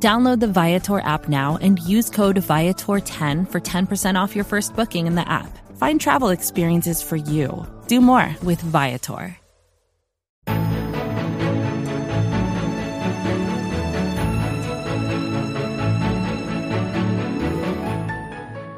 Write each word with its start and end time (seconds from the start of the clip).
Download 0.00 0.38
the 0.38 0.46
Viator 0.46 1.00
app 1.00 1.28
now 1.28 1.58
and 1.60 1.80
use 1.80 2.08
code 2.08 2.36
Viator10 2.36 3.50
for 3.50 3.60
10% 3.60 4.14
off 4.20 4.36
your 4.36 4.44
first 4.44 4.76
booking 4.76 5.08
in 5.08 5.16
the 5.16 5.28
app. 5.28 5.50
Find 5.76 6.00
travel 6.00 6.28
experiences 6.28 7.02
for 7.02 7.16
you. 7.16 7.66
Do 7.88 8.00
more 8.00 8.34
with 8.44 8.60
Viator. 8.60 9.36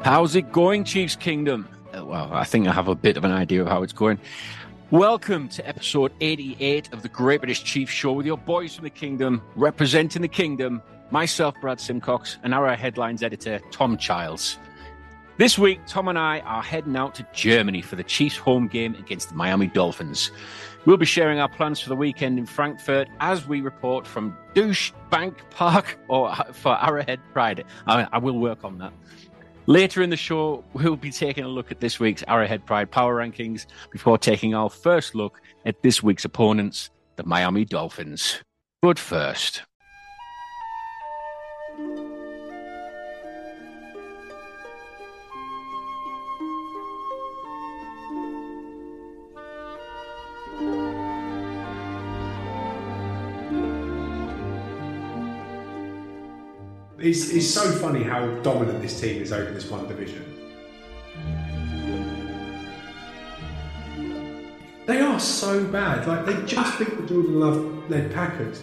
How's 0.03 0.35
it 0.35 0.51
going, 0.51 0.83
Chiefs 0.83 1.15
Kingdom? 1.15 1.69
Uh, 1.95 2.03
Well, 2.03 2.33
I 2.33 2.43
think 2.43 2.67
I 2.67 2.73
have 2.73 2.87
a 2.87 2.95
bit 2.95 3.15
of 3.15 3.23
an 3.23 3.31
idea 3.31 3.61
of 3.61 3.67
how 3.67 3.83
it's 3.83 3.93
going. 3.93 4.17
Welcome 4.89 5.47
to 5.49 5.65
episode 5.67 6.11
88 6.19 6.91
of 6.91 7.03
the 7.03 7.07
Great 7.07 7.41
British 7.41 7.63
Chiefs 7.63 7.93
Show 7.93 8.11
with 8.13 8.25
your 8.25 8.37
boys 8.37 8.75
from 8.75 8.83
the 8.83 8.89
Kingdom, 8.89 9.41
representing 9.55 10.23
the 10.23 10.27
Kingdom, 10.27 10.81
myself, 11.11 11.55
Brad 11.61 11.79
Simcox, 11.79 12.37
and 12.43 12.53
our 12.53 12.75
headlines 12.75 13.23
editor, 13.23 13.59
Tom 13.71 13.97
Childs. 13.97 14.57
This 15.37 15.57
week, 15.57 15.79
Tom 15.87 16.07
and 16.07 16.19
I 16.19 16.39
are 16.41 16.61
heading 16.61 16.95
out 16.95 17.15
to 17.15 17.25
Germany 17.33 17.81
for 17.81 17.95
the 17.95 18.03
Chiefs 18.03 18.37
home 18.37 18.67
game 18.67 18.95
against 18.95 19.29
the 19.29 19.35
Miami 19.35 19.67
Dolphins. 19.67 20.31
We'll 20.85 20.97
be 20.97 21.05
sharing 21.05 21.39
our 21.39 21.49
plans 21.49 21.79
for 21.79 21.89
the 21.89 21.95
weekend 21.95 22.37
in 22.37 22.45
Frankfurt 22.45 23.07
as 23.19 23.47
we 23.47 23.61
report 23.61 24.05
from 24.05 24.37
Douche 24.53 24.91
Bank 25.09 25.37
Park 25.49 25.97
or 26.07 26.29
uh, 26.29 26.51
for 26.53 26.77
Arrowhead 26.83 27.19
Pride. 27.33 27.65
I, 27.87 28.07
I 28.11 28.17
will 28.17 28.39
work 28.39 28.63
on 28.63 28.77
that. 28.79 28.93
Later 29.67 30.01
in 30.01 30.09
the 30.09 30.17
show, 30.17 30.63
we'll 30.73 30.95
be 30.95 31.11
taking 31.11 31.43
a 31.43 31.47
look 31.47 31.71
at 31.71 31.79
this 31.79 31.99
week's 31.99 32.23
Arrowhead 32.27 32.65
Pride 32.65 32.91
Power 32.91 33.15
Rankings 33.15 33.67
before 33.91 34.17
taking 34.17 34.53
our 34.53 34.69
first 34.69 35.15
look 35.15 35.39
at 35.65 35.81
this 35.81 36.01
week's 36.01 36.25
opponents, 36.25 36.89
the 37.15 37.23
Miami 37.23 37.63
Dolphins. 37.63 38.39
But 38.81 38.97
first, 38.97 39.63
It's, 57.03 57.31
it's 57.31 57.49
so 57.49 57.71
funny 57.71 58.03
how 58.03 58.27
dominant 58.41 58.79
this 58.83 59.01
team 59.01 59.23
is 59.23 59.33
over 59.33 59.49
this 59.51 59.67
one 59.71 59.87
division. 59.87 60.23
They 64.85 65.01
are 65.01 65.19
so 65.19 65.63
bad. 65.65 66.07
Like 66.07 66.27
they 66.27 66.45
just 66.45 66.77
beat 66.77 66.95
the 66.95 67.07
Jordan 67.07 67.39
Love 67.39 67.89
led 67.89 68.13
Packers. 68.13 68.61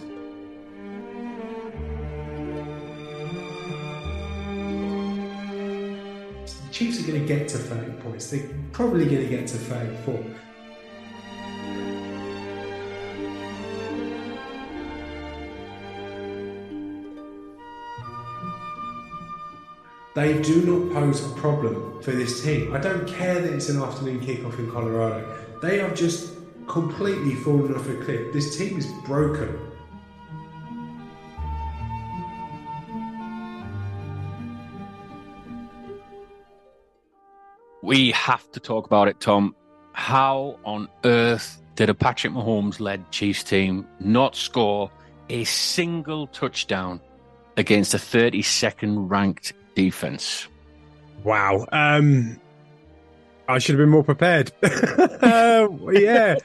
The 6.45 6.71
Chiefs 6.71 7.03
are 7.03 7.07
going 7.07 7.19
to 7.19 7.27
get 7.27 7.49
to 7.49 7.57
30 7.57 7.91
points. 8.01 8.31
They're 8.31 8.47
probably 8.71 9.03
going 9.03 9.23
to 9.23 9.27
get 9.27 9.47
to 9.47 9.57
34. 9.57 10.23
They 20.19 20.41
do 20.41 20.63
not 20.65 20.93
pose 20.93 21.25
a 21.25 21.29
problem 21.35 22.01
for 22.01 22.11
this 22.11 22.43
team. 22.43 22.73
I 22.75 22.79
don't 22.79 23.07
care 23.07 23.35
that 23.41 23.53
it's 23.53 23.69
an 23.69 23.81
afternoon 23.81 24.19
kickoff 24.19 24.59
in 24.59 24.69
Colorado. 24.69 25.25
They 25.61 25.79
have 25.79 25.95
just 25.95 26.33
completely 26.67 27.35
fallen 27.35 27.73
off 27.73 27.87
a 27.87 27.95
cliff. 27.95 28.33
This 28.33 28.57
team 28.57 28.77
is 28.77 28.85
broken. 29.05 29.57
we 37.81 38.11
have 38.11 38.51
to 38.51 38.59
talk 38.59 38.85
about 38.85 39.07
it, 39.07 39.21
Tom. 39.21 39.55
How 39.93 40.59
on 40.65 40.89
earth 41.05 41.61
did 41.75 41.89
a 41.89 41.93
Patrick 41.93 42.33
Mahomes 42.33 42.81
led 42.81 43.09
Chiefs 43.11 43.41
team 43.41 43.87
not 44.01 44.35
score 44.35 44.91
a 45.29 45.45
single 45.45 46.27
touchdown 46.27 46.99
against 47.55 47.93
a 47.93 47.97
32nd 47.97 49.09
ranked 49.09 49.53
defense? 49.79 50.49
Wow. 51.23 51.65
Um, 51.71 52.37
I 53.47 53.59
should 53.59 53.75
have 53.75 53.79
been 53.79 53.89
more 53.89 54.03
prepared. 54.03 54.51
uh, 54.63 55.69
yeah. 55.93 56.35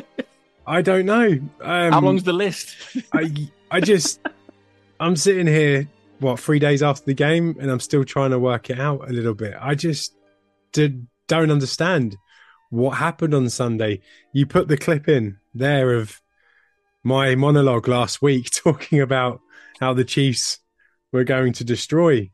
I 0.66 0.82
don't 0.82 1.04
know. 1.04 1.26
Um, 1.60 1.92
How 1.92 2.00
long's 2.00 2.22
the 2.22 2.32
list? 2.32 2.76
I, 3.12 3.32
I 3.68 3.80
just, 3.80 4.20
I'm 5.00 5.16
sitting 5.16 5.48
here, 5.48 5.88
what, 6.20 6.38
three 6.38 6.60
days 6.60 6.80
after 6.80 7.04
the 7.04 7.14
game, 7.14 7.56
and 7.58 7.68
I'm 7.68 7.80
still 7.80 8.04
trying 8.04 8.30
to 8.30 8.38
work 8.38 8.70
it 8.70 8.78
out 8.78 9.08
a 9.08 9.12
little 9.12 9.34
bit. 9.34 9.54
I 9.60 9.74
just 9.74 10.14
did, 10.72 11.08
don't 11.26 11.50
understand 11.50 12.16
what 12.70 12.90
happened 12.90 13.34
on 13.34 13.50
Sunday. 13.50 14.02
You 14.32 14.46
put 14.46 14.68
the 14.68 14.76
clip 14.76 15.08
in 15.08 15.38
there 15.52 15.94
of 15.94 16.20
my 17.02 17.34
monologue 17.34 17.88
last 17.88 18.22
week 18.22 18.50
talking 18.50 19.00
about 19.00 19.40
how 19.80 19.94
the 19.94 20.04
Chiefs 20.04 20.60
were 21.10 21.24
going 21.24 21.54
to 21.54 21.64
destroy 21.64 22.30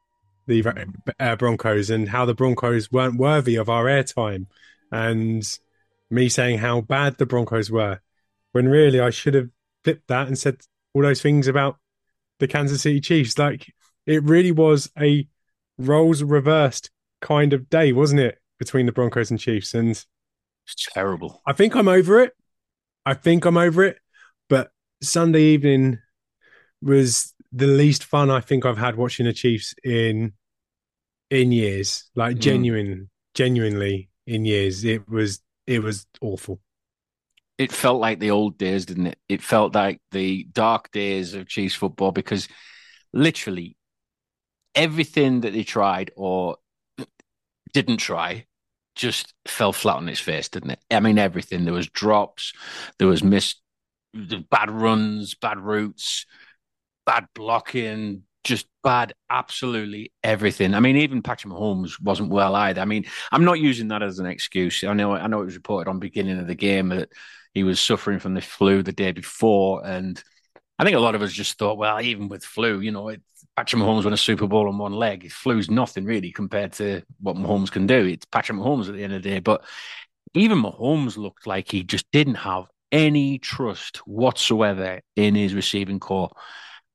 the 0.46 0.86
uh, 1.18 1.36
Broncos 1.36 1.90
and 1.90 2.08
how 2.08 2.24
the 2.24 2.34
Broncos 2.34 2.90
weren't 2.90 3.18
worthy 3.18 3.56
of 3.56 3.68
our 3.68 3.84
airtime, 3.84 4.46
and 4.90 5.58
me 6.10 6.28
saying 6.28 6.58
how 6.58 6.80
bad 6.80 7.18
the 7.18 7.26
Broncos 7.26 7.70
were, 7.70 8.00
when 8.52 8.68
really 8.68 9.00
I 9.00 9.10
should 9.10 9.34
have 9.34 9.50
flipped 9.82 10.08
that 10.08 10.26
and 10.26 10.38
said 10.38 10.60
all 10.92 11.02
those 11.02 11.22
things 11.22 11.48
about 11.48 11.78
the 12.38 12.48
Kansas 12.48 12.82
City 12.82 13.00
Chiefs. 13.00 13.38
Like 13.38 13.72
it 14.06 14.22
really 14.24 14.52
was 14.52 14.90
a 14.98 15.26
roles 15.78 16.22
reversed 16.22 16.90
kind 17.20 17.52
of 17.52 17.68
day, 17.68 17.92
wasn't 17.92 18.20
it, 18.20 18.38
between 18.58 18.86
the 18.86 18.92
Broncos 18.92 19.30
and 19.30 19.40
Chiefs? 19.40 19.74
And 19.74 19.90
It's 19.90 20.06
terrible. 20.92 21.42
I 21.46 21.52
think 21.52 21.74
I'm 21.74 21.88
over 21.88 22.20
it. 22.20 22.32
I 23.06 23.14
think 23.14 23.44
I'm 23.44 23.56
over 23.56 23.84
it. 23.84 23.98
But 24.48 24.70
Sunday 25.02 25.42
evening 25.42 25.98
was 26.80 27.33
the 27.54 27.66
least 27.68 28.04
fun 28.04 28.30
I 28.30 28.40
think 28.40 28.66
I've 28.66 28.78
had 28.78 28.96
watching 28.96 29.26
the 29.26 29.32
Chiefs 29.32 29.74
in 29.84 30.34
in 31.30 31.52
years. 31.52 32.10
Like 32.14 32.36
Mm. 32.36 32.40
genuine, 32.40 33.10
genuinely 33.34 34.10
in 34.26 34.44
years. 34.44 34.84
It 34.84 35.08
was 35.08 35.40
it 35.66 35.82
was 35.82 36.06
awful. 36.20 36.60
It 37.58 37.72
felt 37.72 38.00
like 38.00 38.18
the 38.18 38.32
old 38.32 38.58
days, 38.58 38.84
didn't 38.86 39.06
it? 39.08 39.18
It 39.28 39.42
felt 39.42 39.74
like 39.74 40.00
the 40.10 40.44
dark 40.52 40.90
days 40.90 41.34
of 41.34 41.48
Chiefs 41.48 41.74
football 41.74 42.10
because 42.12 42.48
literally 43.12 43.76
everything 44.74 45.42
that 45.42 45.52
they 45.52 45.64
tried 45.64 46.12
or 46.16 46.58
didn't 47.72 47.98
try 47.98 48.46
just 48.94 49.34
fell 49.46 49.72
flat 49.72 49.96
on 49.96 50.08
its 50.08 50.20
face, 50.20 50.48
didn't 50.48 50.70
it? 50.70 50.78
I 50.90 51.00
mean, 51.00 51.18
everything. 51.18 51.64
There 51.64 51.74
was 51.74 51.88
drops, 51.88 52.52
there 52.98 53.08
was 53.08 53.24
missed, 53.24 53.60
bad 54.50 54.70
runs, 54.70 55.34
bad 55.34 55.58
routes, 55.58 56.26
bad 57.06 57.26
blocking, 57.34 58.22
just 58.44 58.66
bad, 58.82 59.14
absolutely 59.30 60.12
everything. 60.22 60.74
I 60.74 60.80
mean, 60.80 60.96
even 60.96 61.22
Patrick 61.22 61.52
Mahomes 61.52 62.00
wasn't 62.00 62.30
well 62.30 62.54
either. 62.54 62.80
I 62.80 62.84
mean, 62.84 63.06
I'm 63.32 63.44
not 63.44 63.60
using 63.60 63.88
that 63.88 64.02
as 64.02 64.18
an 64.18 64.26
excuse. 64.26 64.84
I 64.84 64.92
know, 64.92 65.14
I 65.14 65.26
know 65.26 65.42
it 65.42 65.46
was 65.46 65.56
reported 65.56 65.90
on 65.90 65.98
beginning 65.98 66.38
of 66.38 66.46
the 66.46 66.54
game 66.54 66.90
that 66.90 67.10
he 67.54 67.64
was 67.64 67.80
suffering 67.80 68.18
from 68.18 68.34
the 68.34 68.40
flu 68.40 68.82
the 68.82 68.92
day 68.92 69.12
before, 69.12 69.84
and 69.84 70.22
I 70.78 70.84
think 70.84 70.96
a 70.96 71.00
lot 71.00 71.14
of 71.14 71.22
us 71.22 71.32
just 71.32 71.56
thought, 71.58 71.78
well, 71.78 72.00
even 72.00 72.28
with 72.28 72.44
flu, 72.44 72.80
you 72.80 72.90
know, 72.90 73.08
it, 73.08 73.22
Patrick 73.56 73.80
Mahomes 73.80 74.04
won 74.04 74.12
a 74.12 74.16
Super 74.16 74.48
Bowl 74.48 74.66
on 74.66 74.78
one 74.78 74.92
leg. 74.92 75.30
Flu's 75.30 75.70
nothing 75.70 76.04
really 76.04 76.32
compared 76.32 76.72
to 76.74 77.02
what 77.20 77.36
Mahomes 77.36 77.70
can 77.70 77.86
do. 77.86 78.06
It's 78.06 78.26
Patrick 78.26 78.58
Mahomes 78.58 78.88
at 78.88 78.94
the 78.94 79.04
end 79.04 79.12
of 79.12 79.22
the 79.22 79.30
day. 79.30 79.38
But 79.38 79.62
even 80.34 80.60
Mahomes 80.60 81.16
looked 81.16 81.46
like 81.46 81.70
he 81.70 81.84
just 81.84 82.10
didn't 82.10 82.34
have 82.34 82.64
any 82.90 83.38
trust 83.38 83.98
whatsoever 83.98 85.00
in 85.14 85.36
his 85.36 85.54
receiving 85.54 86.00
corps. 86.00 86.32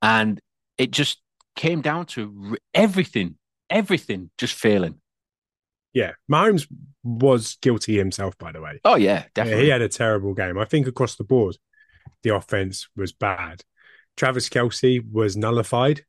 And 0.01 0.39
it 0.77 0.91
just 0.91 1.21
came 1.55 1.81
down 1.81 2.05
to 2.07 2.57
everything, 2.73 3.35
everything 3.69 4.29
just 4.37 4.53
failing. 4.53 4.95
Yeah. 5.93 6.11
Mahomes 6.31 6.67
was 7.03 7.57
guilty 7.61 7.97
himself, 7.97 8.37
by 8.37 8.51
the 8.51 8.61
way. 8.61 8.79
Oh, 8.85 8.95
yeah, 8.95 9.19
Yeah, 9.19 9.25
definitely. 9.33 9.63
he 9.63 9.69
had 9.69 9.81
a 9.81 9.89
terrible 9.89 10.33
game. 10.33 10.57
I 10.57 10.65
think 10.65 10.87
across 10.87 11.15
the 11.15 11.23
board, 11.23 11.57
the 12.23 12.35
offense 12.35 12.87
was 12.95 13.11
bad. 13.11 13.63
Travis 14.15 14.49
Kelce 14.49 15.01
was 15.11 15.35
nullified 15.37 16.05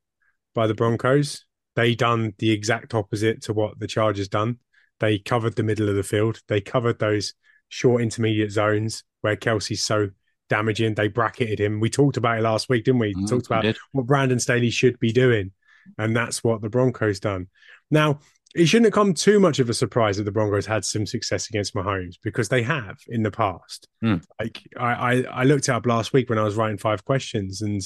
by 0.55 0.67
the 0.67 0.75
Broncos. 0.75 1.45
they 1.77 1.95
done 1.95 2.35
the 2.39 2.51
exact 2.51 2.93
opposite 2.95 3.41
to 3.43 3.53
what 3.53 3.79
the 3.79 3.87
Chargers 3.87 4.29
done. 4.29 4.59
They 4.99 5.19
covered 5.19 5.55
the 5.57 5.63
middle 5.63 5.89
of 5.89 5.95
the 5.95 6.03
field. 6.03 6.41
They 6.49 6.61
covered 6.61 6.99
those 6.99 7.33
short 7.69 8.03
intermediate 8.03 8.51
zones 8.51 9.05
where 9.23 9.37
Kelce's 9.37 9.83
so 9.83 10.11
damaging. 10.51 10.95
They 10.95 11.09
bracketed 11.09 11.59
him. 11.59 11.81
We 11.81 11.89
talked 11.89 12.19
about 12.19 12.39
it 12.39 12.43
last 12.43 12.69
week, 12.69 12.85
didn't 12.85 13.01
we? 13.01 13.15
Mm, 13.15 13.29
talked 13.29 13.47
about 13.47 13.65
what 13.93 14.07
Brandon 14.07 14.39
Staley 14.39 14.69
should 14.69 14.99
be 14.99 15.13
doing, 15.13 15.53
and 15.97 16.15
that's 16.15 16.45
what 16.45 16.61
the 16.61 16.69
Broncos 16.69 17.21
done. 17.21 17.49
Now, 17.91 18.21
it 18.55 18.67
shouldn't 18.67 18.87
have 18.87 18.95
come 18.95 19.15
too 19.15 19.39
much 19.41 19.61
of 19.61 19.71
a 19.71 19.75
surprise 19.75 20.17
that 20.17 20.25
the 20.25 20.33
Broncos 20.33 20.67
had 20.67 20.85
some 20.85 21.07
success 21.07 21.49
against 21.49 21.75
Mahomes 21.75 22.17
because 22.23 22.49
they 22.49 22.63
have 22.63 22.99
in 23.09 23.23
the 23.23 23.31
past. 23.31 23.89
Hmm. 24.03 24.17
Like 24.39 24.61
I, 24.77 24.93
I, 24.93 25.23
I 25.31 25.45
looked 25.45 25.69
it 25.69 25.73
up 25.73 25.87
last 25.87 26.13
week 26.13 26.29
when 26.29 26.39
I 26.39 26.43
was 26.43 26.57
writing 26.57 26.79
five 26.79 27.05
questions, 27.05 27.63
and 27.63 27.81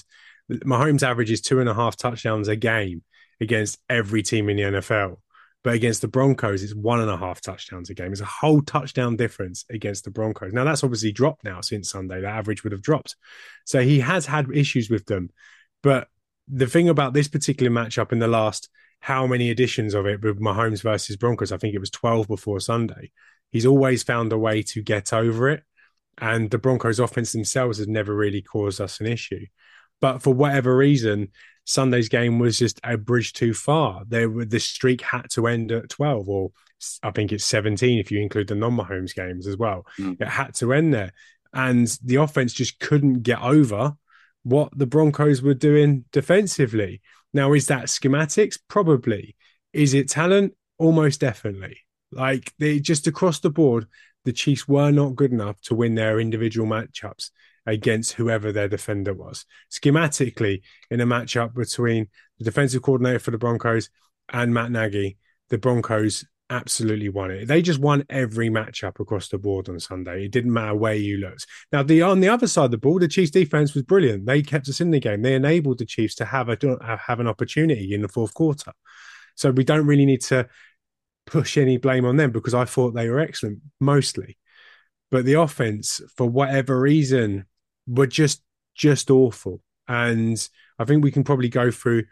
Mahomes 0.50 1.02
averages 1.02 1.40
two 1.40 1.60
and 1.60 1.68
a 1.68 1.74
half 1.74 1.96
touchdowns 1.96 2.48
a 2.48 2.56
game 2.56 3.02
against 3.40 3.78
every 3.88 4.22
team 4.22 4.48
in 4.48 4.56
the 4.56 4.62
NFL. 4.62 5.18
But 5.64 5.74
against 5.74 6.02
the 6.02 6.08
Broncos, 6.08 6.62
it's 6.62 6.74
one 6.74 7.00
and 7.00 7.10
a 7.10 7.16
half 7.16 7.40
touchdowns 7.40 7.88
a 7.88 7.94
game. 7.94 8.12
It's 8.12 8.20
a 8.20 8.26
whole 8.26 8.60
touchdown 8.60 9.16
difference 9.16 9.64
against 9.70 10.04
the 10.04 10.10
Broncos. 10.10 10.52
Now 10.52 10.64
that's 10.64 10.84
obviously 10.84 11.10
dropped 11.10 11.42
now 11.42 11.62
since 11.62 11.90
Sunday. 11.90 12.20
The 12.20 12.28
average 12.28 12.62
would 12.62 12.72
have 12.72 12.82
dropped. 12.82 13.16
So 13.64 13.80
he 13.80 14.00
has 14.00 14.26
had 14.26 14.46
issues 14.54 14.90
with 14.90 15.06
them. 15.06 15.30
But 15.82 16.08
the 16.48 16.66
thing 16.66 16.90
about 16.90 17.14
this 17.14 17.28
particular 17.28 17.72
matchup 17.72 18.12
in 18.12 18.18
the 18.18 18.28
last 18.28 18.68
how 19.00 19.26
many 19.26 19.50
editions 19.50 19.94
of 19.94 20.06
it 20.06 20.22
with 20.22 20.38
Mahomes 20.38 20.82
versus 20.82 21.16
Broncos, 21.16 21.52
I 21.52 21.56
think 21.56 21.74
it 21.74 21.80
was 21.80 21.90
12 21.90 22.28
before 22.28 22.60
Sunday. 22.60 23.10
He's 23.50 23.66
always 23.66 24.02
found 24.02 24.32
a 24.32 24.38
way 24.38 24.62
to 24.62 24.82
get 24.82 25.12
over 25.12 25.48
it. 25.48 25.62
And 26.18 26.50
the 26.50 26.58
Broncos 26.58 27.00
offense 27.00 27.32
themselves 27.32 27.78
has 27.78 27.88
never 27.88 28.14
really 28.14 28.42
caused 28.42 28.80
us 28.80 29.00
an 29.00 29.06
issue. 29.06 29.46
But 30.00 30.22
for 30.22 30.32
whatever 30.32 30.76
reason, 30.76 31.28
Sunday's 31.64 32.08
game 32.08 32.38
was 32.38 32.58
just 32.58 32.80
a 32.84 32.96
bridge 32.96 33.32
too 33.32 33.54
far. 33.54 34.02
There, 34.06 34.28
the 34.28 34.60
streak 34.60 35.00
had 35.00 35.30
to 35.30 35.46
end 35.46 35.72
at 35.72 35.88
12, 35.88 36.28
or 36.28 36.52
I 37.02 37.10
think 37.10 37.32
it's 37.32 37.44
17 37.44 37.98
if 37.98 38.10
you 38.10 38.20
include 38.20 38.48
the 38.48 38.54
non 38.54 38.76
Mahomes 38.76 39.14
games 39.14 39.46
as 39.46 39.56
well. 39.56 39.86
Mm. 39.98 40.20
It 40.20 40.28
had 40.28 40.54
to 40.56 40.72
end 40.72 40.92
there. 40.92 41.12
And 41.52 41.86
the 42.02 42.16
offense 42.16 42.52
just 42.52 42.80
couldn't 42.80 43.22
get 43.22 43.40
over 43.40 43.96
what 44.42 44.76
the 44.76 44.86
Broncos 44.86 45.40
were 45.40 45.54
doing 45.54 46.04
defensively. 46.12 47.00
Now, 47.32 47.52
is 47.54 47.66
that 47.68 47.84
schematics? 47.84 48.58
Probably. 48.68 49.34
Is 49.72 49.94
it 49.94 50.08
talent? 50.08 50.54
Almost 50.78 51.20
definitely. 51.20 51.78
Like 52.12 52.52
they 52.58 52.78
just 52.78 53.06
across 53.06 53.40
the 53.40 53.50
board, 53.50 53.86
the 54.24 54.32
Chiefs 54.32 54.68
were 54.68 54.90
not 54.90 55.16
good 55.16 55.32
enough 55.32 55.60
to 55.62 55.74
win 55.74 55.94
their 55.94 56.20
individual 56.20 56.68
matchups 56.68 57.30
against 57.66 58.12
whoever 58.12 58.52
their 58.52 58.68
defender 58.68 59.14
was. 59.14 59.46
Schematically, 59.70 60.62
in 60.90 61.00
a 61.00 61.06
matchup 61.06 61.54
between 61.54 62.08
the 62.38 62.44
defensive 62.44 62.82
coordinator 62.82 63.18
for 63.18 63.30
the 63.30 63.38
Broncos 63.38 63.90
and 64.32 64.52
Matt 64.52 64.70
Nagy, 64.70 65.18
the 65.50 65.58
Broncos 65.58 66.24
absolutely 66.50 67.08
won 67.08 67.30
it. 67.30 67.46
They 67.46 67.62
just 67.62 67.80
won 67.80 68.04
every 68.10 68.50
matchup 68.50 69.00
across 69.00 69.28
the 69.28 69.38
board 69.38 69.68
on 69.68 69.80
Sunday. 69.80 70.26
It 70.26 70.32
didn't 70.32 70.52
matter 70.52 70.74
where 70.74 70.94
you 70.94 71.18
looked. 71.18 71.46
Now, 71.72 71.82
the 71.82 72.02
on 72.02 72.20
the 72.20 72.28
other 72.28 72.46
side 72.46 72.66
of 72.66 72.70
the 72.70 72.78
ball, 72.78 72.98
the 72.98 73.08
Chiefs 73.08 73.30
defense 73.30 73.74
was 73.74 73.82
brilliant. 73.82 74.26
They 74.26 74.42
kept 74.42 74.68
us 74.68 74.80
in 74.80 74.90
the 74.90 75.00
game. 75.00 75.22
They 75.22 75.34
enabled 75.34 75.78
the 75.78 75.86
Chiefs 75.86 76.14
to 76.16 76.24
have 76.24 76.48
a 76.48 76.58
have 76.98 77.20
an 77.20 77.28
opportunity 77.28 77.94
in 77.94 78.02
the 78.02 78.08
fourth 78.08 78.34
quarter. 78.34 78.72
So 79.36 79.50
we 79.50 79.64
don't 79.64 79.86
really 79.86 80.06
need 80.06 80.22
to 80.22 80.48
push 81.26 81.56
any 81.56 81.76
blame 81.76 82.04
on 82.04 82.16
them 82.16 82.30
because 82.30 82.54
I 82.54 82.64
thought 82.66 82.94
they 82.94 83.08
were 83.08 83.20
excellent 83.20 83.60
mostly. 83.80 84.38
But 85.10 85.24
the 85.24 85.34
offense, 85.34 86.00
for 86.16 86.28
whatever 86.28 86.78
reason, 86.78 87.46
were 87.86 88.06
just 88.06 88.42
just 88.74 89.10
awful. 89.10 89.60
And 89.86 90.36
I 90.78 90.84
think 90.84 91.04
we 91.04 91.12
can 91.12 91.24
probably 91.24 91.48
go 91.48 91.70
through 91.70 92.04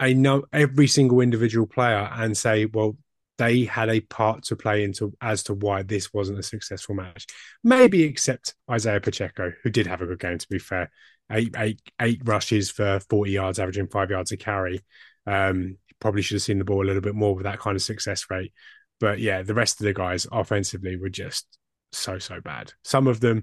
a 0.00 0.14
no 0.14 0.44
every 0.52 0.86
single 0.86 1.20
individual 1.20 1.66
player 1.66 2.08
and 2.12 2.36
say, 2.36 2.64
well, 2.66 2.96
they 3.38 3.64
had 3.64 3.88
a 3.88 4.00
part 4.00 4.44
to 4.44 4.56
play 4.56 4.84
into 4.84 5.16
as 5.20 5.42
to 5.44 5.54
why 5.54 5.82
this 5.82 6.12
wasn't 6.12 6.38
a 6.38 6.42
successful 6.42 6.94
match. 6.94 7.26
Maybe 7.64 8.02
except 8.02 8.54
Isaiah 8.70 9.00
Pacheco, 9.00 9.52
who 9.62 9.70
did 9.70 9.86
have 9.86 10.02
a 10.02 10.06
good 10.06 10.18
game. 10.18 10.38
To 10.38 10.48
be 10.48 10.58
fair, 10.58 10.90
eight 11.30 11.54
eight 11.56 11.80
eight 12.00 12.20
rushes 12.24 12.70
for 12.70 13.00
forty 13.08 13.32
yards, 13.32 13.58
averaging 13.58 13.88
five 13.88 14.10
yards 14.10 14.32
a 14.32 14.36
carry. 14.36 14.80
Um, 15.26 15.78
probably 16.00 16.22
should 16.22 16.36
have 16.36 16.42
seen 16.42 16.58
the 16.58 16.64
ball 16.64 16.84
a 16.84 16.86
little 16.86 17.02
bit 17.02 17.14
more 17.14 17.34
with 17.34 17.44
that 17.44 17.60
kind 17.60 17.76
of 17.76 17.82
success 17.82 18.26
rate. 18.30 18.52
But 19.00 19.18
yeah, 19.18 19.42
the 19.42 19.54
rest 19.54 19.80
of 19.80 19.84
the 19.84 19.94
guys 19.94 20.26
offensively 20.30 20.96
were 20.96 21.08
just 21.08 21.58
so 21.92 22.18
so 22.18 22.40
bad. 22.40 22.72
Some 22.84 23.06
of 23.06 23.20
them, 23.20 23.42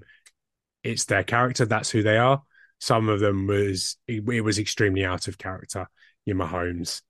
it's 0.82 1.04
their 1.06 1.24
character. 1.24 1.64
That's 1.64 1.90
who 1.90 2.02
they 2.02 2.18
are. 2.18 2.42
Some 2.80 3.08
of 3.08 3.20
them 3.20 3.46
was 3.46 3.96
it, 4.06 4.28
it 4.28 4.40
was 4.40 4.58
extremely 4.58 5.04
out 5.04 5.28
of 5.28 5.38
character. 5.38 5.88
Your 6.24 6.36
Mahomes, 6.36 7.02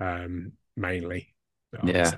um, 0.00 0.52
mainly. 0.76 1.34
Yeah. 1.82 2.12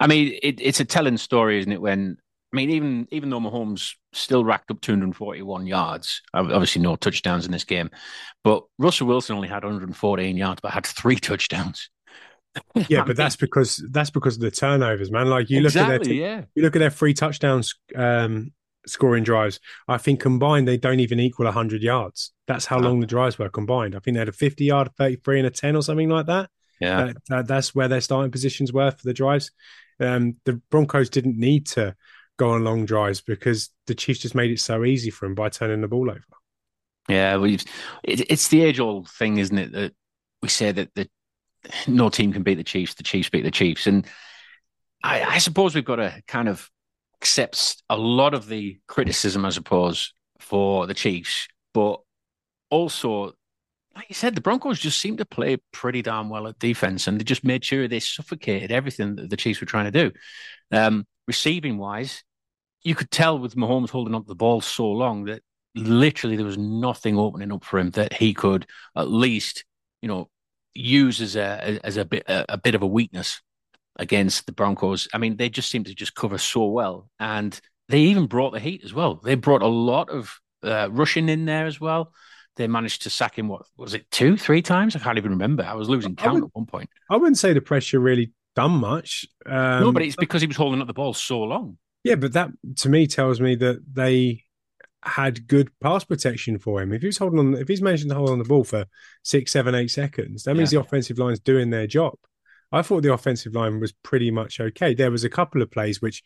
I 0.00 0.06
mean, 0.06 0.38
it, 0.42 0.60
it's 0.60 0.80
a 0.80 0.84
telling 0.84 1.16
story, 1.16 1.58
isn't 1.58 1.72
it? 1.72 1.80
When 1.80 2.16
I 2.52 2.56
mean, 2.56 2.70
even 2.70 3.08
even 3.10 3.30
though 3.30 3.40
Mahomes 3.40 3.94
still 4.12 4.44
racked 4.44 4.70
up 4.70 4.80
241 4.80 5.66
yards, 5.66 6.22
obviously 6.34 6.82
no 6.82 6.96
touchdowns 6.96 7.46
in 7.46 7.52
this 7.52 7.64
game, 7.64 7.90
but 8.44 8.64
Russell 8.78 9.06
Wilson 9.06 9.36
only 9.36 9.48
had 9.48 9.64
114 9.64 10.36
yards, 10.36 10.60
but 10.60 10.72
had 10.72 10.86
three 10.86 11.16
touchdowns. 11.20 11.88
Yeah, 12.88 13.04
but 13.04 13.16
that's 13.16 13.36
because 13.36 13.82
that's 13.90 14.10
because 14.10 14.36
of 14.36 14.42
the 14.42 14.50
turnovers, 14.50 15.10
man. 15.10 15.28
Like 15.28 15.48
you 15.48 15.60
look 15.60 15.74
at 15.76 16.04
their 16.04 16.12
yeah. 16.12 16.44
you 16.54 16.62
look 16.62 16.76
at 16.76 16.80
their 16.80 16.90
three 16.90 17.14
touchdowns 17.14 17.74
um, 17.96 18.52
scoring 18.86 19.24
drives. 19.24 19.60
I 19.88 19.98
think 19.98 20.20
combined 20.20 20.66
they 20.68 20.76
don't 20.76 21.00
even 21.00 21.20
equal 21.20 21.50
hundred 21.50 21.82
yards. 21.82 22.32
That's 22.46 22.66
how 22.66 22.78
Wow. 22.78 22.84
long 22.88 23.00
the 23.00 23.06
drives 23.06 23.38
were 23.38 23.48
combined. 23.48 23.94
I 23.94 23.98
think 24.00 24.14
they 24.14 24.20
had 24.20 24.28
a 24.28 24.32
fifty 24.32 24.64
yard, 24.64 24.90
thirty 24.96 25.16
three, 25.16 25.38
and 25.38 25.46
a 25.46 25.50
ten 25.50 25.76
or 25.76 25.82
something 25.82 26.08
like 26.08 26.26
that. 26.26 26.50
Yeah, 26.80 27.04
That, 27.06 27.16
that- 27.28 27.46
that's 27.48 27.74
where 27.74 27.88
their 27.88 28.00
starting 28.00 28.32
positions 28.32 28.72
were 28.72 28.90
for 28.90 29.02
the 29.04 29.14
drives. 29.14 29.50
Um, 30.00 30.36
the 30.44 30.54
Broncos 30.70 31.10
didn't 31.10 31.38
need 31.38 31.66
to 31.68 31.94
go 32.38 32.50
on 32.50 32.64
long 32.64 32.86
drives 32.86 33.20
because 33.20 33.70
the 33.86 33.94
Chiefs 33.94 34.20
just 34.20 34.34
made 34.34 34.50
it 34.50 34.58
so 34.58 34.84
easy 34.84 35.10
for 35.10 35.26
them 35.26 35.34
by 35.36 35.48
turning 35.48 35.80
the 35.80 35.86
ball 35.88 36.10
over. 36.10 36.24
yeah. 37.08 37.36
We've 37.36 37.62
it, 38.02 38.28
it's 38.30 38.48
the 38.48 38.62
age 38.62 38.80
old 38.80 39.08
thing, 39.08 39.36
isn't 39.38 39.56
it? 39.58 39.72
That 39.72 39.92
we 40.40 40.48
say 40.48 40.72
that 40.72 40.92
the 40.94 41.08
no 41.86 42.08
team 42.08 42.32
can 42.32 42.42
beat 42.42 42.56
the 42.56 42.64
Chiefs. 42.64 42.94
The 42.94 43.04
Chiefs 43.04 43.30
beat 43.30 43.42
the 43.44 43.50
Chiefs, 43.52 43.86
and 43.86 44.04
I, 45.04 45.22
I 45.22 45.38
suppose 45.38 45.74
we've 45.76 45.84
got 45.84 45.96
to 45.96 46.20
kind 46.26 46.48
of 46.48 46.68
accept 47.22 47.80
a 47.88 47.96
lot 47.96 48.34
of 48.34 48.48
the 48.48 48.80
criticism, 48.88 49.44
I 49.44 49.50
suppose, 49.50 50.12
for 50.40 50.88
the 50.88 50.94
Chiefs, 50.94 51.46
but 51.72 52.00
also, 52.68 53.34
like 53.94 54.08
you 54.08 54.16
said, 54.16 54.34
the 54.34 54.40
Broncos 54.40 54.80
just 54.80 55.00
seemed 55.00 55.18
to 55.18 55.24
play 55.24 55.58
pretty 55.70 56.02
damn 56.02 56.30
well 56.30 56.48
at 56.48 56.58
defense, 56.58 57.06
and 57.06 57.20
they 57.20 57.24
just 57.24 57.44
made 57.44 57.64
sure 57.64 57.86
they 57.86 58.00
suffocated 58.00 58.72
everything 58.72 59.14
that 59.14 59.30
the 59.30 59.36
Chiefs 59.36 59.60
were 59.60 59.68
trying 59.68 59.92
to 59.92 60.10
do. 60.10 60.10
Um, 60.72 61.06
receiving 61.28 61.78
wise, 61.78 62.24
you 62.82 62.96
could 62.96 63.12
tell 63.12 63.38
with 63.38 63.54
Mahomes 63.54 63.90
holding 63.90 64.16
up 64.16 64.26
the 64.26 64.34
ball 64.34 64.60
so 64.60 64.90
long 64.90 65.26
that 65.26 65.42
literally 65.76 66.34
there 66.34 66.44
was 66.44 66.58
nothing 66.58 67.16
opening 67.16 67.52
up 67.52 67.64
for 67.64 67.78
him 67.78 67.90
that 67.90 68.14
he 68.14 68.34
could 68.34 68.66
at 68.96 69.08
least, 69.08 69.64
you 70.00 70.08
know, 70.08 70.28
use 70.74 71.20
as 71.20 71.36
a 71.36 71.78
as 71.84 71.96
a 71.98 72.04
bit 72.04 72.24
a, 72.26 72.54
a 72.54 72.58
bit 72.58 72.74
of 72.74 72.82
a 72.82 72.86
weakness 72.86 73.40
against 73.96 74.46
the 74.46 74.52
Broncos. 74.52 75.08
I 75.12 75.18
mean, 75.18 75.36
they 75.36 75.48
just 75.48 75.70
seem 75.70 75.84
to 75.84 75.94
just 75.94 76.14
cover 76.14 76.38
so 76.38 76.66
well, 76.66 77.08
and 77.18 77.58
they 77.88 78.00
even 78.00 78.26
brought 78.26 78.52
the 78.52 78.60
heat 78.60 78.82
as 78.84 78.94
well. 78.94 79.16
They 79.16 79.34
brought 79.34 79.62
a 79.62 79.66
lot 79.66 80.10
of 80.10 80.38
uh, 80.62 80.88
rushing 80.90 81.28
in 81.28 81.44
there 81.44 81.66
as 81.66 81.80
well. 81.80 82.12
They 82.56 82.66
managed 82.66 83.02
to 83.02 83.10
sack 83.10 83.38
him. 83.38 83.48
What 83.48 83.62
was 83.76 83.94
it? 83.94 84.10
Two, 84.10 84.36
three 84.36 84.62
times? 84.62 84.94
I 84.94 84.98
can't 84.98 85.18
even 85.18 85.32
remember. 85.32 85.64
I 85.64 85.74
was 85.74 85.88
losing 85.88 86.16
count 86.16 86.44
at 86.44 86.50
one 86.54 86.66
point. 86.66 86.90
I 87.10 87.16
wouldn't 87.16 87.38
say 87.38 87.52
the 87.52 87.62
pressure 87.62 87.98
really 87.98 88.32
done 88.54 88.72
much. 88.72 89.26
Um, 89.46 89.80
no, 89.80 89.92
but 89.92 90.02
it's 90.02 90.16
because 90.16 90.42
he 90.42 90.46
was 90.46 90.56
holding 90.56 90.80
up 90.80 90.86
the 90.86 90.92
ball 90.92 91.14
so 91.14 91.40
long. 91.40 91.78
Yeah, 92.04 92.16
but 92.16 92.32
that 92.34 92.50
to 92.76 92.88
me 92.88 93.06
tells 93.06 93.40
me 93.40 93.54
that 93.56 93.82
they 93.90 94.44
had 95.04 95.46
good 95.46 95.70
pass 95.80 96.04
protection 96.04 96.58
for 96.58 96.80
him. 96.82 96.92
If 96.92 97.02
he's 97.02 97.18
holding 97.18 97.38
on, 97.38 97.54
if 97.54 97.68
he's 97.68 97.82
managing 97.82 98.08
to 98.10 98.14
hold 98.14 98.30
on 98.30 98.38
the 98.38 98.44
ball 98.44 98.64
for 98.64 98.86
six, 99.22 99.52
seven, 99.52 99.74
eight 99.74 99.90
seconds, 99.90 100.44
that 100.44 100.54
means 100.54 100.70
the 100.70 100.80
offensive 100.80 101.18
line's 101.18 101.40
doing 101.40 101.70
their 101.70 101.86
job. 101.86 102.14
I 102.72 102.82
thought 102.82 103.02
the 103.02 103.12
offensive 103.12 103.54
line 103.54 103.80
was 103.80 103.92
pretty 104.02 104.30
much 104.30 104.60
okay. 104.60 104.94
There 104.94 105.10
was 105.10 105.24
a 105.24 105.30
couple 105.30 105.62
of 105.62 105.70
plays 105.70 106.00
which 106.00 106.22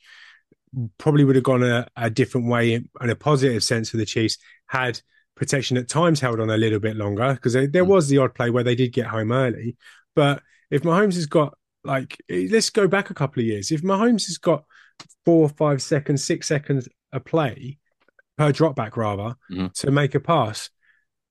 probably 0.99 1.25
would 1.25 1.37
have 1.37 1.45
gone 1.45 1.63
a, 1.63 1.87
a 1.97 2.11
different 2.11 2.49
way 2.49 2.75
in, 2.75 2.89
in 3.01 3.11
a 3.11 3.17
positive 3.17 3.63
sense 3.65 3.91
for 3.91 3.97
the 3.97 4.05
Chiefs 4.07 4.37
had 4.67 5.01
protection 5.35 5.77
at 5.77 5.89
times 5.89 6.21
held 6.21 6.41
on 6.41 6.51
a 6.51 6.57
little 6.57 6.81
bit 6.81 6.97
longer 6.97 7.35
because 7.35 7.53
there 7.53 7.67
Mm. 7.69 7.87
was 7.87 8.09
the 8.09 8.19
odd 8.19 8.35
play 8.35 8.51
where 8.51 8.65
they 8.65 8.75
did 8.75 8.93
get 8.93 9.07
home 9.07 9.33
early. 9.33 9.77
But 10.15 10.43
if 10.71 10.83
Mahomes 10.83 11.15
has 11.15 11.27
got 11.27 11.55
like, 11.85 12.17
let's 12.29 12.71
go 12.71 12.89
back 12.89 13.11
a 13.11 13.15
couple 13.15 13.41
of 13.41 13.47
years. 13.47 13.71
If 13.71 13.83
Mahomes 13.83 14.27
has 14.27 14.39
got 14.39 14.65
four, 15.25 15.49
five 15.49 15.81
seconds, 15.81 16.25
six 16.25 16.49
seconds 16.49 16.89
a 17.13 17.21
play 17.21 17.79
per 18.37 18.51
drop 18.51 18.75
back, 18.75 18.97
rather, 18.97 19.37
Mhm. 19.51 19.73
to 19.75 19.91
make 19.91 20.15
a 20.15 20.21
pass, 20.21 20.69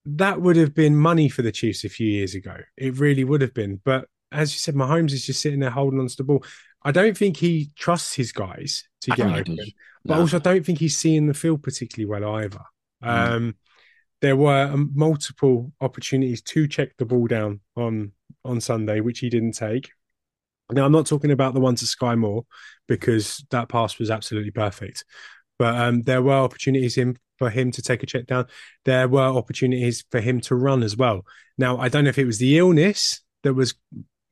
that 0.05 0.39
would 0.41 0.55
have 0.55 0.73
been 0.73 0.95
money 0.95 1.27
for 1.29 1.41
the 1.41 1.51
Chiefs 1.51 1.83
a 1.83 1.89
few 1.89 2.07
years 2.07 2.35
ago. 2.35 2.57
It 2.77 2.97
really 2.99 3.23
would 3.23 3.41
have 3.41 3.53
been. 3.53 3.81
But 3.83 4.07
as 4.31 4.53
you 4.53 4.59
said, 4.59 4.75
Mahomes 4.75 5.11
is 5.11 5.25
just 5.25 5.41
sitting 5.41 5.59
there 5.59 5.69
holding 5.69 5.99
on 5.99 6.07
to 6.07 6.17
the 6.17 6.23
ball. 6.23 6.43
I 6.83 6.91
don't 6.91 7.17
think 7.17 7.37
he 7.37 7.71
trusts 7.75 8.13
his 8.13 8.31
guys 8.31 8.83
to 9.01 9.13
I 9.13 9.15
get 9.15 9.27
open, 9.27 9.57
but 10.03 10.15
No. 10.15 10.21
also 10.21 10.37
I 10.37 10.41
don't 10.41 10.65
think 10.65 10.79
he's 10.79 10.97
seeing 10.97 11.27
the 11.27 11.33
field 11.33 11.63
particularly 11.63 12.09
well 12.09 12.35
either. 12.35 12.61
Mm. 13.03 13.07
Um, 13.07 13.55
there 14.21 14.35
were 14.35 14.69
um, 14.71 14.91
multiple 14.93 15.71
opportunities 15.81 16.41
to 16.43 16.67
check 16.67 16.89
the 16.97 17.05
ball 17.05 17.27
down 17.27 17.61
on 17.75 18.11
on 18.43 18.61
Sunday, 18.61 18.99
which 18.99 19.19
he 19.19 19.29
didn't 19.29 19.53
take. 19.53 19.89
Now, 20.71 20.85
I'm 20.85 20.91
not 20.91 21.05
talking 21.05 21.31
about 21.31 21.53
the 21.53 21.59
one 21.59 21.75
to 21.75 21.85
Skyy 21.85 22.17
Moore 22.17 22.45
because 22.87 23.45
that 23.51 23.69
pass 23.69 23.99
was 23.99 24.09
absolutely 24.09 24.51
perfect. 24.51 25.05
But 25.59 25.75
um, 25.75 26.01
there 26.03 26.21
were 26.21 26.33
opportunities 26.33 26.97
in, 26.97 27.17
for 27.37 27.49
him 27.49 27.71
to 27.71 27.81
take 27.81 28.03
a 28.03 28.07
check 28.07 28.25
down. 28.25 28.47
There 28.83 29.07
were 29.07 29.21
opportunities 29.21 30.03
for 30.09 30.19
him 30.19 30.41
to 30.41 30.55
run 30.55 30.83
as 30.83 30.97
well. 30.97 31.25
Now, 31.57 31.77
I 31.77 31.89
don't 31.89 32.03
know 32.03 32.09
if 32.09 32.17
it 32.17 32.25
was 32.25 32.39
the 32.39 32.57
illness 32.57 33.21
that 33.43 33.53
was 33.53 33.75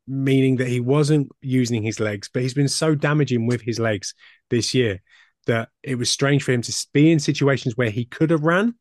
meaning 0.08 0.58
that 0.58 0.68
he 0.68 0.80
wasn't 0.80 1.30
using 1.42 1.84
his 1.84 2.00
legs, 2.00 2.30
but 2.34 2.42
he's 2.42 2.54
been 2.54 2.68
so 2.68 2.96
damaging 2.96 3.48
with 3.48 3.62
his 3.62 3.80
legs 3.80 4.14
this 4.50 4.74
year 4.74 5.02
that 5.46 5.70
it 5.82 5.96
was 5.96 6.10
strange 6.10 6.44
for 6.44 6.52
him 6.52 6.62
to 6.62 6.88
be 6.94 7.12
in 7.12 7.20
situations 7.20 7.76
where 7.76 7.90
he 7.90 8.06
could 8.06 8.30
have 8.30 8.44
ran 8.44 8.76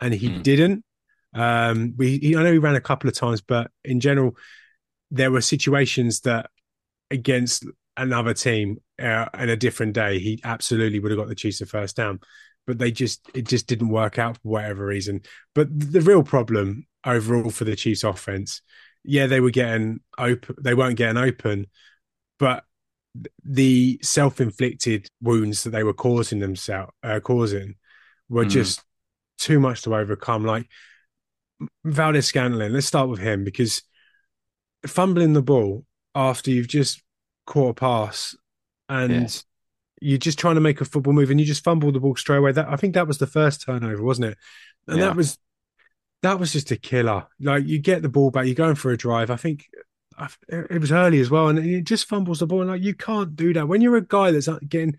and 0.00 0.14
he 0.14 0.28
mm. 0.28 0.42
didn't. 0.42 0.84
Um, 1.34 1.94
we, 1.96 2.18
he, 2.18 2.36
I 2.36 2.42
know 2.42 2.52
he 2.52 2.58
ran 2.58 2.76
a 2.76 2.80
couple 2.80 3.08
of 3.08 3.14
times, 3.14 3.40
but 3.40 3.70
in 3.84 4.00
general, 4.00 4.36
there 5.10 5.30
were 5.30 5.40
situations 5.40 6.20
that 6.20 6.50
against 7.10 7.64
another 7.96 8.34
team 8.34 8.78
uh, 9.00 9.26
and 9.34 9.50
a 9.50 9.56
different 9.56 9.94
day, 9.94 10.18
he 10.18 10.40
absolutely 10.44 11.00
would 11.00 11.10
have 11.10 11.18
got 11.18 11.28
the 11.28 11.34
Chiefs 11.34 11.58
the 11.58 11.66
first 11.66 11.96
down. 11.96 12.20
But 12.66 12.78
they 12.78 12.90
just 12.90 13.28
it 13.34 13.46
just 13.46 13.66
didn't 13.66 13.90
work 13.90 14.18
out 14.18 14.36
for 14.36 14.48
whatever 14.48 14.86
reason. 14.86 15.20
But 15.54 15.68
the 15.78 16.00
real 16.00 16.22
problem 16.22 16.86
overall 17.04 17.50
for 17.50 17.64
the 17.64 17.76
Chiefs 17.76 18.04
offense, 18.04 18.62
yeah, 19.04 19.26
they 19.26 19.40
were 19.40 19.50
getting 19.50 20.00
open, 20.18 20.56
they 20.60 20.74
weren't 20.74 20.96
getting 20.96 21.22
open, 21.22 21.66
but 22.38 22.64
the 23.44 23.98
self-inflicted 24.02 25.08
wounds 25.20 25.62
that 25.62 25.70
they 25.70 25.84
were 25.84 25.94
causing 25.94 26.40
themselves 26.40 26.90
uh, 27.02 27.20
causing 27.20 27.76
were 28.28 28.44
mm. 28.44 28.50
just 28.50 28.82
too 29.38 29.60
much 29.60 29.82
to 29.82 29.94
overcome. 29.94 30.44
Like 30.44 30.68
Valdes-Scantling, 31.84 32.72
let's 32.72 32.86
start 32.86 33.08
with 33.08 33.20
him 33.20 33.44
because 33.44 33.82
fumbling 34.86 35.32
the 35.32 35.42
ball 35.42 35.84
after 36.14 36.50
you've 36.50 36.68
just 36.68 37.02
caught 37.46 37.70
a 37.70 37.74
pass 37.74 38.34
and 38.88 39.44
you're 40.00 40.18
just 40.18 40.38
trying 40.38 40.56
to 40.56 40.60
make 40.60 40.80
a 40.80 40.84
football 40.84 41.12
move 41.12 41.30
and 41.30 41.40
you 41.40 41.46
just 41.46 41.64
fumble 41.64 41.92
the 41.92 42.00
ball 42.00 42.16
straight 42.16 42.38
away. 42.38 42.52
That 42.52 42.68
I 42.68 42.76
think 42.76 42.94
that 42.94 43.06
was 43.06 43.18
the 43.18 43.26
first 43.26 43.62
turnover, 43.62 44.02
wasn't 44.02 44.32
it? 44.32 44.38
And 44.88 44.98
yeah. 44.98 45.06
that 45.06 45.16
was 45.16 45.38
that 46.24 46.40
was 46.40 46.52
just 46.52 46.70
a 46.70 46.76
killer. 46.76 47.26
Like 47.38 47.66
you 47.66 47.78
get 47.78 48.00
the 48.02 48.08
ball 48.08 48.30
back, 48.30 48.46
you're 48.46 48.54
going 48.54 48.76
for 48.76 48.90
a 48.90 48.96
drive. 48.96 49.30
I 49.30 49.36
think 49.36 49.68
it 50.48 50.80
was 50.80 50.90
early 50.90 51.20
as 51.20 51.30
well, 51.30 51.48
and 51.48 51.58
it 51.58 51.84
just 51.84 52.08
fumbles 52.08 52.40
the 52.40 52.46
ball. 52.46 52.62
And 52.62 52.70
like 52.70 52.82
you 52.82 52.94
can't 52.94 53.36
do 53.36 53.52
that 53.52 53.68
when 53.68 53.82
you're 53.82 53.96
a 53.96 54.06
guy 54.06 54.30
that's 54.30 54.48
uh, 54.48 54.58
getting 54.66 54.96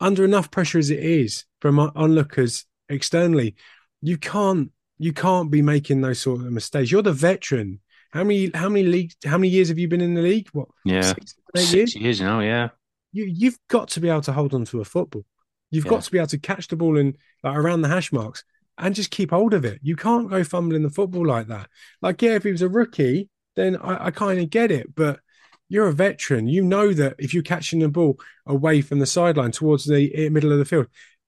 under 0.00 0.24
enough 0.24 0.50
pressure 0.50 0.78
as 0.78 0.90
it 0.90 1.00
is 1.00 1.44
from 1.60 1.78
onlookers 1.78 2.64
externally. 2.88 3.56
You 4.00 4.16
can't 4.16 4.70
you 4.96 5.12
can't 5.12 5.50
be 5.50 5.60
making 5.60 6.00
those 6.00 6.18
sort 6.18 6.40
of 6.40 6.50
mistakes. 6.50 6.90
You're 6.90 7.02
the 7.02 7.12
veteran. 7.12 7.80
How 8.12 8.24
many 8.24 8.50
how 8.54 8.70
many 8.70 8.86
leagues 8.86 9.16
how 9.26 9.36
many 9.36 9.48
years 9.48 9.68
have 9.68 9.78
you 9.78 9.86
been 9.86 10.00
in 10.00 10.14
the 10.14 10.22
league? 10.22 10.48
What? 10.52 10.68
Yeah, 10.86 11.02
six, 11.02 11.34
six 11.54 11.74
years? 11.74 11.94
years 11.94 12.20
now. 12.22 12.40
Yeah, 12.40 12.70
you 13.12 13.24
you've 13.24 13.58
got 13.68 13.88
to 13.90 14.00
be 14.00 14.08
able 14.08 14.22
to 14.22 14.32
hold 14.32 14.54
on 14.54 14.64
to 14.66 14.80
a 14.80 14.84
football. 14.84 15.26
You've 15.70 15.84
yeah. 15.84 15.90
got 15.90 16.04
to 16.04 16.10
be 16.10 16.16
able 16.16 16.28
to 16.28 16.38
catch 16.38 16.68
the 16.68 16.76
ball 16.76 16.96
in 16.96 17.18
like 17.44 17.54
around 17.54 17.82
the 17.82 17.88
hash 17.88 18.12
marks 18.12 18.44
and 18.78 18.94
just 18.94 19.10
keep 19.10 19.30
hold 19.30 19.54
of 19.54 19.64
it. 19.64 19.80
You 19.82 19.96
can't 19.96 20.30
go 20.30 20.44
fumbling 20.44 20.82
the 20.82 20.90
football 20.90 21.26
like 21.26 21.48
that. 21.48 21.68
Like, 22.00 22.22
yeah, 22.22 22.36
if 22.36 22.44
he 22.44 22.52
was 22.52 22.62
a 22.62 22.68
rookie, 22.68 23.28
then 23.56 23.76
I, 23.76 24.06
I 24.06 24.10
kind 24.10 24.40
of 24.40 24.50
get 24.50 24.70
it. 24.70 24.94
But 24.94 25.20
you're 25.68 25.88
a 25.88 25.92
veteran. 25.92 26.48
You 26.48 26.64
know 26.64 26.92
that 26.92 27.16
if 27.18 27.34
you're 27.34 27.42
catching 27.42 27.80
the 27.80 27.88
ball 27.88 28.18
away 28.46 28.80
from 28.80 28.98
the 28.98 29.06
sideline 29.06 29.52
towards 29.52 29.84
the 29.84 30.14
eh, 30.14 30.28
middle 30.28 30.52
of 30.52 30.58
the 30.58 30.64
field, 30.64 30.86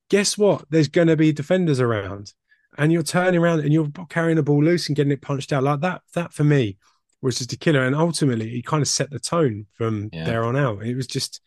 guess 0.08 0.38
what? 0.38 0.64
There's 0.70 0.88
going 0.88 1.08
to 1.08 1.16
be 1.16 1.32
defenders 1.32 1.80
around, 1.80 2.32
and 2.78 2.92
you're 2.92 3.02
turning 3.02 3.40
around 3.40 3.60
and 3.60 3.72
you're 3.72 3.90
carrying 4.08 4.36
the 4.36 4.42
ball 4.42 4.62
loose 4.62 4.88
and 4.88 4.96
getting 4.96 5.12
it 5.12 5.22
punched 5.22 5.52
out 5.52 5.62
like 5.62 5.80
that. 5.80 6.02
That 6.14 6.32
for 6.32 6.44
me 6.44 6.78
was 7.20 7.38
just 7.38 7.52
a 7.52 7.58
killer, 7.58 7.84
and 7.84 7.94
ultimately, 7.94 8.48
he 8.48 8.62
kind 8.62 8.80
of 8.80 8.88
set 8.88 9.10
the 9.10 9.18
tone 9.18 9.66
from 9.72 10.08
yeah. 10.12 10.24
there 10.24 10.44
on 10.44 10.56
out. 10.56 10.82
It 10.82 10.94
was 10.94 11.06
just, 11.06 11.40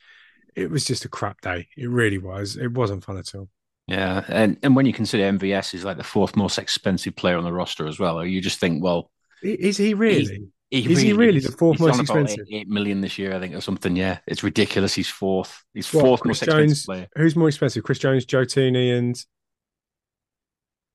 it 0.56 0.70
was 0.70 0.86
just 0.86 1.06
a 1.06 1.10
crap 1.10 1.42
day. 1.42 1.68
It 1.76 1.90
really 1.90 2.20
was. 2.20 2.58
It 2.58 2.74
wasn't 2.74 3.04
fun 3.04 3.18
at 3.18 3.34
all. 3.34 3.50
Yeah, 3.88 4.24
and 4.30 4.58
and 4.64 4.76
when 4.76 4.86
you 4.86 4.94
consider 4.94 5.24
MVS 5.24 5.74
is 5.74 5.84
like 5.84 5.98
the 5.98 6.04
fourth 6.04 6.36
most 6.36 6.58
expensive 6.58 7.16
player 7.16 7.38
on 7.38 7.44
the 7.44 7.52
roster 7.52 7.86
as 7.88 8.00
well, 8.00 8.26
you 8.26 8.40
just 8.40 8.60
think, 8.60 8.82
well, 8.82 9.12
is 9.42 9.78
he 9.78 9.94
really? 9.94 10.48
He 10.72 10.80
is 10.80 10.88
really, 10.88 11.04
he 11.04 11.14
really 11.14 11.40
the 11.40 11.52
fourth 11.52 11.80
most 11.80 12.00
expensive? 12.00 12.48
Eight, 12.50 12.62
eight 12.62 12.68
million 12.68 13.02
this 13.02 13.20
year, 13.20 13.36
I 13.36 13.40
think, 13.40 13.54
or 13.54 13.62
something. 13.62 13.96
Yeah, 13.96 14.20
it's 14.26 14.42
ridiculous. 14.42 14.96
He's 14.96 15.10
fourth. 15.10 15.64
He's 15.74 15.94
what, 15.94 16.02
fourth 16.02 16.22
Chris 16.22 16.42
most 16.42 16.50
Jones, 16.50 16.72
expensive 16.72 16.86
player. 16.86 17.08
Who's 17.16 17.36
more 17.36 17.48
expensive, 17.48 17.84
Chris 17.84 18.00
Jones, 18.00 18.26
Joe 18.26 18.44
Thuney, 18.44 18.98
and 18.98 19.24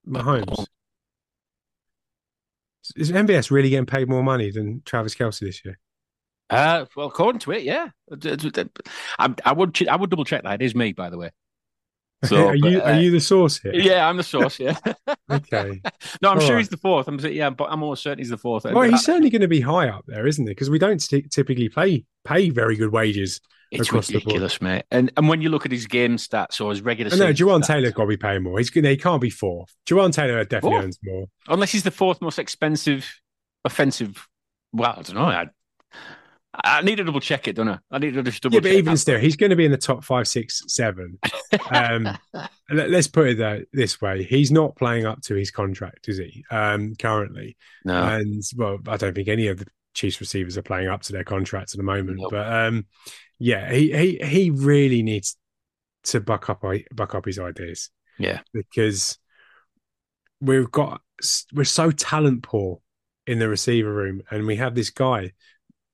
Mahomes? 0.08 0.66
Is 2.96 3.12
MVS 3.12 3.50
really 3.50 3.70
getting 3.70 3.86
paid 3.86 4.08
more 4.08 4.22
money 4.22 4.50
than 4.50 4.82
Travis 4.84 5.14
Kelce 5.14 5.40
this 5.40 5.64
year? 5.64 5.78
Uh, 6.50 6.86
well, 6.96 7.06
according 7.08 7.40
to 7.40 7.52
it, 7.52 7.62
yeah. 7.62 7.90
I, 9.18 9.34
I 9.44 9.52
would 9.52 9.88
I 9.88 9.96
would 9.96 10.10
double 10.10 10.24
check 10.24 10.42
that. 10.42 10.62
It 10.62 10.64
is 10.64 10.74
me, 10.74 10.92
by 10.92 11.10
the 11.10 11.18
way. 11.18 11.30
So, 12.24 12.46
are 12.48 12.54
you 12.54 12.80
uh, 12.80 12.84
are 12.84 13.00
you 13.00 13.10
the 13.10 13.20
source 13.20 13.58
here? 13.58 13.74
Yeah, 13.74 14.08
I'm 14.08 14.16
the 14.16 14.22
source. 14.22 14.58
Yeah. 14.58 14.76
okay. 15.30 15.80
No, 16.22 16.30
I'm 16.30 16.38
All 16.38 16.44
sure 16.44 16.56
right. 16.56 16.60
he's 16.60 16.68
the 16.68 16.76
fourth. 16.76 17.06
I'm 17.06 17.18
yeah, 17.20 17.50
but 17.50 17.70
I'm 17.70 17.82
almost 17.82 18.02
certain 18.02 18.18
he's 18.18 18.30
the 18.30 18.38
fourth. 18.38 18.64
Well, 18.64 18.82
he's 18.82 19.04
certainly 19.04 19.30
going 19.30 19.42
to 19.42 19.48
be 19.48 19.60
high 19.60 19.88
up 19.88 20.04
there, 20.06 20.26
isn't 20.26 20.44
he? 20.44 20.50
Because 20.50 20.70
we 20.70 20.78
don't 20.78 20.98
t- 20.98 21.22
typically 21.22 21.68
pay 21.68 22.04
pay 22.24 22.50
very 22.50 22.76
good 22.76 22.90
wages. 22.90 23.40
It's 23.70 23.92
ridiculous, 23.92 24.60
mate. 24.62 24.84
And 24.90 25.12
and 25.16 25.28
when 25.28 25.42
you 25.42 25.50
look 25.50 25.66
at 25.66 25.72
his 25.72 25.86
game 25.86 26.16
stats 26.16 26.60
or 26.64 26.70
his 26.70 26.80
regular, 26.80 27.14
no, 27.16 27.32
Jawaan 27.32 27.64
Taylor 27.64 27.90
got 27.92 28.04
to 28.04 28.08
be 28.08 28.16
paying 28.16 28.42
more. 28.42 28.58
He's 28.58 28.70
he 28.70 28.96
can't 28.96 29.20
be 29.20 29.30
fourth. 29.30 29.74
Jawaan 29.86 30.12
Taylor 30.12 30.42
definitely 30.44 30.70
fourth? 30.70 30.84
earns 30.84 30.98
more, 31.02 31.26
unless 31.48 31.72
he's 31.72 31.82
the 31.82 31.90
fourth 31.90 32.20
most 32.20 32.38
expensive 32.38 33.20
offensive. 33.64 34.26
Well, 34.72 34.94
I 34.96 35.02
don't 35.02 35.14
know. 35.14 35.24
I, 35.26 35.46
I 36.54 36.80
need 36.82 36.96
to 36.96 37.04
double 37.04 37.20
check 37.20 37.46
it, 37.46 37.56
don't 37.56 37.68
I? 37.68 37.78
I 37.90 37.98
need 37.98 38.14
to 38.14 38.22
just 38.22 38.42
double. 38.42 38.54
Yeah, 38.54 38.60
but 38.60 38.72
even 38.72 38.96
still, 38.96 39.18
he's 39.18 39.36
going 39.36 39.50
to 39.50 39.56
be 39.56 39.66
in 39.66 39.70
the 39.70 39.76
top 39.76 40.02
five, 40.02 40.26
six, 40.26 40.62
seven. 40.66 41.18
Um, 41.70 42.08
let, 42.70 42.92
us 42.92 43.06
put 43.06 43.28
it 43.28 43.38
that, 43.38 43.66
this 43.72 44.00
way: 44.00 44.22
he's 44.22 44.50
not 44.50 44.74
playing 44.74 45.04
up 45.04 45.20
to 45.22 45.34
his 45.34 45.50
contract, 45.50 46.08
is 46.08 46.18
he? 46.18 46.44
Um, 46.50 46.94
currently, 46.96 47.56
no. 47.84 48.02
And 48.02 48.42
well, 48.56 48.78
I 48.88 48.96
don't 48.96 49.14
think 49.14 49.28
any 49.28 49.48
of 49.48 49.58
the 49.58 49.66
Chiefs 49.94 50.20
receivers 50.20 50.56
are 50.56 50.62
playing 50.62 50.88
up 50.88 51.02
to 51.02 51.12
their 51.12 51.24
contracts 51.24 51.74
at 51.74 51.78
the 51.78 51.84
moment. 51.84 52.18
Nope. 52.18 52.30
But 52.30 52.52
um, 52.52 52.86
yeah, 53.38 53.70
he 53.70 53.92
he 53.92 54.26
he 54.26 54.50
really 54.50 55.02
needs 55.02 55.36
to 56.04 56.20
buck 56.20 56.48
up 56.48 56.64
buck 56.94 57.14
up 57.14 57.26
his 57.26 57.38
ideas. 57.38 57.90
Yeah, 58.18 58.40
because 58.54 59.18
we've 60.40 60.70
got 60.70 61.02
we're 61.52 61.64
so 61.64 61.90
talent 61.90 62.42
poor 62.42 62.80
in 63.26 63.38
the 63.38 63.48
receiver 63.48 63.92
room, 63.92 64.22
and 64.30 64.46
we 64.46 64.56
have 64.56 64.74
this 64.74 64.90
guy 64.90 65.32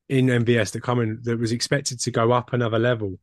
in 0.08 0.26
MVS 0.26 0.72
that 0.72 0.82
coming 0.82 1.18
that 1.22 1.38
was 1.38 1.52
expected 1.52 2.00
to 2.00 2.10
go 2.10 2.32
up 2.32 2.52
another 2.52 2.78
level 2.78 3.18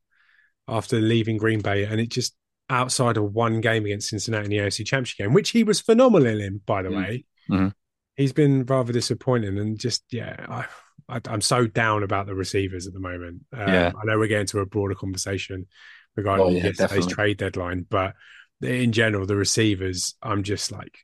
after 0.68 1.00
leaving 1.00 1.38
Green 1.38 1.62
Bay, 1.62 1.86
and 1.86 2.00
it 2.00 2.10
just 2.10 2.36
outside 2.70 3.18
of 3.18 3.34
one 3.34 3.62
game 3.62 3.86
against 3.86 4.10
Cincinnati 4.10 4.46
in 4.46 4.52
the 4.52 4.58
AFC 4.58 4.86
Championship 4.86 5.18
game, 5.18 5.34
which 5.34 5.50
he 5.50 5.64
was 5.64 5.82
phenomenal 5.82 6.40
in, 6.40 6.62
by 6.66 6.82
the 6.82 6.90
mm. 6.90 6.98
way. 6.98 7.26
Mm-hmm. 7.50 7.68
He's 8.16 8.34
been 8.34 8.66
rather 8.66 8.94
disappointing, 8.94 9.58
and 9.58 9.78
just 9.78 10.04
yeah, 10.12 10.66
I, 11.10 11.22
am 11.26 11.42
so 11.42 11.68
down 11.68 12.04
about 12.04 12.28
the 12.28 12.36
receivers 12.36 12.88
at 12.88 12.94
the 12.94 13.00
moment. 13.00 13.42
Um, 13.54 13.68
yeah, 13.68 13.92
I 13.96 14.06
know 14.06 14.18
we're 14.18 14.28
getting 14.28 14.48
to 14.48 14.60
a 14.60 14.66
broader 14.66 14.96
conversation 14.96 15.68
regarding 16.16 16.46
oh, 16.46 16.50
yeah, 16.50 16.64
yesterday's 16.66 16.78
definitely. 16.78 17.14
trade 17.14 17.38
deadline, 17.38 17.86
but 17.90 18.14
in 18.62 18.92
general, 18.92 19.26
the 19.26 19.36
receivers, 19.36 20.16
I'm 20.22 20.44
just 20.44 20.72
like 20.72 21.00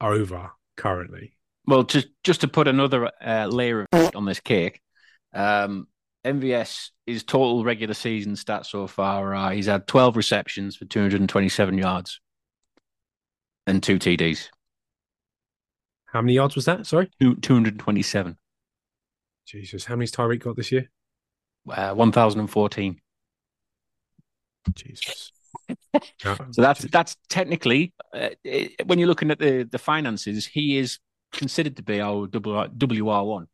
over 0.00 0.50
currently. 0.76 1.36
Well, 1.66 1.84
just 1.84 2.08
just 2.24 2.40
to 2.40 2.48
put 2.48 2.68
another 2.68 3.10
uh, 3.24 3.46
layer 3.46 3.86
on 3.92 4.24
this 4.24 4.40
cake, 4.40 4.80
um, 5.32 5.86
MVS, 6.24 6.90
his 7.06 7.24
total 7.24 7.64
regular 7.64 7.94
season 7.94 8.34
stats 8.34 8.66
so 8.66 8.86
far 8.86 9.34
are 9.34 9.52
he's 9.52 9.66
had 9.66 9.86
12 9.86 10.16
receptions 10.16 10.76
for 10.76 10.84
227 10.84 11.78
yards 11.78 12.20
and 13.66 13.82
two 13.82 13.98
TDs. 13.98 14.48
How 16.06 16.20
many 16.20 16.34
yards 16.34 16.54
was 16.54 16.66
that? 16.66 16.86
Sorry? 16.86 17.10
Two, 17.20 17.36
227. 17.36 18.36
Jesus. 19.46 19.84
How 19.84 19.96
many's 19.96 20.12
Tyreek 20.12 20.40
got 20.40 20.56
this 20.56 20.70
year? 20.70 20.90
Uh, 21.68 21.94
1,014. 21.94 23.00
Jesus. 24.74 25.32
so 26.20 26.36
that's 26.56 26.82
that's 26.84 27.16
technically 27.28 27.92
uh, 28.14 28.30
it, 28.44 28.86
when 28.86 28.98
you're 28.98 29.08
looking 29.08 29.30
at 29.30 29.38
the 29.38 29.64
the 29.64 29.78
finances, 29.78 30.46
he 30.46 30.78
is 30.78 30.98
considered 31.32 31.76
to 31.76 31.82
be 31.82 32.00
our 32.00 32.26
WR 32.26 33.24
one 33.24 33.48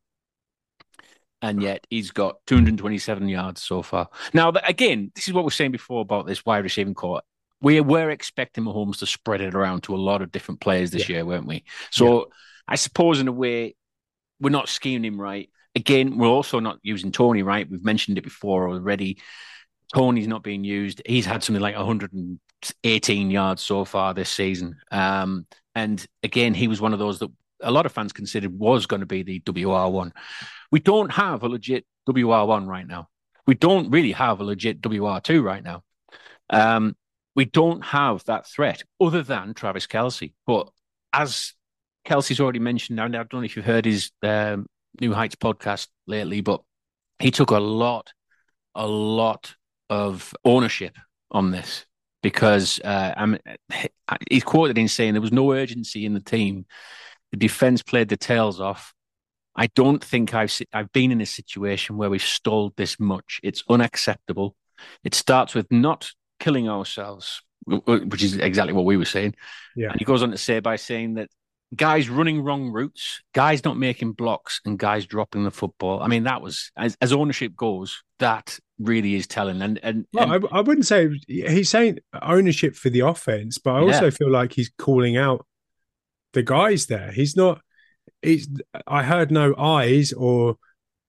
and 1.43 1.63
yet 1.63 1.87
he's 1.91 2.11
got 2.11 2.37
227 2.47 3.29
yards 3.29 3.63
so 3.63 3.83
far. 3.83 4.09
Now, 4.33 4.53
again, 4.67 5.13
this 5.15 5.29
is 5.29 5.35
what 5.35 5.45
we 5.45 5.49
are 5.49 5.53
saying 5.53 5.73
before 5.73 6.01
about 6.01 6.27
this 6.27 6.45
wide 6.45 6.65
receiving 6.65 6.95
corps. 6.95 7.23
We 7.61 7.81
were 7.81 8.11
expecting 8.11 8.65
Mahomes 8.65 8.99
to 8.99 9.07
spread 9.07 9.41
it 9.41 9.55
around 9.55 9.83
to 9.85 9.95
a 9.95 9.99
lot 9.99 10.23
of 10.23 10.31
different 10.31 10.61
players 10.61 10.91
this 10.91 11.09
yeah. 11.09 11.17
year, 11.17 11.25
weren't 11.25 11.47
we? 11.47 11.65
So 11.91 12.19
yeah. 12.19 12.25
I 12.69 12.77
suppose 12.77 13.21
in 13.21 13.29
a 13.29 13.33
way, 13.33 13.75
we're 14.41 14.51
not 14.51 14.69
scheming 14.69 15.05
him 15.05 15.21
right. 15.21 15.51
Again, 15.75 16.19
we're 16.19 16.29
also 16.29 16.61
not 16.61 16.79
using 16.83 17.13
Toney 17.13 17.43
right. 17.43 17.69
We've 17.69 17.85
mentioned 17.85 18.19
it 18.19 18.25
before 18.25 18.69
already. 18.69 19.19
Toney's 19.95 20.29
not 20.29 20.43
being 20.43 20.65
used. 20.65 21.03
He's 21.07 21.27
had 21.27 21.43
something 21.43 21.63
like 21.63 21.77
118 21.77 23.31
yards 23.31 23.63
so 23.63 23.85
far 23.85 24.15
this 24.15 24.31
season. 24.31 24.77
Um, 24.91 25.47
and 25.75 26.05
again, 26.23 26.55
he 26.55 26.69
was 26.69 26.81
one 26.81 26.93
of 26.93 26.99
those 26.99 27.21
that 27.21 27.31
a 27.63 27.71
lot 27.71 27.87
of 27.87 27.93
fans 27.93 28.13
considered 28.13 28.59
was 28.59 28.87
going 28.87 29.01
to 29.01 29.07
be 29.07 29.23
the 29.23 29.41
WR1. 29.41 30.13
We 30.71 30.81
don't 30.81 31.11
have 31.13 31.43
a 31.43 31.49
legit 31.49 31.87
WR1 32.09 32.67
right 32.67 32.87
now. 32.87 33.09
We 33.47 33.55
don't 33.55 33.91
really 33.91 34.13
have 34.13 34.41
a 34.41 34.45
legit 34.45 34.81
WR2 34.81 35.43
right 35.43 35.65
now. 35.65 35.83
Um, 36.51 36.97
we 37.35 37.45
don't 37.45 37.85
have 37.85 38.25
that 38.25 38.47
threat 38.47 38.83
other 39.01 39.23
than 39.23 39.55
Travis 39.55 39.87
Kelce. 39.87 40.33
But 40.47 40.69
as 41.13 41.55
Kelce's 42.05 42.41
already 42.41 42.59
mentioned, 42.59 42.99
and 43.01 43.15
I 43.15 43.19
don't 43.19 43.41
know 43.41 43.43
if 43.43 43.57
you've 43.57 43.65
heard 43.65 43.85
his 43.85 44.11
um, 44.23 44.67
New 45.01 45.13
Heights 45.13 45.37
podcast 45.37 45.89
lately, 46.07 46.41
but 46.41 46.63
he 47.19 47.31
took 47.31 47.51
a 47.51 47.59
lot, 47.59 48.13
a 48.75 48.87
lot 48.87 49.55
of 49.91 50.35
ownership 50.45 50.97
on 51.31 51.51
this 51.51 51.87
because 52.23 52.81
uh, 52.81 53.37
he's 54.31 54.45
quoted 54.45 54.79
in 54.79 54.89
saying 54.89 55.15
there 55.15 55.21
was 55.21 55.33
no 55.33 55.53
urgency 55.53 56.05
in 56.05 56.15
the 56.15 56.21
team. 56.21 56.67
The 57.33 57.39
defense 57.39 57.83
played 57.83 58.09
the 58.09 58.17
tails 58.17 58.61
off. 58.61 58.95
I 59.57 59.67
don't 59.75 60.03
think 60.03 60.35
I've 60.35 60.57
I've 60.73 60.93
been 60.93 61.11
in 61.11 61.21
a 61.21 61.27
situation 61.27 61.97
where 61.97 62.11
we've 62.11 62.23
stalled 62.23 62.77
this 62.77 63.01
much. 63.01 63.41
It's 63.43 63.65
unacceptable. 63.69 64.55
It 65.03 65.15
starts 65.15 65.55
with 65.55 65.71
not 65.73 66.13
killing 66.39 66.69
ourselves, 66.69 67.43
which 67.67 68.23
is 68.23 68.37
exactly 68.37 68.73
what 68.73 68.85
we 68.85 68.97
were 68.97 69.05
saying. 69.05 69.35
Yeah. 69.75 69.91
And 69.91 69.99
he 69.99 70.05
goes 70.05 70.23
on 70.23 70.31
to 70.31 70.39
say 70.39 70.61
by 70.61 70.77
saying 70.77 71.15
that 71.15 71.29
guys 71.75 72.09
running 72.09 72.43
wrong 72.43 72.71
routes, 72.71 73.21
guys 73.35 73.65
not 73.65 73.77
making 73.77 74.13
blocks, 74.13 74.61
and 74.65 74.79
guys 74.79 75.07
dropping 75.07 75.45
the 75.45 75.51
football. 75.51 76.01
I 76.01 76.07
mean, 76.07 76.25
that 76.25 76.41
was 76.41 76.71
as, 76.77 76.97
as 77.01 77.13
ownership 77.13 77.55
goes, 77.57 78.03
that 78.19 78.59
really 78.79 79.15
is 79.15 79.27
telling. 79.27 79.61
And 79.61 79.79
and, 79.83 80.07
well, 80.13 80.33
and 80.33 80.47
I, 80.53 80.59
I, 80.59 80.61
wouldn't 80.61 80.87
say 80.87 81.11
he's 81.27 81.69
saying 81.69 81.99
ownership 82.23 82.75
for 82.75 82.91
the 82.91 83.01
offense, 83.01 83.59
but 83.59 83.75
I 83.75 83.81
also 83.81 84.05
yeah. 84.05 84.11
feel 84.11 84.31
like 84.31 84.53
he's 84.53 84.71
calling 84.79 85.17
out 85.17 85.45
the 86.39 86.43
guys 86.45 86.87
there. 86.87 87.11
He's 87.11 87.37
not. 87.37 87.61
He's. 88.23 88.49
I 88.87 89.03
heard 89.03 89.33
no 89.33 89.57
eyes 89.57 90.13
or 90.13 90.57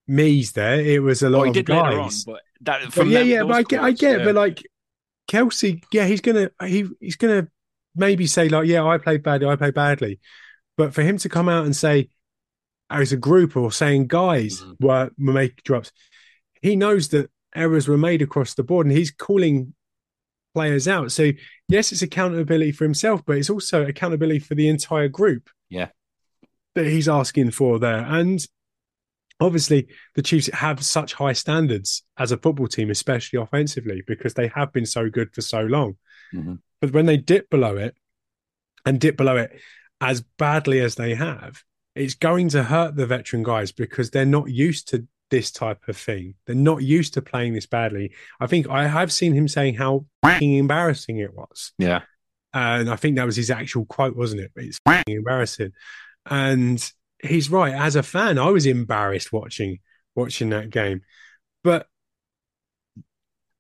me's 0.08 0.54
there. 0.54 0.82
It 0.82 1.04
was 1.04 1.22
a 1.22 1.30
lot 1.30 1.42
well, 1.42 1.58
of 1.58 1.66
guys. 1.66 2.26
On, 2.28 2.34
but 2.34 2.42
that, 2.62 2.96
but 2.96 3.08
yeah, 3.08 3.20
yeah, 3.20 3.44
but 3.44 3.52
I 3.52 3.64
get, 3.64 3.82
I 3.82 3.92
get, 3.92 4.20
yeah. 4.20 4.26
but 4.26 4.36
like 4.36 4.64
Kelce, 5.30 5.84
yeah, 5.94 6.06
he's 6.06 6.22
gonna 6.22 6.50
he 6.66 6.88
he's 7.00 7.16
gonna 7.16 7.48
maybe 7.96 8.26
say 8.26 8.50
like, 8.50 8.68
yeah, 8.68 8.84
I 8.84 8.98
played 8.98 9.22
badly, 9.22 9.48
I 9.48 9.56
played 9.56 9.76
badly, 9.76 10.20
but 10.78 10.96
for 10.96 11.04
him 11.04 11.20
to 11.20 11.30
come 11.30 11.48
out 11.48 11.66
and 11.66 11.76
say 11.76 12.10
as 12.90 13.12
a 13.12 13.18
group 13.18 13.56
or 13.56 13.72
saying 13.72 14.08
guys 14.08 14.62
mm-hmm. 14.62 14.86
were, 14.86 15.12
were 15.20 15.34
making 15.34 15.60
drops, 15.64 15.92
he 16.64 16.76
knows 16.76 17.10
that 17.10 17.30
errors 17.56 17.88
were 17.88 17.98
made 18.00 18.24
across 18.24 18.56
the 18.56 18.64
board, 18.64 18.88
and 18.88 18.98
he's 18.98 19.12
calling 19.12 19.76
players 20.54 20.88
out. 20.88 21.12
So 21.12 21.32
yes, 21.68 21.92
it's 21.92 22.02
accountability 22.02 22.72
for 22.72 22.84
himself, 22.84 23.22
but 23.26 23.38
it's 23.38 23.50
also 23.50 23.86
accountability 23.86 24.40
for 24.40 24.56
the 24.56 24.70
entire 24.70 25.08
group. 25.08 25.50
Yeah, 25.70 25.90
that 26.76 26.86
he's 26.86 27.10
asking 27.10 27.52
for 27.52 27.80
there, 27.80 28.06
and 28.08 28.46
obviously 29.40 29.88
the 30.16 30.22
Chiefs 30.22 30.48
have 30.54 30.84
such 30.84 31.14
high 31.14 31.34
standards 31.34 32.04
as 32.18 32.32
a 32.32 32.38
football 32.38 32.68
team, 32.68 32.90
especially 32.90 33.40
offensively, 33.40 34.04
because 34.06 34.34
they 34.34 34.48
have 34.56 34.74
been 34.74 34.86
so 34.86 35.10
good 35.10 35.34
for 35.34 35.42
so 35.42 35.62
long. 35.62 35.98
Mm-hmm. 36.34 36.56
But 36.82 36.92
when 36.92 37.06
they 37.06 37.18
dip 37.18 37.50
below 37.50 37.78
it 37.78 37.96
and 38.86 39.00
dip 39.00 39.18
below 39.18 39.38
it 39.38 39.60
as 40.02 40.22
badly 40.38 40.80
as 40.80 40.96
they 40.96 41.16
have, 41.16 41.64
it's 41.96 42.16
going 42.16 42.50
to 42.50 42.64
hurt 42.64 42.96
the 42.96 43.06
veteran 43.06 43.44
guys 43.44 43.72
because 43.72 44.10
they're 44.10 44.26
not 44.26 44.50
used 44.50 44.88
to 44.90 45.08
this 45.30 45.52
type 45.52 45.88
of 45.88 45.98
thing. 45.98 46.36
They're 46.46 46.56
not 46.56 46.84
used 46.84 47.14
to 47.16 47.22
playing 47.22 47.54
this 47.54 47.66
badly. 47.66 48.14
I 48.40 48.48
think 48.48 48.70
I 48.70 48.88
have 48.88 49.12
seen 49.12 49.34
him 49.34 49.48
saying 49.48 49.76
how 49.76 50.06
embarrassing 50.24 51.18
it 51.18 51.34
was. 51.34 51.74
Yeah. 51.78 52.02
And 52.54 52.90
I 52.90 52.96
think 52.96 53.16
that 53.16 53.26
was 53.26 53.36
his 53.36 53.52
actual 53.52 53.86
quote, 53.86 54.16
wasn't 54.16 54.42
it? 54.42 54.52
It's 54.56 54.80
embarrassing. 55.08 55.72
And 56.26 56.92
he's 57.22 57.50
right. 57.50 57.74
As 57.74 57.96
a 57.96 58.04
fan, 58.04 58.40
I 58.40 58.50
was 58.50 58.66
embarrassed 58.66 59.32
watching 59.32 59.80
watching 60.16 60.50
that 60.50 60.70
game, 60.70 61.02
but 61.64 61.88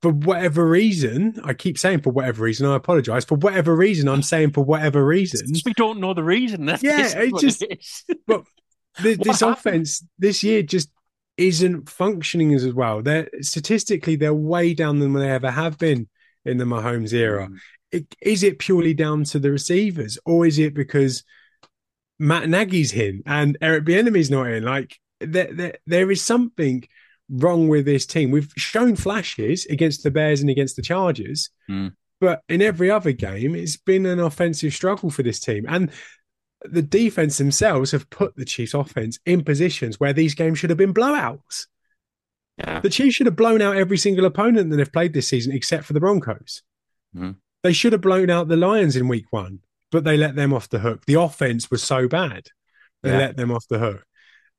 for 0.01 0.11
whatever 0.11 0.65
reason, 0.65 1.39
I 1.43 1.53
keep 1.53 1.77
saying 1.77 2.01
for 2.01 2.11
whatever 2.11 2.43
reason, 2.43 2.65
I 2.65 2.75
apologize. 2.75 3.25
For 3.25 3.35
whatever 3.35 3.75
reason, 3.75 4.07
I'm 4.07 4.23
saying 4.23 4.51
for 4.51 4.63
whatever 4.63 5.05
reason. 5.05 5.51
We 5.65 5.73
don't 5.73 5.99
know 5.99 6.13
the 6.13 6.23
reason. 6.23 6.65
That's 6.67 6.83
yeah, 6.83 7.09
it 7.15 7.33
just. 7.39 7.63
It 7.63 7.85
but 8.25 8.43
the, 9.03 9.15
this 9.15 9.41
offense 9.41 10.03
this 10.17 10.43
year 10.43 10.63
just 10.63 10.89
isn't 11.39 11.89
functioning 11.89 12.53
as 12.53 12.71
well. 12.73 13.01
They're 13.01 13.29
statistically 13.41 14.15
they're 14.15 14.33
way 14.33 14.73
down 14.73 14.99
than 14.99 15.13
they 15.13 15.29
ever 15.29 15.49
have 15.49 15.77
been 15.77 16.09
in 16.45 16.57
the 16.57 16.65
Mahomes 16.65 17.13
era. 17.13 17.47
Mm. 17.47 17.57
It, 17.91 18.15
is 18.21 18.43
it 18.43 18.59
purely 18.59 18.93
down 18.93 19.23
to 19.25 19.39
the 19.39 19.49
receivers, 19.49 20.19
or 20.25 20.45
is 20.45 20.59
it 20.59 20.75
because 20.75 21.23
Matt 22.19 22.49
Nagy's 22.49 22.93
in 22.93 23.23
and 23.25 23.57
Eric 23.61 23.85
Bieniemy's 23.85 24.29
not 24.29 24.47
in. 24.47 24.63
Like 24.63 24.99
there, 25.21 25.51
there, 25.51 25.77
there 25.87 26.11
is 26.11 26.21
something 26.21 26.83
wrong 27.29 27.69
with 27.69 27.85
this 27.85 28.05
team. 28.05 28.31
We've 28.31 28.51
shown 28.57 28.95
flashes 28.95 29.65
against 29.67 30.03
the 30.03 30.11
Bears 30.11 30.41
and 30.41 30.49
against 30.49 30.75
the 30.75 30.81
Chargers, 30.81 31.49
mm. 31.69 31.93
but 32.19 32.41
in 32.49 32.61
every 32.61 32.91
other 32.91 33.13
game, 33.13 33.55
it's 33.55 33.77
been 33.77 34.05
an 34.05 34.19
offensive 34.19 34.73
struggle 34.73 35.09
for 35.09 35.23
this 35.23 35.39
team. 35.39 35.65
And 35.67 35.91
the 36.63 36.81
defense 36.81 37.37
themselves 37.37 37.91
have 37.91 38.09
put 38.09 38.35
the 38.35 38.45
Chiefs' 38.45 38.73
offense 38.73 39.19
in 39.25 39.43
positions 39.43 39.99
where 39.99 40.13
these 40.13 40.35
games 40.35 40.59
should 40.59 40.69
have 40.69 40.77
been 40.77 40.93
blowouts. 40.93 41.67
Yeah. 42.57 42.81
The 42.81 42.89
Chiefs 42.89 43.15
should 43.15 43.27
have 43.27 43.35
blown 43.37 43.61
out 43.61 43.77
every 43.77 43.97
single 43.97 44.25
opponent 44.25 44.69
that 44.69 44.77
they've 44.77 44.91
played 44.91 45.13
this 45.13 45.27
season, 45.27 45.53
except 45.53 45.85
for 45.85 45.93
the 45.93 46.01
Broncos. 46.01 46.61
Mm. 47.15 47.37
They 47.63 47.73
should 47.73 47.93
have 47.93 48.01
blown 48.01 48.29
out 48.29 48.47
the 48.47 48.57
Lions 48.57 48.95
in 48.95 49.07
week 49.07 49.25
one 49.31 49.59
but 49.91 50.03
they 50.03 50.17
let 50.17 50.35
them 50.35 50.53
off 50.53 50.69
the 50.69 50.79
hook. 50.79 51.05
The 51.05 51.15
offense 51.15 51.71
was 51.71 51.83
so 51.83 52.07
bad, 52.07 52.47
they 53.03 53.11
yeah. 53.11 53.17
let 53.17 53.37
them 53.37 53.51
off 53.51 53.67
the 53.69 53.79
hook. 53.79 54.05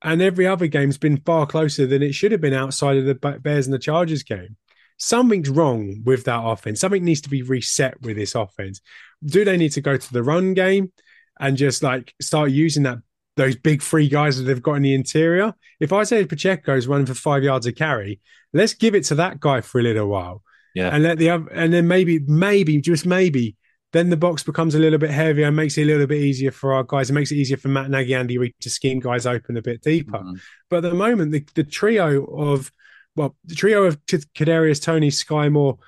And 0.03 0.23
every 0.23 0.47
other 0.47 0.67
game's 0.67 0.99
been 0.99 1.19
far 1.19 1.47
closer 1.47 1.87
than 1.87 2.03
it 2.03 2.15
should 2.15 2.33
have 2.33 2.41
been 2.41 2.55
outside 2.55 2.97
of 2.97 3.05
the 3.05 3.15
Bears 3.15 3.67
and 3.67 3.75
the 3.75 3.79
Chargers 3.79 4.23
game. 4.23 4.57
Something's 4.97 5.51
wrong 5.51 6.03
with 6.05 6.25
that 6.25 6.43
offense. 6.43 6.81
Something 6.81 7.05
needs 7.05 7.21
to 7.23 7.29
be 7.29 7.43
reset 7.43 8.01
with 8.01 8.17
this 8.17 8.35
offense. 8.35 8.81
Do 9.25 9.45
they 9.45 9.57
need 9.57 9.73
to 9.73 9.81
go 9.81 9.97
to 9.97 10.13
the 10.13 10.23
run 10.23 10.55
game 10.55 10.93
and 11.41 11.57
just 11.57 11.83
like 11.83 12.15
start 12.21 12.51
using 12.51 12.85
that 12.85 12.99
those 13.37 13.57
big 13.57 13.81
free 13.81 14.09
guys 14.09 14.37
that 14.37 14.45
they've 14.45 14.63
got 14.63 14.75
in 14.75 14.83
the 14.83 14.95
interior? 14.95 15.55
If 15.81 15.93
Isaiah 15.93 16.27
Pacheco 16.27 16.77
is 16.77 16.87
running 16.87 17.07
for 17.07 17.15
five 17.15 17.43
yards 17.43 17.67
of 17.67 17.75
carry, 17.75 18.21
let's 18.53 18.75
give 18.75 18.95
it 18.95 19.05
to 19.07 19.17
that 19.17 19.41
guy 19.41 19.61
for 19.61 19.81
a 19.81 19.83
little 19.83 20.07
while. 20.07 20.43
Yeah. 20.75 20.95
And 20.95 21.03
let 21.03 21.19
the 21.19 21.31
other, 21.31 21.49
and 21.49 21.73
then 21.73 21.89
maybe, 21.89 22.21
maybe, 22.21 22.81
just 22.81 23.07
maybe 23.07 23.57
then 23.93 24.11
the 24.11 24.17
box 24.17 24.43
becomes 24.43 24.75
a 24.75 24.79
little 24.79 24.99
bit 24.99 25.11
heavier 25.11 25.47
and 25.47 25.57
makes 25.57 25.77
it 25.77 25.83
a 25.83 25.87
little 25.87 26.07
bit 26.07 26.23
easier 26.23 26.53
for 26.53 26.75
our 26.75 26.85
guys. 26.85 27.11
It 27.11 27.15
makes 27.15 27.33
it 27.33 27.37
easier 27.37 27.57
for 27.57 27.69
Matt 27.69 27.91
Nagy, 27.91 28.15
Andy 28.15 28.39
Reid 28.39 28.55
to 28.61 28.71
scheme 28.71 29.01
guys 29.01 29.27
open 29.27 29.57
a 29.57 29.63
bit 29.63 29.83
deeper. 29.83 30.19
Mm-hmm. 30.19 30.37
But 30.69 30.85
at 30.85 30.91
the 30.91 30.95
moment, 30.95 31.33
the, 31.33 31.45
the 31.55 31.65
trio 31.65 32.25
of 32.25 32.71
well, 33.17 33.37
the 33.45 33.57
trio 33.57 33.85
of 33.85 34.05
Kadarius 34.07 34.81
Toney, 34.81 35.11
Skymore, 35.11 35.79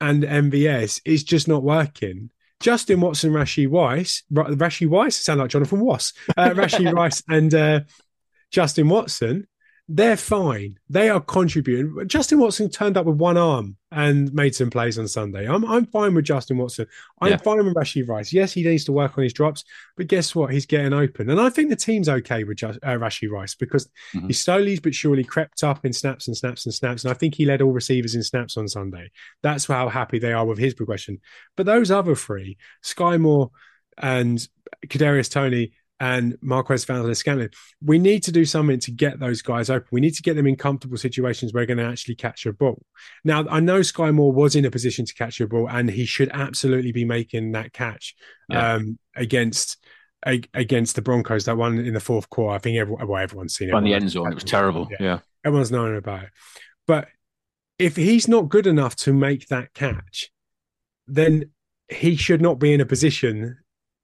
and 0.00 0.22
MVS 0.22 1.02
is 1.04 1.22
just 1.22 1.46
not 1.46 1.62
working. 1.62 2.30
Justin 2.60 3.00
Watson, 3.00 3.32
Rashee 3.32 3.68
Weiss, 3.68 4.22
Rashee 4.32 4.88
Weiss? 4.88 5.16
Sound 5.16 5.40
like 5.40 5.50
Jonathan 5.50 5.80
Wass, 5.80 6.12
uh, 6.36 6.50
Rashee 6.50 6.92
Rice, 6.94 7.22
and 7.28 7.52
uh, 7.54 7.80
Justin 8.50 8.88
Watson 8.88 9.46
they're 9.92 10.16
fine. 10.16 10.78
They 10.88 11.10
are 11.10 11.20
contributing. 11.20 12.06
Justin 12.06 12.38
Watson 12.38 12.70
turned 12.70 12.96
up 12.96 13.06
with 13.06 13.16
one 13.16 13.36
arm 13.36 13.76
and 13.90 14.32
made 14.32 14.54
some 14.54 14.70
plays 14.70 15.00
on 15.00 15.08
Sunday. 15.08 15.48
I'm 15.48 15.64
I'm 15.64 15.84
fine 15.84 16.14
with 16.14 16.26
Justin 16.26 16.58
Watson. 16.58 16.86
I'm 17.20 17.32
yeah. 17.32 17.36
fine 17.38 17.64
with 17.64 17.74
Rashee 17.74 18.08
Rice. 18.08 18.32
Yes, 18.32 18.52
he 18.52 18.62
needs 18.62 18.84
to 18.84 18.92
work 18.92 19.18
on 19.18 19.24
his 19.24 19.32
drops, 19.32 19.64
but 19.96 20.06
guess 20.06 20.32
what? 20.32 20.52
He's 20.52 20.64
getting 20.64 20.92
open, 20.92 21.28
and 21.28 21.40
I 21.40 21.50
think 21.50 21.70
the 21.70 21.76
team's 21.76 22.08
okay 22.08 22.44
with 22.44 22.58
Just, 22.58 22.78
uh, 22.84 22.90
Rashee 22.90 23.28
Rice 23.28 23.56
because 23.56 23.86
mm-hmm. 24.14 24.28
he 24.28 24.32
slowly 24.32 24.78
but 24.78 24.94
surely 24.94 25.24
crept 25.24 25.64
up 25.64 25.84
in 25.84 25.92
snaps 25.92 26.28
and 26.28 26.36
snaps 26.36 26.66
and 26.66 26.74
snaps, 26.74 27.02
and 27.02 27.10
I 27.10 27.14
think 27.14 27.34
he 27.34 27.44
led 27.44 27.60
all 27.60 27.72
receivers 27.72 28.14
in 28.14 28.22
snaps 28.22 28.56
on 28.56 28.68
Sunday. 28.68 29.10
That's 29.42 29.66
how 29.66 29.88
happy 29.88 30.20
they 30.20 30.32
are 30.32 30.46
with 30.46 30.58
his 30.58 30.74
progression. 30.74 31.18
But 31.56 31.66
those 31.66 31.90
other 31.90 32.14
three, 32.14 32.58
Skyy 32.84 33.20
Moore 33.20 33.50
and 33.98 34.46
Kadarius 34.86 35.30
Toney 35.30 35.72
and 36.00 36.38
Marquez 36.40 36.86
Valdes-Scantling. 36.86 37.50
We 37.84 37.98
need 37.98 38.22
to 38.24 38.32
do 38.32 38.46
something 38.46 38.80
to 38.80 38.90
get 38.90 39.20
those 39.20 39.42
guys 39.42 39.68
open. 39.68 39.86
We 39.92 40.00
need 40.00 40.14
to 40.14 40.22
get 40.22 40.34
them 40.34 40.46
in 40.46 40.56
comfortable 40.56 40.96
situations 40.96 41.52
where 41.52 41.60
they're 41.60 41.76
going 41.76 41.86
to 41.86 41.92
actually 41.92 42.14
catch 42.14 42.46
a 42.46 42.54
ball. 42.54 42.82
Now, 43.22 43.44
I 43.48 43.60
know 43.60 43.80
Skyy 43.80 44.14
Moore 44.14 44.32
was 44.32 44.56
in 44.56 44.64
a 44.64 44.70
position 44.70 45.04
to 45.04 45.14
catch 45.14 45.40
a 45.40 45.46
ball, 45.46 45.68
and 45.68 45.90
he 45.90 46.06
should 46.06 46.30
absolutely 46.32 46.92
be 46.92 47.04
making 47.04 47.52
that 47.52 47.74
catch 47.74 48.16
yeah. 48.48 48.74
um, 48.74 48.98
against 49.14 49.76
against 50.24 50.96
the 50.96 51.02
Broncos. 51.02 51.44
That 51.44 51.58
one 51.58 51.78
in 51.78 51.92
the 51.92 52.00
fourth 52.00 52.30
quarter. 52.30 52.54
I 52.54 52.58
think 52.58 52.78
everyone, 52.78 53.06
well, 53.06 53.22
everyone's 53.22 53.54
seen 53.54 53.68
it. 53.68 53.74
On 53.74 53.84
the 53.84 53.94
end 53.94 54.10
zone, 54.10 54.32
it 54.32 54.34
was 54.34 54.44
terrible. 54.44 54.88
Yeah. 54.90 54.96
yeah, 55.00 55.18
everyone's 55.44 55.70
knowing 55.70 55.96
about 55.96 56.24
it. 56.24 56.30
But 56.86 57.08
if 57.78 57.96
he's 57.96 58.26
not 58.26 58.48
good 58.48 58.66
enough 58.66 58.96
to 58.96 59.12
make 59.12 59.48
that 59.48 59.74
catch, 59.74 60.30
then 61.06 61.50
he 61.88 62.16
should 62.16 62.40
not 62.40 62.58
be 62.58 62.72
in 62.72 62.80
a 62.80 62.86
position 62.86 63.58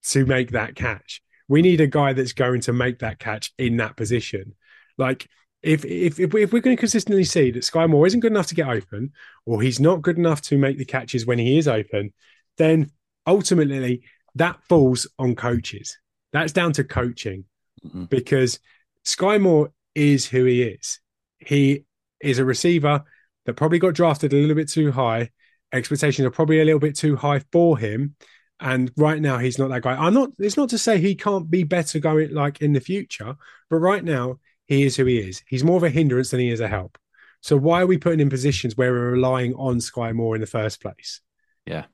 to 0.04 0.26
make 0.26 0.50
that 0.50 0.74
catch. 0.74 1.22
We 1.48 1.62
need 1.62 1.80
a 1.80 1.86
guy 1.86 2.12
that's 2.12 2.32
going 2.32 2.60
to 2.62 2.72
make 2.72 2.98
that 3.00 3.18
catch 3.18 3.52
in 3.58 3.76
that 3.78 3.96
position. 3.96 4.54
Like 4.98 5.28
if 5.62 5.84
if 5.84 6.18
if, 6.20 6.32
we, 6.32 6.42
if 6.42 6.52
we're 6.52 6.60
going 6.60 6.76
to 6.76 6.80
consistently 6.80 7.24
see 7.24 7.50
that 7.52 7.62
Skyy 7.62 7.88
Moore 7.88 8.06
isn't 8.06 8.20
good 8.20 8.32
enough 8.32 8.48
to 8.48 8.54
get 8.54 8.68
open, 8.68 9.12
or 9.44 9.62
he's 9.62 9.80
not 9.80 10.02
good 10.02 10.18
enough 10.18 10.42
to 10.42 10.58
make 10.58 10.78
the 10.78 10.84
catches 10.84 11.26
when 11.26 11.38
he 11.38 11.58
is 11.58 11.68
open, 11.68 12.12
then 12.58 12.90
ultimately 13.26 14.02
that 14.34 14.58
falls 14.68 15.06
on 15.18 15.34
coaches. 15.34 15.98
That's 16.32 16.52
down 16.52 16.72
to 16.74 16.84
coaching. 16.84 17.44
Mhm. 17.84 18.08
because 18.08 18.58
Skyy 19.04 19.40
Moore 19.40 19.70
is 19.94 20.26
who 20.26 20.44
he 20.44 20.62
is. 20.62 20.98
He 21.38 21.84
is 22.20 22.38
a 22.38 22.44
receiver 22.44 23.04
that 23.44 23.54
probably 23.54 23.78
got 23.78 23.94
drafted 23.94 24.32
a 24.32 24.36
little 24.36 24.56
bit 24.56 24.68
too 24.70 24.90
high. 24.90 25.30
Expectations 25.72 26.26
are 26.26 26.30
probably 26.30 26.60
a 26.60 26.64
little 26.64 26.80
bit 26.80 26.96
too 26.96 27.16
high 27.16 27.40
for 27.52 27.78
him. 27.78 28.16
And 28.58 28.90
right 28.96 29.20
now 29.20 29.38
he's 29.38 29.58
not 29.58 29.68
that 29.68 29.82
guy. 29.82 29.94
I'm 29.94 30.14
not 30.14 30.30
it's 30.38 30.56
not 30.56 30.70
to 30.70 30.78
say 30.78 30.98
he 30.98 31.14
can't 31.14 31.50
be 31.50 31.62
better 31.62 31.98
going 31.98 32.32
like 32.32 32.62
in 32.62 32.72
the 32.72 32.80
future, 32.80 33.36
but 33.68 33.76
right 33.76 34.02
now 34.02 34.38
he 34.66 34.84
is 34.84 34.96
who 34.96 35.04
he 35.04 35.18
is. 35.18 35.42
He's 35.46 35.64
more 35.64 35.76
of 35.76 35.82
a 35.82 35.90
hindrance 35.90 36.30
than 36.30 36.40
he 36.40 36.50
is 36.50 36.60
a 36.60 36.68
help. 36.68 36.98
So 37.42 37.56
why 37.56 37.82
are 37.82 37.86
we 37.86 37.98
putting 37.98 38.20
in 38.20 38.30
positions 38.30 38.76
where 38.76 38.92
we're 38.92 39.10
relying 39.12 39.54
on 39.54 39.76
Skyy 39.76 40.14
Moore 40.14 40.34
in 40.34 40.40
the 40.40 40.46
first 40.46 40.80
place? 40.80 41.20
Yeah. 41.66 41.84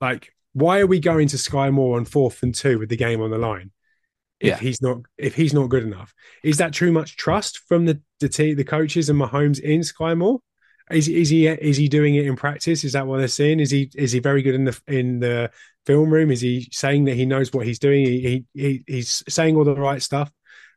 Like, 0.00 0.32
why 0.52 0.80
are 0.80 0.86
we 0.86 1.00
going 1.00 1.28
to 1.28 1.36
Skyy 1.36 1.72
Moore 1.72 1.96
on 1.96 2.04
fourth 2.04 2.42
and 2.42 2.54
two 2.54 2.78
with 2.78 2.88
the 2.88 2.96
game 2.96 3.20
on 3.20 3.30
the 3.30 3.38
line? 3.38 3.72
If 4.40 4.48
Yeah. 4.48 4.58
he's 4.58 4.80
not 4.80 4.98
if 5.18 5.34
he's 5.34 5.52
not 5.52 5.68
good 5.68 5.82
enough. 5.82 6.14
Is 6.44 6.58
that 6.58 6.74
too 6.74 6.92
much 6.92 7.16
trust 7.16 7.58
from 7.66 7.86
the 7.86 8.00
the 8.20 8.28
team, 8.28 8.56
the 8.56 8.64
coaches 8.64 9.08
and 9.08 9.20
Mahomes 9.20 9.58
in 9.58 9.80
Skyy 9.80 10.16
Moore? 10.16 10.40
Is 10.90 11.08
is 11.08 11.30
he 11.30 11.46
is 11.46 11.76
he 11.76 11.88
doing 11.88 12.14
it 12.14 12.26
in 12.26 12.36
practice? 12.36 12.84
Is 12.84 12.92
that 12.92 13.06
what 13.06 13.18
they're 13.18 13.28
seeing? 13.28 13.58
Is 13.58 13.70
he 13.70 13.90
is 13.94 14.12
he 14.12 14.18
very 14.18 14.42
good 14.42 14.54
in 14.54 14.64
the 14.64 14.80
in 14.86 15.18
the 15.20 15.50
film 15.86 16.12
room? 16.12 16.30
Is 16.30 16.42
he 16.42 16.68
saying 16.72 17.04
that 17.04 17.14
he 17.14 17.24
knows 17.24 17.52
what 17.52 17.66
he's 17.66 17.78
doing? 17.78 18.04
He, 18.04 18.20
he, 18.20 18.44
he 18.54 18.84
he's 18.86 19.22
saying 19.28 19.56
all 19.56 19.64
the 19.64 19.74
right 19.74 20.02
stuff, 20.02 20.30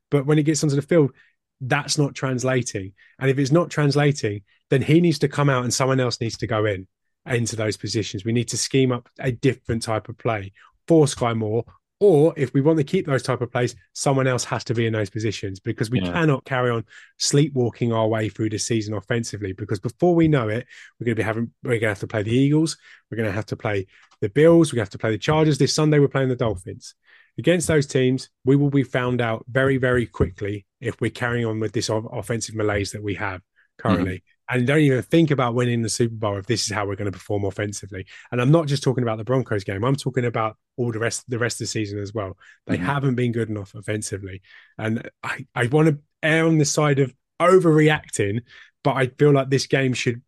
but 0.10 0.26
when 0.26 0.38
he 0.38 0.44
gets 0.44 0.64
onto 0.64 0.76
the 0.76 0.82
field, 0.82 1.12
that's 1.60 1.98
not 1.98 2.16
translating. 2.16 2.94
And 3.20 3.30
if 3.30 3.38
it's 3.38 3.52
not 3.52 3.70
translating, 3.70 4.44
then 4.70 4.82
he 4.82 5.02
needs 5.02 5.20
to 5.20 5.28
come 5.28 5.50
out 5.50 5.64
and 5.64 5.74
someone 5.74 6.00
else 6.00 6.22
needs 6.22 6.38
to 6.38 6.48
go 6.48 6.66
in 6.66 6.88
into 7.26 7.56
those 7.56 7.76
positions. 7.76 8.24
We 8.24 8.32
need 8.32 8.48
to 8.50 8.58
scheme 8.58 8.92
up 8.92 9.10
a 9.20 9.32
different 9.32 9.84
type 9.84 10.08
of 10.08 10.18
play 10.18 10.54
for 10.88 11.06
Skyy 11.06 11.36
Moore. 11.36 11.66
Or 12.00 12.34
if 12.38 12.54
we 12.54 12.62
want 12.62 12.78
to 12.78 12.84
keep 12.84 13.08
those 13.08 13.24
type 13.24 13.42
of 13.42 13.52
plays, 13.52 13.76
someone 13.94 14.28
else 14.28 14.44
has 14.46 14.64
to 14.66 14.76
be 14.76 14.86
in 14.86 14.94
those 14.94 15.10
positions 15.10 15.60
because 15.60 15.90
we 15.90 16.00
Yeah. 16.00 16.12
cannot 16.12 16.46
carry 16.46 16.70
on 16.70 16.86
sleepwalking 17.18 17.92
our 17.92 18.08
way 18.08 18.30
through 18.30 18.50
the 18.50 18.60
season 18.60 18.94
offensively. 18.94 19.54
Because 19.54 19.80
before 19.80 20.14
we 20.14 20.28
know 20.28 20.48
it, 20.48 20.68
we're 21.00 21.06
going 21.06 21.16
to 21.16 21.20
be 21.20 21.24
having 21.24 21.52
we're 21.64 21.72
going 21.72 21.82
to 21.82 21.88
have 21.90 22.00
to 22.00 22.08
play 22.08 22.22
the 22.24 22.32
Eagles, 22.36 22.78
we're 23.10 23.18
going 23.18 23.30
to 23.30 23.34
have 23.34 23.48
to 23.48 23.56
play 23.56 23.88
the 24.22 24.30
Bills, 24.30 24.72
we 24.74 24.80
have 24.80 24.92
to 24.92 24.98
play 25.00 25.12
the 25.12 25.18
Chargers. 25.18 25.58
This 25.58 25.74
Sunday 25.74 26.00
we're 26.00 26.08
playing 26.08 26.30
the 26.30 26.36
Dolphins. 26.36 26.94
Against 27.40 27.68
those 27.68 27.86
teams, 27.86 28.30
we 28.46 28.56
will 28.56 28.72
be 28.72 28.84
found 28.84 29.22
out 29.22 29.46
very, 29.48 29.78
very 29.78 30.06
quickly 30.08 30.66
if 30.82 31.00
we're 31.02 31.12
carrying 31.12 31.46
on 31.46 31.60
with 31.60 31.72
this 31.72 31.90
offensive 31.90 32.56
malaise 32.56 32.92
that 32.92 33.04
we 33.04 33.16
have 33.16 33.42
currently. 33.78 34.18
Mm-hmm. 34.18 34.37
And 34.50 34.66
don't 34.66 34.80
even 34.80 35.02
think 35.02 35.32
about 35.32 35.56
winning 35.56 35.82
the 35.82 35.90
Super 35.90 36.16
Bowl 36.16 36.38
if 36.38 36.46
this 36.46 36.66
is 36.66 36.72
how 36.72 36.86
we're 36.86 36.96
going 36.96 37.12
to 37.12 37.18
perform 37.18 37.44
offensively. 37.44 38.06
And 38.32 38.42
I'm 38.42 38.52
not 38.52 38.68
just 38.68 38.82
talking 38.84 39.04
about 39.04 39.18
the 39.18 39.24
Broncos 39.26 39.64
game. 39.66 39.84
I'm 39.84 39.96
talking 39.96 40.26
about 40.26 40.56
all 40.78 40.92
the 40.92 41.00
rest 41.00 41.30
the 41.30 41.38
rest 41.40 41.56
of 41.56 41.66
the 41.66 41.68
season 41.68 42.00
as 42.00 42.14
well. 42.14 42.38
They 42.66 42.78
Mhm. 42.78 42.82
haven't 42.86 43.16
been 43.16 43.32
good 43.34 43.50
enough 43.50 43.76
offensively. 43.76 44.42
And 44.78 45.10
I, 45.24 45.46
I 45.54 45.68
want 45.68 45.90
to 45.90 46.00
err 46.24 46.46
on 46.46 46.58
the 46.60 46.66
side 46.66 47.00
of 47.00 47.14
overreacting, 47.42 48.42
but 48.84 48.96
I 48.96 49.08
feel 49.08 49.32
like 49.34 49.50
this 49.50 49.68
game 49.68 49.94
should 49.94 50.22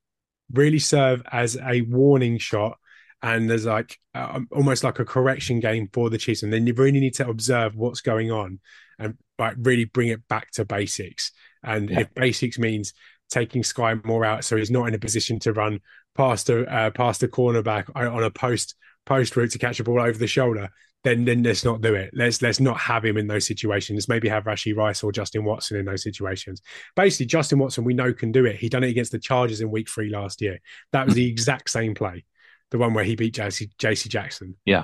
really 0.51 0.79
serve 0.79 1.21
as 1.31 1.57
a 1.57 1.81
warning 1.81 2.37
shot 2.39 2.77
and 3.21 3.49
there's 3.49 3.65
like 3.65 3.97
uh, 4.15 4.39
almost 4.51 4.83
like 4.83 4.99
a 4.99 5.05
correction 5.05 5.59
game 5.59 5.87
for 5.93 6.09
the 6.09 6.17
Chiefs. 6.17 6.43
And 6.43 6.51
then 6.51 6.65
you 6.65 6.73
really 6.73 6.99
need 6.99 7.13
to 7.15 7.27
observe 7.27 7.75
what's 7.75 8.01
going 8.01 8.31
on 8.31 8.59
and 8.97 9.15
like 9.37 9.55
really 9.59 9.85
bring 9.85 10.07
it 10.09 10.27
back 10.27 10.51
to 10.51 10.65
basics. 10.65 11.31
And 11.63 11.89
Yeah. 11.89 12.01
if 12.01 12.13
basics 12.13 12.57
means 12.57 12.93
taking 13.29 13.61
Skyy 13.61 14.03
Moore 14.05 14.25
out, 14.25 14.43
so 14.43 14.57
he's 14.57 14.71
not 14.71 14.87
in 14.87 14.93
a 14.93 14.99
position 14.99 15.39
to 15.39 15.53
run 15.53 15.79
past 16.15 16.49
a 16.49 16.65
uh, 16.65 16.89
past 16.91 17.23
a 17.23 17.27
cornerback 17.27 17.85
on 17.95 18.23
a 18.23 18.31
post 18.31 18.75
post 19.05 19.35
route 19.35 19.51
to 19.51 19.59
catch 19.59 19.79
a 19.79 19.83
ball 19.83 20.01
over 20.01 20.17
the 20.17 20.27
shoulder, 20.27 20.69
then 21.03 21.25
then 21.25 21.43
let's 21.43 21.63
not 21.63 21.81
do 21.81 21.93
it. 21.95 22.11
Let's 22.13 22.41
let's 22.41 22.59
not 22.59 22.77
have 22.79 23.05
him 23.05 23.17
in 23.17 23.27
those 23.27 23.45
situations. 23.47 24.09
Maybe 24.09 24.29
have 24.29 24.43
Rashee 24.43 24.75
Rice 24.75 25.03
or 25.03 25.11
Justin 25.11 25.45
Watson 25.45 25.77
in 25.77 25.85
those 25.85 26.03
situations. 26.03 26.61
Basically, 26.95 27.25
Justin 27.25 27.59
Watson 27.59 27.83
we 27.83 27.93
know 27.93 28.13
can 28.13 28.31
do 28.31 28.45
it. 28.45 28.57
He 28.57 28.69
done 28.69 28.83
it 28.83 28.89
against 28.89 29.11
the 29.11 29.19
Chargers 29.19 29.61
in 29.61 29.71
Week 29.71 29.89
Three 29.89 30.09
last 30.09 30.41
year. 30.41 30.59
That 30.91 31.05
was 31.05 31.15
the 31.15 31.27
exact 31.29 31.69
same 31.69 31.95
play, 31.95 32.25
the 32.71 32.77
one 32.77 32.93
where 32.93 33.03
he 33.03 33.15
beat 33.15 33.35
JC, 33.35 33.69
JC 33.77 34.09
Jackson. 34.09 34.55
Yeah. 34.65 34.83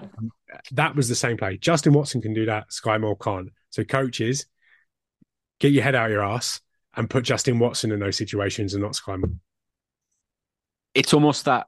That 0.72 0.96
was 0.96 1.10
the 1.10 1.16
same 1.16 1.38
play. 1.38 1.58
Justin 1.58 1.94
Watson 1.94 2.22
can 2.22 2.34
do 2.34 2.46
that. 2.46 2.70
Skyy 2.70 3.00
Moore 3.02 3.18
can't. 3.18 3.50
So 3.72 3.84
coaches, 3.84 4.46
get 5.60 5.74
your 5.74 5.84
head 5.84 5.96
out 5.96 6.10
your 6.10 6.24
ass 6.24 6.62
and 6.96 7.10
put 7.10 7.24
Justin 7.24 7.60
Watson 7.60 7.92
in 7.92 8.00
those 8.00 8.18
situations 8.18 8.74
and 8.74 8.84
not 8.84 8.94
Skyy 8.94 9.20
Moore. 9.20 9.36
It's 10.94 11.14
almost 11.14 11.46
that 11.46 11.68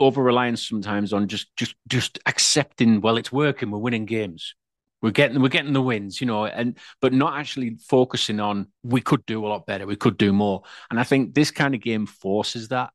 over 0.00 0.22
reliance 0.22 0.66
sometimes 0.66 1.12
on 1.12 1.28
just 1.28 1.54
just 1.56 1.74
just 1.88 2.18
accepting. 2.26 3.00
Well, 3.00 3.16
it's 3.16 3.32
working. 3.32 3.70
We're 3.70 3.78
winning 3.78 4.06
games. 4.06 4.54
We're 5.02 5.10
getting 5.10 5.42
we're 5.42 5.48
getting 5.48 5.72
the 5.72 5.82
wins, 5.82 6.20
you 6.20 6.26
know, 6.26 6.46
and 6.46 6.78
but 7.00 7.12
not 7.12 7.38
actually 7.38 7.76
focusing 7.88 8.40
on 8.40 8.68
we 8.82 9.00
could 9.00 9.26
do 9.26 9.44
a 9.44 9.48
lot 9.48 9.66
better. 9.66 9.86
We 9.86 9.96
could 9.96 10.16
do 10.16 10.32
more. 10.32 10.62
And 10.90 10.98
I 10.98 11.04
think 11.04 11.34
this 11.34 11.50
kind 11.50 11.74
of 11.74 11.80
game 11.80 12.06
forces 12.06 12.68
that. 12.68 12.90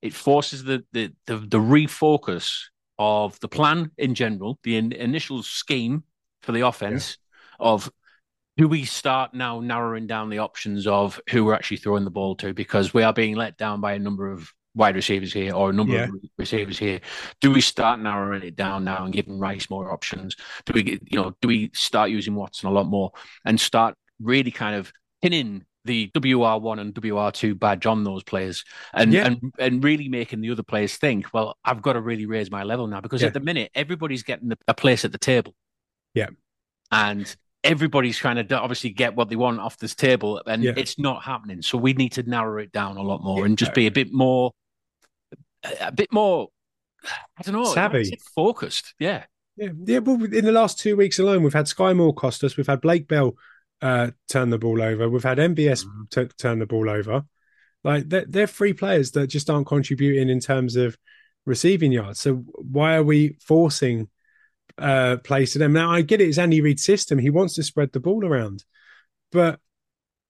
It 0.00 0.14
forces 0.14 0.62
the 0.62 0.84
the 0.92 1.12
the, 1.26 1.38
the 1.38 1.58
refocus 1.58 2.66
of 2.98 3.38
the 3.40 3.48
plan 3.48 3.90
in 3.98 4.14
general, 4.14 4.58
the 4.62 4.76
in, 4.76 4.92
initial 4.92 5.42
scheme 5.42 6.04
for 6.42 6.52
the 6.52 6.66
offense 6.66 7.18
of 7.58 7.90
do 8.58 8.68
we 8.68 8.84
start 8.84 9.32
now 9.32 9.60
narrowing 9.60 10.06
down 10.06 10.28
the 10.28 10.38
options 10.38 10.86
of 10.86 11.20
who 11.30 11.44
we're 11.44 11.54
actually 11.54 11.76
throwing 11.78 12.04
the 12.04 12.10
ball 12.10 12.34
to 12.36 12.52
because 12.52 12.92
we 12.92 13.04
are 13.04 13.12
being 13.12 13.36
let 13.36 13.56
down 13.56 13.80
by 13.80 13.92
a 13.92 13.98
number 13.98 14.30
of 14.30 14.52
wide 14.74 14.96
receivers 14.96 15.32
here 15.32 15.54
or 15.54 15.70
a 15.70 15.72
number 15.72 15.94
Yeah. 15.94 16.04
of 16.04 16.10
receivers 16.36 16.76
here. 16.78 17.00
Do 17.40 17.52
we 17.52 17.60
start 17.60 18.00
narrowing 18.00 18.42
it 18.42 18.56
down 18.56 18.84
now 18.84 19.04
and 19.04 19.12
giving 19.14 19.38
Rice 19.38 19.70
more 19.70 19.90
options? 19.92 20.36
Do 20.66 20.72
we, 20.74 20.82
get- 20.82 21.02
you 21.10 21.18
know, 21.18 21.34
do 21.40 21.48
we 21.48 21.70
start 21.72 22.10
using 22.10 22.34
Watson 22.34 22.68
a 22.68 22.72
lot 22.72 22.86
more 22.86 23.12
and 23.44 23.60
start 23.60 23.94
really 24.20 24.50
kind 24.50 24.74
of 24.76 24.92
pinning 25.22 25.64
the 25.84 26.10
WR1 26.14 26.80
and 26.80 26.92
WR2 26.94 27.58
badge 27.58 27.86
on 27.86 28.02
those 28.04 28.22
players 28.24 28.64
and 28.92 29.12
Yeah. 29.12 29.26
and 29.26 29.52
and 29.58 29.82
really 29.82 30.08
making 30.08 30.40
the 30.40 30.50
other 30.50 30.62
players 30.64 30.96
think, 30.96 31.32
well, 31.32 31.56
I've 31.64 31.80
got 31.80 31.92
to 31.94 32.00
really 32.00 32.26
raise 32.26 32.50
my 32.50 32.62
level 32.64 32.86
now 32.88 33.00
because 33.00 33.22
Yeah. 33.22 33.28
at 33.28 33.34
the 33.34 33.40
minute 33.40 33.70
everybody's 33.74 34.24
getting 34.24 34.52
a 34.66 34.74
place 34.74 35.04
at 35.04 35.12
the 35.12 35.18
table. 35.18 35.54
Yeah. 36.12 36.28
And 36.90 37.34
everybody's 37.64 38.16
trying 38.16 38.46
to 38.46 38.58
obviously 38.58 38.90
get 38.90 39.16
what 39.16 39.28
they 39.28 39.36
want 39.36 39.58
off 39.60 39.76
this 39.78 39.94
table 39.94 40.40
and 40.46 40.62
Yeah. 40.62 40.72
it's 40.76 40.98
not 40.98 41.22
happening. 41.24 41.60
So 41.62 41.76
we 41.78 41.92
need 41.92 42.12
to 42.12 42.22
narrow 42.22 42.58
it 42.62 42.72
down 42.72 42.96
a 42.96 43.02
lot 43.02 43.22
more 43.22 43.44
and 43.44 43.58
just 43.58 43.74
be 43.74 43.86
a 43.86 43.90
bit 43.90 44.12
more 44.12 44.52
a 45.80 45.90
bit 45.92 46.12
more 46.12 46.48
I 47.36 47.42
don't 47.42 47.54
know, 47.54 47.64
Savvy. 47.72 48.18
focused. 48.34 48.94
Yeah. 48.98 49.24
Yeah, 49.56 49.70
yeah. 49.84 49.98
Well, 49.98 50.22
in 50.24 50.44
the 50.44 50.52
last 50.52 50.78
two 50.78 50.96
weeks 50.96 51.18
alone, 51.18 51.42
we've 51.42 51.52
had 51.52 51.66
Skyy 51.66 51.96
Moore 51.96 52.14
cost 52.14 52.44
us. 52.44 52.56
We've 52.56 52.66
had 52.66 52.80
Blake 52.80 53.08
Bell 53.08 53.34
uh, 53.82 54.10
turn 54.28 54.50
the 54.50 54.58
ball 54.58 54.80
over. 54.82 55.08
We've 55.08 55.22
had 55.22 55.38
MVS 55.38 55.84
Mhm. 55.84 56.10
t- 56.10 56.34
turn 56.38 56.58
the 56.60 56.66
ball 56.66 56.88
over. 56.90 57.24
Like 57.84 58.08
they're, 58.08 58.24
they're 58.28 58.46
free 58.48 58.72
players 58.72 59.12
that 59.12 59.28
just 59.28 59.48
aren't 59.50 59.66
contributing 59.68 60.28
in 60.28 60.40
terms 60.40 60.74
of 60.76 60.96
receiving 61.46 61.92
yards. 61.92 62.20
So 62.20 62.36
why 62.56 62.96
are 62.96 63.02
we 63.04 63.36
forcing 63.40 64.08
uh, 64.76 65.16
plays 65.24 65.52
to 65.52 65.58
them? 65.58 65.72
Now 65.72 65.90
I 65.90 66.02
get 66.02 66.20
it. 66.20 66.28
It's 66.28 66.38
Andy 66.38 66.60
Reid's 66.60 66.84
system. 66.84 67.18
He 67.18 67.30
wants 67.30 67.54
to 67.54 67.62
spread 67.62 67.92
the 67.92 68.00
ball 68.00 68.24
around, 68.24 68.64
but 69.32 69.60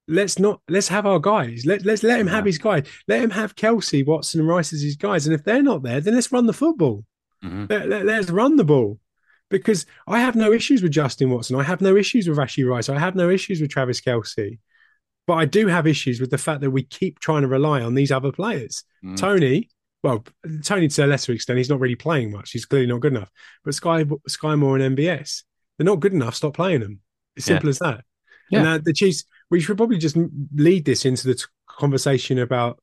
let's 0.07 0.39
not. 0.39 0.61
Let's 0.69 0.89
have 0.89 1.07
our 1.07 1.19
guys. 1.19 1.65
Let 1.67 1.85
let's 1.85 2.03
let 2.03 2.21
him 2.21 2.27
have 2.27 2.45
his 2.45 2.59
guys. 2.59 2.87
Let 3.07 3.23
him 3.23 3.31
have 3.31 3.57
Kelce, 3.57 4.07
Watson, 4.07 4.41
and 4.41 4.49
Rice 4.49 4.73
as 4.73 4.83
his 4.83 4.97
guys. 4.97 5.27
And 5.27 5.35
if 5.35 5.45
they're 5.45 5.63
not 5.63 5.83
there, 5.83 6.01
then 6.01 6.15
let's 6.15 6.33
run 6.33 6.47
the 6.47 6.53
football. 6.53 7.05
Mhm. 7.45 7.71
Let, 7.71 7.89
let, 8.05 8.21
us 8.21 8.31
run 8.31 8.57
the 8.57 8.65
ball 8.65 8.99
because 9.49 9.87
I 10.07 10.21
have 10.21 10.35
no 10.35 10.53
issues 10.53 10.83
with 10.83 10.93
Justin 10.93 11.31
Watson. 11.31 11.57
I 11.57 11.63
have 11.63 11.81
no 11.81 11.97
issues 11.97 12.29
with 12.29 12.39
Rashee 12.39 12.69
Rice. 12.69 12.89
I 12.89 12.99
have 12.99 13.15
no 13.15 13.31
issues 13.31 13.61
with 13.61 13.71
Travis 13.71 14.01
Kelce. 14.01 14.59
But 15.27 15.35
I 15.35 15.45
do 15.45 15.67
have 15.67 15.87
issues 15.87 16.21
with 16.21 16.31
the 16.31 16.39
fact 16.39 16.63
that 16.63 16.71
we 16.71 16.83
keep 16.83 17.21
trying 17.21 17.43
to 17.43 17.49
rely 17.49 17.83
on 17.83 17.95
these 17.95 18.11
other 18.11 18.33
players. 18.33 18.83
Mhm. 19.05 19.17
Toney, 19.19 19.69
well, 20.09 20.25
Toney 20.65 20.89
to 20.89 21.05
a 21.05 21.07
lesser 21.07 21.33
extent, 21.33 21.59
he's 21.59 21.69
not 21.69 21.81
really 21.81 21.95
playing 21.97 22.31
much. 22.33 22.51
He's 22.53 22.65
clearly 22.65 22.87
not 22.89 23.01
good 23.01 23.13
enough. 23.13 23.31
But 23.65 23.75
Skyy, 23.75 24.11
Skyy 24.29 24.59
Moore 24.59 24.79
and 24.79 24.97
MVS, 24.97 25.43
they're 25.77 25.85
not 25.85 26.01
good 26.01 26.13
enough. 26.15 26.35
Stop 26.35 26.55
playing 26.55 26.81
them. 26.81 27.01
It's 27.37 27.47
Yeah. 27.49 27.55
simple 27.57 27.69
as 27.71 27.79
that. 27.81 28.05
Yeah. 28.51 28.59
And 28.61 28.69
uh, 28.69 28.79
the 28.83 28.93
Chiefs, 28.93 29.25
we 29.51 29.61
should 29.61 29.77
probably 29.77 29.99
just 29.99 30.17
lead 30.55 30.85
this 30.85 31.05
into 31.05 31.27
the 31.27 31.35
t- 31.35 31.45
conversation 31.69 32.39
about 32.39 32.81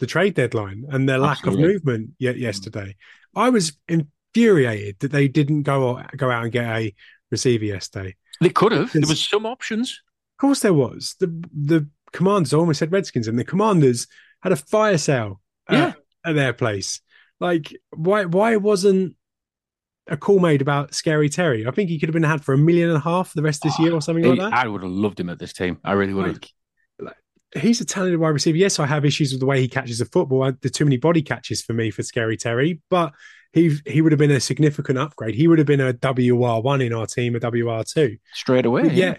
the 0.00 0.06
trade 0.06 0.34
deadline 0.34 0.84
and 0.90 1.08
their 1.08 1.18
lack 1.18 1.38
Absolutely. 1.38 1.64
of 1.64 1.70
movement 1.70 2.10
yet 2.18 2.38
yesterday. 2.38 2.96
I 3.34 3.50
was 3.50 3.72
infuriated 3.88 4.98
that 5.00 5.12
they 5.12 5.28
didn't 5.28 5.62
go 5.62 6.02
go 6.16 6.30
out 6.30 6.44
and 6.44 6.52
get 6.52 6.64
a 6.66 6.94
receiver 7.30 7.64
yesterday. 7.64 8.16
They 8.40 8.50
could 8.50 8.72
have. 8.72 8.92
There 8.92 9.02
was 9.08 9.26
some 9.28 9.46
options. 9.46 10.00
Of 10.36 10.40
course, 10.40 10.60
there 10.60 10.74
was 10.74 11.16
the 11.20 11.26
the 11.52 11.88
commanders. 12.12 12.52
I 12.54 12.58
almost 12.58 12.78
said 12.78 12.92
Redskins, 12.92 13.28
and 13.28 13.38
the 13.38 13.44
commanders 13.44 14.06
had 14.42 14.52
a 14.52 14.56
fire 14.56 14.98
sale 14.98 15.40
uh, 15.68 15.74
Yeah. 15.74 15.92
At 16.24 16.34
their 16.34 16.52
place. 16.52 17.00
Like, 17.40 17.76
why 17.90 18.24
why 18.24 18.56
wasn't 18.56 19.16
a 20.06 20.16
call 20.16 20.38
made 20.38 20.62
about 20.62 20.94
Scary 20.94 21.28
Terry? 21.28 21.66
I 21.66 21.70
think 21.70 21.90
he 21.90 21.98
could 21.98 22.08
have 22.08 22.14
been 22.14 22.22
had 22.22 22.44
for 22.44 22.54
a 22.54 22.58
million 22.58 22.88
and 22.88 22.96
a 22.96 23.00
half 23.00 23.32
the 23.34 23.42
rest 23.42 23.64
of 23.64 23.70
this 23.70 23.78
year 23.78 23.92
or 23.92 24.02
something 24.02 24.24
like 24.24 24.38
that. 24.38 24.52
I 24.52 24.68
would 24.68 24.82
have 24.82 24.90
loved 24.90 25.18
him 25.20 25.28
at 25.30 25.38
this 25.38 25.52
team. 25.52 25.78
I 25.84 25.92
really 25.92 26.14
would 26.14 26.26
have. 26.26 26.34
Like, 26.34 26.50
like, 27.00 27.62
he's 27.62 27.80
a 27.80 27.84
talented 27.84 28.20
wide 28.20 28.30
receiver. 28.30 28.56
Yes, 28.56 28.78
I 28.78 28.86
have 28.86 29.04
issues 29.04 29.32
with 29.32 29.40
the 29.40 29.46
way 29.46 29.60
he 29.60 29.68
catches 29.68 29.98
the 29.98 30.04
football. 30.06 30.50
There's 30.60 30.72
too 30.72 30.84
many 30.84 30.96
body 30.96 31.22
catches 31.22 31.62
for 31.62 31.72
me 31.72 31.90
for 31.90 32.02
Scary 32.02 32.36
Terry, 32.36 32.80
but 32.90 33.12
he 33.52 33.76
he 33.86 34.00
would 34.00 34.12
have 34.12 34.18
been 34.18 34.30
a 34.30 34.40
significant 34.40 34.98
upgrade. 34.98 35.34
He 35.34 35.48
would 35.48 35.58
have 35.58 35.66
been 35.66 35.80
a 35.80 35.92
WR 35.92 36.60
one 36.60 36.80
in 36.80 36.92
our 36.92 37.06
team, 37.06 37.36
a 37.36 37.40
WR 37.40 37.82
two. 37.84 38.18
Straight 38.32 38.66
away. 38.66 38.88
Yeah. 38.92 39.18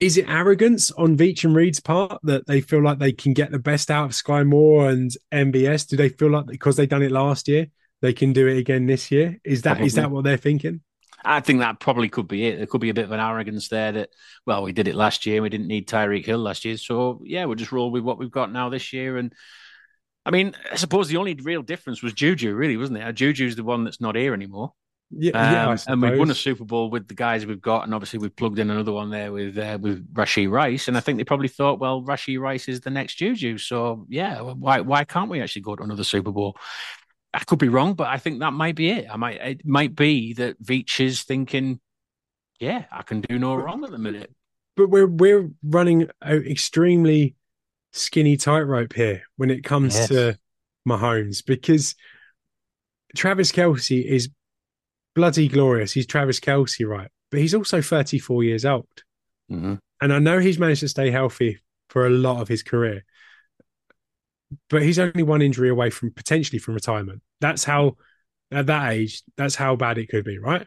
Is 0.00 0.16
it 0.16 0.28
arrogance 0.28 0.90
on 0.92 1.16
Veach 1.16 1.44
and 1.44 1.56
Reid's 1.56 1.80
part 1.80 2.20
that 2.22 2.46
they 2.46 2.60
feel 2.60 2.82
like 2.82 2.98
they 2.98 3.12
can 3.12 3.32
get 3.32 3.50
the 3.50 3.58
best 3.58 3.90
out 3.90 4.04
of 4.04 4.10
Skyy 4.12 4.46
Moore 4.46 4.88
and 4.88 5.10
MVS? 5.32 5.88
Do 5.88 5.96
they 5.96 6.08
feel 6.08 6.30
like 6.30 6.46
because 6.46 6.76
they 6.76 6.86
done 6.86 7.02
it 7.02 7.10
last 7.10 7.48
year, 7.48 7.66
they 8.00 8.12
can 8.12 8.32
do 8.32 8.46
it 8.46 8.58
again 8.58 8.86
this 8.86 9.10
year? 9.10 9.40
Is 9.44 9.62
that 9.62 9.80
is 9.80 9.94
that 9.94 10.10
what 10.10 10.24
they're 10.24 10.36
thinking? 10.36 10.82
I 11.24 11.40
think 11.40 11.60
that 11.60 11.80
probably 11.80 12.08
could 12.08 12.28
be 12.28 12.46
it. 12.46 12.58
There 12.58 12.66
could 12.66 12.80
be 12.80 12.90
a 12.90 12.94
bit 12.94 13.04
of 13.04 13.12
an 13.12 13.20
arrogance 13.20 13.68
there 13.68 13.90
that, 13.90 14.10
well, 14.46 14.62
we 14.62 14.72
did 14.72 14.86
it 14.86 14.94
last 14.94 15.26
year. 15.26 15.42
We 15.42 15.48
didn't 15.48 15.66
need 15.66 15.88
Tyreek 15.88 16.24
Hill 16.24 16.38
last 16.38 16.64
year. 16.64 16.76
So, 16.76 17.20
yeah, 17.24 17.44
we'll 17.44 17.56
just 17.56 17.72
roll 17.72 17.90
with 17.90 18.04
what 18.04 18.18
we've 18.18 18.30
got 18.30 18.52
now 18.52 18.68
this 18.68 18.92
year. 18.92 19.16
And 19.16 19.34
I 20.24 20.30
mean, 20.30 20.54
I 20.70 20.76
suppose 20.76 21.08
the 21.08 21.16
only 21.16 21.34
real 21.34 21.62
difference 21.62 22.02
was 22.02 22.12
Juju, 22.12 22.54
really, 22.54 22.76
wasn't 22.76 22.98
it? 22.98 23.12
Juju's 23.14 23.56
the 23.56 23.64
one 23.64 23.84
that's 23.84 24.00
not 24.00 24.14
here 24.14 24.32
anymore. 24.32 24.74
Yeah, 25.10 25.30
um, 25.32 25.52
yeah 25.52 25.76
and 25.86 26.02
we've 26.02 26.18
won 26.18 26.30
a 26.30 26.34
Super 26.34 26.64
Bowl 26.64 26.90
with 26.90 27.08
the 27.08 27.14
guys 27.14 27.46
we've 27.46 27.60
got, 27.60 27.84
and 27.84 27.94
obviously 27.94 28.18
we've 28.18 28.34
plugged 28.36 28.58
in 28.58 28.70
another 28.70 28.92
one 28.92 29.10
there 29.10 29.32
with 29.32 29.56
uh, 29.56 29.78
with 29.80 30.12
Rashee 30.12 30.50
Rice, 30.50 30.88
and 30.88 30.96
I 30.96 31.00
think 31.00 31.16
they 31.16 31.24
probably 31.24 31.48
thought, 31.48 31.78
well, 31.78 32.02
Rashee 32.02 32.38
Rice 32.38 32.68
is 32.68 32.80
the 32.80 32.90
next 32.90 33.14
Juju, 33.14 33.56
so 33.56 34.06
yeah, 34.08 34.40
why 34.40 34.80
why 34.80 35.04
can't 35.04 35.30
we 35.30 35.40
actually 35.40 35.62
go 35.62 35.76
to 35.76 35.82
another 35.82 36.04
Super 36.04 36.30
Bowl? 36.30 36.56
I 37.32 37.40
could 37.40 37.58
be 37.58 37.68
wrong, 37.68 37.94
but 37.94 38.08
I 38.08 38.18
think 38.18 38.40
that 38.40 38.52
might 38.52 38.74
be 38.74 38.90
it. 38.90 39.06
I 39.10 39.16
might 39.16 39.40
it 39.40 39.66
might 39.66 39.94
be 39.94 40.34
that 40.34 40.62
Veach 40.62 41.00
is 41.00 41.22
thinking, 41.22 41.80
yeah, 42.60 42.84
I 42.92 43.02
can 43.02 43.22
do 43.22 43.38
no 43.38 43.54
wrong 43.54 43.84
at 43.84 43.90
the 43.90 43.98
minute. 43.98 44.30
But 44.76 44.90
we're 44.90 45.06
we're 45.06 45.50
running 45.62 46.08
an 46.20 46.46
extremely 46.46 47.34
skinny 47.92 48.36
tightrope 48.36 48.92
here 48.92 49.22
when 49.36 49.50
it 49.50 49.64
comes 49.64 49.94
yes. 49.94 50.08
to 50.08 50.38
Mahomes 50.86 51.44
because 51.44 51.94
Travis 53.16 53.52
Kelce 53.52 54.04
is 54.04 54.28
bloody 55.18 55.48
glorious. 55.48 55.90
He's 55.90 56.06
Travis 56.06 56.38
Kelce, 56.38 56.86
right? 56.86 57.10
But 57.32 57.40
he's 57.40 57.52
also 57.52 57.82
34 57.82 58.44
years 58.44 58.64
old. 58.64 58.86
Mm-hmm. 59.50 59.74
And 60.00 60.12
I 60.12 60.20
know 60.20 60.38
he's 60.38 60.60
managed 60.60 60.82
to 60.82 60.88
stay 60.88 61.10
healthy 61.10 61.58
for 61.90 62.06
a 62.06 62.10
lot 62.10 62.40
of 62.40 62.46
his 62.46 62.62
career, 62.62 63.04
but 64.70 64.82
he's 64.82 65.00
only 65.00 65.24
one 65.24 65.42
injury 65.42 65.70
away 65.70 65.90
from 65.90 66.12
potentially 66.12 66.60
from 66.60 66.74
retirement. 66.74 67.20
That's 67.40 67.64
how, 67.64 67.96
at 68.52 68.66
that 68.66 68.92
age, 68.92 69.24
that's 69.36 69.56
how 69.56 69.74
bad 69.74 69.98
it 69.98 70.08
could 70.08 70.24
be, 70.24 70.38
right? 70.38 70.64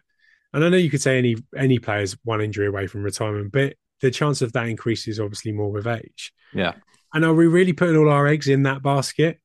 And 0.53 0.65
I 0.65 0.67
know 0.67 0.75
you 0.75 0.89
could 0.89 1.01
say 1.01 1.17
any 1.17 1.37
any 1.55 1.79
player's 1.79 2.17
one 2.25 2.41
injury 2.41 2.67
away 2.67 2.87
from 2.87 3.03
retirement, 3.03 3.53
but 3.53 3.75
the 4.01 4.11
chance 4.11 4.41
of 4.41 4.51
that 4.51 4.67
increases 4.67 5.17
obviously 5.17 5.53
more 5.53 5.71
with 5.71 5.87
age. 5.87 6.33
Yeah. 6.53 6.73
And 7.13 7.23
are 7.23 7.33
we 7.33 7.47
really 7.47 7.71
putting 7.71 7.95
all 7.95 8.09
our 8.09 8.27
eggs 8.27 8.49
in 8.49 8.63
that 8.63 8.83
basket? 8.83 9.39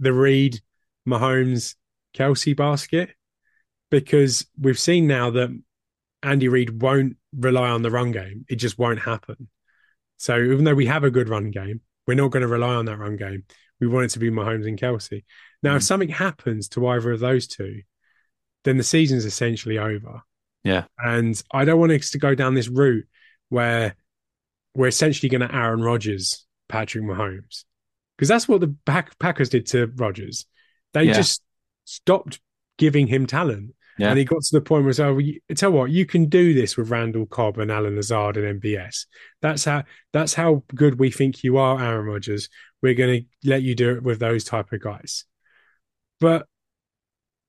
The 0.00 0.12
Reid, 0.12 0.60
Mahomes, 1.06 1.76
Kelce 2.12 2.56
basket? 2.56 3.10
Because 3.90 4.46
we've 4.60 4.78
seen 4.78 5.06
now 5.06 5.30
that 5.30 5.50
Andy 6.22 6.48
Reid 6.48 6.82
won't 6.82 7.16
rely 7.36 7.70
on 7.70 7.82
the 7.82 7.90
run 7.90 8.12
game. 8.12 8.44
It 8.48 8.56
just 8.56 8.78
won't 8.78 9.00
happen. 9.00 9.48
So 10.18 10.38
even 10.38 10.64
though 10.64 10.74
we 10.74 10.86
have 10.86 11.04
a 11.04 11.10
good 11.10 11.28
run 11.28 11.50
game, 11.50 11.80
we're 12.06 12.14
not 12.14 12.30
going 12.30 12.42
to 12.42 12.48
rely 12.48 12.74
on 12.74 12.86
that 12.86 12.98
run 12.98 13.16
game. 13.16 13.44
We 13.80 13.86
want 13.86 14.06
it 14.06 14.10
to 14.10 14.18
be 14.18 14.30
Mahomes 14.30 14.66
and 14.66 14.78
Kelce. 14.78 15.24
Now, 15.62 15.74
mm. 15.74 15.76
if 15.76 15.84
something 15.84 16.08
happens 16.08 16.68
to 16.70 16.86
either 16.88 17.12
of 17.12 17.20
those 17.20 17.46
two, 17.46 17.82
then 18.64 18.76
the 18.76 18.82
season's 18.82 19.24
essentially 19.24 19.78
over. 19.78 20.22
Yeah. 20.64 20.84
And 20.98 21.40
I 21.52 21.64
don't 21.64 21.78
want 21.78 21.92
us 21.92 22.10
to 22.10 22.18
go 22.18 22.34
down 22.34 22.54
this 22.54 22.68
route 22.68 23.06
where 23.48 23.94
we're 24.74 24.88
essentially 24.88 25.28
going 25.28 25.48
to 25.48 25.54
Aaron 25.54 25.82
Rodgers, 25.82 26.46
Patrick 26.68 27.04
Mahomes. 27.04 27.64
Because 28.16 28.28
that's 28.28 28.48
what 28.48 28.60
the 28.60 28.74
Packers 29.20 29.48
did 29.48 29.66
to 29.68 29.86
Rodgers. 29.94 30.46
They 30.92 31.04
yeah. 31.04 31.12
just 31.12 31.42
stopped 31.84 32.40
giving 32.76 33.06
him 33.06 33.26
talent. 33.26 33.74
Yeah. 33.98 34.10
And 34.10 34.18
he 34.18 34.24
got 34.24 34.42
to 34.42 34.56
the 34.56 34.60
point 34.60 34.84
where 34.84 34.92
he 34.92 35.02
oh, 35.02 35.14
well, 35.14 35.56
tell 35.56 35.72
what, 35.72 35.90
you 35.90 36.06
can 36.06 36.26
do 36.26 36.54
this 36.54 36.76
with 36.76 36.90
Randall 36.90 37.26
Cobb 37.26 37.58
and 37.58 37.70
Allen 37.70 37.96
Lazard 37.96 38.36
and 38.36 38.62
MVS. 38.62 39.06
That's 39.42 39.64
how 39.64 39.82
that's 40.12 40.34
how 40.34 40.62
good 40.74 40.98
we 40.98 41.10
think 41.10 41.42
you 41.42 41.58
are, 41.58 41.82
Aaron 41.82 42.06
Rodgers. 42.06 42.48
We're 42.80 42.94
going 42.94 43.22
to 43.22 43.48
let 43.48 43.62
you 43.62 43.74
do 43.74 43.96
it 43.96 44.02
with 44.02 44.20
those 44.20 44.44
type 44.44 44.72
of 44.72 44.80
guys. 44.80 45.24
But 46.20 46.46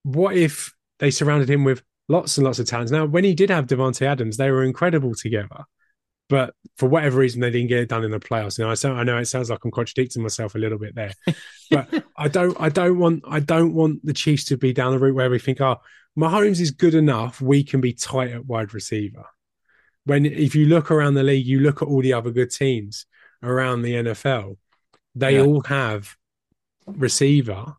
what 0.03 0.35
if 0.35 0.73
they 0.97 1.11
surrounded 1.11 1.49
him 1.49 1.63
with 1.63 1.83
lots 2.07 2.37
and 2.37 2.45
lots 2.45 2.57
of 2.57 2.67
talents? 2.67 2.91
Now, 2.91 3.05
when 3.05 3.23
he 3.23 3.35
did 3.35 3.51
have 3.51 3.67
Davante 3.67 4.01
Adams, 4.01 4.37
they 4.37 4.49
were 4.49 4.63
incredible 4.63 5.13
together. 5.13 5.65
But 6.29 6.53
for 6.77 6.87
whatever 6.87 7.19
reason, 7.19 7.41
they 7.41 7.49
didn't 7.49 7.69
get 7.69 7.79
it 7.79 7.89
done 7.89 8.03
in 8.03 8.11
the 8.11 8.19
playoffs. 8.19 8.59
And 8.59 8.67
I, 8.67 8.75
sound, 8.75 8.99
I 8.99 9.03
know 9.03 9.17
it 9.17 9.25
sounds 9.25 9.49
like 9.49 9.65
I'm 9.65 9.71
contradicting 9.71 10.21
myself 10.21 10.53
a 10.53 10.59
little 10.59 10.77
bit 10.77 10.93
there, 10.93 11.13
but 11.71 12.03
I 12.17 12.27
don't, 12.27 12.55
I 12.61 12.69
don't 12.69 12.99
want, 12.99 13.23
I 13.27 13.39
don't 13.39 13.73
want 13.73 14.05
the 14.05 14.13
Chiefs 14.13 14.45
to 14.45 14.57
be 14.57 14.71
down 14.71 14.91
the 14.91 14.99
route 14.99 15.15
where 15.15 15.29
we 15.29 15.39
think, 15.39 15.59
oh, 15.59 15.77
Mahomes 16.17 16.59
is 16.59 16.71
good 16.71 16.95
enough. 16.95 17.41
We 17.41 17.63
can 17.63 17.81
be 17.81 17.93
tight 17.93 18.31
at 18.31 18.45
wide 18.45 18.73
receiver. 18.73 19.25
When 20.05 20.25
if 20.25 20.55
you 20.55 20.65
look 20.65 20.91
around 20.91 21.13
the 21.13 21.23
league, 21.23 21.45
you 21.45 21.59
look 21.59 21.81
at 21.81 21.87
all 21.87 22.01
the 22.01 22.13
other 22.13 22.31
good 22.31 22.51
teams 22.51 23.05
around 23.43 23.81
the 23.81 23.93
NFL, 23.93 24.57
they 25.15 25.35
yeah. 25.35 25.41
all 25.41 25.61
have 25.61 26.15
receiver 26.85 27.75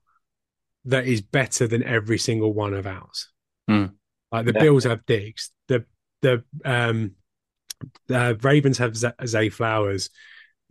that 0.85 1.07
is 1.07 1.21
better 1.21 1.67
than 1.67 1.83
every 1.83 2.19
single 2.19 2.53
one 2.53 2.75
of 2.75 2.87
ours. 2.87 3.29
Mm. 3.69 3.93
Like 4.33 4.47
the 4.47 4.53
yeah. 4.55 4.61
Bills 4.61 4.85
have 4.85 5.05
Diggs, 5.07 5.51
the 5.69 5.85
the 6.23 6.45
um 6.65 7.13
the 8.07 8.39
Ravens 8.43 8.79
have 8.79 8.97
Zay 9.27 9.49
Flowers, 9.49 10.11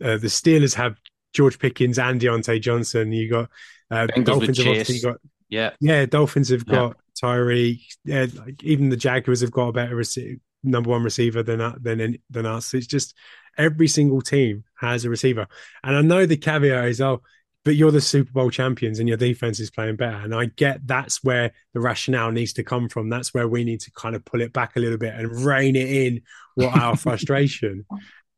uh, 0.02 0.16
the 0.16 0.28
Steelers 0.28 0.74
have 0.74 0.96
George 1.32 1.58
Pickens 1.58 1.98
and 1.98 2.20
Diontae 2.20 2.60
Johnson. 2.60 3.12
You 3.12 3.30
got 3.30 3.50
uh, 3.90 4.06
Dolphins 4.06 4.58
have 4.58 4.66
obviously 4.66 5.00
got 5.00 5.18
yeah 5.48 5.70
yeah 5.80 6.06
Dolphins 6.06 6.48
have 6.48 6.64
yeah. 6.66 6.74
got 6.74 6.96
Tyreek. 7.22 7.80
Yeah, 8.04 8.26
like 8.34 8.62
even 8.62 8.88
the 8.88 8.96
Jaguars 8.96 9.40
have 9.40 9.50
got 9.50 9.68
a 9.68 9.72
better 9.72 9.96
rece- 9.96 10.40
number 10.62 10.90
one 10.90 11.02
receiver 11.02 11.42
than 11.42 11.60
uh, 11.60 11.76
than 11.80 12.18
than 12.30 12.46
us. 12.46 12.74
It's 12.74 12.86
just 12.86 13.14
every 13.58 13.88
single 13.88 14.20
team 14.20 14.64
has 14.80 15.04
a 15.04 15.10
receiver, 15.10 15.46
and 15.82 15.96
I 15.96 16.02
know 16.02 16.26
the 16.26 16.36
caveat 16.36 16.86
is 16.86 17.00
oh, 17.00 17.22
but 17.64 17.76
you're 17.76 17.90
the 17.90 18.00
Super 18.00 18.32
Bowl 18.32 18.50
champions 18.50 18.98
and 18.98 19.08
your 19.08 19.18
defense 19.18 19.60
is 19.60 19.70
playing 19.70 19.96
better. 19.96 20.16
And 20.16 20.34
I 20.34 20.46
get 20.46 20.86
that's 20.86 21.22
where 21.22 21.52
the 21.74 21.80
rationale 21.80 22.32
needs 22.32 22.54
to 22.54 22.62
come 22.62 22.88
from. 22.88 23.08
That's 23.08 23.34
where 23.34 23.48
we 23.48 23.64
need 23.64 23.80
to 23.80 23.90
kind 23.92 24.16
of 24.16 24.24
pull 24.24 24.40
it 24.40 24.52
back 24.52 24.76
a 24.76 24.80
little 24.80 24.98
bit 24.98 25.14
and 25.14 25.44
rein 25.44 25.76
it 25.76 25.88
in 25.88 26.22
what 26.54 26.78
our 26.78 26.96
frustration. 26.96 27.84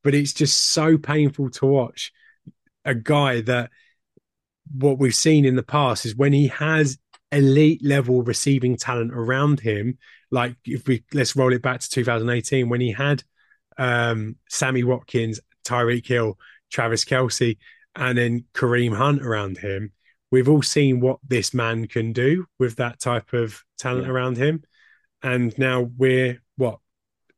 But 0.02 0.14
it's 0.14 0.32
just 0.32 0.58
so 0.58 0.98
painful 0.98 1.50
to 1.50 1.66
watch 1.66 2.12
a 2.84 2.94
guy 2.94 3.42
that 3.42 3.70
what 4.74 4.98
we've 4.98 5.14
seen 5.14 5.44
in 5.44 5.54
the 5.54 5.62
past 5.62 6.04
is 6.04 6.16
when 6.16 6.32
he 6.32 6.48
has 6.48 6.98
elite 7.32 7.82
level 7.82 8.22
receiving 8.22 8.76
talent 8.76 9.12
around 9.12 9.60
him. 9.60 9.98
Like 10.30 10.56
if 10.64 10.86
we 10.86 11.04
let's 11.12 11.34
roll 11.34 11.52
it 11.52 11.62
back 11.62 11.80
to 11.80 11.90
2018 11.90 12.68
when 12.68 12.80
he 12.80 12.92
had 12.92 13.24
um, 13.78 14.36
Sammy 14.48 14.84
Watkins, 14.84 15.40
Tyreek 15.66 16.06
Hill, 16.06 16.38
Travis 16.70 17.04
Kelce, 17.04 17.56
and 17.96 18.16
then 18.16 18.44
Kareem 18.54 18.96
Hunt 18.96 19.22
around 19.22 19.58
him. 19.58 19.92
We've 20.30 20.48
all 20.48 20.62
seen 20.62 21.00
what 21.00 21.18
this 21.26 21.52
man 21.52 21.86
can 21.88 22.12
do 22.12 22.46
with 22.58 22.76
that 22.76 23.00
type 23.00 23.32
of 23.32 23.62
talent 23.78 24.06
yeah. 24.06 24.12
around 24.12 24.38
him. 24.38 24.62
And 25.22 25.56
now 25.58 25.90
we're 25.96 26.42
what 26.56 26.78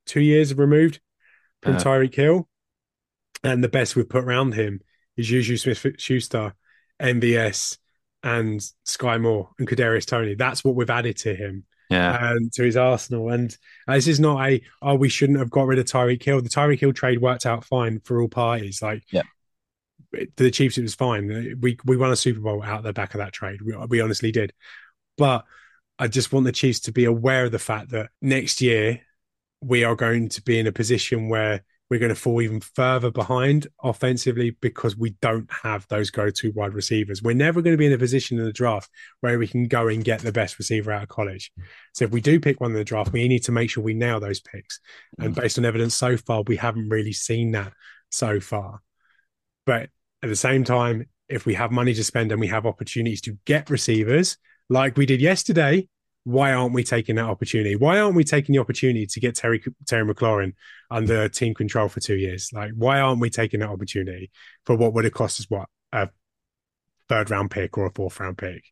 two 0.06 0.20
years 0.20 0.54
removed 0.54 1.00
from 1.62 1.76
uh, 1.76 1.80
Tyreek 1.80 2.14
Hill, 2.14 2.48
and 3.42 3.64
the 3.64 3.68
best 3.68 3.96
we've 3.96 4.08
put 4.08 4.24
around 4.24 4.54
him 4.54 4.80
is 5.16 5.26
Juju 5.26 5.56
Smith 5.56 5.86
Schuster, 5.98 6.54
MVS, 7.00 7.78
and 8.24 8.58
Skyy 8.86 9.20
Moore 9.20 9.50
and 9.58 9.68
Kadarius 9.68 10.06
Toney. 10.06 10.34
That's 10.34 10.64
what 10.64 10.74
we've 10.74 10.90
added 10.90 11.18
to 11.18 11.34
him. 11.34 11.64
Yeah. 11.90 12.32
And 12.32 12.50
to 12.54 12.64
his 12.64 12.78
Arsenal. 12.78 13.28
And 13.28 13.56
uh, 13.86 13.94
this 13.94 14.08
is 14.08 14.18
not 14.18 14.44
a 14.48 14.62
oh, 14.80 14.94
we 14.94 15.10
shouldn't 15.10 15.38
have 15.38 15.50
got 15.50 15.66
rid 15.66 15.78
of 15.78 15.84
Tyreek 15.84 16.22
Hill. 16.22 16.40
The 16.40 16.48
Tyreek 16.48 16.80
Hill 16.80 16.94
trade 16.94 17.20
worked 17.20 17.44
out 17.44 17.64
fine 17.64 18.00
for 18.00 18.20
all 18.20 18.28
parties. 18.28 18.80
Like 18.82 19.04
yeah. 19.12 19.22
The 20.36 20.50
Chiefs, 20.50 20.78
it 20.78 20.82
was 20.82 20.94
fine. 20.94 21.30
Uh, 21.30 21.54
we 21.60 21.76
we 21.84 21.98
won 21.98 22.10
a 22.10 22.16
Super 22.16 22.40
Bowl 22.40 22.62
out 22.62 22.82
the 22.82 22.94
back 22.94 23.14
of 23.14 23.18
that 23.18 23.32
trade. 23.32 23.60
We, 23.60 23.76
we 23.88 24.00
honestly 24.00 24.32
did. 24.32 24.54
But 25.18 25.44
I 25.98 26.08
just 26.08 26.32
want 26.32 26.46
the 26.46 26.52
Chiefs 26.52 26.80
to 26.80 26.92
be 26.92 27.04
aware 27.04 27.44
of 27.44 27.52
the 27.52 27.58
fact 27.58 27.90
that 27.90 28.10
next 28.22 28.62
year 28.62 29.02
we 29.60 29.84
are 29.84 29.94
going 29.94 30.30
to 30.30 30.42
be 30.42 30.58
in 30.58 30.66
a 30.66 30.72
position 30.72 31.28
where 31.28 31.62
we're 31.94 32.00
going 32.00 32.08
to 32.08 32.20
fall 32.20 32.42
even 32.42 32.58
further 32.58 33.08
behind 33.08 33.68
offensively 33.80 34.50
because 34.60 34.96
we 34.96 35.10
don't 35.22 35.48
have 35.62 35.86
those 35.86 36.10
go-to 36.10 36.50
wide 36.50 36.74
receivers. 36.74 37.22
We're 37.22 37.36
never 37.36 37.62
going 37.62 37.72
to 37.72 37.78
be 37.78 37.86
in 37.86 37.92
a 37.92 37.98
position 37.98 38.36
in 38.36 38.44
the 38.44 38.52
draft 38.52 38.90
where 39.20 39.38
we 39.38 39.46
can 39.46 39.68
go 39.68 39.86
and 39.86 40.02
get 40.02 40.18
the 40.18 40.32
best 40.32 40.58
receiver 40.58 40.90
out 40.90 41.04
of 41.04 41.08
college. 41.08 41.52
So 41.92 42.04
if 42.04 42.10
we 42.10 42.20
do 42.20 42.40
pick 42.40 42.60
one 42.60 42.72
in 42.72 42.76
the 42.76 42.82
draft, 42.82 43.12
we 43.12 43.28
need 43.28 43.44
to 43.44 43.52
make 43.52 43.70
sure 43.70 43.84
we 43.84 43.94
nail 43.94 44.18
those 44.18 44.40
picks. 44.40 44.80
And 45.20 45.36
mm. 45.36 45.40
based 45.40 45.56
on 45.56 45.64
evidence 45.64 45.94
so 45.94 46.16
far, 46.16 46.42
we 46.42 46.56
haven't 46.56 46.88
really 46.88 47.12
seen 47.12 47.52
that 47.52 47.72
so 48.10 48.40
far. 48.40 48.82
But 49.64 49.90
at 50.20 50.28
the 50.28 50.34
same 50.34 50.64
time, 50.64 51.06
if 51.28 51.46
we 51.46 51.54
have 51.54 51.70
money 51.70 51.94
to 51.94 52.02
spend 52.02 52.32
and 52.32 52.40
we 52.40 52.48
have 52.48 52.66
opportunities 52.66 53.20
to 53.20 53.38
get 53.44 53.70
receivers 53.70 54.36
like 54.68 54.96
we 54.96 55.06
did 55.06 55.20
yesterday, 55.20 55.86
why 56.24 56.52
aren't 56.52 56.72
we 56.72 56.82
taking 56.84 57.16
that 57.16 57.26
opportunity? 57.26 57.76
Why 57.76 58.00
aren't 58.00 58.16
we 58.16 58.24
taking 58.24 58.54
the 58.54 58.60
opportunity 58.60 59.06
to 59.06 59.20
get 59.20 59.34
Terry 59.34 59.62
Terry 59.86 60.12
McLaurin 60.12 60.54
under 60.90 61.28
team 61.30 61.54
control 61.54 61.88
for 61.88 62.00
two 62.00 62.16
years? 62.16 62.50
Like, 62.52 62.72
why 62.76 63.00
aren't 63.00 63.20
we 63.20 63.30
taking 63.30 63.60
that 63.60 63.68
opportunity 63.68 64.30
for 64.64 64.76
what 64.76 64.94
would 64.94 65.04
have 65.04 65.12
cost 65.12 65.40
us 65.40 65.46
what 65.50 65.68
a 65.92 66.08
third 67.08 67.30
round 67.30 67.50
pick 67.50 67.76
or 67.76 67.86
a 67.86 67.92
fourth 67.92 68.18
round 68.20 68.38
pick? 68.38 68.64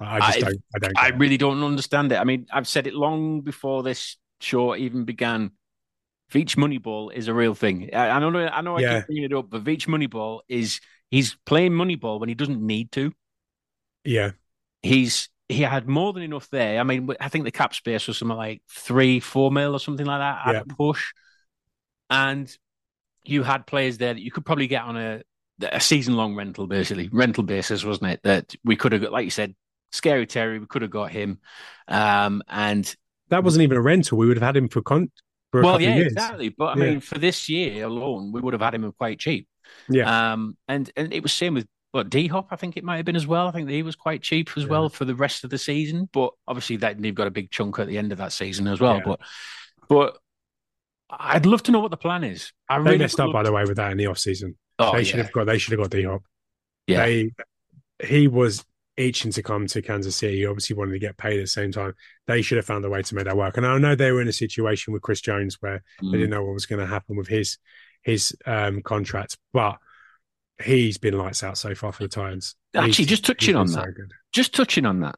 I 0.00 0.20
just 0.20 0.38
I, 0.38 0.40
don't. 0.40 0.62
I 0.74 0.78
don't. 0.78 0.98
I 0.98 1.08
really 1.10 1.36
don't 1.36 1.62
understand 1.62 2.10
it. 2.12 2.16
I 2.16 2.24
mean, 2.24 2.46
I've 2.52 2.68
said 2.68 2.86
it 2.86 2.94
long 2.94 3.42
before 3.42 3.82
this 3.82 4.16
show 4.40 4.74
even 4.74 5.04
began. 5.04 5.52
Veach 6.32 6.56
Moneyball 6.56 7.12
is 7.12 7.28
a 7.28 7.34
real 7.34 7.54
thing. 7.54 7.90
I, 7.92 8.08
I 8.08 8.18
know, 8.18 8.38
I 8.38 8.60
know, 8.62 8.76
I 8.76 8.80
Yeah. 8.80 8.96
keep 8.96 9.06
bringing 9.06 9.24
it 9.24 9.32
up, 9.34 9.50
but 9.50 9.62
Veach 9.62 9.86
Moneyball 9.86 10.40
is 10.48 10.80
he's 11.10 11.36
playing 11.46 11.72
Moneyball 11.72 12.18
when 12.18 12.28
he 12.30 12.34
doesn't 12.34 12.60
need 12.60 12.90
to. 12.92 13.12
Yeah, 14.04 14.32
He's 14.82 15.28
he 15.48 15.62
had 15.62 15.88
more 15.88 16.12
than 16.12 16.22
enough 16.22 16.48
there. 16.50 16.80
I 16.80 16.82
mean, 16.84 17.08
I 17.20 17.28
think 17.28 17.44
the 17.44 17.50
cap 17.50 17.74
space 17.74 18.06
was 18.06 18.18
something 18.18 18.36
like 18.36 18.62
three, 18.70 19.20
four 19.20 19.50
mil 19.50 19.74
or 19.74 19.80
something 19.80 20.06
like 20.06 20.20
that 20.20 20.46
at 20.46 20.54
Yeah. 20.54 20.62
a 20.62 20.74
push, 20.74 21.12
and 22.10 22.54
you 23.24 23.42
had 23.42 23.66
players 23.66 23.98
there 23.98 24.14
that 24.14 24.20
you 24.22 24.30
could 24.30 24.46
probably 24.46 24.66
get 24.68 24.84
on 24.84 24.96
a 24.96 25.22
a 25.62 25.80
season 25.80 26.16
long 26.16 26.34
rental, 26.36 26.66
basically 26.66 27.08
rental 27.12 27.44
basis, 27.44 27.84
wasn't 27.84 28.12
it? 28.12 28.20
That 28.24 28.54
we 28.64 28.76
could 28.76 28.92
have 28.92 29.02
got, 29.02 29.12
like 29.12 29.24
you 29.24 29.30
said, 29.30 29.54
Scary 29.92 30.26
Terry. 30.26 30.58
We 30.58 30.66
could 30.66 30.82
have 30.82 30.90
got 30.90 31.12
him, 31.12 31.40
um, 31.88 32.42
and 32.48 32.94
that 33.30 33.44
wasn't 33.44 33.62
even 33.64 33.76
a 33.78 33.82
rental. 33.82 34.18
We 34.18 34.26
would 34.28 34.36
have 34.36 34.44
had 34.46 34.56
him 34.56 34.68
for 34.68 34.82
con 34.82 35.10
for 35.52 35.62
a 35.62 35.66
well, 35.66 35.80
couple 35.80 35.80
yeah, 35.80 35.90
of 35.90 35.96
years. 35.96 36.12
exactly. 36.16 36.48
But 36.50 36.66
I 36.66 36.74
Yeah. 36.74 36.76
mean, 36.76 37.00
for 37.00 37.18
this 37.18 37.48
year 37.48 37.84
alone, 37.86 38.32
we 38.32 38.40
would 38.40 38.54
have 38.54 38.60
had 38.62 38.74
him 38.74 38.90
quite 38.92 39.18
cheap. 39.18 39.48
Yeah, 39.88 40.08
Um, 40.08 40.56
and 40.68 40.90
and 40.96 41.12
it 41.14 41.22
was 41.22 41.32
same 41.32 41.54
with 41.54 41.66
what 41.94 42.10
D 42.10 42.26
Hop. 42.26 42.48
I 42.50 42.56
think 42.56 42.76
it 42.76 42.84
might 42.84 42.96
have 42.96 43.04
been 43.04 43.16
as 43.16 43.26
well. 43.26 43.46
I 43.46 43.52
think 43.52 43.68
he 43.68 43.82
was 43.82 43.94
quite 43.96 44.22
cheap 44.22 44.50
as 44.56 44.64
Yeah. 44.64 44.68
well 44.70 44.88
for 44.88 45.04
the 45.04 45.14
rest 45.14 45.44
of 45.44 45.50
the 45.50 45.58
season. 45.58 46.08
But 46.12 46.32
obviously, 46.48 46.76
that 46.78 47.00
they've 47.00 47.14
got 47.14 47.26
a 47.28 47.30
big 47.30 47.50
chunk 47.50 47.78
at 47.78 47.86
the 47.86 47.98
end 47.98 48.10
of 48.12 48.18
that 48.18 48.32
season 48.32 48.66
as 48.66 48.80
well. 48.80 48.96
Yeah. 48.96 49.02
But 49.04 49.20
but 49.88 50.18
I'd 51.10 51.46
love 51.46 51.62
to 51.64 51.72
know 51.72 51.80
what 51.80 51.90
the 51.90 51.96
plan 51.96 52.24
is. 52.24 52.52
I 52.68 52.78
they 52.78 52.84
really 52.84 52.98
messed 52.98 53.20
up 53.20 53.32
by 53.32 53.42
the 53.42 53.52
way 53.52 53.62
with 53.64 53.76
that 53.76 53.92
in 53.92 53.98
the 53.98 54.06
off 54.06 54.18
season. 54.18 54.56
Oh, 54.78 54.92
they 54.96 55.04
should 55.04 55.18
yeah. 55.18 55.22
have 55.24 55.32
got. 55.32 55.44
They 55.46 55.58
should 55.58 55.72
have 55.72 55.80
got 55.80 55.90
D 55.90 56.02
Hop. 56.02 56.22
Yeah. 56.86 57.06
They, 57.06 57.30
he 58.02 58.26
was 58.28 58.64
itching 58.96 59.30
to 59.32 59.42
come 59.42 59.66
to 59.68 59.82
Kansas 59.82 60.16
City. 60.16 60.38
He 60.38 60.46
obviously 60.46 60.76
wanted 60.76 60.92
to 60.92 60.98
get 60.98 61.16
paid 61.16 61.38
at 61.38 61.44
the 61.44 61.46
same 61.46 61.72
time. 61.72 61.94
They 62.26 62.42
should 62.42 62.56
have 62.56 62.66
found 62.66 62.84
a 62.84 62.90
way 62.90 63.02
to 63.02 63.14
make 63.14 63.24
that 63.24 63.36
work. 63.36 63.56
And 63.56 63.66
I 63.66 63.78
know 63.78 63.94
they 63.94 64.12
were 64.12 64.20
in 64.20 64.28
a 64.28 64.32
situation 64.32 64.92
with 64.92 65.02
Chris 65.02 65.20
Jones 65.20 65.58
where 65.60 65.82
they 66.00 66.06
Mm. 66.08 66.12
didn't 66.12 66.30
know 66.30 66.44
what 66.44 66.54
was 66.54 66.66
going 66.66 66.80
to 66.80 66.86
happen 66.86 67.16
with 67.16 67.28
his 67.28 67.58
his 68.02 68.36
um, 68.46 68.82
contract, 68.82 69.38
but 69.52 69.76
he's 70.62 70.98
been 70.98 71.16
lights 71.18 71.42
out 71.42 71.58
so 71.58 71.74
far 71.74 71.92
for 71.92 72.02
the 72.02 72.08
Titans. 72.08 72.54
Actually, 72.74 72.92
He's- 72.92 73.08
just 73.08 73.24
touching 73.24 73.56
on 73.56 73.68
so 73.68 73.80
that. 73.80 73.94
good. 73.94 74.12
Just 74.32 74.54
touching 74.54 74.86
on 74.86 75.00
that. 75.00 75.16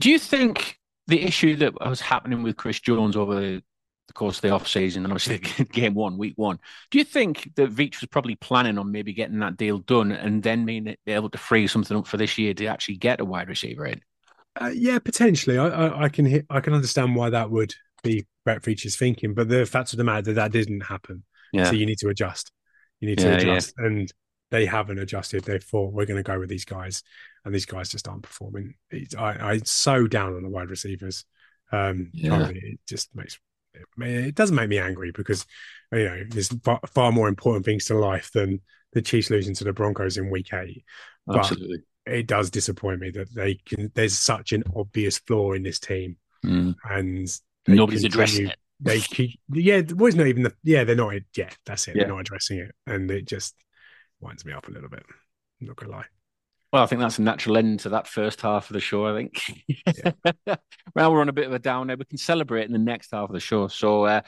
Do 0.00 0.10
you 0.10 0.18
think 0.18 0.78
the 1.06 1.22
issue 1.22 1.56
that 1.56 1.74
was 1.80 2.00
happening 2.00 2.42
with 2.42 2.56
Chris 2.56 2.80
Jones 2.80 3.16
over 3.16 3.34
the, 3.40 3.62
course 4.14 4.36
of 4.36 4.42
the 4.42 4.48
off 4.50 4.66
season 4.66 5.04
and 5.04 5.12
obviously 5.12 5.38
game 5.72 5.92
one, 5.92 6.16
week 6.16 6.32
one, 6.36 6.58
do 6.90 6.96
you 6.96 7.04
think 7.04 7.50
that 7.56 7.70
Veach 7.70 8.00
was 8.00 8.08
probably 8.08 8.36
planning 8.36 8.78
on 8.78 8.90
maybe 8.90 9.12
getting 9.12 9.38
that 9.40 9.58
deal 9.58 9.78
done 9.80 10.12
and 10.12 10.42
then 10.42 10.64
being 10.64 10.96
able 11.06 11.28
to 11.28 11.36
free 11.36 11.66
something 11.66 11.94
up 11.94 12.06
for 12.06 12.16
this 12.16 12.38
year 12.38 12.54
to 12.54 12.66
actually 12.66 12.96
get 12.96 13.20
a 13.20 13.24
wide 13.24 13.48
receiver 13.48 13.84
in? 13.84 14.00
Uh, 14.58 14.70
yeah, 14.74 14.98
potentially. 14.98 15.58
I, 15.58 15.66
I, 15.68 16.04
I 16.04 16.08
can 16.08 16.24
hit, 16.24 16.46
I 16.48 16.60
can 16.60 16.72
understand 16.72 17.14
why 17.16 17.28
that 17.30 17.50
would 17.50 17.74
be 18.02 18.26
Brett 18.46 18.62
Veach's 18.62 18.96
thinking, 18.96 19.34
but 19.34 19.48
the 19.50 19.66
fact 19.66 19.92
of 19.92 19.98
the 19.98 20.04
matter 20.04 20.22
that 20.22 20.34
that 20.34 20.52
didn't 20.52 20.80
happen. 20.80 21.22
Yeah. 21.52 21.64
So 21.64 21.72
you 21.72 21.84
need 21.84 21.98
to 21.98 22.08
adjust. 22.08 22.50
You 23.00 23.08
need 23.08 23.18
to 23.18 23.26
Yeah, 23.28 23.36
adjust, 23.36 23.74
and 23.76 24.10
they 24.50 24.66
haven't 24.66 24.98
adjusted. 24.98 25.44
They 25.44 25.58
thought 25.58 25.92
we're 25.92 26.06
going 26.06 26.22
to 26.22 26.22
go 26.22 26.38
with 26.38 26.48
these 26.48 26.64
guys, 26.64 27.02
and 27.44 27.54
these 27.54 27.66
guys 27.66 27.90
just 27.90 28.08
aren't 28.08 28.22
performing. 28.22 28.74
It's, 28.90 29.14
I, 29.14 29.32
I'm 29.32 29.64
so 29.64 30.06
down 30.06 30.34
on 30.34 30.42
the 30.42 30.48
wide 30.48 30.70
receivers. 30.70 31.24
Um, 31.72 32.10
Yeah. 32.14 32.48
it 32.48 32.80
just 32.88 33.14
makes 33.14 33.38
it, 33.74 34.06
it 34.26 34.34
doesn't 34.34 34.56
make 34.56 34.70
me 34.70 34.78
angry 34.78 35.12
because 35.12 35.44
you 35.92 36.04
know 36.04 36.22
there's 36.30 36.48
far, 36.64 36.80
far 36.86 37.12
more 37.12 37.28
important 37.28 37.64
things 37.64 37.84
to 37.86 37.94
life 37.94 38.30
than 38.32 38.60
the 38.94 39.02
Chiefs 39.02 39.30
losing 39.30 39.54
to 39.54 39.64
the 39.64 39.72
Broncos 39.72 40.16
in 40.16 40.30
Week 40.30 40.52
Eight. 40.54 40.84
But 41.26 41.40
Absolutely. 41.40 41.78
it 42.06 42.26
does 42.26 42.50
disappoint 42.50 43.00
me 43.00 43.10
that 43.10 43.34
they 43.34 43.56
can. 43.66 43.92
There's 43.94 44.18
such 44.18 44.52
an 44.52 44.64
obvious 44.74 45.18
flaw 45.18 45.52
in 45.52 45.62
this 45.62 45.78
team, 45.78 46.16
Mm. 46.44 46.74
and 46.88 47.28
Nobody's 47.66 48.04
addressing 48.04 48.46
it. 48.46 48.56
They 48.80 49.00
keep, 49.00 49.38
yeah, 49.52 49.82
well, 49.94 50.06
it's 50.06 50.16
not 50.16 50.28
even 50.28 50.44
the, 50.44 50.54
yeah, 50.62 50.84
they're 50.84 50.94
not, 50.94 51.12
yeah, 51.36 51.50
that's 51.66 51.88
it. 51.88 51.96
Yeah. 51.96 52.04
They're 52.04 52.12
not 52.12 52.20
addressing 52.20 52.60
it, 52.60 52.70
and 52.86 53.10
it 53.10 53.26
just 53.26 53.54
winds 54.20 54.44
me 54.44 54.52
up 54.52 54.68
a 54.68 54.70
little 54.70 54.88
bit. 54.88 55.04
I'm 55.60 55.66
not 55.66 55.76
gonna 55.76 55.92
lie. 55.92 56.04
Well, 56.72 56.82
I 56.82 56.86
think 56.86 57.00
that's 57.00 57.18
a 57.18 57.22
natural 57.22 57.56
end 57.56 57.80
to 57.80 57.88
that 57.90 58.06
first 58.06 58.42
half 58.42 58.68
of 58.68 58.74
the 58.74 58.80
show. 58.80 59.06
I 59.06 59.16
think. 59.16 59.40
well, 60.94 61.12
we're 61.12 61.20
on 61.20 61.28
a 61.28 61.32
bit 61.32 61.46
of 61.46 61.52
a 61.52 61.58
downer. 61.58 61.96
We 61.96 62.04
can 62.04 62.18
celebrate 62.18 62.66
in 62.66 62.72
the 62.72 62.78
next 62.78 63.10
half 63.12 63.30
of 63.30 63.32
the 63.32 63.40
show. 63.40 63.68
So 63.68 64.04
uh, 64.04 64.20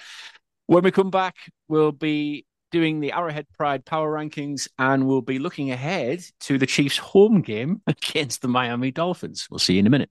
when 0.66 0.82
we 0.82 0.90
come 0.90 1.10
back, 1.10 1.36
we'll 1.68 1.92
be 1.92 2.46
doing 2.70 3.00
the 3.00 3.12
Arrowhead 3.12 3.46
Pride 3.58 3.84
Power 3.84 4.12
Rankings, 4.12 4.68
and 4.78 5.06
we'll 5.06 5.20
be 5.20 5.38
looking 5.38 5.70
ahead 5.70 6.24
to 6.40 6.56
the 6.56 6.66
Chiefs' 6.66 6.96
home 6.96 7.42
game 7.42 7.82
against 7.86 8.42
the 8.42 8.48
Miami 8.48 8.90
Dolphins. 8.90 9.48
We'll 9.50 9.58
see 9.58 9.74
you 9.74 9.80
in 9.80 9.86
a 9.86 9.90
minute. 9.90 10.10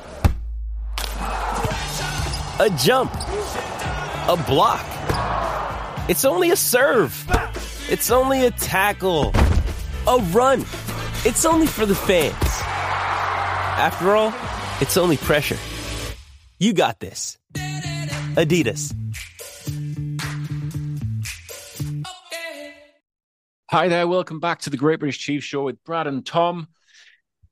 a 2.61 2.69
jump, 2.77 3.11
a 3.15 4.43
block. 4.45 4.85
It's 6.07 6.25
only 6.25 6.51
a 6.51 6.55
serve. 6.55 7.11
It's 7.89 8.11
only 8.11 8.45
a 8.45 8.51
tackle, 8.51 9.31
a 10.07 10.19
run. 10.31 10.61
It's 11.25 11.43
only 11.43 11.65
for 11.65 11.87
the 11.87 11.95
fans. 11.95 12.35
After 13.79 14.15
all, 14.15 14.31
it's 14.79 14.95
only 14.95 15.17
pressure. 15.17 15.57
You 16.59 16.73
got 16.73 16.99
this. 16.99 17.39
Adidas. 18.35 18.93
Hi 23.71 23.87
there, 23.87 24.07
welcome 24.07 24.39
back 24.39 24.59
to 24.61 24.69
the 24.69 24.77
Great 24.77 24.99
British 24.99 25.17
Chiefs 25.17 25.45
Show 25.45 25.63
with 25.63 25.83
Brad 25.83 26.05
and 26.05 26.23
Tom. 26.23 26.67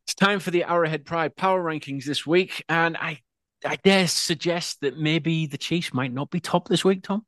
It's 0.06 0.14
time 0.14 0.40
for 0.40 0.52
the 0.52 0.66
Arrowhead 0.66 1.04
Pride 1.04 1.36
Power 1.36 1.64
Rankings 1.64 2.04
this 2.04 2.28
week, 2.28 2.64
and 2.70 2.96
I, 2.96 3.22
I 3.66 3.76
dare 3.78 4.08
suggest 4.08 4.82
that 4.82 4.98
maybe 4.98 5.46
the 5.46 5.58
Chiefs 5.58 5.94
might 5.94 6.14
not 6.14 6.30
be 6.30 6.40
top 6.40 6.68
this 6.68 6.86
week, 6.86 7.04
Tom. 7.04 7.26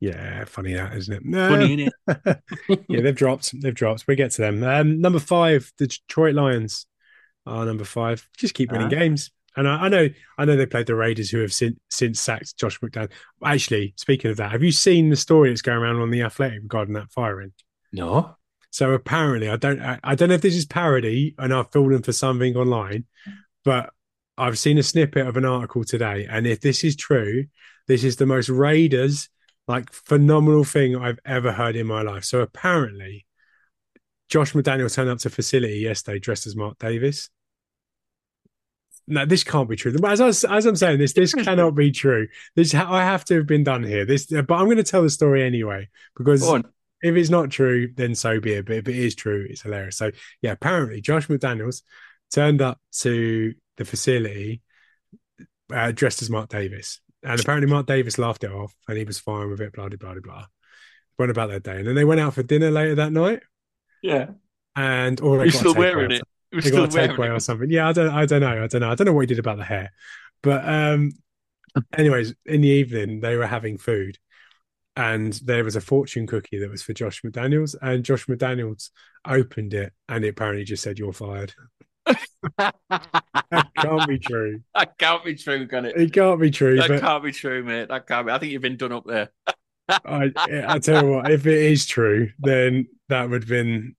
Yeah, 0.00 0.44
funny 0.46 0.74
that, 0.74 0.94
isn't 0.96 1.14
it? 1.14 1.24
No. 1.24 1.48
Funny, 1.48 1.76
innit? 2.08 2.40
yeah, 2.88 3.00
they've 3.02 3.14
dropped. 3.14 3.52
They've 3.60 3.74
dropped. 3.74 4.06
We 4.08 4.16
get 4.16 4.32
to 4.32 4.42
them. 4.42 4.62
Um, 4.64 5.00
number 5.00 5.20
five, 5.20 5.72
the 5.78 5.86
Detroit 5.86 6.34
Lions 6.34 6.86
are 7.46 7.64
number 7.64 7.84
five. 7.84 8.28
Just 8.36 8.54
keep 8.54 8.72
winning 8.72 8.88
Uh-huh. 8.88 8.96
games. 9.00 9.30
And 9.54 9.68
I, 9.68 9.82
I 9.84 9.88
know, 9.88 10.08
I 10.38 10.44
know 10.44 10.56
they 10.56 10.66
played 10.66 10.86
the 10.86 10.94
Raiders, 10.96 11.30
who 11.30 11.38
have 11.40 11.52
since 11.52 11.78
since 11.90 12.18
sacked 12.20 12.56
Josh 12.56 12.80
McDaniel. 12.80 13.10
Actually, 13.44 13.94
speaking 13.96 14.30
of 14.30 14.38
that, 14.38 14.50
have 14.50 14.62
you 14.62 14.72
seen 14.72 15.10
the 15.10 15.16
story 15.16 15.50
that's 15.50 15.62
going 15.62 15.78
around 15.78 16.00
on 16.00 16.10
the 16.10 16.22
Athletic 16.22 16.62
regarding 16.62 16.94
that 16.94 17.10
firing? 17.12 17.52
No. 17.92 18.36
So 18.70 18.92
apparently, 18.92 19.50
I 19.50 19.56
don't, 19.56 19.80
I, 19.82 20.00
I 20.02 20.14
don't 20.14 20.30
know 20.30 20.34
if 20.36 20.40
this 20.40 20.56
is 20.56 20.64
parody, 20.64 21.34
and 21.38 21.52
I've 21.52 21.70
fallen 21.70 22.02
for 22.02 22.12
something 22.12 22.56
online, 22.56 23.04
but 23.64 23.90
I've 24.38 24.58
seen 24.58 24.78
a 24.78 24.82
snippet 24.82 25.26
of 25.26 25.36
an 25.36 25.44
article 25.44 25.84
today, 25.84 26.26
and 26.28 26.46
if 26.46 26.60
this 26.60 26.84
is 26.84 26.96
true, 26.96 27.46
this 27.86 28.04
is 28.04 28.16
the 28.16 28.26
most 28.26 28.48
Raiders 28.48 29.28
like 29.68 29.92
phenomenal 29.92 30.64
thing 30.64 30.96
I've 30.96 31.20
ever 31.24 31.52
heard 31.52 31.76
in 31.76 31.86
my 31.86 32.02
life. 32.02 32.24
So 32.24 32.40
apparently, 32.40 33.26
Josh 34.28 34.52
McDaniel 34.52 34.92
turned 34.92 35.10
up 35.10 35.18
to 35.18 35.30
facility 35.30 35.78
yesterday 35.78 36.18
dressed 36.18 36.46
as 36.46 36.56
Mark 36.56 36.78
Davis. 36.78 37.28
No, 39.06 39.26
this 39.26 39.44
can't 39.44 39.68
be 39.68 39.76
true. 39.76 39.94
As, 40.06 40.20
I, 40.20 40.28
as 40.28 40.66
I'm 40.66 40.76
saying 40.76 40.98
this, 40.98 41.12
this 41.12 41.34
cannot 41.44 41.74
be 41.74 41.90
true. 41.90 42.28
This 42.56 42.74
I 42.74 43.04
have 43.04 43.24
to 43.26 43.36
have 43.36 43.46
been 43.46 43.64
done 43.64 43.82
here. 43.82 44.04
This, 44.04 44.26
but 44.26 44.50
I'm 44.50 44.66
going 44.66 44.76
to 44.76 44.84
tell 44.84 45.02
the 45.02 45.10
story 45.10 45.44
anyway 45.44 45.88
because 46.16 46.42
if 47.02 47.16
it's 47.16 47.30
not 47.30 47.50
true, 47.50 47.92
then 47.94 48.14
so 48.14 48.40
be 48.40 48.54
it. 48.54 48.66
But 48.66 48.76
if 48.76 48.88
it 48.88 48.96
is 48.96 49.14
true, 49.14 49.46
it's 49.50 49.62
hilarious. 49.62 49.96
So 49.96 50.12
yeah, 50.40 50.52
apparently 50.52 51.00
Josh 51.00 51.26
McDaniels 51.26 51.82
turned 52.32 52.62
up 52.62 52.80
to 53.00 53.54
the 53.76 53.84
facility 53.84 54.62
uh, 55.72 55.92
dressed 55.92 56.22
as 56.22 56.30
Mark 56.30 56.48
Davis, 56.50 57.00
and 57.22 57.40
apparently 57.40 57.70
Mark 57.70 57.86
Davis 57.86 58.18
laughed 58.18 58.44
it 58.44 58.50
off, 58.50 58.74
and 58.88 58.98
he 58.98 59.04
was 59.04 59.18
fine 59.18 59.48
with 59.50 59.60
it. 59.60 59.72
Blah 59.72 59.88
blah 59.88 59.96
blah 59.98 60.20
blah. 60.20 60.44
Went 61.18 61.30
about 61.30 61.50
their 61.50 61.60
day, 61.60 61.78
and 61.78 61.86
then 61.86 61.94
they 61.94 62.04
went 62.04 62.20
out 62.20 62.34
for 62.34 62.42
dinner 62.42 62.70
later 62.70 62.94
that 62.96 63.12
night, 63.12 63.42
Yeah. 64.02 64.30
and 64.76 65.20
or 65.20 65.38
they 65.38 65.44
He's 65.44 65.58
still 65.58 65.74
wearing 65.74 66.10
it. 66.10 66.22
He 66.50 66.56
was 66.56 66.64
they 66.64 66.70
still 66.70 66.86
got 66.86 66.94
a 66.94 66.98
takeaway 67.08 67.34
or 67.34 67.40
something. 67.40 67.70
Yeah, 67.70 67.88
I 67.88 67.92
don't, 67.92 68.10
I 68.10 68.26
don't 68.26 68.40
know, 68.40 68.64
I 68.64 68.66
don't 68.66 68.80
know, 68.80 68.90
I 68.90 68.94
don't 68.94 69.06
know 69.06 69.12
what 69.12 69.20
he 69.22 69.26
did 69.26 69.38
about 69.38 69.58
the 69.58 69.64
hair, 69.64 69.90
but 70.42 70.66
um, 70.68 71.12
anyways, 71.96 72.34
in 72.46 72.60
the 72.62 72.68
evening 72.68 73.20
they 73.20 73.36
were 73.36 73.46
having 73.46 73.78
food, 73.78 74.18
and 74.96 75.32
there 75.44 75.64
was 75.64 75.76
a 75.76 75.80
fortune 75.80 76.26
cookie 76.26 76.58
that 76.58 76.70
was 76.70 76.82
for 76.82 76.92
Josh 76.92 77.22
McDaniels, 77.22 77.74
and 77.80 78.04
Josh 78.04 78.26
McDaniels 78.26 78.90
opened 79.26 79.74
it, 79.74 79.92
and 80.08 80.24
it 80.24 80.28
apparently 80.28 80.64
just 80.64 80.82
said 80.82 80.98
"You're 80.98 81.12
fired." 81.12 81.54
That 82.58 83.68
can't 83.76 84.08
be 84.08 84.18
true. 84.18 84.60
That 84.74 84.98
can't 84.98 85.24
be 85.24 85.34
true, 85.34 85.66
can 85.68 85.84
it? 85.86 85.96
It 85.96 86.12
can't 86.12 86.40
be 86.40 86.50
true. 86.50 86.76
That 86.76 87.00
can't 87.00 87.24
be 87.24 87.32
true, 87.32 87.62
mate. 87.62 87.88
That 87.88 88.06
can't 88.06 88.26
be. 88.26 88.32
I 88.32 88.38
think 88.38 88.52
you've 88.52 88.62
been 88.62 88.76
done 88.76 88.92
up 88.92 89.04
there. 89.06 89.30
I, 89.88 90.32
I 90.66 90.78
tell 90.78 91.04
you 91.04 91.10
what, 91.12 91.30
if 91.30 91.46
it 91.46 91.58
is 91.58 91.86
true, 91.86 92.30
then 92.38 92.88
that 93.08 93.28
would 93.30 93.42
have 93.42 93.48
been. 93.48 93.94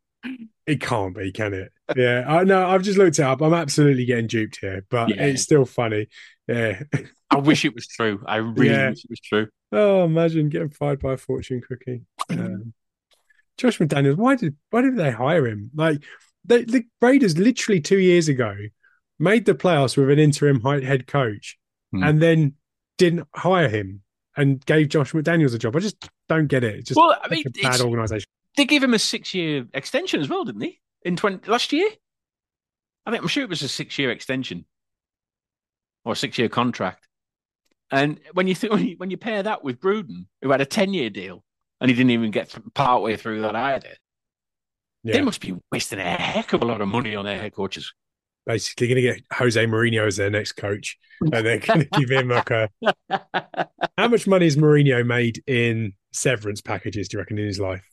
It 0.66 0.80
can't 0.80 1.14
be, 1.16 1.32
can 1.34 1.54
it? 1.54 1.72
Yeah, 1.96 2.24
I 2.26 2.46
know. 2.46 2.66
I've 2.66 2.84
just 2.84 2.98
looked 2.98 3.20
it 3.20 3.24
up. 3.24 3.42
I'm 3.42 3.54
absolutely 3.54 4.06
getting 4.06 4.28
duped 4.28 4.60
here, 4.62 4.86
but 4.90 5.10
Yeah. 5.10 5.26
it's 5.26 5.44
still 5.44 5.66
funny. 5.66 6.08
Yeah. 6.48 6.84
I 7.30 7.38
wish 7.38 7.66
it 7.66 7.76
was 7.76 7.86
true. 7.88 8.24
I 8.26 8.38
really 8.38 8.70
Yeah. 8.70 8.90
wish 8.92 9.04
it 9.04 9.10
was 9.10 9.20
true. 9.20 9.48
Oh, 9.74 10.06
imagine 10.06 10.48
getting 10.50 10.70
fired 10.70 11.02
by 11.02 11.14
a 11.14 11.18
fortune 11.18 11.62
cookie. 11.68 12.04
Um, 12.30 12.74
Josh 13.58 13.78
McDaniels, 13.80 14.16
why 14.16 14.36
did 14.36 14.56
why 14.70 14.82
did 14.82 14.96
they 14.96 15.12
hire 15.12 15.46
him? 15.48 15.72
Like 15.76 16.04
they, 16.46 16.64
the 16.64 16.84
Raiders 17.02 17.38
literally 17.38 17.80
two 17.82 18.00
years 18.00 18.28
ago 18.28 18.56
made 19.20 19.46
the 19.46 19.54
playoffs 19.56 19.96
with 19.98 20.10
an 20.10 20.20
interim 20.20 20.62
head 20.62 21.08
coach, 21.08 21.58
Hmm. 21.92 22.04
and 22.04 22.22
then 22.22 22.54
didn't 22.98 23.28
hire 23.36 23.70
him 23.70 24.02
and 24.36 24.66
gave 24.66 24.90
Josh 24.90 25.12
McDaniels 25.14 25.54
a 25.54 25.60
job. 25.60 25.76
I 25.76 25.80
just 25.80 26.10
don't 26.28 26.48
get 26.48 26.64
it. 26.64 26.76
It's 26.80 26.88
just 26.90 26.98
Well, 27.00 27.16
I 27.24 27.28
mean, 27.30 27.44
a 27.46 27.62
bad 27.62 27.82
organization. 27.82 28.28
they 28.58 28.66
gave 28.66 28.84
him 28.84 28.94
a 28.96 29.00
six-year 29.00 29.68
extension 29.74 30.20
as 30.22 30.28
well, 30.30 30.44
didn't 30.44 30.62
they? 30.62 30.80
In 31.04 31.16
twenty 31.16 31.50
last 31.50 31.72
year, 31.72 31.88
I 33.06 33.12
think 33.12 33.22
I'm 33.22 33.28
sure 33.30 33.44
it 33.44 33.50
was 33.50 33.62
a 33.62 33.68
six-year 33.68 34.10
extension 34.12 34.66
or 36.06 36.14
a 36.14 36.16
six-year 36.16 36.50
contract. 36.50 37.08
And 37.92 38.20
when 38.34 38.48
you 38.48 38.56
th- 38.56 38.72
when 38.74 38.86
you, 38.88 38.96
when 38.98 39.12
you 39.12 39.18
pair 39.18 39.44
that 39.44 39.64
with 39.64 39.80
Gruden, 39.80 40.26
who 40.42 40.50
had 40.52 40.62
a 40.62 40.66
ten-year 40.66 41.10
deal 41.12 41.44
and 41.80 41.90
he 41.92 41.96
didn't 41.96 42.12
even 42.12 42.32
get 42.32 42.50
th- 42.50 42.64
part 42.74 43.04
way 43.04 43.18
through 43.18 43.42
that 43.42 43.56
either, 43.56 43.90
Yeah, 45.04 45.14
they 45.14 45.22
must 45.22 45.42
be 45.42 45.56
wasting 45.72 46.00
a 46.00 46.04
heck 46.04 46.54
of 46.54 46.62
a 46.62 46.66
lot 46.66 46.82
of 46.82 46.88
money 46.88 47.16
on 47.16 47.26
their 47.26 47.40
head 47.40 47.54
coaches. 47.54 47.94
basically 48.46 48.88
going 48.88 48.96
to 48.96 49.02
get 49.02 49.22
Jose 49.34 49.66
Mourinho 49.66 50.08
as 50.08 50.18
their 50.18 50.30
next 50.30 50.54
coach, 50.54 50.98
and 51.22 51.46
they're 51.46 51.60
going 51.60 51.82
to 51.92 52.00
give 52.00 52.10
him 52.10 52.30
like 52.30 52.50
a. 52.52 52.70
How 53.98 54.08
much 54.08 54.28
money 54.28 54.46
has 54.46 54.56
Mourinho 54.56 55.06
made 55.06 55.44
in 55.46 55.94
severance 56.12 56.62
packages? 56.62 57.08
Do 57.08 57.18
you 57.18 57.20
reckon 57.20 57.38
in 57.38 57.46
his 57.46 57.60
life? 57.60 57.84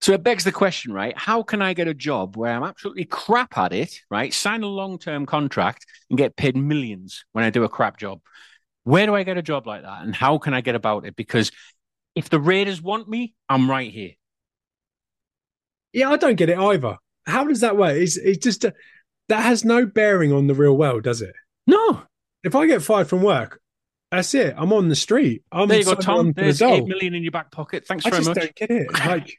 So 0.00 0.12
it 0.12 0.22
begs 0.22 0.44
the 0.44 0.52
question, 0.52 0.92
right? 0.92 1.16
How 1.16 1.42
can 1.42 1.62
I 1.62 1.72
get 1.72 1.88
a 1.88 1.94
job 1.94 2.36
where 2.36 2.52
I'm 2.52 2.62
absolutely 2.62 3.06
crap 3.06 3.56
at 3.56 3.72
it, 3.72 4.00
right? 4.10 4.34
Sign 4.34 4.62
a 4.62 4.66
long 4.66 4.98
term 4.98 5.24
contract 5.24 5.86
and 6.10 6.18
get 6.18 6.36
paid 6.36 6.56
millions 6.56 7.24
when 7.32 7.42
I 7.42 7.50
do 7.50 7.64
a 7.64 7.68
crap 7.70 7.96
job. 7.96 8.20
Where 8.82 9.06
do 9.06 9.14
I 9.14 9.22
get 9.22 9.38
a 9.38 9.42
job 9.42 9.66
like 9.66 9.80
that? 9.82 10.02
And 10.02 10.14
how 10.14 10.36
can 10.36 10.52
I 10.52 10.60
get 10.60 10.74
about 10.74 11.06
it? 11.06 11.16
Because 11.16 11.50
if 12.14 12.28
the 12.28 12.38
Raiders 12.38 12.82
want 12.82 13.08
me, 13.08 13.34
I'm 13.48 13.70
right 13.70 13.90
here. 13.90 14.10
Yeah, 15.94 16.10
I 16.10 16.16
don't 16.16 16.34
get 16.36 16.50
it 16.50 16.58
either. 16.58 16.98
How 17.26 17.44
does 17.44 17.60
that 17.60 17.76
work? 17.78 17.96
It's, 17.96 18.16
it's 18.18 18.42
just 18.44 18.62
that 19.28 19.42
has 19.42 19.64
no 19.64 19.86
bearing 19.86 20.32
on 20.32 20.46
the 20.48 20.54
real 20.54 20.76
world, 20.76 21.04
does 21.04 21.22
it? 21.22 21.34
No. 21.66 22.02
If 22.42 22.54
I 22.54 22.66
get 22.66 22.82
fired 22.82 23.08
from 23.08 23.22
work, 23.22 23.60
that's 24.10 24.34
it. 24.34 24.54
I'm 24.58 24.72
on 24.72 24.88
the 24.88 24.94
street. 24.96 25.42
I'm 25.50 25.66
There 25.68 25.78
you 25.78 25.84
go, 25.86 25.94
Tom. 25.94 26.28
the 26.32 26.42
There's 26.42 26.58
dole. 26.58 26.74
eight 26.74 26.84
million 26.86 27.14
in 27.14 27.22
your 27.22 27.32
back 27.32 27.50
pocket. 27.50 27.86
Thanks 27.86 28.04
I 28.04 28.10
very 28.10 28.22
just 28.24 28.28
much. 28.30 28.38
don't 28.38 28.54
get 28.54 28.70
it. 28.70 28.88
Like 29.06 29.36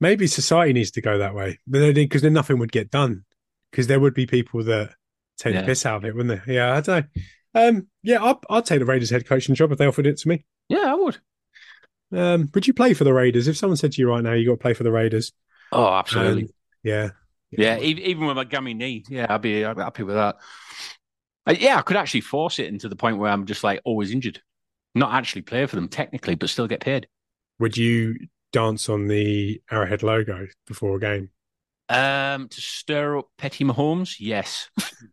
maybe 0.00 0.26
society 0.26 0.72
needs 0.72 0.92
to 0.92 1.00
go 1.00 1.18
that 1.18 1.34
way, 1.34 1.58
but 1.66 1.80
then 1.80 1.94
because 1.94 2.22
then 2.22 2.32
nothing 2.32 2.58
would 2.58 2.70
get 2.72 2.90
done 2.90 3.24
because 3.70 3.86
there 3.88 3.98
would 4.00 4.14
be 4.14 4.26
people 4.26 4.62
that 4.64 4.90
take 5.38 5.54
Yeah. 5.54 5.62
the 5.62 5.66
piss 5.66 5.84
out 5.84 5.96
of 5.96 6.04
it, 6.04 6.14
wouldn't 6.14 6.44
there? 6.46 6.54
Yeah, 6.54 6.76
I 6.76 6.80
don't 6.80 7.06
know. 7.14 7.22
Um, 7.68 7.88
yeah, 8.02 8.22
I'd, 8.22 8.36
I'd 8.48 8.64
take 8.66 8.78
the 8.78 8.84
Raiders 8.84 9.10
head 9.10 9.26
coaching 9.26 9.54
job 9.54 9.72
if 9.72 9.78
they 9.78 9.86
offered 9.86 10.06
it 10.06 10.18
to 10.18 10.28
me. 10.28 10.44
Yeah, 10.68 10.84
I 10.92 10.94
would. 10.94 11.18
Um, 12.12 12.48
would 12.54 12.66
you 12.66 12.74
play 12.74 12.94
for 12.94 13.04
the 13.04 13.12
Raiders 13.12 13.48
if 13.48 13.56
someone 13.56 13.76
said 13.76 13.92
to 13.92 14.00
you 14.00 14.08
right 14.08 14.22
now 14.22 14.32
you 14.32 14.46
got 14.46 14.52
to 14.52 14.58
play 14.58 14.74
for 14.74 14.82
the 14.84 14.92
Raiders? 14.92 15.32
Oh, 15.72 15.92
absolutely. 15.94 16.44
Um, 16.44 16.48
yeah, 16.82 17.10
Yeah, 17.50 17.78
e- 17.78 18.02
even 18.04 18.26
with 18.26 18.36
my 18.36 18.44
gummy 18.44 18.74
knee, 18.74 19.04
yeah, 19.08 19.26
I'd 19.28 19.42
be, 19.42 19.64
I'd 19.64 19.76
be 19.76 19.82
happy 19.82 20.02
with 20.02 20.14
that. 20.16 20.36
Uh, 21.46 21.54
yeah, 21.58 21.78
I 21.78 21.82
could 21.82 21.96
actually 21.96 22.20
force 22.20 22.58
it 22.58 22.66
into 22.66 22.88
the 22.88 22.96
point 22.96 23.18
where 23.18 23.30
I'm 23.30 23.46
just 23.46 23.64
like 23.64 23.80
always 23.84 24.10
injured, 24.10 24.42
not 24.94 25.14
actually 25.14 25.42
play 25.42 25.66
for 25.66 25.76
them 25.76 25.88
technically, 25.88 26.34
but 26.34 26.50
still 26.50 26.66
get 26.68 26.80
paid. 26.80 27.08
Would 27.60 27.76
you 27.76 28.28
dance 28.52 28.88
on 28.88 29.06
the 29.06 29.62
Arrowhead 29.70 30.02
logo 30.02 30.48
before 30.66 30.96
a 30.96 31.00
game? 31.00 31.30
Um, 31.90 32.48
to 32.48 32.60
stir 32.60 33.18
up 33.18 33.28
Petty 33.38 33.64
Mahomes, 33.64 34.16
yes, 34.20 34.68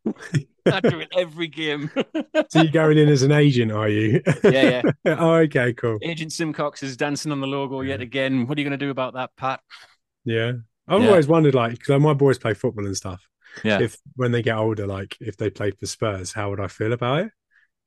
I 0.65 0.79
it 0.79 1.09
every 1.17 1.47
game. 1.47 1.89
So 2.49 2.61
you're 2.61 2.71
going 2.71 2.97
in 2.97 3.09
as 3.09 3.23
an 3.23 3.31
agent, 3.31 3.71
are 3.71 3.89
you? 3.89 4.21
yeah, 4.43 4.83
yeah. 5.05 5.15
oh, 5.19 5.35
okay, 5.35 5.73
cool. 5.73 5.97
Agent 6.01 6.31
Simcox 6.31 6.83
is 6.83 6.95
dancing 6.95 7.31
on 7.31 7.39
the 7.41 7.47
logo 7.47 7.81
yet 7.81 8.01
again. 8.01 8.45
What 8.47 8.57
are 8.57 8.61
you 8.61 8.67
going 8.67 8.77
to 8.79 8.85
do 8.85 8.91
about 8.91 9.13
that, 9.13 9.31
Pat? 9.35 9.61
Yeah. 10.25 10.53
I've 10.87 11.01
Yeah. 11.01 11.09
always 11.09 11.27
wondered, 11.27 11.55
like, 11.55 11.71
because 11.79 11.99
my 12.01 12.13
boys 12.13 12.37
play 12.37 12.53
football 12.53 12.85
and 12.85 12.95
stuff. 12.95 13.25
Yeah. 13.63 13.79
If 13.79 13.97
when 14.15 14.31
they 14.31 14.41
get 14.41 14.57
older, 14.57 14.85
like, 14.85 15.17
if 15.19 15.37
they 15.37 15.49
played 15.49 15.77
for 15.79 15.85
Spurs, 15.85 16.33
how 16.33 16.49
would 16.49 16.59
I 16.59 16.67
feel 16.67 16.93
about 16.93 17.25
it? 17.25 17.31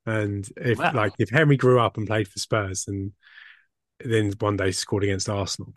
And 0.07 0.49
if, 0.57 0.79
Wow. 0.79 0.93
like, 0.95 1.13
if 1.19 1.31
Henry 1.31 1.57
grew 1.57 1.79
up 1.81 1.97
and 1.97 2.07
played 2.07 2.29
for 2.29 2.39
Spurs 2.39 2.87
and 2.89 3.13
then 4.01 4.33
one 4.41 4.57
day 4.57 4.71
scored 4.73 5.05
against 5.05 5.29
Arsenal, 5.29 5.73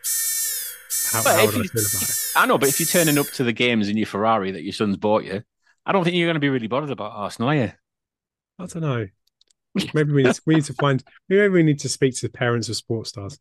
how, 1.12 1.22
how 1.22 1.46
would 1.46 1.54
I 1.54 1.62
feel 1.64 1.82
about 1.82 2.02
it? 2.02 2.32
I 2.36 2.46
know, 2.46 2.58
but 2.58 2.68
if 2.70 2.80
you're 2.80 2.86
turning 2.86 3.18
up 3.18 3.26
to 3.32 3.44
the 3.44 3.52
games 3.52 3.88
in 3.88 3.96
your 3.96 4.06
Ferrari 4.06 4.50
that 4.52 4.62
your 4.62 4.72
son's 4.72 4.96
bought 4.96 5.24
you, 5.24 5.42
I 5.86 5.92
don't 5.92 6.04
think 6.04 6.16
you're 6.16 6.26
going 6.28 6.34
to 6.34 6.40
be 6.40 6.48
really 6.48 6.68
bothered 6.68 6.90
about 6.90 7.12
Arsenal, 7.12 7.50
are 7.50 7.54
you? 7.56 7.72
I 8.58 8.66
don't 8.66 8.76
know. 8.76 9.06
Maybe 9.94 10.12
we 10.12 10.22
need 10.22 10.34
to, 10.34 10.42
we 10.46 10.54
need 10.56 10.64
to 10.66 10.74
find. 10.74 11.02
Maybe 11.28 11.48
we 11.48 11.62
need 11.62 11.80
to 11.80 11.88
speak 11.88 12.14
to 12.16 12.26
the 12.26 12.32
parents 12.32 12.68
of 12.68 12.76
sports 12.76 13.08
stars 13.10 13.38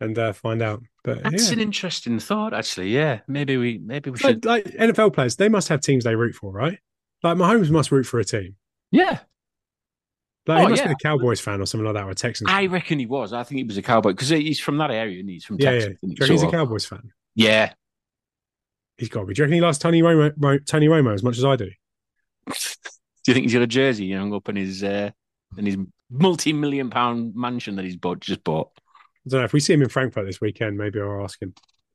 and 0.00 0.18
uh, 0.18 0.32
find 0.32 0.62
out. 0.62 0.82
But 1.04 1.22
That's 1.22 1.48
yeah. 1.48 1.54
an 1.54 1.60
interesting 1.60 2.18
thought, 2.18 2.54
actually. 2.54 2.88
Yeah, 2.90 3.20
maybe 3.28 3.56
we 3.58 3.78
maybe 3.78 4.10
we 4.10 4.14
It's 4.14 4.22
should. 4.22 4.44
like, 4.46 4.64
like 4.66 4.74
NFL 4.74 5.12
players, 5.14 5.36
they 5.36 5.48
must 5.50 5.68
have 5.68 5.80
teams 5.82 6.04
they 6.04 6.14
root 6.16 6.34
for, 6.34 6.50
right? 6.50 6.78
Like 7.22 7.36
Mahomes 7.36 7.70
must 7.70 7.92
root 7.92 8.04
for 8.04 8.18
a 8.20 8.24
team. 8.24 8.56
Yeah, 8.90 9.18
Like 10.46 10.60
he 10.60 10.66
Oh, 10.66 10.68
must 10.70 10.82
yeah. 10.82 10.88
be 10.88 10.92
a 10.94 10.96
Cowboys 11.02 11.40
fan 11.40 11.60
or 11.60 11.66
something 11.66 11.84
like 11.84 11.94
that, 11.94 12.04
or 12.04 12.10
a 12.10 12.14
Texans. 12.14 12.50
I 12.50 12.62
fan. 12.62 12.70
reckon 12.70 12.98
he 12.98 13.06
was. 13.06 13.32
I 13.34 13.42
think 13.42 13.58
he 13.58 13.64
was 13.64 13.76
a 13.76 13.82
cowboy 13.82 14.10
because 14.12 14.30
he's 14.30 14.58
from 14.60 14.78
that 14.78 14.90
area. 14.90 15.20
And 15.20 15.28
he's 15.28 15.44
from 15.44 15.56
yeah, 15.60 15.72
yeah. 15.72 15.78
Texas. 15.80 15.98
He? 16.00 16.26
he's 16.32 16.42
a 16.42 16.50
Cowboys 16.50 16.86
fan? 16.86 17.10
yeah. 17.34 17.72
He's 18.98 19.08
got 19.08 19.20
to 19.20 19.26
be. 19.26 19.34
Do 19.34 19.40
you 19.40 19.44
reckon 19.44 19.54
he 19.54 19.60
likes 19.60 19.78
Tony 19.78 20.02
Romo, 20.02 20.32
Ro, 20.38 20.58
Tony 20.58 20.88
Romo 20.88 21.12
as 21.14 21.22
much 21.22 21.38
as 21.38 21.44
I 21.44 21.56
do? 21.56 21.70
Do 22.48 22.54
you 23.26 23.34
think 23.34 23.44
he's 23.44 23.52
got 23.54 23.62
a 23.62 23.66
jersey 23.66 24.12
hung 24.12 24.32
up 24.32 24.48
in 24.48 24.56
his 24.56 24.82
uh, 24.82 25.10
in 25.58 25.66
his 25.66 25.76
multi-million 26.10 26.90
pound 26.90 27.34
mansion 27.34 27.76
that 27.76 27.84
he's 27.84 27.96
bought 27.96 28.20
just 28.20 28.44
bought? 28.44 28.70
I 29.26 29.30
don't 29.30 29.40
know. 29.40 29.44
If 29.44 29.52
we 29.52 29.60
see 29.60 29.74
him 29.74 29.82
in 29.82 29.88
Frankfurt 29.88 30.26
this 30.26 30.40
weekend, 30.40 30.78
maybe 30.78 31.00
I'll 31.00 31.24
ask 31.24 31.40
him 31.42 31.52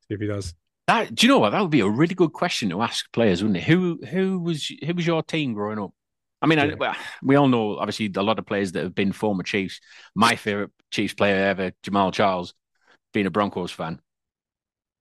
see 0.08 0.16
if 0.16 0.20
he 0.20 0.28
does. 0.28 0.54
That, 0.88 1.16
do 1.16 1.26
you 1.26 1.32
know 1.32 1.40
what? 1.40 1.52
That 1.52 1.62
would 1.62 1.72
be 1.72 1.80
a 1.80 1.88
really 1.88 2.16
good 2.16 2.34
question 2.34 2.70
to 2.70 2.82
ask 2.82 3.12
players, 3.14 3.42
wouldn't 3.42 3.58
it? 3.58 3.64
Who 3.64 4.00
who 4.10 4.40
was 4.40 4.70
who 4.86 4.94
was 4.94 5.08
your 5.08 5.24
team 5.24 5.54
growing 5.54 5.80
up? 5.80 5.92
I 6.42 6.48
mean, 6.48 6.60
I, 6.60 6.66
Yeah. 6.66 6.76
well, 6.78 6.96
we 7.24 7.36
all 7.36 7.48
know 7.48 7.78
obviously 7.78 8.12
a 8.16 8.24
lot 8.24 8.40
of 8.40 8.46
players 8.46 8.74
that 8.74 8.84
have 8.84 8.96
been 8.96 9.12
former 9.12 9.44
Chiefs. 9.44 9.80
My 10.16 10.36
favorite 10.36 10.72
Chiefs 10.90 11.14
player 11.14 11.36
ever, 11.36 11.72
Jamaal 11.84 12.12
Charles, 12.12 12.54
being 13.14 13.28
a 13.28 13.32
Broncos 13.32 13.72
fan. 13.72 14.02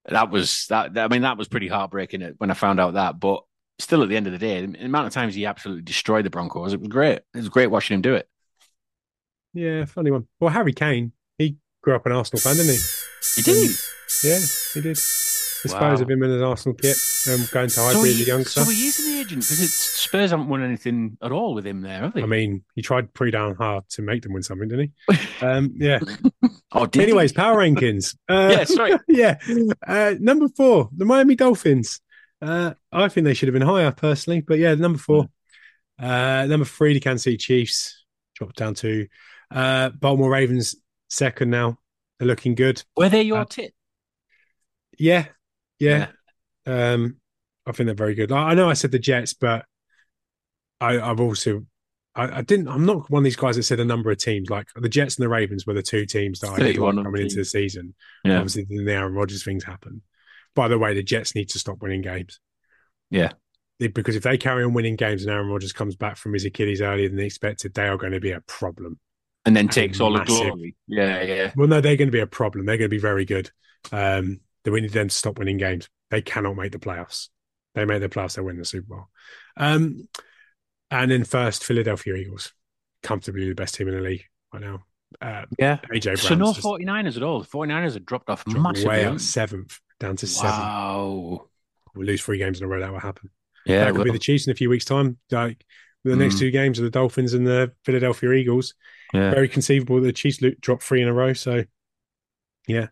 That 0.06 0.30
was 0.30 0.66
that. 0.68 0.96
I 0.96 1.08
mean, 1.08 1.22
that 1.22 1.36
was 1.36 1.48
pretty 1.48 1.68
heartbreaking 1.68 2.34
when 2.38 2.50
I 2.50 2.54
found 2.54 2.80
out 2.80 2.94
that. 2.94 3.20
But 3.20 3.42
still, 3.78 4.02
at 4.02 4.08
the 4.08 4.16
end 4.16 4.26
of 4.26 4.32
the 4.32 4.38
day, 4.38 4.64
the 4.64 4.84
amount 4.84 5.06
of 5.06 5.12
times 5.12 5.34
he 5.34 5.46
absolutely 5.46 5.82
destroyed 5.82 6.24
the 6.24 6.30
Broncos, 6.30 6.72
it 6.72 6.80
was 6.80 6.88
great. 6.88 7.20
It 7.34 7.36
was 7.36 7.48
great 7.48 7.68
watching 7.68 7.96
him 7.96 8.02
do 8.02 8.14
it. 8.14 8.28
Yeah, 9.52 9.84
funny 9.84 10.10
one. 10.10 10.26
Well, 10.38 10.50
Harry 10.50 10.72
Kane, 10.72 11.12
he 11.36 11.56
grew 11.82 11.96
up 11.96 12.06
an 12.06 12.12
Arsenal 12.12 12.40
fan, 12.40 12.56
didn't 12.56 12.74
he? 12.74 12.80
He 13.36 13.42
did. 13.42 13.76
Yeah, 14.24 14.38
he 14.74 14.80
did. 14.80 14.98
Dispose 15.62 15.98
Wow. 15.98 16.02
of 16.04 16.10
him 16.10 16.22
in 16.22 16.30
an 16.30 16.42
Arsenal 16.42 16.74
kit, 16.74 16.96
um, 17.28 17.44
going 17.52 17.66
to 17.68 17.70
So 17.70 17.82
Highbury 17.84 18.10
as 18.10 18.20
a 18.20 18.24
youngster. 18.24 18.60
so 18.64 18.70
he 18.70 18.86
is 18.86 18.98
an 19.00 19.12
agent 19.18 19.42
because 19.42 19.72
Spurs 19.74 20.30
haven't 20.30 20.48
won 20.48 20.62
anything 20.62 21.18
at 21.22 21.32
all 21.32 21.52
with 21.54 21.66
him 21.66 21.82
there, 21.82 22.00
have 22.00 22.14
they? 22.14 22.22
I 22.22 22.26
mean, 22.26 22.64
he 22.74 22.82
tried 22.82 23.12
pretty 23.12 23.32
down 23.32 23.54
hard 23.56 23.84
to 23.90 24.02
make 24.02 24.22
them 24.22 24.32
win 24.32 24.42
something, 24.42 24.68
didn't 24.68 24.92
he? 25.08 25.16
Um, 25.46 25.72
yeah. 25.76 26.00
oh, 26.72 26.86
did 26.86 27.00
he? 27.00 27.04
Anyways, 27.04 27.32
power 27.32 27.56
rankings. 27.58 28.16
Uh, 28.28 28.48
yeah, 28.58 28.64
sorry. 28.64 28.92
yeah. 29.08 29.38
Uh, 29.86 30.14
number 30.20 30.48
four, 30.48 30.88
the 30.96 31.04
Miami 31.04 31.34
Dolphins. 31.34 32.00
Uh, 32.42 32.72
I 32.92 33.08
think 33.08 33.24
they 33.26 33.34
should 33.34 33.48
have 33.48 33.52
been 33.54 33.62
higher 33.66 33.90
personally, 33.90 34.40
but 34.40 34.58
yeah, 34.58 34.74
number 34.74 34.98
four. 34.98 35.28
Uh, 35.98 36.46
number 36.46 36.64
three, 36.64 36.94
the 36.94 37.00
Kansas 37.00 37.24
City 37.24 37.36
Chiefs 37.36 38.04
dropped 38.34 38.56
down 38.56 38.72
to 38.76 39.06
uh, 39.50 39.90
Baltimore 39.90 40.30
Ravens 40.30 40.76
second 41.08 41.50
now. 41.50 41.78
They're 42.18 42.28
looking 42.28 42.54
good. 42.54 42.82
Were 42.96 43.08
they 43.10 43.22
your 43.22 43.40
Uh, 43.40 43.44
tit? 43.44 43.74
Yeah, 44.98 45.26
yeah. 45.80 46.06
Um, 46.66 47.16
I 47.66 47.72
think 47.72 47.86
they're 47.86 47.94
very 47.94 48.14
good. 48.14 48.30
I, 48.30 48.50
I 48.50 48.54
know 48.54 48.70
I 48.70 48.74
said 48.74 48.92
the 48.92 48.98
Jets, 48.98 49.34
but 49.34 49.64
I, 50.80 51.00
I've 51.00 51.20
also 51.20 51.66
I, 52.14 52.38
I 52.38 52.42
didn't. 52.42 52.68
I'm 52.68 52.84
not 52.84 53.10
one 53.10 53.20
of 53.20 53.24
these 53.24 53.36
guys 53.36 53.56
that 53.56 53.62
said 53.62 53.80
a 53.80 53.84
number 53.84 54.10
of 54.10 54.18
teams. 54.18 54.50
Like 54.50 54.68
the 54.74 54.88
Jets 54.88 55.16
and 55.16 55.24
the 55.24 55.28
Ravens 55.28 55.66
were 55.66 55.74
the 55.74 55.82
two 55.82 56.06
teams 56.06 56.40
that 56.40 56.50
I 56.50 56.56
did 56.56 56.64
31 56.66 56.96
like 56.96 57.04
coming 57.04 57.18
the 57.18 57.22
into 57.24 57.36
the 57.36 57.44
season. 57.44 57.94
Yeah. 58.24 58.36
Obviously, 58.36 58.66
then 58.68 58.84
the 58.84 58.92
Aaron 58.92 59.14
Rodgers 59.14 59.44
things 59.44 59.64
happen. 59.64 60.02
By 60.54 60.68
the 60.68 60.78
way, 60.78 60.94
the 60.94 61.02
Jets 61.02 61.34
need 61.34 61.48
to 61.50 61.58
stop 61.58 61.80
winning 61.80 62.02
games. 62.02 62.40
Yeah. 63.10 63.32
Because 63.78 64.16
if 64.16 64.24
they 64.24 64.36
carry 64.36 64.64
on 64.64 64.74
winning 64.74 64.96
games 64.96 65.22
and 65.22 65.30
Aaron 65.32 65.48
Rodgers 65.48 65.72
comes 65.72 65.96
back 65.96 66.16
from 66.16 66.34
his 66.34 66.44
Achilles 66.44 66.82
earlier 66.82 67.08
than 67.08 67.18
expected, 67.20 67.72
they 67.72 67.86
are 67.86 67.96
going 67.96 68.12
to 68.12 68.20
be 68.20 68.32
a 68.32 68.40
problem. 68.42 68.98
and 69.46 69.56
then 69.56 69.68
takes 69.68 70.00
all 70.00 70.12
the 70.12 70.24
glory. 70.24 70.76
Yeah, 70.86 71.22
yeah. 71.22 71.52
Well, 71.56 71.68
no, 71.68 71.80
they're 71.80 71.96
going 71.96 72.08
to 72.08 72.12
be 72.12 72.20
a 72.20 72.26
problem. 72.26 72.66
They're 72.66 72.76
going 72.76 72.90
to 72.90 72.94
be 72.94 73.00
very 73.00 73.24
good. 73.24 73.50
Um, 73.90 74.40
that 74.64 74.70
we 74.72 74.80
need 74.80 74.92
them 74.92 75.08
to 75.08 75.14
stop 75.14 75.38
winning 75.38 75.56
games. 75.58 75.88
They 76.10 76.22
cannot 76.22 76.56
make 76.56 76.72
the 76.72 76.78
playoffs. 76.78 77.28
They 77.74 77.84
make 77.84 78.00
the 78.00 78.08
playoffs, 78.08 78.34
they 78.36 78.42
win 78.42 78.58
the 78.58 78.64
Super 78.64 78.88
Bowl. 78.94 79.08
Um, 79.56 80.08
and 80.90 81.10
then 81.10 81.24
first, 81.24 81.64
Philadelphia 81.64 82.14
Eagles, 82.14 82.52
comfortably 83.02 83.48
the 83.48 83.54
best 83.54 83.74
team 83.76 83.88
in 83.88 83.94
the 83.94 84.00
league 84.00 84.24
right 84.52 84.62
now. 84.62 84.84
Uh, 85.22 85.44
Yeah. 85.58 85.78
AJ 85.92 86.02
Brown's 86.04 86.22
So 86.22 86.34
no 86.34 86.52
just 86.52 86.64
49ers 86.66 87.16
at 87.16 87.22
all. 87.22 87.40
The 87.40 87.46
49ers 87.48 87.94
have 87.94 88.04
dropped 88.06 88.28
off 88.30 88.44
dropped 88.44 88.60
massively. 88.62 88.88
way 88.88 88.98
haven't 89.02 89.14
out 89.14 89.20
seventh 89.20 89.78
down 90.00 90.16
to 90.16 90.26
they? 90.26 90.30
seven. 90.32 90.50
Wow. 90.60 91.48
We'll 91.94 92.06
lose 92.06 92.22
three 92.22 92.38
games 92.38 92.58
in 92.60 92.64
a 92.64 92.68
row. 92.68 92.80
That 92.80 92.92
will 92.92 93.00
happen. 93.00 93.30
Yeah, 93.66 93.84
that 93.84 93.94
could 93.94 94.04
be 94.04 94.12
the 94.12 94.18
Chiefs 94.18 94.46
in 94.46 94.52
a 94.52 94.54
few 94.56 94.70
weeks' 94.70 94.84
time. 94.84 95.18
Like 95.30 95.64
the 96.04 96.16
next 96.16 96.36
Mm. 96.36 96.38
two 96.40 96.50
games 96.50 96.78
are 96.80 96.82
the 96.84 96.90
Dolphins 96.90 97.34
and 97.34 97.46
the 97.46 97.72
Philadelphia 97.84 98.32
Eagles. 98.32 98.74
yeah. 99.12 99.30
Very 99.30 99.48
conceivable 99.48 99.96
that 100.00 100.06
the 100.06 100.12
Chiefs 100.12 100.40
lo- 100.40 100.50
drop 100.60 100.82
three 100.82 101.02
in 101.02 101.08
a 101.08 101.12
row. 101.12 101.32
So, 101.34 101.64
yeah. 102.66 102.88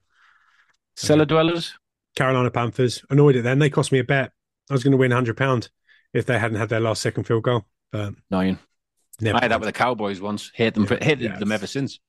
Cellar 0.99 1.25
dwellers. 1.25 1.75
Carolina 2.17 2.51
Panthers 2.51 3.05
annoyed 3.11 3.37
at 3.37 3.45
them. 3.45 3.59
They 3.59 3.71
cost 3.71 3.93
me 3.93 3.99
a 4.01 4.05
bet. 4.05 4.33
I 4.71 4.75
was 4.75 4.83
going 4.83 4.93
to 4.93 4.97
win 4.99 5.11
hundred 5.13 5.37
pound 5.37 5.71
if 6.13 6.27
they 6.27 6.39
hadn't 6.39 6.59
had 6.59 6.69
their 6.69 6.81
last 6.81 7.01
second 7.03 7.25
field 7.25 7.45
goal. 7.45 7.65
But 7.93 8.15
Nine. 8.31 8.59
never. 9.21 9.39
I 9.39 9.43
had 9.43 9.51
that 9.53 9.61
with 9.61 9.69
the 9.69 9.73
Cowboys 9.73 10.21
once. 10.21 10.51
Hate 10.55 10.75
them. 10.75 10.85
Yeah, 10.91 10.99
hated 11.03 11.21
yeah, 11.31 11.39
them 11.39 11.53
ever 11.53 11.67
since. 11.67 12.01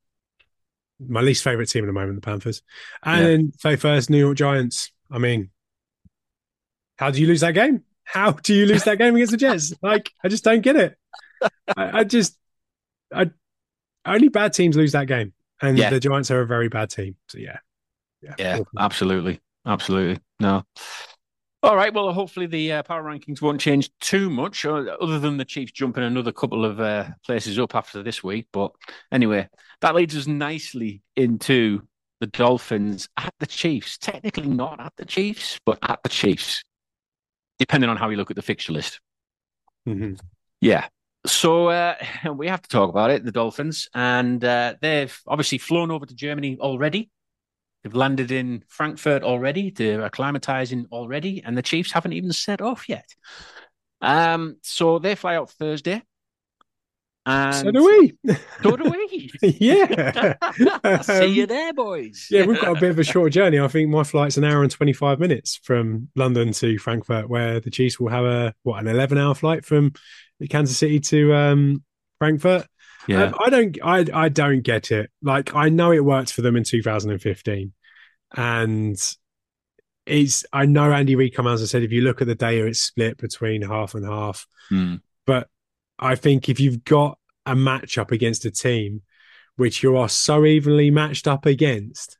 My 0.99 1.21
least 1.21 1.43
favorite 1.43 1.67
team 1.69 1.83
at 1.83 1.87
the 1.87 1.93
moment, 1.93 2.15
the 2.15 2.21
Panthers. 2.21 2.61
And 3.03 3.21
Yeah. 3.21 3.27
then 3.27 3.51
play 3.61 3.75
first, 3.77 4.09
New 4.09 4.17
York 4.17 4.35
Giants. 4.37 4.91
I 5.11 5.17
mean, 5.17 5.49
how 6.97 7.11
do 7.11 7.21
you 7.21 7.27
lose 7.27 7.41
that 7.41 7.53
game? 7.53 7.83
How 8.03 8.31
do 8.31 8.53
you 8.53 8.65
lose 8.65 8.83
that 8.83 8.97
game 8.97 9.15
against 9.15 9.31
the 9.31 9.37
Jets? 9.37 9.73
Like, 9.81 10.11
I 10.23 10.27
just 10.27 10.43
don't 10.43 10.61
get 10.61 10.75
it. 10.75 10.97
I, 11.77 11.99
I 11.99 12.03
just, 12.03 12.35
I 13.13 13.29
only 14.05 14.27
bad 14.29 14.53
teams 14.53 14.75
lose 14.75 14.91
that 14.93 15.07
game, 15.07 15.33
and 15.61 15.77
Yeah. 15.77 15.89
the 15.91 15.99
Giants 15.99 16.31
are 16.31 16.41
a 16.41 16.47
very 16.47 16.67
bad 16.67 16.89
team. 16.89 17.15
So 17.27 17.37
yeah, 17.37 17.59
Yeah, 18.21 18.59
absolutely, 18.77 19.39
absolutely. 19.65 20.21
No. 20.39 20.63
All 21.61 21.75
right. 21.75 21.93
Well, 21.93 22.13
hopefully 22.13 22.45
the 22.45 22.71
uh, 22.71 22.83
power 22.83 23.03
rankings 23.03 23.41
won't 23.41 23.59
change 23.59 23.89
too 23.99 24.29
much, 24.29 24.65
uh, 24.65 24.95
other 25.01 25.19
than 25.19 25.35
the 25.37 25.43
Chiefs 25.45 25.73
jumping 25.73 26.03
another 26.03 26.31
couple 26.31 26.63
of 26.63 26.79
uh, 26.79 27.09
places 27.25 27.59
up 27.59 27.75
after 27.75 28.01
this 28.01 28.23
week. 28.23 28.47
But 28.53 28.71
anyway, 29.11 29.49
that 29.81 29.93
leads 29.93 30.15
us 30.15 30.25
nicely 30.25 31.01
into 31.17 31.81
the 32.21 32.27
Dolphins 32.27 33.09
at 33.17 33.33
the 33.39 33.45
Chiefs. 33.45 33.97
Technically 33.97 34.47
not 34.47 34.79
at 34.79 34.93
the 34.95 35.03
Chiefs, 35.05 35.59
but 35.65 35.79
at 35.81 36.01
the 36.03 36.09
Chiefs, 36.09 36.63
depending 37.57 37.89
on 37.89 37.97
how 37.97 38.09
you 38.09 38.15
look 38.15 38.29
at 38.31 38.37
the 38.37 38.41
fixture 38.41 38.73
list. 38.73 39.01
Mhm. 39.85 40.17
Yeah. 40.61 40.87
So 41.25 41.67
uh, 41.67 41.95
we 42.33 42.47
have 42.47 42.61
to 42.61 42.69
talk 42.69 42.89
about 42.89 43.11
it, 43.11 43.25
the 43.25 43.33
Dolphins, 43.33 43.89
and 43.93 44.43
uh, 44.45 44.75
they've 44.81 45.17
obviously 45.27 45.57
flown 45.57 45.91
over 45.91 46.05
to 46.05 46.15
Germany 46.15 46.57
already. 46.61 47.09
They've 47.83 47.95
landed 47.95 48.31
in 48.31 48.63
Frankfurt 48.67 49.23
already. 49.23 49.71
They're 49.71 50.09
acclimatizing 50.09 50.87
already, 50.91 51.41
and 51.43 51.57
the 51.57 51.61
Chiefs 51.61 51.91
haven't 51.91 52.13
even 52.13 52.33
set 52.33 52.61
off 52.61 52.89
yet. 52.89 53.05
Um, 54.01 54.57
so 54.63 54.99
they 54.99 55.15
fly 55.15 55.35
out 55.35 55.51
Thursday. 55.51 56.03
And 57.25 57.55
so 57.55 57.71
do 57.71 57.85
we. 57.85 58.17
So 58.63 58.75
do 58.75 58.89
we. 58.89 59.29
yeah. 59.41 60.33
See 61.01 61.25
you 61.27 61.43
Um, 61.43 61.47
there, 61.47 61.73
boys. 61.73 62.27
Yeah, 62.29 62.45
we've 62.45 62.59
got 62.59 62.77
a 62.77 62.79
bit 62.79 62.91
of 62.91 62.99
a 62.99 63.03
short 63.03 63.31
journey. 63.31 63.59
I 63.59 63.67
think 63.67 63.89
my 63.89 64.03
flight's 64.03 64.37
an 64.37 64.43
hour 64.43 64.63
and 64.63 64.71
25 64.71 65.19
minutes 65.19 65.59
from 65.63 66.09
London 66.15 66.51
to 66.53 66.77
Frankfurt, 66.79 67.29
where 67.29 67.59
the 67.59 67.71
Chiefs 67.71 67.99
will 67.99 68.09
have 68.09 68.25
a, 68.25 68.53
what, 68.63 68.79
an 68.79 68.87
11 68.87 69.17
hour 69.17 69.35
flight 69.35 69.65
from 69.65 69.93
Kansas 70.49 70.77
City 70.77 70.99
to 71.01 71.33
um, 71.33 71.83
Frankfurt. 72.19 72.67
Yeah. 73.07 73.23
Um, 73.23 73.35
I 73.39 73.49
don't, 73.49 73.77
I, 73.83 74.05
I 74.13 74.29
don't 74.29 74.61
get 74.61 74.91
it. 74.91 75.09
Like, 75.21 75.55
I 75.55 75.69
know 75.69 75.91
it 75.91 76.03
worked 76.03 76.33
for 76.33 76.41
them 76.41 76.55
in 76.55 76.63
2015. 76.63 77.73
And 78.35 79.15
it's, 80.05 80.45
I 80.51 80.65
know 80.65 80.91
Andy 80.91 81.15
Reid 81.15 81.35
come 81.35 81.47
out 81.47 81.59
and 81.59 81.67
said, 81.67 81.83
if 81.83 81.91
you 81.91 82.01
look 82.01 82.21
at 82.21 82.27
the 82.27 82.35
data, 82.35 82.65
it's 82.67 82.81
split 82.81 83.17
between 83.17 83.61
half 83.61 83.95
and 83.95 84.05
half. 84.05 84.45
Hmm. 84.69 84.95
But 85.25 85.47
I 85.97 86.15
think 86.15 86.49
if 86.49 86.59
you've 86.59 86.83
got 86.83 87.17
a 87.45 87.55
matchup 87.55 88.11
against 88.11 88.45
a 88.45 88.51
team 88.51 89.01
which 89.55 89.83
you 89.83 89.97
are 89.97 90.09
so 90.09 90.45
evenly 90.45 90.89
matched 90.89 91.27
up 91.27 91.45
against, 91.45 92.17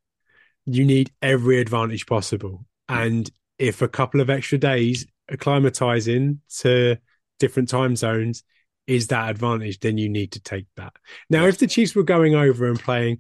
you 0.65 0.83
need 0.85 1.11
every 1.21 1.59
advantage 1.59 2.05
possible. 2.05 2.65
And 2.89 3.29
if 3.57 3.81
a 3.81 3.87
couple 3.87 4.19
of 4.19 4.29
extra 4.29 4.57
days 4.57 5.05
acclimatizing 5.31 6.39
to 6.59 6.97
different 7.39 7.69
time 7.69 7.95
zones 7.95 8.43
is 8.89 9.07
that 9.07 9.29
advantage, 9.29 9.79
then 9.79 9.97
you 9.97 10.09
need 10.09 10.31
to 10.31 10.39
take 10.39 10.65
that. 10.75 10.93
Now, 11.29 11.45
if 11.45 11.59
the 11.59 11.67
Chiefs 11.67 11.95
were 11.95 12.03
going 12.03 12.33
over 12.33 12.67
and 12.67 12.79
playing, 12.79 13.19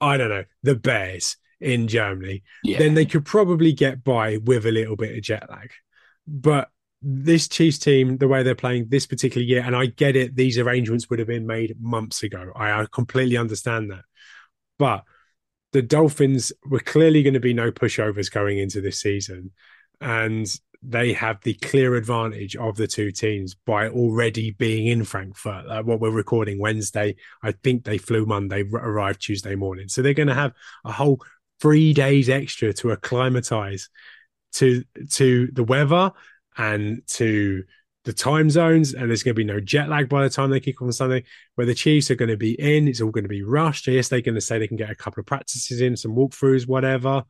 I 0.00 0.18
don't 0.18 0.28
know, 0.28 0.44
the 0.62 0.76
Bears 0.76 1.38
in 1.58 1.88
Germany, 1.88 2.42
yeah. 2.62 2.78
then 2.78 2.94
they 2.94 3.06
could 3.06 3.24
probably 3.24 3.72
get 3.72 4.04
by 4.04 4.36
with 4.36 4.66
a 4.66 4.70
little 4.70 4.94
bit 4.94 5.16
of 5.16 5.22
jet 5.22 5.48
lag. 5.48 5.70
But 6.26 6.68
this 7.00 7.48
Chiefs 7.48 7.78
team, 7.78 8.18
the 8.18 8.28
way 8.28 8.42
they're 8.42 8.54
playing 8.54 8.88
this 8.88 9.06
particular 9.06 9.44
year, 9.44 9.62
and 9.64 9.74
I 9.74 9.86
get 9.86 10.16
it, 10.16 10.36
these 10.36 10.58
arrangements 10.58 11.08
would 11.08 11.18
have 11.18 11.28
been 11.28 11.46
made 11.46 11.76
months 11.80 12.22
ago. 12.22 12.52
I, 12.54 12.82
I 12.82 12.86
completely 12.92 13.38
understand 13.38 13.90
that. 13.90 14.04
But 14.78 15.04
the 15.72 15.80
Dolphins 15.80 16.52
were 16.66 16.80
clearly 16.80 17.22
going 17.22 17.34
to 17.34 17.40
be 17.40 17.54
no 17.54 17.70
pushovers 17.70 18.30
going 18.30 18.58
into 18.58 18.82
this 18.82 19.00
season. 19.00 19.52
And 19.98 20.46
they 20.82 21.12
have 21.12 21.40
the 21.42 21.54
clear 21.54 21.94
advantage 21.94 22.56
of 22.56 22.76
the 22.76 22.86
two 22.86 23.10
teams 23.10 23.54
by 23.54 23.88
already 23.88 24.52
being 24.52 24.86
in 24.86 25.04
Frankfurt. 25.04 25.84
What 25.84 26.00
we're 26.00 26.10
recording 26.10 26.58
Wednesday, 26.58 27.16
I 27.42 27.52
think 27.52 27.84
they 27.84 27.98
flew 27.98 28.26
Monday, 28.26 28.62
arrived 28.62 29.20
Tuesday 29.20 29.54
morning. 29.54 29.88
So 29.88 30.02
they're 30.02 30.14
going 30.14 30.28
to 30.28 30.34
have 30.34 30.52
a 30.84 30.92
whole 30.92 31.20
three 31.60 31.92
days 31.92 32.28
extra 32.28 32.72
to 32.74 32.90
acclimatize 32.90 33.88
to 34.52 34.84
to 35.12 35.48
the 35.52 35.64
weather 35.64 36.12
and 36.56 37.02
to 37.08 37.64
the 38.04 38.12
time 38.12 38.48
zones, 38.48 38.94
and 38.94 39.10
there's 39.10 39.24
going 39.24 39.34
to 39.34 39.38
be 39.38 39.44
no 39.44 39.58
jet 39.58 39.88
lag 39.88 40.08
by 40.08 40.22
the 40.22 40.30
time 40.30 40.48
they 40.48 40.60
kick 40.60 40.80
off 40.80 40.86
on 40.86 40.92
Sunday. 40.92 41.24
Where 41.56 41.66
the 41.66 41.74
Chiefs 41.74 42.10
are 42.10 42.14
going 42.14 42.30
to 42.30 42.36
be 42.36 42.52
in, 42.52 42.86
it's 42.86 43.00
all 43.00 43.10
going 43.10 43.24
to 43.24 43.28
be 43.28 43.42
rushed. 43.42 43.88
Yes, 43.88 44.08
they're 44.08 44.20
going 44.20 44.36
to 44.36 44.40
say 44.40 44.58
they 44.58 44.68
can 44.68 44.76
get 44.76 44.90
a 44.90 44.94
couple 44.94 45.20
of 45.20 45.26
practices 45.26 45.80
in, 45.80 45.96
some 45.96 46.14
walkthroughs, 46.14 46.68
whatever, 46.68 47.24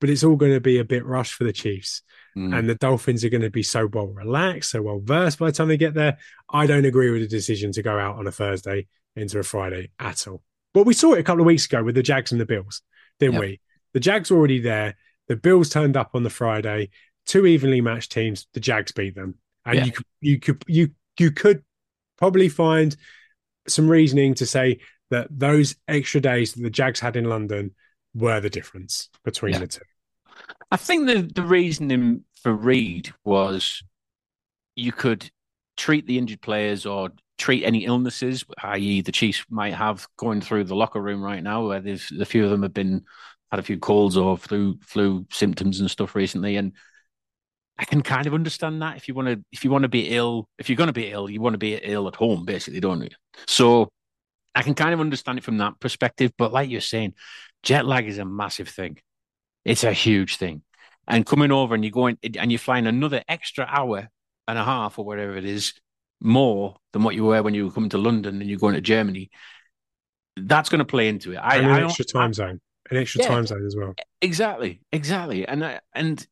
but 0.00 0.10
it's 0.10 0.24
all 0.24 0.36
going 0.36 0.52
to 0.52 0.60
be 0.60 0.78
a 0.78 0.84
bit 0.84 1.06
rushed 1.06 1.34
for 1.34 1.44
the 1.44 1.52
Chiefs. 1.52 2.02
Mm. 2.36 2.58
And 2.58 2.68
the 2.68 2.74
Dolphins 2.74 3.24
are 3.24 3.30
going 3.30 3.40
to 3.42 3.50
be 3.50 3.62
so 3.62 3.86
well 3.86 4.08
relaxed, 4.08 4.70
so 4.72 4.82
well 4.82 5.00
versed 5.02 5.38
by 5.38 5.46
the 5.46 5.52
time 5.52 5.68
they 5.68 5.76
get 5.78 5.94
there. 5.94 6.18
I 6.50 6.66
don't 6.66 6.84
agree 6.84 7.10
with 7.10 7.22
the 7.22 7.28
decision 7.28 7.72
to 7.72 7.82
go 7.82 7.98
out 7.98 8.16
on 8.16 8.26
a 8.26 8.32
Thursday 8.32 8.88
into 9.14 9.38
a 9.38 9.42
Friday 9.42 9.90
at 9.98 10.28
all. 10.28 10.42
But 10.74 10.84
we 10.84 10.92
saw 10.92 11.14
it 11.14 11.20
a 11.20 11.22
couple 11.22 11.40
of 11.40 11.46
weeks 11.46 11.64
ago 11.64 11.82
with 11.82 11.94
the 11.94 12.02
Jags 12.02 12.32
and 12.32 12.40
the 12.40 12.44
Bills, 12.44 12.82
didn't 13.18 13.34
Yep. 13.36 13.40
we? 13.40 13.60
The 13.94 14.00
Jags 14.00 14.30
were 14.30 14.36
already 14.36 14.60
there. 14.60 14.96
The 15.28 15.36
Bills 15.36 15.70
turned 15.70 15.96
up 15.96 16.10
on 16.12 16.22
the 16.24 16.30
Friday. 16.30 16.90
Two 17.24 17.46
evenly 17.46 17.80
matched 17.80 18.12
teams. 18.12 18.46
The 18.52 18.60
Jags 18.60 18.92
beat 18.92 19.14
them, 19.14 19.36
and 19.64 19.76
Yeah. 19.78 19.84
you 19.86 19.92
could 19.92 20.06
you 20.20 20.38
could 20.38 20.64
you 20.66 20.90
you 21.18 21.30
could 21.30 21.64
probably 22.18 22.50
find 22.50 22.94
some 23.66 23.88
reasoning 23.88 24.34
to 24.34 24.44
say 24.46 24.78
that 25.10 25.28
those 25.30 25.74
extra 25.88 26.20
days 26.20 26.52
that 26.52 26.62
the 26.62 26.68
Jags 26.70 27.00
had 27.00 27.16
in 27.16 27.24
London 27.24 27.74
were 28.14 28.40
the 28.40 28.50
difference 28.50 29.08
between 29.24 29.54
Yeah. 29.54 29.60
the 29.60 29.66
two. 29.68 29.82
I 30.70 30.76
think 30.76 31.06
the 31.06 31.22
the 31.22 31.42
reasoning 31.42 32.24
for 32.46 32.54
Reid 32.54 33.12
was 33.24 33.82
you 34.76 34.92
could 34.92 35.28
treat 35.76 36.06
the 36.06 36.16
injured 36.16 36.40
players 36.40 36.86
or 36.86 37.10
treat 37.38 37.64
any 37.64 37.86
illnesses, 37.86 38.44
i.e., 38.62 39.00
the 39.00 39.10
Chiefs 39.10 39.44
might 39.50 39.74
have 39.74 40.06
going 40.16 40.40
through 40.40 40.62
the 40.62 40.76
locker 40.76 41.00
room 41.00 41.20
right 41.20 41.42
now, 41.42 41.66
where 41.66 41.80
there's 41.80 42.12
a 42.12 42.24
few 42.24 42.44
of 42.44 42.52
them 42.52 42.62
have 42.62 42.72
been 42.72 43.04
had 43.50 43.58
a 43.58 43.64
few 43.64 43.80
colds 43.80 44.16
or 44.16 44.38
flu 44.38 44.78
flu 44.80 45.26
symptoms 45.32 45.80
and 45.80 45.90
stuff 45.90 46.14
recently, 46.14 46.54
and 46.54 46.74
I 47.78 47.84
can 47.84 48.00
kind 48.00 48.28
of 48.28 48.34
understand 48.34 48.80
that 48.80 48.96
if 48.96 49.08
you 49.08 49.14
want 49.14 49.26
to 49.26 49.44
if 49.50 49.64
you 49.64 49.72
want 49.72 49.82
to 49.82 49.88
be 49.88 50.10
ill, 50.10 50.48
if 50.56 50.68
you're 50.68 50.76
going 50.76 50.86
to 50.86 50.92
be 50.92 51.10
ill, 51.10 51.28
you 51.28 51.40
want 51.40 51.54
to 51.54 51.58
be 51.58 51.74
ill 51.74 52.06
at 52.06 52.14
home, 52.14 52.44
basically, 52.44 52.78
don't 52.78 53.02
you? 53.02 53.10
So 53.48 53.88
I 54.54 54.62
can 54.62 54.74
kind 54.74 54.94
of 54.94 55.00
understand 55.00 55.38
it 55.38 55.44
from 55.44 55.58
that 55.58 55.80
perspective, 55.80 56.30
but 56.38 56.52
like 56.52 56.70
you're 56.70 56.80
saying, 56.80 57.14
jet 57.64 57.86
lag 57.86 58.06
is 58.06 58.18
a 58.18 58.24
massive 58.24 58.68
thing. 58.68 58.98
It's 59.64 59.82
a 59.82 59.92
huge 59.92 60.36
thing. 60.36 60.62
And 61.08 61.24
coming 61.24 61.52
over 61.52 61.74
and 61.74 61.84
you're 61.84 61.92
going 61.92 62.18
and 62.38 62.50
you're 62.50 62.58
flying 62.58 62.86
another 62.86 63.22
extra 63.28 63.64
hour 63.68 64.08
and 64.48 64.58
a 64.58 64.64
half 64.64 64.98
or 64.98 65.04
whatever 65.04 65.36
it 65.36 65.44
is 65.44 65.74
more 66.20 66.76
than 66.92 67.02
what 67.02 67.14
you 67.14 67.24
were 67.24 67.42
when 67.42 67.54
you 67.54 67.66
were 67.66 67.70
coming 67.72 67.90
to 67.90 67.98
London 67.98 68.40
and 68.40 68.50
you're 68.50 68.58
going 68.58 68.74
to 68.74 68.80
Germany. 68.80 69.30
That's 70.36 70.68
going 70.68 70.80
to 70.80 70.84
play 70.84 71.08
into 71.08 71.32
it. 71.32 71.36
I, 71.36 71.56
and 71.56 71.66
an 71.66 71.76
don't- 71.80 71.84
extra 71.86 72.04
time 72.04 72.30
I- 72.30 72.32
zone, 72.32 72.60
an 72.90 72.96
extra 72.96 73.22
Yeah. 73.22 73.28
time 73.28 73.46
zone 73.46 73.66
as 73.66 73.76
well. 73.76 73.94
Exactly, 74.20 74.80
exactly, 74.92 75.46
and 75.46 75.80
and 75.94 76.26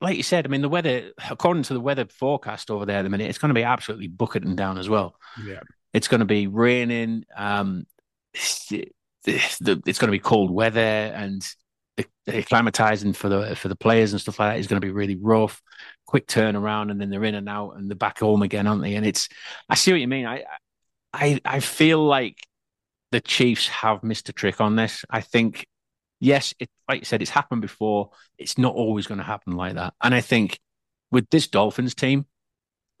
like 0.00 0.16
you 0.16 0.22
said, 0.22 0.46
I 0.46 0.48
mean, 0.48 0.62
the 0.62 0.68
weather, 0.68 1.10
according 1.30 1.64
to 1.64 1.74
the 1.74 1.80
weather 1.80 2.06
forecast 2.06 2.70
over 2.70 2.86
there 2.86 2.98
at 2.98 3.02
the 3.02 3.10
minute, 3.10 3.28
it's 3.28 3.36
going 3.38 3.50
to 3.50 3.54
be 3.54 3.64
absolutely 3.64 4.06
bucketing 4.08 4.56
down 4.56 4.78
as 4.78 4.88
well. 4.88 5.14
Yeah. 5.44 5.60
It's 5.92 6.08
going 6.08 6.20
to 6.20 6.24
be 6.24 6.46
raining. 6.46 7.24
Um, 7.36 7.84
it's, 8.34 8.72
it's 9.26 9.58
going 9.60 9.82
to 10.08 10.10
be 10.10 10.18
cold 10.18 10.50
weather, 10.50 10.80
and 10.80 11.46
acclimatizing 12.28 13.14
for 13.14 13.28
the 13.28 13.56
for 13.56 13.68
the 13.68 13.76
players 13.76 14.12
and 14.12 14.20
stuff 14.20 14.38
like 14.38 14.52
that 14.52 14.60
is 14.60 14.66
going 14.66 14.80
to 14.80 14.86
be 14.86 14.92
really 14.92 15.16
rough. 15.16 15.62
Quick 16.06 16.26
turnaround, 16.26 16.90
and 16.90 17.00
then 17.00 17.10
they're 17.10 17.24
in 17.24 17.34
and 17.34 17.48
out, 17.48 17.76
and 17.76 17.88
they're 17.90 17.96
back 17.96 18.18
home 18.18 18.42
again, 18.42 18.66
aren't 18.66 18.82
they? 18.82 18.94
And 18.96 19.06
it's, 19.06 19.28
I 19.68 19.74
see 19.76 19.92
what 19.92 20.00
you 20.00 20.08
mean. 20.08 20.26
I 20.26 20.44
I 21.12 21.40
I 21.44 21.60
feel 21.60 22.04
like 22.04 22.36
the 23.12 23.20
Chiefs 23.20 23.68
have 23.68 24.02
missed 24.02 24.28
a 24.28 24.32
trick 24.32 24.60
on 24.60 24.76
this. 24.76 25.04
I 25.10 25.20
think, 25.20 25.66
yes, 26.20 26.54
it, 26.58 26.68
like 26.88 27.00
you 27.00 27.04
said, 27.04 27.22
it's 27.22 27.30
happened 27.30 27.62
before. 27.62 28.10
It's 28.38 28.58
not 28.58 28.74
always 28.74 29.06
going 29.06 29.18
to 29.18 29.24
happen 29.24 29.54
like 29.54 29.74
that. 29.74 29.94
And 30.02 30.14
I 30.14 30.20
think 30.20 30.58
with 31.10 31.28
this 31.30 31.48
Dolphins 31.48 31.94
team 31.94 32.26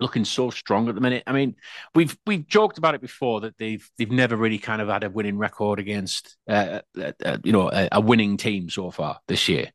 looking 0.00 0.24
so 0.24 0.50
strong 0.50 0.88
at 0.88 0.94
the 0.94 1.00
minute, 1.00 1.22
I 1.26 1.32
mean, 1.32 1.56
we've 1.94 2.16
we've 2.26 2.46
joked 2.46 2.78
about 2.78 2.94
it 2.94 3.00
before 3.00 3.42
that 3.42 3.56
they've 3.58 3.88
they've 3.98 4.10
never 4.10 4.36
really 4.36 4.58
kind 4.58 4.82
of 4.82 4.88
had 4.88 5.04
a 5.04 5.10
winning 5.10 5.38
record 5.38 5.78
against, 5.78 6.36
uh, 6.48 6.80
uh, 6.98 7.12
uh, 7.24 7.38
you 7.44 7.52
know, 7.52 7.70
a, 7.70 7.88
a, 7.92 8.00
winning 8.00 8.36
team 8.36 8.70
so 8.70 8.90
far 8.90 9.20
this 9.28 9.48
year. 9.48 9.70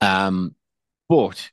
Um, 0.00 0.54
but 1.08 1.50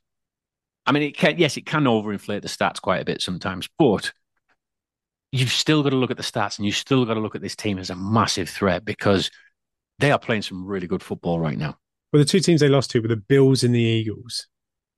I 0.86 0.92
mean, 0.92 1.02
it 1.02 1.16
can 1.16 1.38
yes, 1.38 1.56
it 1.56 1.66
can 1.66 1.84
overinflate 1.84 2.42
the 2.42 2.48
stats 2.48 2.80
quite 2.80 3.02
a 3.02 3.04
bit 3.04 3.22
sometimes, 3.22 3.68
but 3.78 4.12
you've 5.32 5.50
still 5.50 5.82
got 5.82 5.90
to 5.90 5.96
look 5.96 6.10
at 6.10 6.16
the 6.16 6.22
stats 6.22 6.58
and 6.58 6.66
you've 6.66 6.76
still 6.76 7.04
got 7.04 7.14
to 7.14 7.20
look 7.20 7.34
at 7.34 7.40
this 7.40 7.56
team 7.56 7.78
as 7.78 7.90
a 7.90 7.96
massive 7.96 8.48
threat 8.48 8.84
because 8.84 9.30
they 9.98 10.10
are 10.10 10.18
playing 10.18 10.42
some 10.42 10.66
really 10.66 10.86
good 10.86 11.02
football 11.02 11.40
right 11.40 11.56
now. 11.56 11.76
Well, 12.12 12.20
the 12.20 12.28
two 12.28 12.40
teams 12.40 12.60
they 12.60 12.68
lost 12.68 12.90
to 12.90 13.00
were 13.00 13.08
the 13.08 13.16
Bills 13.16 13.64
and 13.64 13.74
the 13.74 13.80
Eagles. 13.80 14.46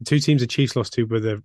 The 0.00 0.06
two 0.06 0.18
teams 0.18 0.40
the 0.40 0.48
Chiefs 0.48 0.74
lost 0.74 0.92
to 0.94 1.04
were 1.04 1.20
the 1.20 1.42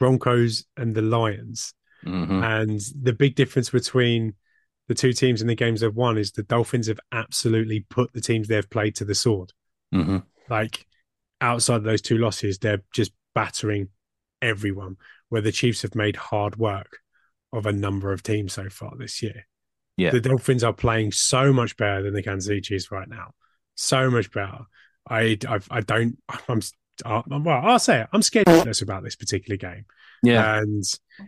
Broncos 0.00 0.64
and 0.76 0.94
the 0.94 1.02
Lions. 1.02 1.74
Mm-hmm. 2.04 2.42
And 2.42 2.80
the 3.00 3.12
big 3.12 3.36
difference 3.36 3.70
between 3.70 4.34
the 4.88 4.94
two 4.94 5.12
teams 5.12 5.40
in 5.40 5.46
the 5.46 5.54
games 5.54 5.82
they've 5.82 5.94
won 5.94 6.18
is 6.18 6.32
the 6.32 6.42
Dolphins 6.42 6.88
have 6.88 6.98
absolutely 7.12 7.86
put 7.88 8.12
the 8.12 8.20
teams 8.20 8.48
they've 8.48 8.68
played 8.68 8.96
to 8.96 9.04
the 9.04 9.14
sword. 9.14 9.52
Mm-hmm. 9.94 10.18
Like 10.48 10.84
outside 11.40 11.76
of 11.76 11.84
those 11.84 12.02
two 12.02 12.18
losses, 12.18 12.58
they're 12.58 12.82
just 12.92 13.12
battering 13.34 13.90
everyone. 14.42 14.96
Where 15.28 15.42
the 15.42 15.52
Chiefs 15.52 15.82
have 15.82 15.94
made 15.94 16.16
hard 16.16 16.56
work 16.56 16.98
of 17.52 17.66
a 17.66 17.72
number 17.72 18.12
of 18.12 18.24
teams 18.24 18.52
so 18.52 18.68
far 18.68 18.92
this 18.98 19.22
year. 19.22 19.46
Yeah. 19.96 20.10
The 20.10 20.20
Dolphins 20.20 20.64
are 20.64 20.72
playing 20.72 21.12
so 21.12 21.52
much 21.52 21.76
better 21.76 22.02
than 22.02 22.14
the 22.14 22.22
Kansas 22.22 22.48
City 22.48 22.60
Chiefs 22.60 22.90
right 22.90 23.08
now. 23.08 23.34
So 23.76 24.10
much 24.10 24.32
better. 24.32 24.60
I, 25.08 25.38
I, 25.46 25.60
I 25.70 25.80
don't, 25.82 26.18
I'm, 26.48 26.62
uh, 27.04 27.22
well, 27.28 27.60
I'll 27.64 27.78
say 27.78 28.02
it. 28.02 28.08
I'm 28.12 28.22
scared 28.22 28.48
about 28.48 29.02
this 29.02 29.16
particular 29.16 29.56
game. 29.56 29.84
Yeah. 30.22 30.58
And 30.58 30.84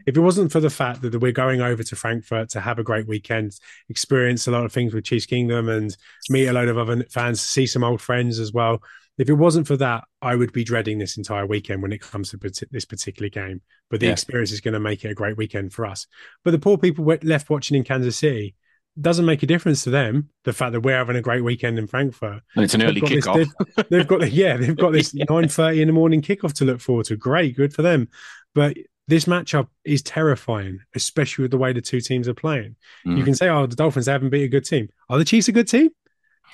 if 0.07 0.17
it 0.17 0.21
wasn't 0.21 0.53
for 0.53 0.61
the 0.61 0.71
fact 0.71 1.03
that 1.03 1.19
we're 1.19 1.33
going 1.33 1.61
over 1.61 1.83
to 1.83 1.97
Frankfurt 1.97 2.51
to 2.51 2.61
have 2.61 2.79
a 2.79 2.83
great 2.83 3.07
weekend, 3.07 3.59
experience 3.89 4.47
a 4.47 4.51
lot 4.51 4.65
of 4.65 4.73
things 4.73 4.93
with 4.93 5.05
Chiefs 5.05 5.27
Kingdom 5.27 5.69
and 5.69 5.97
meet 6.29 6.47
a 6.47 6.53
load 6.53 6.69
of 6.69 6.79
other 6.79 7.05
fans, 7.11 7.41
see 7.41 7.67
some 7.67 7.85
old 7.85 8.01
friends 8.01 8.39
as 8.39 8.53
well, 8.53 8.83
if 9.19 9.29
it 9.29 9.35
wasn't 9.35 9.67
for 9.67 9.77
that, 9.77 10.05
I 10.23 10.35
would 10.35 10.53
be 10.53 10.65
dreading 10.65 10.99
this 10.99 11.17
entire 11.17 11.47
weekend 11.47 11.83
when 11.83 11.93
it 11.93 12.01
comes 12.01 12.31
to 12.31 12.67
this 12.71 12.85
particular 12.85 13.29
game. 13.29 13.61
But 13.91 14.01
the 14.01 14.07
yeah. 14.07 14.13
experience 14.13 14.53
is 14.53 14.61
going 14.61 14.75
to 14.75 14.81
make 14.81 15.05
it 15.05 15.11
a 15.11 15.15
great 15.15 15.37
weekend 15.37 15.73
for 15.73 15.85
us. 15.85 16.07
But 16.45 16.53
the 16.53 16.59
poor 16.59 16.79
people 16.79 17.05
left 17.23 17.51
watching 17.51 17.77
in 17.77 17.85
Kansas 17.85 18.17
City 18.17 18.55
doesn't 19.01 19.25
make 19.25 19.43
a 19.43 19.47
difference 19.47 19.85
to 19.85 19.91
them. 19.91 20.29
The 20.45 20.53
fact 20.53 20.73
that 20.73 20.81
we're 20.81 20.97
having 20.97 21.17
a 21.17 21.23
great 21.23 21.43
weekend 21.43 21.79
in 21.79 21.87
Frankfurt. 21.87 22.43
And 22.55 22.65
it's 22.65 22.75
an 22.75 22.83
early 22.83 23.01
kickoff. 23.01 23.35
This, 23.35 23.49
they've, 23.77 23.89
they've, 23.89 24.07
got 24.07 24.31
yeah, 24.33 24.57
they've 24.57 24.77
got 24.77 24.93
this 24.93 25.15
yeah. 25.15 25.25
nine 25.31 25.49
thirty 25.49 25.81
in 25.81 25.89
the 25.89 25.95
morning 25.95 26.21
kickoff 26.21 26.53
to 26.55 26.65
look 26.65 26.81
forward 26.81 27.07
to. 27.07 27.17
Great, 27.17 27.57
good 27.57 27.73
for 27.73 27.83
them. 27.83 28.09
But 28.55 28.77
this 29.09 29.25
matchup 29.25 29.69
is 29.85 30.03
terrifying, 30.03 30.81
especially 30.95 31.43
with 31.43 31.51
the 31.51 31.59
way 31.59 31.73
the 31.73 31.81
two 31.81 32.01
teams 32.01 32.29
are 32.29 32.35
playing. 32.35 32.77
Mm. 33.07 33.19
You 33.19 33.25
can 33.25 33.35
say, 33.35 33.49
"Oh, 33.49 33.67
the 33.67 33.77
Dolphins 33.77 34.07
haven't 34.07 34.31
beat 34.31 34.45
a 34.45 34.49
good 34.49 34.65
team." 34.65 34.89
Are 35.09 35.19
the 35.19 35.25
Chiefs 35.25 35.49
a 35.49 35.53
good 35.53 35.69
team? 35.69 35.91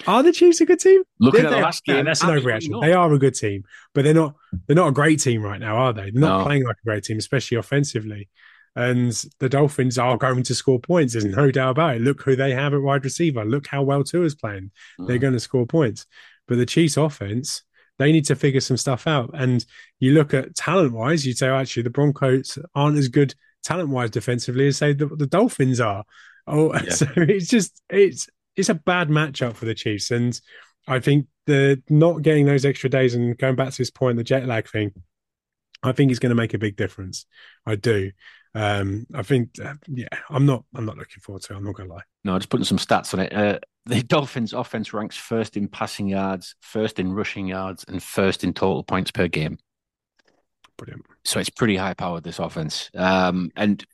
Are 0.06 0.22
the 0.22 0.32
Chiefs 0.32 0.60
a 0.60 0.66
good 0.66 0.78
team? 0.78 1.02
Looking 1.18 1.44
at 1.44 1.50
the 1.50 1.58
last 1.58 1.84
game, 1.84 2.04
that's 2.04 2.22
an 2.22 2.28
overreaction. 2.30 2.70
Not. 2.70 2.82
They 2.82 2.92
are 2.92 3.12
a 3.12 3.18
good 3.18 3.34
team, 3.34 3.64
but 3.94 4.04
they're 4.04 4.14
not. 4.14 4.34
They're 4.66 4.76
not 4.76 4.88
a 4.88 4.92
great 4.92 5.20
team 5.20 5.42
right 5.42 5.60
now, 5.60 5.76
are 5.76 5.92
they? 5.92 6.10
They're 6.10 6.20
not 6.20 6.38
no. 6.38 6.44
playing 6.44 6.64
like 6.64 6.76
a 6.76 6.84
great 6.84 7.04
team, 7.04 7.18
especially 7.18 7.58
offensively. 7.58 8.28
And 8.76 9.12
the 9.40 9.48
Dolphins 9.48 9.98
are 9.98 10.16
going 10.16 10.42
to 10.44 10.54
score 10.54 10.78
points. 10.78 11.12
There's 11.12 11.24
no 11.24 11.50
doubt 11.50 11.72
about 11.72 11.96
it. 11.96 12.02
Look 12.02 12.22
who 12.22 12.36
they 12.36 12.52
have 12.52 12.74
at 12.74 12.82
wide 12.82 13.04
receiver. 13.04 13.44
Look 13.44 13.66
how 13.66 13.82
well 13.82 14.04
Tua's 14.04 14.34
playing. 14.34 14.70
Mm. 15.00 15.08
They're 15.08 15.18
going 15.18 15.32
to 15.32 15.40
score 15.40 15.66
points. 15.66 16.06
But 16.46 16.58
the 16.58 16.66
Chiefs' 16.66 16.96
offense, 16.96 17.62
they 17.98 18.12
need 18.12 18.24
to 18.26 18.36
figure 18.36 18.60
some 18.60 18.76
stuff 18.76 19.06
out. 19.06 19.30
And 19.34 19.64
you 19.98 20.12
look 20.12 20.32
at 20.32 20.54
talent 20.54 20.92
wise, 20.92 21.26
you 21.26 21.32
say, 21.32 21.48
oh, 21.48 21.56
actually, 21.56 21.82
the 21.82 21.90
Broncos 21.90 22.58
aren't 22.74 22.98
as 22.98 23.08
good 23.08 23.34
talent 23.64 23.90
wise 23.90 24.10
defensively 24.10 24.68
as 24.68 24.76
say 24.76 24.92
the, 24.92 25.06
the 25.06 25.26
Dolphins 25.26 25.80
are. 25.80 26.04
Oh, 26.46 26.74
yeah. 26.82 26.90
so 26.90 27.06
it's 27.16 27.48
just 27.48 27.82
it's 27.90 28.28
it's 28.56 28.68
a 28.68 28.74
bad 28.74 29.08
matchup 29.08 29.54
for 29.54 29.66
the 29.66 29.74
Chiefs, 29.74 30.10
and 30.10 30.38
I 30.86 31.00
think 31.00 31.26
the 31.46 31.82
not 31.88 32.22
getting 32.22 32.46
those 32.46 32.64
extra 32.64 32.90
days 32.90 33.14
and 33.14 33.36
going 33.36 33.56
back 33.56 33.70
to 33.72 33.78
this 33.78 33.90
point, 33.90 34.16
the 34.16 34.24
jet 34.24 34.46
lag 34.46 34.68
thing, 34.68 34.92
I 35.82 35.92
think 35.92 36.10
is 36.10 36.18
going 36.18 36.30
to 36.30 36.36
make 36.36 36.54
a 36.54 36.58
big 36.58 36.76
difference. 36.76 37.26
I 37.66 37.76
do. 37.76 38.10
Um, 38.54 39.06
I 39.14 39.22
think, 39.22 39.50
uh, 39.64 39.74
yeah, 39.86 40.08
I'm 40.30 40.46
not. 40.46 40.64
I'm 40.74 40.84
not 40.84 40.96
looking 40.96 41.20
forward 41.20 41.42
to. 41.42 41.52
it. 41.52 41.56
I'm 41.56 41.64
not 41.64 41.74
going 41.74 41.88
to 41.88 41.94
lie. 41.94 42.02
No, 42.24 42.38
just 42.38 42.50
putting 42.50 42.64
some 42.64 42.78
stats 42.78 43.14
on 43.14 43.20
it. 43.20 43.32
Uh, 43.32 43.58
the 43.86 44.02
Dolphins' 44.06 44.52
offense 44.52 44.92
ranks 44.92 45.16
first 45.16 45.56
in 45.56 45.68
passing 45.68 46.08
yards, 46.08 46.54
first 46.60 46.98
in 46.98 47.12
rushing 47.12 47.46
yards, 47.46 47.84
and 47.86 48.02
first 48.02 48.44
in 48.44 48.52
total 48.52 48.82
points 48.82 49.10
per 49.10 49.28
game. 49.28 49.58
Brilliant. 50.76 51.06
So 51.24 51.40
it's 51.40 51.50
pretty 51.50 51.76
high 51.76 51.94
powered 51.94 52.24
this 52.24 52.38
offense. 52.38 52.90
Um, 52.94 53.50
and 53.56 53.84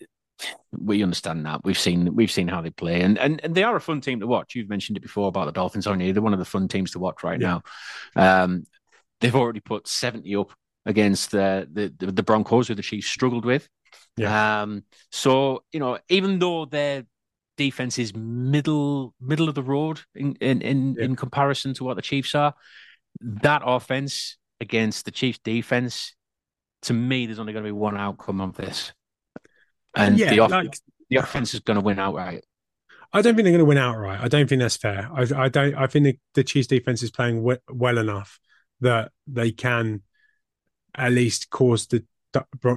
we 0.72 1.02
understand 1.02 1.46
that. 1.46 1.64
We've 1.64 1.78
seen 1.78 2.14
we've 2.14 2.30
seen 2.30 2.48
how 2.48 2.60
they 2.60 2.70
play, 2.70 3.00
and, 3.00 3.18
and 3.18 3.40
and 3.42 3.54
they 3.54 3.62
are 3.62 3.76
a 3.76 3.80
fun 3.80 4.00
team 4.00 4.20
to 4.20 4.26
watch. 4.26 4.54
You've 4.54 4.68
mentioned 4.68 4.96
it 4.96 5.02
before 5.02 5.28
about 5.28 5.46
the 5.46 5.52
Dolphins, 5.52 5.86
aren't 5.86 6.02
you? 6.02 6.12
They're 6.12 6.22
one 6.22 6.32
of 6.32 6.38
the 6.38 6.44
fun 6.44 6.68
teams 6.68 6.92
to 6.92 6.98
watch 6.98 7.22
right 7.22 7.40
yeah. 7.40 7.60
now. 8.16 8.42
Um, 8.44 8.66
they've 9.20 9.34
already 9.34 9.60
put 9.60 9.88
seventy 9.88 10.36
up 10.36 10.52
against 10.86 11.30
the 11.30 11.68
the, 11.72 12.12
the 12.12 12.22
Broncos, 12.22 12.68
who 12.68 12.74
the 12.74 12.82
Chiefs 12.82 13.08
struggled 13.08 13.44
with. 13.44 13.68
Yeah. 14.16 14.62
Um, 14.62 14.84
so 15.10 15.64
you 15.72 15.80
know, 15.80 15.98
even 16.08 16.38
though 16.38 16.64
their 16.64 17.04
defense 17.56 17.98
is 17.98 18.14
middle 18.14 19.14
middle 19.20 19.48
of 19.48 19.54
the 19.54 19.62
road 19.62 20.00
in 20.14 20.34
in 20.36 20.62
in, 20.62 20.94
yeah. 20.94 21.04
in 21.04 21.16
comparison 21.16 21.74
to 21.74 21.84
what 21.84 21.96
the 21.96 22.02
Chiefs 22.02 22.34
are, 22.34 22.54
that 23.20 23.62
offense 23.64 24.36
against 24.60 25.04
the 25.04 25.10
Chiefs 25.10 25.40
defense, 25.42 26.14
to 26.82 26.92
me, 26.92 27.26
there's 27.26 27.38
only 27.38 27.52
going 27.52 27.64
to 27.64 27.68
be 27.68 27.72
one 27.72 27.96
outcome 27.96 28.40
of 28.40 28.56
this 28.56 28.92
and 29.94 30.18
yeah, 30.18 30.30
the, 30.30 30.40
off- 30.40 30.50
like, 30.50 30.76
the 31.10 31.16
offense 31.16 31.54
is 31.54 31.60
going 31.60 31.76
to 31.76 31.84
win 31.84 31.98
outright. 31.98 32.44
I 33.12 33.22
don't 33.22 33.36
think 33.36 33.44
they're 33.44 33.52
going 33.52 33.58
to 33.60 33.64
win 33.64 33.78
outright. 33.78 34.20
I 34.20 34.28
don't 34.28 34.48
think 34.48 34.60
that's 34.60 34.76
fair. 34.76 35.08
I, 35.14 35.44
I 35.44 35.48
don't. 35.48 35.74
I 35.74 35.86
think 35.86 36.04
the, 36.04 36.18
the 36.34 36.44
Chiefs 36.44 36.66
defense 36.66 37.02
is 37.02 37.12
playing 37.12 37.36
w- 37.36 37.60
well 37.70 37.98
enough 37.98 38.40
that 38.80 39.12
they 39.26 39.52
can 39.52 40.02
at 40.96 41.12
least 41.12 41.50
cause 41.50 41.86
the 41.86 42.04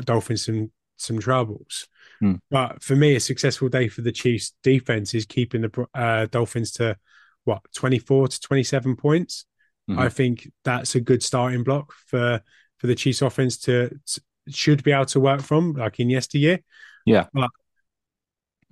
Dolphins 0.04 0.46
some 0.46 0.72
some 0.98 1.20
troubles. 1.20 1.88
Hmm. 2.20 2.36
But 2.50 2.84
for 2.84 2.96
me, 2.96 3.16
a 3.16 3.20
successful 3.20 3.70
day 3.70 3.88
for 3.88 4.02
the 4.02 4.12
Chiefs 4.12 4.54
defense 4.64 5.14
is 5.14 5.26
keeping 5.26 5.62
the 5.62 5.88
uh, 5.94 6.26
Dolphins 6.26 6.72
to 6.74 6.98
what 7.46 7.62
twenty 7.74 8.00
four 8.00 8.28
to 8.28 8.40
twenty 8.40 8.64
seven 8.64 8.96
points. 8.96 9.46
Mm-hmm. 9.90 10.00
I 10.00 10.10
think 10.10 10.52
that's 10.64 10.96
a 10.96 11.00
good 11.00 11.24
starting 11.24 11.64
block 11.64 11.94
for 12.08 12.42
for 12.78 12.88
the 12.88 12.96
Chiefs 12.96 13.22
offense 13.22 13.58
to, 13.60 13.90
to 13.90 14.22
should 14.50 14.84
be 14.84 14.92
able 14.92 15.06
to 15.06 15.20
work 15.20 15.42
from, 15.42 15.74
like 15.74 16.00
in 16.00 16.10
yesteryear. 16.10 16.60
Yeah. 17.06 17.26
But 17.34 17.50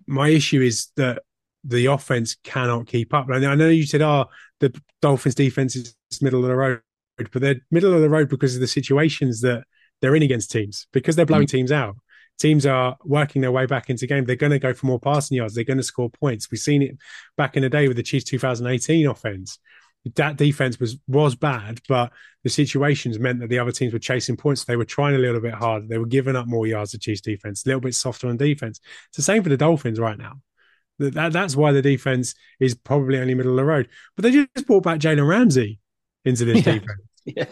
my 0.07 0.29
issue 0.29 0.61
is 0.61 0.91
that 0.95 1.23
the 1.63 1.87
offense 1.87 2.37
cannot 2.43 2.87
keep 2.87 3.13
up. 3.13 3.29
And 3.29 3.45
I 3.45 3.55
know 3.55 3.69
you 3.69 3.85
said, 3.85 4.01
oh, 4.01 4.25
the 4.59 4.79
Dolphins 5.01 5.35
defense 5.35 5.75
is 5.75 5.95
middle 6.21 6.43
of 6.43 6.47
the 6.47 6.55
road, 6.55 6.81
but 7.17 7.41
they're 7.41 7.61
middle 7.71 7.93
of 7.93 8.01
the 8.01 8.09
road 8.09 8.29
because 8.29 8.55
of 8.55 8.61
the 8.61 8.67
situations 8.67 9.41
that 9.41 9.63
they're 10.01 10.15
in 10.15 10.23
against 10.23 10.51
teams, 10.51 10.87
because 10.93 11.15
they're 11.15 11.25
blowing 11.25 11.47
mm-hmm. 11.47 11.57
teams 11.57 11.71
out. 11.71 11.95
Teams 12.37 12.65
are 12.65 12.97
working 13.03 13.41
their 13.41 13.51
way 13.51 13.65
back 13.65 13.89
into 13.89 14.07
game. 14.07 14.25
They're 14.25 14.35
going 14.35 14.51
to 14.51 14.59
go 14.59 14.73
for 14.73 14.87
more 14.87 14.99
passing 14.99 15.37
yards. 15.37 15.55
They're 15.55 15.63
going 15.63 15.77
to 15.77 15.83
score 15.83 16.09
points. 16.09 16.51
We've 16.51 16.59
seen 16.59 16.81
it 16.81 16.97
back 17.37 17.55
in 17.55 17.63
the 17.63 17.69
day 17.69 17.87
with 17.87 17.97
the 17.97 18.03
Chiefs 18.03 18.25
2018 18.25 19.07
offense 19.07 19.59
that 20.13 20.37
defense 20.37 20.79
was 20.79 20.97
was 21.07 21.35
bad, 21.35 21.81
but 21.89 22.11
the 22.43 22.49
situations 22.49 23.17
meant 23.17 23.39
that 23.39 23.49
the 23.49 23.57
other 23.57 23.71
teams 23.71 23.91
were 23.91 23.99
chasing 23.99 24.37
points. 24.37 24.63
They 24.63 24.75
were 24.75 24.85
trying 24.85 25.15
a 25.15 25.19
little 25.19 25.41
bit 25.41 25.55
harder. 25.55 25.87
They 25.87 25.97
were 25.97 26.05
giving 26.05 26.35
up 26.35 26.47
more 26.47 26.67
yards 26.67 26.91
to 26.91 26.99
Chiefs 26.99 27.21
defense, 27.21 27.65
a 27.65 27.69
little 27.69 27.81
bit 27.81 27.95
softer 27.95 28.27
on 28.27 28.37
defense. 28.37 28.79
It's 29.07 29.17
the 29.17 29.23
same 29.23 29.41
for 29.41 29.49
the 29.49 29.57
Dolphins 29.57 29.99
right 29.99 30.17
now. 30.17 30.41
That, 30.99 31.33
that's 31.33 31.55
why 31.55 31.71
the 31.71 31.81
defense 31.81 32.35
is 32.59 32.75
probably 32.75 33.17
only 33.17 33.33
middle 33.33 33.53
of 33.53 33.57
the 33.57 33.65
road. 33.65 33.89
But 34.15 34.23
they 34.23 34.31
just 34.31 34.67
brought 34.67 34.83
back 34.83 34.99
Jalen 34.99 35.27
Ramsey 35.27 35.79
into 36.23 36.45
this 36.45 36.65
yeah. 36.65 36.73
defense. 36.73 37.01
Yeah. 37.27 37.45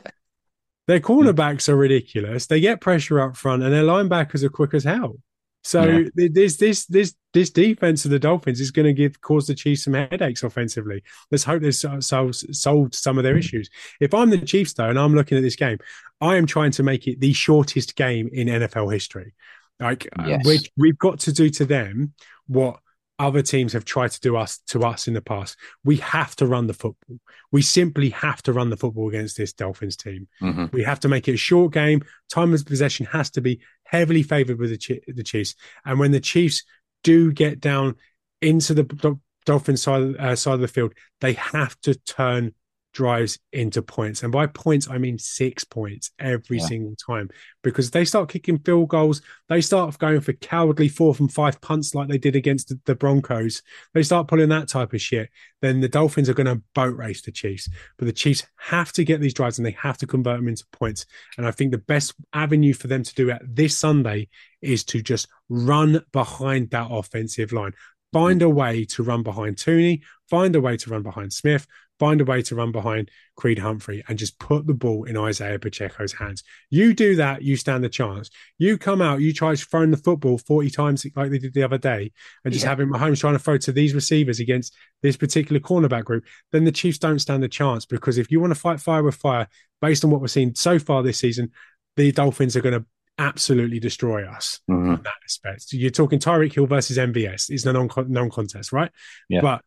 Their 0.88 0.99
cornerbacks 0.99 1.69
are 1.69 1.75
ridiculous. 1.75 2.47
They 2.47 2.59
get 2.59 2.81
pressure 2.81 3.19
up 3.19 3.38
front, 3.38 3.63
and 3.63 3.73
their 3.73 3.84
linebackers 3.84 4.43
are 4.43 4.49
quick 4.49 4.73
as 4.73 4.84
hell. 4.84 5.17
So 5.63 5.86
yeah. 5.86 6.27
this 6.31 6.57
this 6.57 6.86
this 6.88 7.15
this 7.31 7.49
defense 7.49 8.03
of 8.03 8.11
the 8.11 8.19
Dolphins 8.19 8.59
is 8.59 8.71
going 8.71 8.86
to 8.86 8.93
give 8.93 9.21
cause 9.21 9.47
the 9.47 9.55
Chiefs 9.55 9.86
some 9.86 9.93
headaches 9.93 10.43
offensively. 10.43 11.03
Let's 11.31 11.45
hope 11.45 11.61
they've 11.61 11.73
solved, 11.73 12.36
solved 12.55 12.93
some 12.93 13.17
of 13.17 13.23
their 13.23 13.38
issues. 13.38 13.69
If 14.01 14.13
I'm 14.13 14.29
the 14.29 14.39
Chiefs 14.39 14.73
though, 14.73 14.89
and 14.89 14.99
I'm 14.99 15.15
looking 15.15 15.38
at 15.38 15.41
this 15.41 15.55
game, 15.55 15.77
I 16.19 16.36
am 16.36 16.45
trying 16.45 16.71
to 16.71 16.84
make 16.84 17.07
it 17.07 17.21
the 17.21 17.31
shortest 17.31 17.95
game 17.95 18.29
in 18.34 18.47
NFL 18.47 18.91
history. 18.91 19.34
Like 19.79 20.07
uh, 20.19 20.25
yes. 20.27 20.45
we 20.45 20.59
we've 20.75 20.97
got 20.97 21.19
to 21.21 21.31
do 21.31 21.49
to 21.51 21.65
them 21.65 22.13
what 22.47 22.79
other 23.20 23.41
teams 23.41 23.74
have 23.74 23.86
tried 23.86 24.11
to 24.11 24.20
do 24.20 24.36
us 24.36 24.59
to 24.68 24.84
us 24.84 25.07
in 25.07 25.14
the 25.14 25.22
past. 25.22 25.57
We 25.84 25.97
have 25.97 26.36
to 26.38 26.47
run 26.47 26.68
the 26.68 26.74
football. 26.74 27.20
We 27.51 27.61
simply 27.61 28.09
have 28.09 28.41
to 28.43 28.53
run 28.53 28.70
the 28.70 28.78
football 28.78 29.09
against 29.09 29.38
this 29.38 29.53
Dolphins 29.53 29.95
team. 29.95 30.28
Mm-hmm. 30.41 30.66
We 30.74 30.84
have 30.84 30.99
to 31.01 31.07
make 31.07 31.28
it 31.28 31.36
a 31.36 31.38
short 31.38 31.74
game. 31.74 32.03
Time 32.30 32.53
of 32.53 32.66
possession 32.66 33.05
has 33.07 33.30
to 33.32 33.41
be 33.41 33.61
heavily 33.84 34.24
favored 34.24 34.59
with 34.59 34.72
the, 34.72 35.01
the 35.07 35.24
Chiefs. 35.24 35.55
And 35.86 35.99
when 35.99 36.11
the 36.11 36.20
Chiefs 36.20 36.64
do 37.03 37.32
get 37.32 37.59
down 37.59 37.95
into 38.41 38.74
the 38.74 39.20
Dolphins 39.45 39.84
side, 39.84 40.16
uh, 40.18 40.36
side 40.36 40.55
of 40.55 40.61
the 40.61 40.68
field, 40.68 40.93
they 41.22 41.34
have 41.34 41.80
to 41.82 41.95
turn 41.95 42.53
drives 42.93 43.39
into 43.51 43.81
points. 43.81 44.23
And 44.23 44.31
by 44.31 44.45
points, 44.47 44.89
I 44.89 44.97
mean 44.97 45.17
six 45.17 45.63
points 45.63 46.11
every 46.19 46.59
yeah. 46.59 46.65
single 46.65 46.95
time 46.95 47.29
because 47.63 47.91
they 47.91 48.05
start 48.05 48.29
kicking 48.29 48.59
field 48.59 48.89
goals. 48.89 49.21
They 49.49 49.61
start 49.61 49.97
going 49.97 50.21
for 50.21 50.33
cowardly 50.33 50.87
four 50.87 51.15
and 51.19 51.31
five 51.31 51.59
punts 51.59 51.93
like 51.93 52.07
they 52.07 52.17
did 52.17 52.35
against 52.35 52.73
the 52.85 52.95
Broncos. 52.95 53.61
They 53.93 54.03
start 54.03 54.27
pulling 54.27 54.49
that 54.49 54.69
type 54.69 54.93
of 54.93 55.01
shit. 55.01 55.29
Then 55.61 55.81
the 55.81 55.89
Dolphins 55.89 56.29
are 56.29 56.33
going 56.33 56.47
to 56.47 56.61
boat 56.75 56.95
race 56.95 57.21
the 57.21 57.31
Chiefs. 57.31 57.69
But 57.97 58.05
the 58.05 58.13
Chiefs 58.13 58.45
have 58.57 58.91
to 58.93 59.03
get 59.03 59.19
these 59.19 59.33
drives 59.33 59.57
and 59.57 59.65
they 59.65 59.77
have 59.81 59.97
to 59.97 60.07
convert 60.07 60.37
them 60.37 60.47
into 60.47 60.65
points. 60.71 61.05
And 61.37 61.47
I 61.47 61.51
think 61.51 61.71
the 61.71 61.77
best 61.79 62.13
avenue 62.31 62.73
for 62.73 62.87
them 62.87 63.03
to 63.03 63.15
do 63.15 63.29
it 63.29 63.41
this 63.43 63.77
Sunday 63.77 64.29
is 64.61 64.83
to 64.85 65.01
just 65.01 65.27
run 65.49 66.03
behind 66.11 66.69
that 66.71 66.87
offensive 66.89 67.51
line. 67.51 67.73
Find 68.14 68.41
a 68.41 68.49
way 68.49 68.86
to 68.86 69.03
run 69.03 69.24
behind 69.24 69.57
Thuney, 69.57 70.01
find 70.30 70.55
a 70.55 70.61
way 70.61 70.78
to 70.78 70.89
run 70.89 71.03
behind 71.03 71.34
Smith, 71.34 71.68
find 71.99 72.22
a 72.22 72.26
way 72.26 72.41
to 72.43 72.55
run 72.55 72.72
behind 72.72 73.09
Creed 73.36 73.59
Humphrey 73.59 74.03
and 74.07 74.18
just 74.18 74.38
put 74.39 74.68
the 74.68 74.74
ball 74.74 75.05
in 75.05 75.18
Isaiah 75.18 75.59
Pacheco's 75.59 76.14
hands. 76.14 76.43
You 76.70 76.93
do 76.93 77.16
that, 77.16 77.43
you 77.43 77.55
stand 77.55 77.84
the 77.84 77.89
chance. 77.89 78.30
You 78.57 78.78
come 78.78 79.01
out, 79.01 79.22
you 79.22 79.34
try 79.34 79.55
throwing 79.55 79.91
the 79.91 79.97
football 79.97 80.38
40 80.38 80.70
times 80.70 81.05
like 81.16 81.32
they 81.32 81.39
did 81.39 81.53
the 81.53 81.64
other 81.64 81.78
day, 81.78 82.11
and 82.43 82.53
just 82.53 82.66
yeah. 82.66 82.70
having 82.70 82.89
Mahomes 82.89 83.20
trying 83.20 83.34
to 83.34 83.39
throw 83.39 83.57
to 83.57 83.72
these 83.72 83.93
receivers 83.93 84.39
against 84.39 84.76
this 85.01 85.18
particular 85.18 85.59
cornerback 85.59 86.03
group, 86.03 86.26
then 86.51 86.64
the 86.66 86.72
Chiefs 86.72 86.97
don't 86.97 87.20
stand 87.20 87.43
a 87.43 87.47
chance 87.47 87.86
because 87.86 88.18
if 88.18 88.32
you 88.32 88.39
want 88.39 88.53
to 88.53 88.59
fight 88.59 88.80
fire 88.80 89.03
with 89.03 89.16
fire, 89.16 89.47
based 89.82 90.03
on 90.03 90.11
what 90.11 90.22
we've 90.22 90.32
seen 90.32 90.55
so 90.55 90.80
far 90.80 91.03
this 91.03 91.20
season, 91.20 91.51
the 91.95 92.11
Dolphins 92.11 92.55
are 92.55 92.61
going 92.61 92.80
to 92.80 92.86
absolutely 93.18 93.80
destroy 93.80 94.28
us 94.28 94.59
mm-hmm. 94.70 94.93
in 94.93 95.03
that 95.03 95.14
aspect. 95.24 95.61
So 95.64 95.78
you're 95.78 95.91
talking 95.91 96.20
Tyreek 96.20 96.53
Hill 96.53 96.68
versus 96.68 96.97
MVS. 96.97 97.49
It's 97.49 97.66
a 97.66 97.74
non 97.74 97.89
non 98.07 98.30
contest, 98.30 98.72
right? 98.72 98.91
Yeah. 99.30 99.41
But 99.41 99.64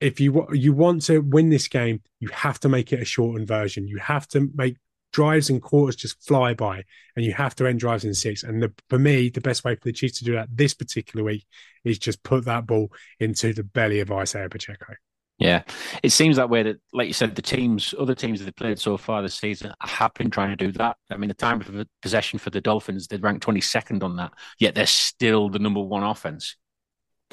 if 0.00 0.20
you 0.20 0.46
you 0.52 0.72
want 0.72 1.02
to 1.06 1.20
win 1.20 1.50
this 1.50 1.68
game, 1.68 2.02
you 2.20 2.28
have 2.28 2.60
to 2.60 2.68
make 2.68 2.92
it 2.92 3.00
a 3.00 3.04
shortened 3.04 3.48
version. 3.48 3.88
You 3.88 3.98
have 3.98 4.28
to 4.28 4.50
make 4.54 4.76
drives 5.12 5.48
and 5.48 5.62
quarters 5.62 5.96
just 5.96 6.26
fly 6.26 6.54
by, 6.54 6.82
and 7.16 7.24
you 7.24 7.32
have 7.32 7.54
to 7.54 7.66
end 7.66 7.80
drives 7.80 8.04
in 8.04 8.12
six. 8.12 8.42
And 8.42 8.62
the, 8.62 8.72
for 8.90 8.98
me, 8.98 9.30
the 9.30 9.40
best 9.40 9.64
way 9.64 9.76
for 9.76 9.84
the 9.84 9.92
Chiefs 9.92 10.18
to 10.18 10.24
do 10.24 10.32
that 10.34 10.48
this 10.52 10.74
particular 10.74 11.24
week 11.24 11.46
is 11.84 11.98
just 11.98 12.22
put 12.22 12.44
that 12.46 12.66
ball 12.66 12.92
into 13.20 13.54
the 13.54 13.62
belly 13.62 14.00
of 14.00 14.10
Isaiah 14.10 14.48
Pacheco. 14.48 14.94
Yeah, 15.38 15.64
it 16.02 16.10
seems 16.10 16.36
that 16.36 16.48
way. 16.48 16.62
That, 16.62 16.76
like 16.92 17.08
you 17.08 17.12
said, 17.12 17.34
the 17.34 17.42
teams, 17.42 17.92
other 17.98 18.14
teams 18.14 18.38
that 18.38 18.46
have 18.46 18.56
played 18.56 18.78
so 18.78 18.96
far 18.96 19.20
this 19.20 19.34
season, 19.34 19.72
have 19.80 20.14
been 20.14 20.30
trying 20.30 20.50
to 20.50 20.56
do 20.56 20.70
that. 20.72 20.96
I 21.10 21.16
mean, 21.16 21.28
the 21.28 21.34
time 21.34 21.60
of 21.60 21.86
possession 22.02 22.38
for 22.38 22.50
the 22.50 22.60
Dolphins, 22.60 23.08
they 23.08 23.16
ranked 23.16 23.42
twenty 23.42 23.60
second 23.60 24.04
on 24.04 24.16
that, 24.16 24.32
yet 24.60 24.76
they're 24.76 24.86
still 24.86 25.48
the 25.48 25.58
number 25.58 25.80
one 25.80 26.04
offense. 26.04 26.56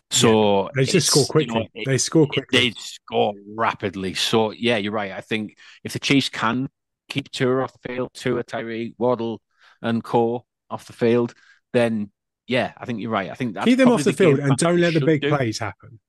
So 0.09 0.63
yeah, 0.63 0.69
they 0.75 0.85
just 0.85 1.07
score 1.07 1.25
quickly. 1.25 1.69
You 1.75 1.85
know, 1.85 1.91
they 1.91 1.97
score 1.99 2.25
quickly. 2.25 2.59
They 2.59 2.75
score 2.75 3.33
rapidly. 3.55 4.15
So 4.15 4.51
yeah, 4.51 4.77
you're 4.77 4.91
right. 4.91 5.11
I 5.11 5.21
think 5.21 5.57
if 5.83 5.93
the 5.93 5.99
Chiefs 5.99 6.29
can 6.29 6.69
keep 7.07 7.29
Tua 7.29 7.63
off 7.63 7.73
the 7.73 7.87
field, 7.87 8.09
Tua, 8.13 8.43
Tyree, 8.43 8.95
Waddle, 8.97 9.41
and 9.81 10.03
Core 10.03 10.43
off 10.69 10.85
the 10.85 10.93
field, 10.93 11.33
then 11.71 12.09
yeah, 12.47 12.73
I 12.77 12.85
think 12.85 12.99
you're 12.99 13.11
right. 13.11 13.29
I 13.29 13.35
think 13.35 13.57
keep 13.63 13.77
them 13.77 13.89
off 13.89 14.03
the, 14.03 14.11
the 14.11 14.17
field 14.17 14.39
and 14.39 14.57
don't 14.57 14.79
let 14.79 14.93
the 14.95 15.01
big 15.01 15.21
do. 15.21 15.29
plays 15.29 15.59
happen. 15.59 15.99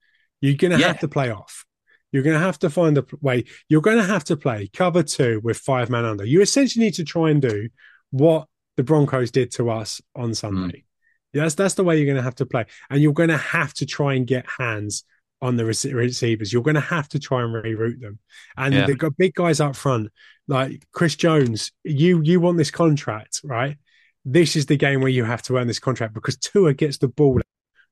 You're 0.41 0.57
going 0.57 0.73
to 0.73 0.79
yeah. 0.79 0.89
have 0.89 1.01
to 1.01 1.09
play 1.09 1.31
off. 1.31 1.65
You're 2.13 2.23
going 2.23 2.39
to 2.39 2.45
have 2.45 2.59
to 2.61 2.71
find 2.71 2.97
a 2.99 3.05
way. 3.21 3.45
You're 3.69 3.81
going 3.81 3.97
to 3.97 4.05
have 4.05 4.25
to 4.25 4.37
play 4.37 4.71
cover 4.73 5.03
two 5.03 5.41
with 5.43 5.59
five 5.59 5.91
man 5.91 6.05
under. 6.05 6.25
You 6.25 6.43
essentially 6.43 6.85
need 6.85 6.95
to 6.95 7.05
try 7.05 7.31
and 7.31 7.43
do 7.43 7.69
what 8.11 8.47
the 8.77 8.83
Broncos 8.83 9.31
did 9.31 9.51
to 9.53 9.71
us 9.71 10.01
on 10.15 10.35
Sunday. 10.35 10.79
Mm. 10.79 10.85
That's 11.35 11.55
that's 11.55 11.75
the 11.75 11.85
way 11.85 11.97
you're 11.97 12.07
going 12.07 12.17
to 12.17 12.23
have 12.23 12.35
to 12.37 12.47
play, 12.47 12.67
and 12.91 13.03
you're 13.03 13.15
going 13.15 13.31
to 13.31 13.39
have 13.39 13.73
to 13.75 13.87
try 13.87 14.15
and 14.15 14.27
get 14.27 14.45
hands 14.59 15.05
on 15.41 15.57
the 15.57 15.65
receivers. 15.65 16.53
You're 16.53 16.63
going 16.63 16.75
to 16.75 16.81
have 16.81 17.09
to 17.09 17.19
try 17.19 17.43
and 17.43 17.53
reroute 17.53 18.01
them, 18.01 18.19
and 18.57 18.75
yeah. 18.75 18.87
they've 18.87 18.99
got 18.99 19.17
big 19.17 19.35
guys 19.35 19.59
up 19.59 19.75
front 19.75 20.11
like 20.47 20.87
Chris 20.93 21.17
Jones. 21.17 21.73
You 21.85 22.21
you 22.23 22.39
want 22.41 22.59
this 22.59 22.71
contract, 22.71 23.41
right? 23.45 23.79
This 24.25 24.57
is 24.57 24.67
the 24.67 24.77
game 24.77 25.01
where 25.01 25.09
you 25.09 25.25
have 25.25 25.43
to 25.45 25.57
earn 25.57 25.67
this 25.67 25.79
contract 25.79 26.15
because 26.15 26.37
Tua 26.37 26.75
gets 26.75 26.99
the 26.99 27.09
ball 27.09 27.41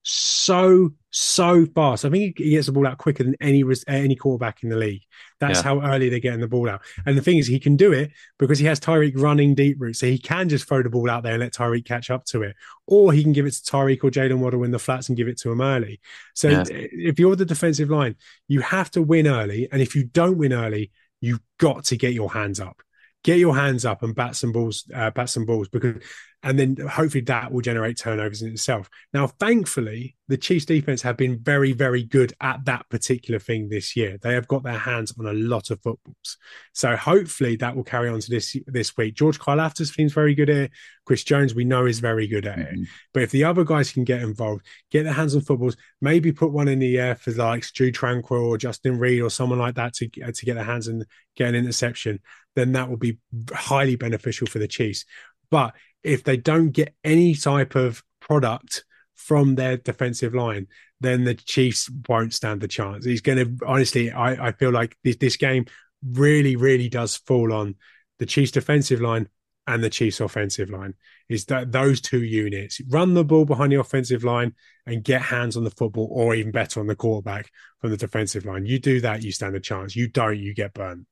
so 0.02 0.90
so 1.10 1.66
fast. 1.66 2.04
I 2.04 2.10
think 2.10 2.38
he 2.38 2.50
gets 2.50 2.66
the 2.66 2.72
ball 2.72 2.86
out 2.86 2.98
quicker 2.98 3.24
than 3.24 3.34
any 3.40 3.62
any 3.86 4.16
quarterback 4.16 4.62
in 4.62 4.68
the 4.68 4.76
league. 4.76 5.02
That's 5.40 5.58
yeah. 5.58 5.64
how 5.64 5.82
early 5.82 6.08
they're 6.08 6.20
getting 6.20 6.40
the 6.40 6.48
ball 6.48 6.68
out. 6.68 6.82
And 7.04 7.18
the 7.18 7.22
thing 7.22 7.38
is, 7.38 7.46
he 7.46 7.58
can 7.58 7.76
do 7.76 7.92
it 7.92 8.12
because 8.38 8.58
he 8.58 8.66
has 8.66 8.80
Tyreek 8.80 9.12
running 9.16 9.54
deep 9.54 9.76
route, 9.80 9.96
so 9.96 10.06
he 10.06 10.18
can 10.18 10.48
just 10.48 10.66
throw 10.66 10.82
the 10.82 10.90
ball 10.90 11.10
out 11.10 11.22
there 11.22 11.34
and 11.34 11.42
let 11.42 11.52
Tyreek 11.52 11.84
catch 11.84 12.10
up 12.10 12.24
to 12.26 12.42
it, 12.42 12.56
or 12.86 13.12
he 13.12 13.22
can 13.22 13.32
give 13.32 13.46
it 13.46 13.52
to 13.52 13.62
Tyreek 13.62 14.04
or 14.04 14.10
Jaylen 14.10 14.38
Waddle 14.38 14.64
in 14.64 14.70
the 14.70 14.78
flats 14.78 15.08
and 15.08 15.16
give 15.16 15.28
it 15.28 15.38
to 15.40 15.50
him 15.50 15.60
early. 15.60 16.00
So 16.34 16.48
yeah. 16.48 16.64
if 16.68 17.18
you're 17.18 17.36
the 17.36 17.44
defensive 17.44 17.90
line, 17.90 18.16
you 18.48 18.60
have 18.60 18.90
to 18.92 19.02
win 19.02 19.26
early, 19.26 19.68
and 19.70 19.82
if 19.82 19.94
you 19.94 20.04
don't 20.04 20.38
win 20.38 20.52
early, 20.52 20.92
you've 21.20 21.40
got 21.58 21.84
to 21.84 21.96
get 21.96 22.14
your 22.14 22.32
hands 22.32 22.60
up 22.60 22.82
get 23.22 23.38
your 23.38 23.54
hands 23.54 23.84
up 23.84 24.02
and 24.02 24.14
bat 24.14 24.34
some 24.36 24.52
balls, 24.52 24.90
uh, 24.94 25.10
bat 25.10 25.28
some 25.28 25.44
balls 25.44 25.68
because 25.68 25.96
and 26.42 26.58
then 26.58 26.76
hopefully 26.76 27.22
that 27.22 27.52
will 27.52 27.60
generate 27.60 27.98
turnovers 27.98 28.40
in 28.40 28.50
itself. 28.50 28.88
Now, 29.12 29.26
thankfully, 29.26 30.16
the 30.26 30.38
Chiefs 30.38 30.64
defense 30.64 31.02
have 31.02 31.16
been 31.16 31.38
very, 31.38 31.72
very 31.72 32.02
good 32.02 32.32
at 32.40 32.64
that 32.64 32.88
particular 32.88 33.38
thing 33.38 33.68
this 33.68 33.94
year. 33.94 34.16
They 34.22 34.32
have 34.34 34.48
got 34.48 34.62
their 34.62 34.78
hands 34.78 35.12
on 35.18 35.26
a 35.26 35.32
lot 35.34 35.70
of 35.70 35.82
footballs. 35.82 36.38
So 36.72 36.96
hopefully 36.96 37.56
that 37.56 37.76
will 37.76 37.84
carry 37.84 38.08
on 38.08 38.20
to 38.20 38.30
this 38.30 38.56
this 38.66 38.96
week. 38.96 39.16
George 39.16 39.38
Karlaftis 39.38 39.92
seems 39.92 40.14
very 40.14 40.34
good 40.34 40.48
at 40.48 40.56
it. 40.56 40.70
Chris 41.04 41.24
Jones, 41.24 41.54
we 41.54 41.64
know, 41.64 41.84
is 41.84 42.00
very 42.00 42.26
good 42.26 42.46
at 42.46 42.58
mm-hmm. 42.58 42.82
it. 42.82 42.88
But 43.12 43.24
if 43.24 43.32
the 43.32 43.44
other 43.44 43.64
guys 43.64 43.92
can 43.92 44.04
get 44.04 44.22
involved, 44.22 44.64
get 44.90 45.02
their 45.02 45.12
hands 45.12 45.34
on 45.34 45.42
footballs, 45.42 45.76
maybe 46.00 46.32
put 46.32 46.52
one 46.52 46.68
in 46.68 46.78
the 46.78 46.98
air 46.98 47.16
for 47.16 47.32
like 47.32 47.64
Stu 47.64 47.92
Tranquil 47.92 48.46
or 48.46 48.56
Justin 48.56 48.98
Reid 48.98 49.20
or 49.20 49.30
someone 49.30 49.58
like 49.58 49.74
that 49.74 49.92
to, 49.94 50.08
to 50.08 50.46
get 50.46 50.54
their 50.54 50.64
hands 50.64 50.88
and 50.88 51.04
get 51.36 51.48
an 51.48 51.54
interception, 51.54 52.20
then 52.54 52.72
that 52.72 52.88
will 52.88 52.96
be 52.96 53.18
highly 53.52 53.96
beneficial 53.96 54.46
for 54.46 54.58
the 54.58 54.68
Chiefs. 54.68 55.04
But 55.50 55.74
if 56.02 56.24
they 56.24 56.36
don't 56.36 56.70
get 56.70 56.94
any 57.04 57.34
type 57.34 57.74
of 57.74 58.02
product 58.20 58.84
from 59.14 59.54
their 59.54 59.76
defensive 59.76 60.34
line, 60.34 60.66
then 61.00 61.24
the 61.24 61.34
Chiefs 61.34 61.90
won't 62.08 62.34
stand 62.34 62.60
the 62.60 62.68
chance. 62.68 63.04
He's 63.04 63.20
going 63.20 63.38
to, 63.38 63.66
honestly, 63.66 64.10
I, 64.10 64.48
I 64.48 64.52
feel 64.52 64.70
like 64.70 64.96
this, 65.04 65.16
this 65.16 65.36
game 65.36 65.66
really, 66.06 66.56
really 66.56 66.88
does 66.88 67.16
fall 67.16 67.52
on 67.52 67.74
the 68.18 68.26
Chiefs 68.26 68.52
defensive 68.52 69.00
line 69.00 69.28
and 69.66 69.84
the 69.84 69.90
Chiefs 69.90 70.20
offensive 70.20 70.70
line. 70.70 70.94
Is 71.28 71.44
that 71.46 71.70
those 71.70 72.00
two 72.00 72.22
units 72.22 72.80
run 72.88 73.14
the 73.14 73.24
ball 73.24 73.44
behind 73.44 73.72
the 73.72 73.80
offensive 73.80 74.24
line 74.24 74.54
and 74.86 75.04
get 75.04 75.22
hands 75.22 75.56
on 75.56 75.64
the 75.64 75.70
football, 75.70 76.08
or 76.10 76.34
even 76.34 76.50
better 76.50 76.80
on 76.80 76.86
the 76.86 76.96
quarterback 76.96 77.50
from 77.80 77.90
the 77.90 77.96
defensive 77.96 78.44
line? 78.44 78.66
You 78.66 78.78
do 78.78 79.00
that, 79.02 79.22
you 79.22 79.32
stand 79.32 79.54
a 79.54 79.60
chance. 79.60 79.94
You 79.94 80.08
don't, 80.08 80.38
you 80.38 80.54
get 80.54 80.74
burned. 80.74 81.06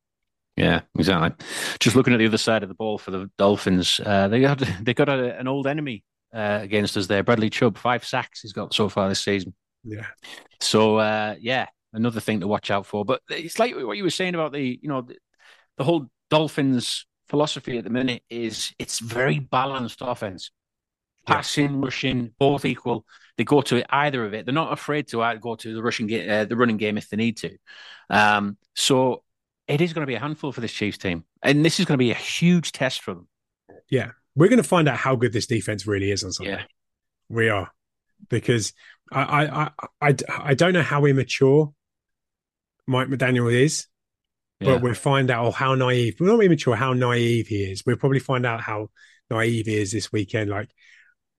Yeah, 0.59 0.81
exactly. 0.99 1.47
Just 1.79 1.95
looking 1.95 2.13
at 2.13 2.17
the 2.19 2.27
other 2.27 2.37
side 2.39 2.65
of 2.65 2.69
the 2.69 2.75
ball 2.75 2.99
for 2.99 3.13
the 3.13 3.31
Dolphins, 3.39 4.01
uh, 4.05 4.27
they 4.27 4.41
got 4.41 4.59
they 4.83 4.93
got 4.93 5.09
a, 5.09 5.39
an 5.39 5.47
old 5.47 5.67
enemy 5.69 6.03
uh, 6.35 6.59
against 6.63 6.97
us 6.97 7.07
there. 7.07 7.23
Bradley 7.23 7.49
Chubb, 7.49 7.79
five 7.79 8.05
sacks 8.05 8.41
he's 8.41 8.53
got 8.53 8.75
so 8.75 8.89
far 8.89 9.09
this 9.09 9.21
season. 9.21 9.55
Yeah. 9.85 10.07
So 10.61 10.97
uh, 10.97 11.37
yeah, 11.39 11.67
another 11.93 12.19
thing 12.21 12.41
to 12.41 12.49
watch 12.49 12.73
out 12.73 12.87
for. 12.87 13.05
But 13.05 13.23
it's 13.31 13.61
like 13.61 13.77
what 13.77 13.97
you 13.97 14.03
were 14.03 14.11
saying 14.11 14.35
about 14.35 14.53
the 14.53 14.79
you 14.83 14.89
know 14.89 15.03
the, 15.03 15.17
the 15.77 15.85
whole 15.85 16.11
Dolphins 16.29 17.07
philosophy 17.29 17.79
at 17.79 17.85
the 17.85 17.91
minute 17.91 18.23
is 18.29 18.73
it's 18.81 18.99
very 18.99 19.39
balanced 19.39 19.99
offense. 20.01 20.51
Passing, 21.25 21.83
rushing, 21.83 22.33
both 22.39 22.65
equal. 22.65 23.05
They 23.37 23.45
go 23.45 23.61
to 23.61 23.85
either 23.95 24.25
of 24.25 24.33
it. 24.33 24.47
They're 24.47 24.55
not 24.55 24.73
afraid 24.73 25.09
to 25.09 25.39
go 25.39 25.57
to 25.57 25.75
the 25.75 25.83
rushing, 25.83 26.11
uh, 26.29 26.47
the 26.47 26.57
running 26.57 26.79
game 26.79 26.97
if 26.97 27.11
they 27.11 27.19
need 27.19 27.37
to. 27.37 27.55
Um, 28.09 28.57
so 28.75 29.23
it 29.69 29.81
is 29.81 29.93
going 29.93 30.03
to 30.03 30.07
be 30.07 30.15
a 30.15 30.21
handful 30.21 30.51
for 30.51 30.61
this 30.61 30.73
Chiefs 30.73 30.99
team, 30.99 31.25
and 31.43 31.65
this 31.65 31.79
is 31.79 31.87
going 31.87 31.95
to 31.95 32.03
be 32.03 32.11
a 32.11 32.15
huge 32.15 32.73
test 32.73 33.03
for 33.03 33.15
them. 33.15 33.29
Yeah, 33.91 34.13
we're 34.35 34.49
going 34.49 34.63
to 34.63 34.69
find 34.69 34.89
out 34.89 34.97
how 34.97 35.15
good 35.15 35.33
this 35.33 35.47
defense 35.47 35.87
really 35.87 36.11
is 36.11 36.25
on 36.25 36.33
Sunday. 36.33 36.53
Yeah, 36.53 36.63
we 37.29 37.49
are 37.49 37.71
because 38.29 38.73
I 39.13 39.47
I 39.47 39.71
I 40.01 40.15
I 40.29 40.55
don't 40.55 40.73
know 40.73 40.83
how 40.83 41.05
immature 41.05 41.73
Mike 42.87 43.09
McDaniel 43.09 43.53
is, 43.53 43.87
but 44.61 44.67
yeah. 44.67 44.77
we'll 44.77 44.95
find 44.95 45.31
out 45.31 45.55
how 45.55 45.75
naive. 45.75 46.17
We're 46.19 46.27
not 46.27 46.43
immature, 46.43 46.75
how 46.75 46.95
naive 46.95 47.49
he 47.49 47.65
is. 47.71 47.85
We'll 47.87 47.97
probably 47.97 48.19
find 48.21 48.47
out 48.47 48.61
how 48.61 48.91
naive 49.31 49.67
he 49.67 49.77
is 49.77 49.93
this 49.93 50.11
weekend. 50.11 50.51
Like, 50.51 50.71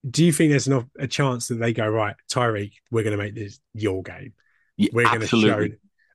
do 0.09 0.23
you 0.23 0.32
think 0.32 0.51
there's 0.51 0.67
enough 0.67 0.86
a 0.97 1.07
chance 1.07 1.47
that 1.47 1.55
they 1.55 1.73
go 1.73 1.88
right, 1.88 2.15
Tyreek? 2.32 2.73
We're 2.91 3.03
going 3.03 3.17
to 3.17 3.23
make 3.23 3.36
this 3.36 3.59
your 3.73 4.03
game. 4.03 4.34
Yeah, 4.77 4.89
we're 4.93 5.05
going 5.05 5.21
to 5.21 5.27
show 5.27 5.67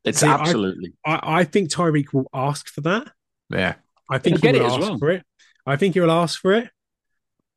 it's 0.05 0.21
See, 0.21 0.27
absolutely. 0.27 0.93
I, 1.05 1.15
I, 1.15 1.39
I, 1.41 1.45
think 1.45 1.71
Tyreek 1.71 2.13
will 2.13 2.29
ask 2.33 2.69
for 2.69 2.83
that. 2.83 3.11
Yeah. 3.51 3.75
I 4.11 4.19
think 4.19 4.43
He'll 4.43 4.53
he 4.53 4.61
will 4.61 4.67
ask 4.71 4.81
well. 4.81 4.99
for 4.99 5.11
it. 5.11 5.25
I 5.67 5.77
think 5.77 5.95
he 5.95 6.01
will 6.01 6.11
ask 6.11 6.41
for 6.41 6.53
it. 6.53 6.71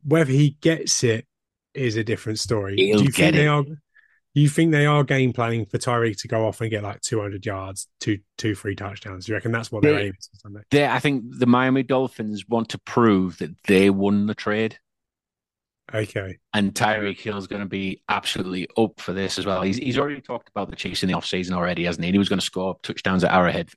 Whether 0.03 0.31
he 0.31 0.51
gets 0.61 1.03
it 1.03 1.25
is 1.73 1.97
a 1.97 2.03
different 2.03 2.39
story. 2.39 2.75
He'll 2.77 2.99
Do 2.99 3.03
you 3.03 3.11
get 3.11 3.33
think 3.33 3.35
it. 3.35 3.37
they 3.37 3.47
are? 3.47 3.63
You 4.33 4.47
think 4.49 4.71
they 4.71 4.85
are 4.85 5.03
game 5.03 5.33
planning 5.33 5.65
for 5.65 5.79
Tyreek 5.79 6.21
to 6.21 6.27
go 6.27 6.47
off 6.47 6.61
and 6.61 6.69
get 6.69 6.83
like 6.83 7.01
200 7.01 7.43
yards, 7.45 7.87
two, 7.99 8.19
two, 8.37 8.53
three 8.53 8.75
touchdowns? 8.75 9.25
Do 9.25 9.31
you 9.31 9.35
reckon 9.35 9.51
that's 9.51 9.71
what 9.71 9.81
they're 9.81 9.97
aiming 9.99 10.13
for 10.13 10.37
Sunday? 10.37 10.61
They, 10.69 10.85
I 10.85 10.99
think 10.99 11.23
the 11.39 11.47
Miami 11.47 11.81
Dolphins 11.81 12.47
want 12.47 12.69
to 12.69 12.77
prove 12.77 13.39
that 13.39 13.51
they 13.63 13.89
won 13.89 14.27
the 14.27 14.35
trade. 14.35 14.77
Okay. 15.93 16.37
And 16.53 16.73
Tyreek 16.73 17.19
Hill's 17.19 17.47
going 17.47 17.61
to 17.61 17.67
be 17.67 18.01
absolutely 18.09 18.67
up 18.77 18.99
for 18.99 19.13
this 19.13 19.39
as 19.39 19.45
well. 19.45 19.61
He's 19.61 19.77
he's 19.77 19.97
already 19.97 20.19
talked 20.19 20.49
about 20.49 20.69
the 20.69 20.75
Chiefs 20.75 21.03
in 21.03 21.07
the 21.07 21.15
offseason 21.15 21.53
already, 21.53 21.85
hasn't 21.85 22.03
he? 22.03 22.11
He 22.11 22.17
was 22.17 22.29
going 22.29 22.39
to 22.39 22.45
score 22.45 22.77
touchdowns 22.83 23.23
at 23.23 23.33
Arrowhead 23.33 23.69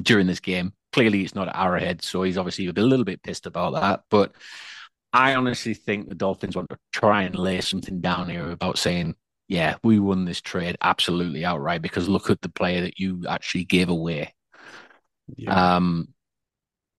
during 0.00 0.26
this 0.26 0.40
game. 0.40 0.72
Clearly, 0.92 1.22
it's 1.22 1.34
not 1.34 1.48
at 1.48 1.56
Arrowhead, 1.56 2.02
so 2.02 2.22
he's 2.22 2.38
obviously 2.38 2.66
a 2.68 2.72
little 2.72 3.04
bit 3.04 3.22
pissed 3.22 3.44
about 3.46 3.74
that. 3.74 4.00
But 4.10 4.32
I 5.12 5.34
honestly 5.34 5.74
think 5.74 6.08
the 6.08 6.14
Dolphins 6.14 6.56
want 6.56 6.70
to 6.70 6.78
try 6.92 7.22
and 7.24 7.34
lay 7.34 7.60
something 7.60 8.00
down 8.00 8.30
here 8.30 8.50
about 8.50 8.78
saying, 8.78 9.14
yeah, 9.48 9.76
we 9.82 9.98
won 9.98 10.24
this 10.24 10.40
trade 10.40 10.76
absolutely 10.80 11.44
outright 11.44 11.82
because 11.82 12.08
look 12.08 12.30
at 12.30 12.40
the 12.40 12.48
player 12.48 12.82
that 12.82 12.98
you 12.98 13.24
actually 13.28 13.64
gave 13.64 13.90
away. 13.90 14.34
Yeah. 15.36 15.76
Um, 15.76 16.08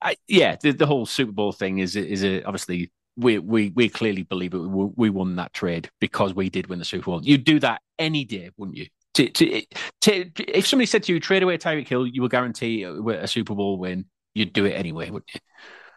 I, 0.01 0.15
yeah, 0.27 0.55
the, 0.61 0.71
the 0.71 0.85
whole 0.85 1.05
Super 1.05 1.31
Bowl 1.31 1.51
thing 1.51 1.79
is 1.79 1.95
is 1.95 2.23
a, 2.23 2.43
obviously 2.43 2.91
we 3.17 3.39
we 3.39 3.69
we 3.75 3.89
clearly 3.89 4.23
believe 4.23 4.53
it. 4.53 4.59
We, 4.59 4.89
we 4.95 5.09
won 5.09 5.35
that 5.35 5.53
trade 5.53 5.89
because 5.99 6.33
we 6.33 6.49
did 6.49 6.67
win 6.67 6.79
the 6.79 6.85
Super 6.85 7.05
Bowl. 7.05 7.23
You'd 7.23 7.43
do 7.43 7.59
that 7.59 7.81
any 7.97 8.23
day, 8.23 8.51
wouldn't 8.57 8.77
you? 8.77 8.87
To, 9.15 9.27
to, 9.27 9.61
to, 10.01 10.31
if 10.47 10.67
somebody 10.67 10.85
said 10.85 11.03
to 11.03 11.13
you, 11.13 11.19
trade 11.19 11.43
away 11.43 11.57
Tyreek 11.57 11.87
Hill, 11.87 12.07
you 12.07 12.21
will 12.21 12.29
guarantee 12.29 12.83
a 12.83 13.27
Super 13.27 13.55
Bowl 13.55 13.77
win. 13.77 14.05
You'd 14.33 14.53
do 14.53 14.65
it 14.65 14.71
anyway, 14.71 15.09
wouldn't 15.09 15.33
you? 15.33 15.39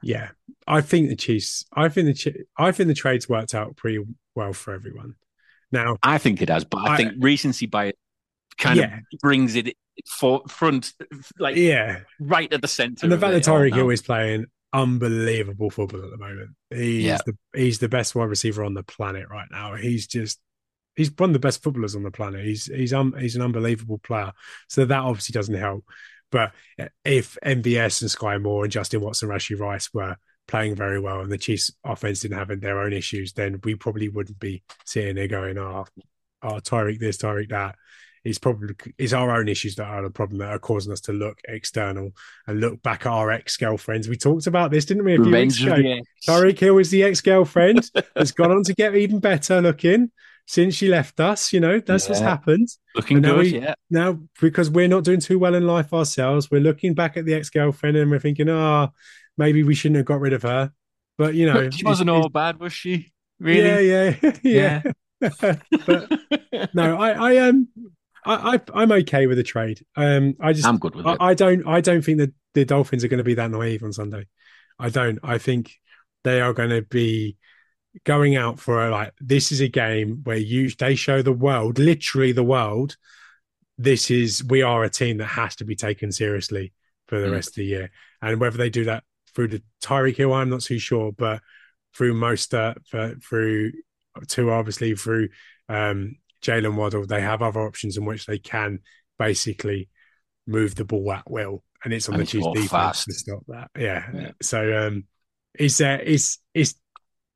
Yeah, 0.02 0.30
I 0.66 0.80
think 0.80 1.08
the 1.08 1.16
Chiefs. 1.16 1.64
I 1.72 1.88
think 1.88 2.08
the 2.08 2.44
I 2.56 2.72
think 2.72 2.88
the 2.88 2.94
trades 2.94 3.28
worked 3.28 3.54
out 3.54 3.76
pretty 3.76 4.04
well 4.34 4.52
for 4.52 4.74
everyone. 4.74 5.14
Now, 5.70 5.96
I 6.02 6.18
think 6.18 6.42
it 6.42 6.48
has, 6.48 6.64
but 6.64 6.78
I, 6.78 6.94
I 6.94 6.96
think 6.96 7.14
recency 7.18 7.66
bias 7.66 7.94
kind 8.58 8.78
yeah. 8.78 8.96
of 8.96 9.18
brings 9.20 9.54
it 9.54 9.76
for 10.06 10.42
front, 10.48 10.92
like 11.38 11.56
yeah, 11.56 12.00
right 12.18 12.52
at 12.52 12.60
the 12.60 12.68
center. 12.68 13.04
And 13.04 13.12
the 13.12 13.18
fact 13.18 13.32
that 13.32 13.44
Tyreek 13.44 13.74
Hill 13.74 13.90
is 13.90 14.02
playing 14.02 14.46
unbelievable 14.72 15.70
football 15.70 16.04
at 16.04 16.10
the 16.10 16.18
moment. 16.18 16.50
He's 16.70 17.04
yeah. 17.04 17.18
the 17.26 17.36
he's 17.54 17.78
the 17.78 17.88
best 17.88 18.14
wide 18.14 18.28
receiver 18.28 18.64
on 18.64 18.74
the 18.74 18.82
planet 18.82 19.28
right 19.30 19.48
now. 19.50 19.74
He's 19.74 20.06
just 20.06 20.40
he's 20.96 21.10
one 21.16 21.30
of 21.30 21.34
the 21.34 21.38
best 21.38 21.62
footballers 21.62 21.94
on 21.94 22.02
the 22.02 22.10
planet. 22.10 22.44
He's 22.44 22.66
he's 22.66 22.92
um 22.92 23.14
he's 23.18 23.36
an 23.36 23.42
unbelievable 23.42 23.98
player. 23.98 24.32
So 24.68 24.84
that 24.84 25.00
obviously 25.00 25.32
doesn't 25.32 25.54
help. 25.54 25.84
But 26.30 26.52
if 27.04 27.36
MVS 27.44 28.00
and 28.00 28.10
Skyy 28.10 28.40
Moore 28.40 28.64
and 28.64 28.72
Justin 28.72 29.02
Watson, 29.02 29.28
Rashee 29.28 29.58
Rice 29.58 29.92
were 29.92 30.16
playing 30.48 30.74
very 30.74 30.98
well 30.98 31.20
and 31.20 31.30
the 31.30 31.38
Chiefs 31.38 31.70
offense 31.84 32.20
didn't 32.20 32.38
have 32.38 32.60
their 32.60 32.80
own 32.80 32.92
issues, 32.92 33.34
then 33.34 33.60
we 33.62 33.74
probably 33.74 34.08
wouldn't 34.08 34.40
be 34.40 34.62
sitting 34.86 35.16
there 35.16 35.28
going, 35.28 35.58
oh, 35.58 35.84
oh 36.42 36.54
Tyreek 36.54 36.98
this, 36.98 37.18
Tyreek 37.18 37.50
that 37.50 37.76
it's 38.24 38.38
probably 38.38 38.74
it's 38.98 39.12
our 39.12 39.30
own 39.36 39.48
issues 39.48 39.74
that 39.76 39.86
are 39.86 40.02
the 40.02 40.10
problem 40.10 40.38
that 40.38 40.50
are 40.50 40.58
causing 40.58 40.92
us 40.92 41.00
to 41.02 41.12
look 41.12 41.40
external 41.48 42.12
and 42.46 42.60
look 42.60 42.82
back 42.82 43.06
at 43.06 43.12
our 43.12 43.30
ex 43.30 43.56
girlfriends. 43.56 44.08
We 44.08 44.16
talked 44.16 44.46
about 44.46 44.70
this, 44.70 44.84
didn't 44.84 45.04
we? 45.04 45.14
A 45.14 45.22
few 45.22 45.32
weeks 45.32 45.60
ago. 45.60 45.76
Tyreek 46.26 46.58
Hill 46.58 46.78
is 46.78 46.90
the 46.90 47.02
ex 47.02 47.20
girlfriend 47.20 47.90
that's 48.14 48.32
gone 48.32 48.52
on 48.52 48.62
to 48.64 48.74
get 48.74 48.94
even 48.94 49.18
better 49.18 49.60
looking 49.60 50.10
since 50.46 50.74
she 50.74 50.88
left 50.88 51.18
us. 51.20 51.52
You 51.52 51.60
know, 51.60 51.80
that's 51.80 52.04
yeah. 52.04 52.10
what's 52.10 52.20
happened. 52.20 52.68
Looking 52.94 53.22
good, 53.22 53.38
we, 53.38 53.58
yeah. 53.58 53.74
Now, 53.90 54.20
because 54.40 54.70
we're 54.70 54.88
not 54.88 55.04
doing 55.04 55.20
too 55.20 55.38
well 55.38 55.54
in 55.54 55.66
life 55.66 55.92
ourselves, 55.92 56.50
we're 56.50 56.60
looking 56.60 56.94
back 56.94 57.16
at 57.16 57.24
the 57.24 57.34
ex 57.34 57.50
girlfriend 57.50 57.96
and 57.96 58.10
we're 58.10 58.20
thinking, 58.20 58.48
oh, 58.48 58.92
maybe 59.36 59.62
we 59.62 59.74
shouldn't 59.74 59.96
have 59.96 60.06
got 60.06 60.20
rid 60.20 60.32
of 60.32 60.42
her. 60.42 60.72
But 61.18 61.34
you 61.34 61.46
know, 61.52 61.70
she 61.70 61.84
wasn't 61.84 62.10
all 62.10 62.28
bad, 62.28 62.60
was 62.60 62.72
she? 62.72 63.12
Really? 63.40 63.88
Yeah, 63.88 64.14
yeah, 64.22 64.32
yeah. 64.42 64.82
yeah. 65.20 65.56
but 65.86 66.74
no, 66.74 67.00
I, 67.00 67.32
I 67.32 67.36
um, 67.48 67.68
I, 68.24 68.60
I 68.72 68.82
am 68.82 68.92
okay 68.92 69.26
with 69.26 69.36
the 69.36 69.42
trade. 69.42 69.84
Um, 69.96 70.36
I 70.40 70.52
just 70.52 70.66
I'm 70.66 70.78
good 70.78 70.94
with 70.94 71.06
I, 71.06 71.12
it. 71.12 71.18
I 71.20 71.34
don't 71.34 71.66
I 71.66 71.80
don't 71.80 72.02
think 72.02 72.18
that 72.18 72.32
the 72.54 72.64
Dolphins 72.64 73.04
are 73.04 73.08
going 73.08 73.18
to 73.18 73.24
be 73.24 73.34
that 73.34 73.50
naive 73.50 73.82
on 73.82 73.92
Sunday. 73.92 74.26
I 74.78 74.88
don't. 74.88 75.18
I 75.22 75.38
think 75.38 75.74
they 76.24 76.40
are 76.40 76.52
going 76.52 76.70
to 76.70 76.82
be 76.82 77.36
going 78.04 78.36
out 78.36 78.58
for 78.58 78.86
a, 78.86 78.90
like 78.90 79.12
this 79.20 79.52
is 79.52 79.60
a 79.60 79.68
game 79.68 80.20
where 80.24 80.36
you 80.36 80.70
they 80.70 80.94
show 80.94 81.22
the 81.22 81.32
world, 81.32 81.78
literally 81.78 82.32
the 82.32 82.44
world. 82.44 82.96
This 83.78 84.10
is 84.10 84.44
we 84.44 84.62
are 84.62 84.84
a 84.84 84.90
team 84.90 85.18
that 85.18 85.26
has 85.26 85.56
to 85.56 85.64
be 85.64 85.74
taken 85.74 86.12
seriously 86.12 86.72
for 87.08 87.20
the 87.20 87.26
mm. 87.26 87.32
rest 87.32 87.50
of 87.50 87.54
the 87.56 87.64
year, 87.64 87.90
and 88.20 88.40
whether 88.40 88.56
they 88.56 88.70
do 88.70 88.84
that 88.84 89.04
through 89.34 89.48
the 89.48 89.62
Tyreek 89.82 90.16
Hill, 90.16 90.32
I'm 90.32 90.50
not 90.50 90.60
too 90.60 90.78
sure, 90.78 91.10
but 91.10 91.40
through 91.94 92.14
Mostert, 92.14 92.86
for, 92.86 93.14
through 93.16 93.72
two 94.28 94.50
obviously 94.50 94.94
through 94.94 95.28
um, 95.68 96.16
Jaylen 96.42 96.74
Waddle, 96.74 97.06
they 97.06 97.20
have 97.20 97.42
other 97.42 97.60
options 97.60 97.96
in 97.96 98.04
which 98.04 98.26
they 98.26 98.38
can 98.38 98.80
basically 99.18 99.88
move 100.46 100.74
the 100.74 100.84
ball 100.84 101.12
at 101.12 101.30
will, 101.30 101.62
and 101.84 101.92
it's 101.92 102.08
on 102.08 102.14
and 102.14 102.22
the 102.22 102.26
Chiefs 102.26 102.46
defense 102.54 102.70
fast. 102.70 103.04
to 103.06 103.12
stop 103.14 103.42
that. 103.48 103.70
Yeah. 103.78 104.08
yeah. 104.14 104.30
So 104.40 104.86
um, 104.86 105.04
it's 105.54 105.80
uh, 105.80 105.98
it's 106.02 106.38
it's 106.54 106.74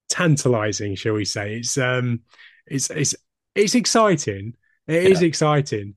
tantalizing, 0.08 0.94
shall 0.94 1.14
we 1.14 1.24
say? 1.24 1.56
It's 1.56 1.78
um, 1.78 2.20
it's 2.66 2.90
it's 2.90 3.14
it's 3.54 3.74
exciting. 3.74 4.54
It 4.86 5.02
yeah. 5.02 5.08
is 5.08 5.22
exciting, 5.22 5.96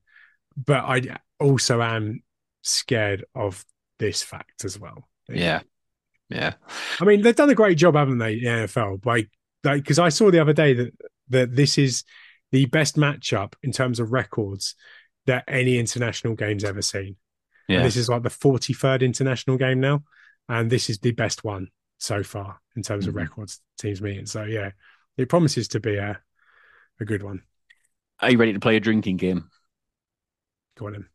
but 0.56 0.84
I 0.84 1.18
also 1.38 1.80
am 1.82 2.22
scared 2.62 3.24
of 3.34 3.64
this 3.98 4.22
fact 4.22 4.64
as 4.64 4.78
well. 4.78 5.08
Yeah. 5.28 5.60
Yeah. 6.28 6.54
I 7.00 7.04
mean, 7.04 7.22
they've 7.22 7.34
done 7.34 7.50
a 7.50 7.54
great 7.54 7.76
job, 7.76 7.96
haven't 7.96 8.18
they, 8.18 8.36
the 8.36 8.46
NFL? 8.46 9.02
By 9.02 9.26
like, 9.64 9.82
because 9.82 9.98
I 9.98 10.08
saw 10.08 10.30
the 10.30 10.40
other 10.40 10.52
day 10.52 10.74
that 10.74 10.92
that 11.28 11.56
this 11.56 11.78
is 11.78 12.04
the 12.52 12.66
best 12.66 12.96
matchup 12.96 13.54
in 13.62 13.72
terms 13.72 14.00
of 14.00 14.12
records 14.12 14.74
that 15.26 15.44
any 15.46 15.78
international 15.78 16.34
game's 16.34 16.64
ever 16.64 16.82
seen. 16.82 17.16
Yeah. 17.68 17.78
And 17.78 17.86
this 17.86 17.96
is 17.96 18.08
like 18.08 18.22
the 18.22 18.30
43rd 18.30 19.02
international 19.02 19.56
game 19.56 19.80
now. 19.80 20.02
And 20.48 20.70
this 20.70 20.90
is 20.90 20.98
the 20.98 21.12
best 21.12 21.44
one 21.44 21.68
so 21.98 22.22
far 22.22 22.60
in 22.74 22.82
terms 22.82 23.04
mm-hmm. 23.04 23.10
of 23.10 23.14
records 23.14 23.60
teams 23.78 24.02
meeting. 24.02 24.26
So 24.26 24.42
yeah, 24.44 24.70
it 25.16 25.28
promises 25.28 25.68
to 25.68 25.80
be 25.80 25.96
a 25.96 26.20
a 26.98 27.04
good 27.04 27.22
one. 27.22 27.42
Are 28.20 28.30
you 28.30 28.38
ready 28.38 28.52
to 28.52 28.60
play 28.60 28.76
a 28.76 28.80
drinking 28.80 29.16
game? 29.16 29.48
Go 30.78 30.88
on 30.88 30.94
in. 30.94 31.06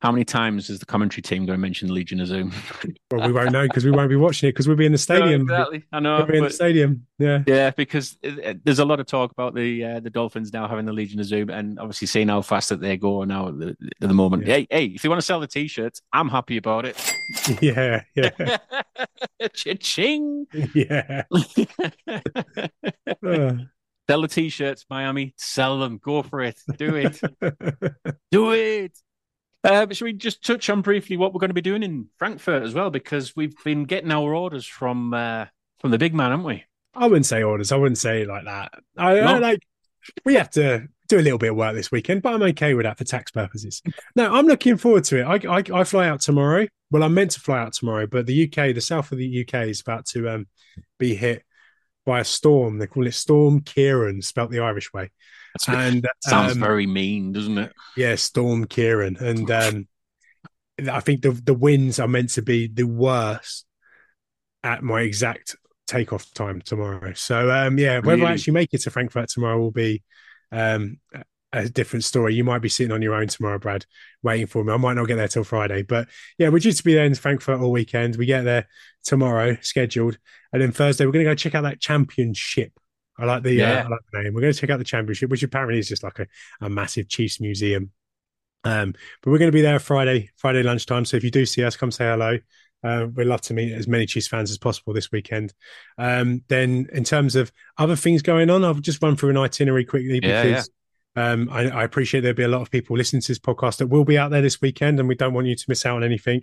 How 0.00 0.10
many 0.10 0.24
times 0.24 0.70
is 0.70 0.78
the 0.78 0.86
commentary 0.86 1.20
team 1.20 1.44
going 1.44 1.58
to 1.58 1.60
mention 1.60 1.92
Legion 1.92 2.20
of 2.20 2.28
Zoom? 2.28 2.52
well, 3.10 3.26
we 3.26 3.32
won't 3.34 3.52
know 3.52 3.64
because 3.64 3.84
we 3.84 3.90
won't 3.90 4.08
be 4.08 4.16
watching 4.16 4.48
it 4.48 4.52
because 4.52 4.66
we'll 4.66 4.76
be 4.76 4.86
in 4.86 4.92
the 4.92 4.98
stadium. 5.08 5.44
No, 5.44 5.54
exactly, 5.54 5.84
I 5.92 6.00
know. 6.00 6.16
We'll 6.18 6.26
be 6.26 6.38
in 6.38 6.44
the 6.44 6.50
stadium. 6.50 7.06
Yeah, 7.18 7.42
yeah, 7.46 7.70
because 7.70 8.16
there's 8.22 8.78
a 8.78 8.84
lot 8.86 8.98
of 8.98 9.06
talk 9.06 9.30
about 9.30 9.54
the 9.54 9.84
uh, 9.84 10.00
the 10.00 10.08
Dolphins 10.08 10.54
now 10.54 10.66
having 10.66 10.86
the 10.86 10.92
Legion 10.92 11.20
of 11.20 11.26
Zoom, 11.26 11.50
and 11.50 11.78
obviously 11.78 12.06
seeing 12.06 12.28
how 12.28 12.40
fast 12.40 12.70
that 12.70 12.80
they 12.80 12.96
go 12.96 13.24
now 13.24 13.48
at 13.48 13.58
the, 13.58 13.76
at 14.00 14.08
the 14.08 14.14
moment. 14.14 14.46
Yeah. 14.46 14.54
Hey, 14.54 14.66
hey, 14.70 14.84
if 14.86 15.04
you 15.04 15.10
want 15.10 15.20
to 15.20 15.26
sell 15.26 15.38
the 15.38 15.46
t-shirts, 15.46 16.00
I'm 16.14 16.28
happy 16.28 16.56
about 16.56 16.86
it. 16.86 16.96
Yeah, 17.60 18.02
yeah. 18.16 18.58
Cha-ching. 19.54 20.46
Yeah. 20.74 21.22
uh. 23.24 23.52
Sell 24.08 24.22
the 24.22 24.28
t-shirts, 24.28 24.84
Miami. 24.90 25.34
Sell 25.36 25.78
them. 25.78 26.00
Go 26.02 26.22
for 26.22 26.40
it. 26.40 26.58
Do 26.76 26.96
it. 26.96 27.20
Do 28.32 28.52
it. 28.52 28.98
Uh, 29.62 29.86
should 29.90 30.04
we 30.04 30.12
just 30.12 30.44
touch 30.44 30.70
on 30.70 30.80
briefly 30.80 31.16
what 31.16 31.34
we're 31.34 31.40
going 31.40 31.50
to 31.50 31.54
be 31.54 31.60
doing 31.60 31.82
in 31.82 32.08
Frankfurt 32.16 32.62
as 32.62 32.74
well? 32.74 32.90
Because 32.90 33.36
we've 33.36 33.54
been 33.62 33.84
getting 33.84 34.10
our 34.10 34.34
orders 34.34 34.66
from 34.66 35.12
uh, 35.12 35.46
from 35.80 35.90
the 35.90 35.98
big 35.98 36.14
man, 36.14 36.30
haven't 36.30 36.46
we? 36.46 36.64
I 36.94 37.06
wouldn't 37.06 37.26
say 37.26 37.42
orders. 37.42 37.72
I 37.72 37.76
wouldn't 37.76 37.98
say 37.98 38.22
it 38.22 38.28
like 38.28 38.44
that. 38.44 38.72
I, 38.96 39.14
no. 39.14 39.26
I 39.26 39.38
like 39.38 39.60
we 40.24 40.34
have 40.34 40.50
to 40.50 40.88
do 41.08 41.18
a 41.18 41.20
little 41.20 41.38
bit 41.38 41.50
of 41.50 41.56
work 41.56 41.74
this 41.74 41.92
weekend, 41.92 42.22
but 42.22 42.32
I'm 42.32 42.42
okay 42.42 42.74
with 42.74 42.84
that 42.84 42.98
for 42.98 43.04
tax 43.04 43.30
purposes. 43.30 43.82
No, 44.16 44.32
I'm 44.32 44.46
looking 44.46 44.76
forward 44.76 45.04
to 45.04 45.20
it. 45.20 45.44
I, 45.46 45.56
I, 45.56 45.80
I 45.80 45.84
fly 45.84 46.08
out 46.08 46.20
tomorrow. 46.20 46.66
Well, 46.90 47.02
I'm 47.02 47.14
meant 47.14 47.32
to 47.32 47.40
fly 47.40 47.58
out 47.58 47.72
tomorrow, 47.72 48.06
but 48.06 48.26
the 48.26 48.44
UK, 48.44 48.74
the 48.74 48.80
south 48.80 49.12
of 49.12 49.18
the 49.18 49.42
UK, 49.42 49.68
is 49.68 49.80
about 49.80 50.06
to 50.06 50.28
um, 50.28 50.46
be 50.98 51.14
hit 51.14 51.44
by 52.06 52.20
a 52.20 52.24
storm. 52.24 52.78
They 52.78 52.86
call 52.86 53.06
it 53.06 53.12
Storm 53.12 53.60
Ciarán, 53.60 54.24
spelt 54.24 54.50
the 54.50 54.60
Irish 54.60 54.92
way. 54.92 55.10
And 55.68 56.06
sounds 56.22 56.52
um, 56.52 56.60
very 56.60 56.86
mean, 56.86 57.32
doesn't 57.32 57.58
it? 57.58 57.72
Yeah, 57.96 58.14
Storm 58.14 58.66
Ciarán, 58.66 59.20
and 59.20 59.50
um, 59.50 59.88
I 60.88 61.00
think 61.00 61.22
the 61.22 61.32
the 61.32 61.54
winds 61.54 61.98
are 61.98 62.08
meant 62.08 62.30
to 62.30 62.42
be 62.42 62.68
the 62.68 62.86
worst 62.86 63.66
at 64.62 64.82
my 64.82 65.00
exact 65.00 65.56
takeoff 65.86 66.32
time 66.32 66.60
tomorrow. 66.60 67.12
So 67.14 67.50
um, 67.50 67.78
yeah, 67.78 67.98
whether 67.98 68.22
really? 68.22 68.26
I 68.26 68.32
actually 68.32 68.54
make 68.54 68.72
it 68.72 68.82
to 68.82 68.90
Frankfurt 68.90 69.28
tomorrow 69.28 69.58
will 69.58 69.70
be 69.70 70.02
um, 70.52 70.98
a 71.52 71.68
different 71.68 72.04
story. 72.04 72.34
You 72.34 72.44
might 72.44 72.62
be 72.62 72.68
sitting 72.68 72.92
on 72.92 73.02
your 73.02 73.14
own 73.14 73.26
tomorrow, 73.26 73.58
Brad, 73.58 73.84
waiting 74.22 74.46
for 74.46 74.62
me. 74.62 74.72
I 74.72 74.76
might 74.76 74.94
not 74.94 75.08
get 75.08 75.16
there 75.16 75.28
till 75.28 75.44
Friday, 75.44 75.82
but 75.82 76.08
yeah, 76.38 76.48
we're 76.48 76.60
due 76.60 76.72
to 76.72 76.84
be 76.84 76.94
there 76.94 77.04
in 77.04 77.14
Frankfurt 77.14 77.60
all 77.60 77.72
weekend. 77.72 78.16
We 78.16 78.26
get 78.26 78.44
there 78.44 78.68
tomorrow, 79.04 79.56
scheduled, 79.60 80.18
and 80.52 80.62
then 80.62 80.72
Thursday 80.72 81.06
we're 81.06 81.12
going 81.12 81.24
to 81.24 81.30
go 81.30 81.34
check 81.34 81.54
out 81.54 81.62
that 81.62 81.80
championship 81.80 82.72
I 83.20 83.24
like 83.24 83.42
the, 83.42 83.62
uh, 83.62 83.68
yeah. 83.68 83.80
uh, 83.80 83.84
I 83.84 83.88
like 83.88 84.00
the 84.12 84.22
name. 84.22 84.34
We're 84.34 84.40
going 84.40 84.52
to 84.52 84.58
check 84.58 84.70
out 84.70 84.78
the 84.78 84.84
championship, 84.84 85.30
which 85.30 85.42
apparently 85.42 85.78
is 85.78 85.88
just 85.88 86.02
like 86.02 86.18
a, 86.18 86.26
a 86.60 86.70
massive 86.70 87.08
Chiefs 87.08 87.40
museum. 87.40 87.90
Um, 88.64 88.92
but 89.22 89.30
we're 89.30 89.38
going 89.38 89.50
to 89.50 89.56
be 89.56 89.62
there 89.62 89.78
Friday, 89.78 90.30
Friday 90.36 90.62
lunchtime. 90.62 91.04
So 91.04 91.16
if 91.16 91.24
you 91.24 91.30
do 91.30 91.46
see 91.46 91.64
us, 91.64 91.76
come 91.76 91.90
say 91.90 92.06
hello. 92.06 92.38
Uh, 92.82 93.06
we'd 93.14 93.26
love 93.26 93.42
to 93.42 93.54
meet 93.54 93.72
as 93.72 93.86
many 93.86 94.06
Chiefs 94.06 94.28
fans 94.28 94.50
as 94.50 94.58
possible 94.58 94.92
this 94.92 95.12
weekend. 95.12 95.52
Um, 95.98 96.42
then, 96.48 96.88
in 96.92 97.04
terms 97.04 97.36
of 97.36 97.52
other 97.76 97.96
things 97.96 98.22
going 98.22 98.48
on, 98.48 98.64
I'll 98.64 98.74
just 98.74 99.02
run 99.02 99.16
through 99.16 99.30
an 99.30 99.36
itinerary 99.36 99.84
quickly 99.84 100.20
because 100.20 100.44
yeah, 100.46 100.56
yeah. 100.56 100.62
Um, 101.16 101.48
I, 101.50 101.68
I, 101.68 101.84
appreciate 101.84 102.20
there'll 102.20 102.36
be 102.36 102.44
a 102.44 102.48
lot 102.48 102.62
of 102.62 102.70
people 102.70 102.96
listening 102.96 103.20
to 103.22 103.28
this 103.28 103.38
podcast 103.38 103.78
that 103.78 103.88
will 103.88 104.04
be 104.04 104.16
out 104.16 104.30
there 104.30 104.42
this 104.42 104.60
weekend, 104.60 105.00
and 105.00 105.08
we 105.08 105.16
don't 105.16 105.34
want 105.34 105.48
you 105.48 105.56
to 105.56 105.64
miss 105.68 105.84
out 105.84 105.96
on 105.96 106.04
anything. 106.04 106.42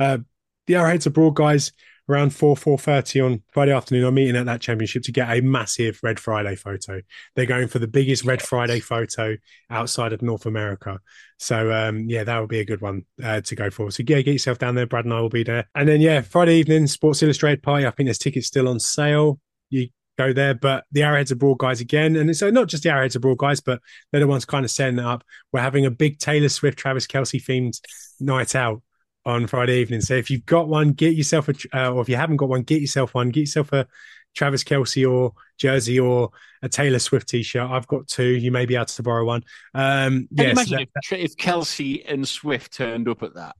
Uh, 0.00 0.18
the 0.66 0.76
Arrowheads 0.76 1.06
Abroad 1.06 1.34
guys 1.34 1.72
around 2.08 2.34
4 2.34 2.54
4.30 2.56 3.24
on 3.24 3.42
friday 3.52 3.72
afternoon. 3.72 4.04
I'm 4.04 4.14
meeting 4.14 4.36
at 4.36 4.46
that 4.46 4.60
championship 4.60 5.02
to 5.04 5.12
get 5.12 5.30
a 5.30 5.40
massive 5.40 5.98
red 6.02 6.20
friday 6.20 6.54
photo. 6.54 7.00
They're 7.34 7.46
going 7.46 7.68
for 7.68 7.78
the 7.78 7.88
biggest 7.88 8.24
red 8.24 8.42
friday 8.42 8.80
photo 8.80 9.36
outside 9.70 10.12
of 10.12 10.22
north 10.22 10.46
america. 10.46 11.00
So 11.38 11.72
um, 11.72 12.08
yeah 12.08 12.24
that 12.24 12.38
would 12.38 12.48
be 12.48 12.60
a 12.60 12.64
good 12.64 12.80
one 12.80 13.04
uh, 13.22 13.40
to 13.42 13.54
go 13.56 13.70
for. 13.70 13.90
So 13.90 14.02
yeah 14.06 14.20
get 14.22 14.32
yourself 14.32 14.58
down 14.58 14.74
there. 14.74 14.86
Brad 14.86 15.04
and 15.04 15.14
i 15.14 15.20
will 15.20 15.28
be 15.28 15.42
there. 15.42 15.68
And 15.74 15.88
then 15.88 16.00
yeah 16.00 16.20
friday 16.20 16.56
evening 16.56 16.86
sports 16.86 17.22
illustrated 17.22 17.62
party. 17.62 17.86
I 17.86 17.90
think 17.90 18.06
there's 18.06 18.18
tickets 18.18 18.46
still 18.46 18.68
on 18.68 18.78
sale. 18.78 19.40
You 19.70 19.88
go 20.16 20.32
there. 20.32 20.54
But 20.54 20.84
the 20.92 21.02
arrowheads 21.02 21.32
abroad 21.32 21.58
guys 21.58 21.80
again 21.80 22.16
and 22.16 22.36
so 22.36 22.50
not 22.50 22.68
just 22.68 22.84
the 22.84 22.90
arrowheads 22.90 23.16
abroad 23.16 23.38
guys 23.38 23.60
but 23.60 23.80
they're 24.10 24.20
the 24.20 24.26
ones 24.26 24.44
kind 24.44 24.64
of 24.64 24.70
setting 24.70 24.98
it 24.98 25.04
up. 25.04 25.24
We're 25.52 25.60
having 25.60 25.86
a 25.86 25.90
big 25.90 26.18
taylor 26.18 26.48
swift 26.48 26.78
travis 26.78 27.06
kelce 27.06 27.42
themed 27.42 27.80
night 28.20 28.54
out 28.54 28.82
on 29.26 29.46
Friday 29.46 29.80
evening. 29.80 30.00
So 30.00 30.14
if 30.14 30.30
you've 30.30 30.46
got 30.46 30.68
one, 30.68 30.92
get 30.92 31.14
yourself 31.14 31.48
a, 31.48 31.54
uh, 31.74 31.90
or 31.90 32.00
if 32.00 32.08
you 32.08 32.16
haven't 32.16 32.36
got 32.36 32.48
one, 32.48 32.62
get 32.62 32.80
yourself 32.80 33.12
one. 33.12 33.30
Get 33.30 33.40
yourself 33.40 33.72
a 33.72 33.86
Travis 34.34 34.62
Kelce 34.62 35.10
or 35.10 35.32
jersey 35.58 35.98
or 35.98 36.30
a 36.62 36.68
Taylor 36.68 37.00
Swift 37.00 37.28
t-shirt. 37.28 37.68
I've 37.68 37.88
got 37.88 38.06
two. 38.06 38.24
You 38.24 38.52
may 38.52 38.64
be 38.64 38.76
able 38.76 38.86
to 38.86 39.02
borrow 39.02 39.24
one. 39.24 39.42
Um, 39.74 40.28
Can 40.36 40.46
you 40.46 40.50
imagine 40.52 40.78
that, 40.94 41.02
if, 41.10 41.12
if 41.12 41.36
Kelce 41.36 42.04
and 42.08 42.26
Swift 42.26 42.72
turned 42.72 43.08
up 43.08 43.22
at 43.24 43.34
that? 43.34 43.56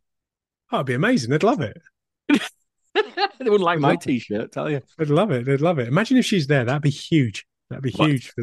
Oh, 0.70 0.78
it'd 0.78 0.86
be 0.86 0.94
amazing. 0.94 1.30
They'd 1.30 1.42
love 1.42 1.60
it. 1.60 1.76
they 2.28 2.40
wouldn't 3.40 3.60
like 3.60 3.80
my 3.80 3.96
t-shirt, 3.96 4.52
tell 4.52 4.70
you. 4.70 4.82
They'd 4.98 5.08
love 5.08 5.32
it. 5.32 5.46
They'd 5.46 5.60
love 5.60 5.80
it. 5.80 5.88
Imagine 5.88 6.18
if 6.18 6.24
she's 6.24 6.46
there. 6.46 6.64
That'd 6.64 6.82
be 6.82 6.90
huge. 6.90 7.44
That'd 7.70 7.82
be 7.82 7.92
what? 7.92 8.08
huge. 8.08 8.30
For, 8.30 8.42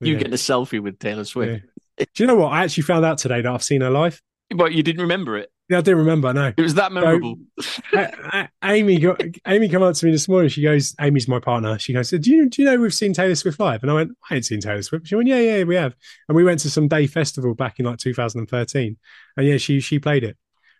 you 0.00 0.14
yeah. 0.14 0.18
get 0.18 0.28
a 0.28 0.36
selfie 0.36 0.80
with 0.80 0.98
Taylor 0.98 1.24
Swift. 1.24 1.64
Yeah. 1.98 2.04
Do 2.14 2.22
you 2.22 2.26
know 2.26 2.36
what? 2.36 2.52
I 2.52 2.64
actually 2.64 2.82
found 2.82 3.04
out 3.04 3.18
today 3.18 3.40
that 3.40 3.52
I've 3.52 3.62
seen 3.62 3.80
her 3.80 3.90
live. 3.90 4.20
But 4.54 4.72
you 4.72 4.82
didn't 4.82 5.02
remember 5.02 5.36
it. 5.38 5.50
Yeah, 5.70 5.78
I 5.78 5.80
do 5.82 5.94
remember. 5.94 6.32
No, 6.32 6.52
it 6.56 6.60
was 6.60 6.74
that 6.74 6.90
memorable. 6.90 7.36
So, 7.60 7.78
I, 7.92 8.48
I, 8.60 8.72
Amy 8.72 8.98
got 8.98 9.22
Amy 9.46 9.68
come 9.68 9.84
up 9.84 9.94
to 9.94 10.04
me 10.04 10.10
this 10.10 10.28
morning. 10.28 10.48
She 10.48 10.62
goes, 10.62 10.96
"Amy's 11.00 11.28
my 11.28 11.38
partner." 11.38 11.78
She 11.78 11.92
goes, 11.92 12.10
"Do 12.10 12.18
you 12.28 12.50
do 12.50 12.62
you 12.62 12.66
know 12.68 12.76
we've 12.76 12.92
seen 12.92 13.12
Taylor 13.12 13.36
Swift 13.36 13.60
live?" 13.60 13.82
And 13.82 13.90
I 13.90 13.94
went, 13.94 14.10
"I 14.28 14.34
ain't 14.34 14.44
seen 14.44 14.60
Taylor 14.60 14.82
Swift." 14.82 15.06
She 15.06 15.14
went, 15.14 15.28
"Yeah, 15.28 15.38
yeah, 15.38 15.62
we 15.62 15.76
have." 15.76 15.94
And 16.28 16.34
we 16.34 16.42
went 16.42 16.58
to 16.60 16.70
some 16.70 16.88
day 16.88 17.06
festival 17.06 17.54
back 17.54 17.78
in 17.78 17.86
like 17.86 17.98
2013, 17.98 18.96
and 19.36 19.46
yeah, 19.46 19.58
she 19.58 19.78
she 19.78 20.00
played 20.00 20.24
it. 20.24 20.36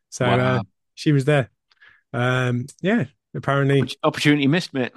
So 0.08 0.26
wow. 0.26 0.56
uh, 0.56 0.62
she 0.96 1.12
was 1.12 1.24
there. 1.24 1.50
Um, 2.12 2.66
yeah, 2.82 3.04
apparently 3.32 3.96
opportunity 4.02 4.48
missed, 4.48 4.74
mate. 4.74 4.90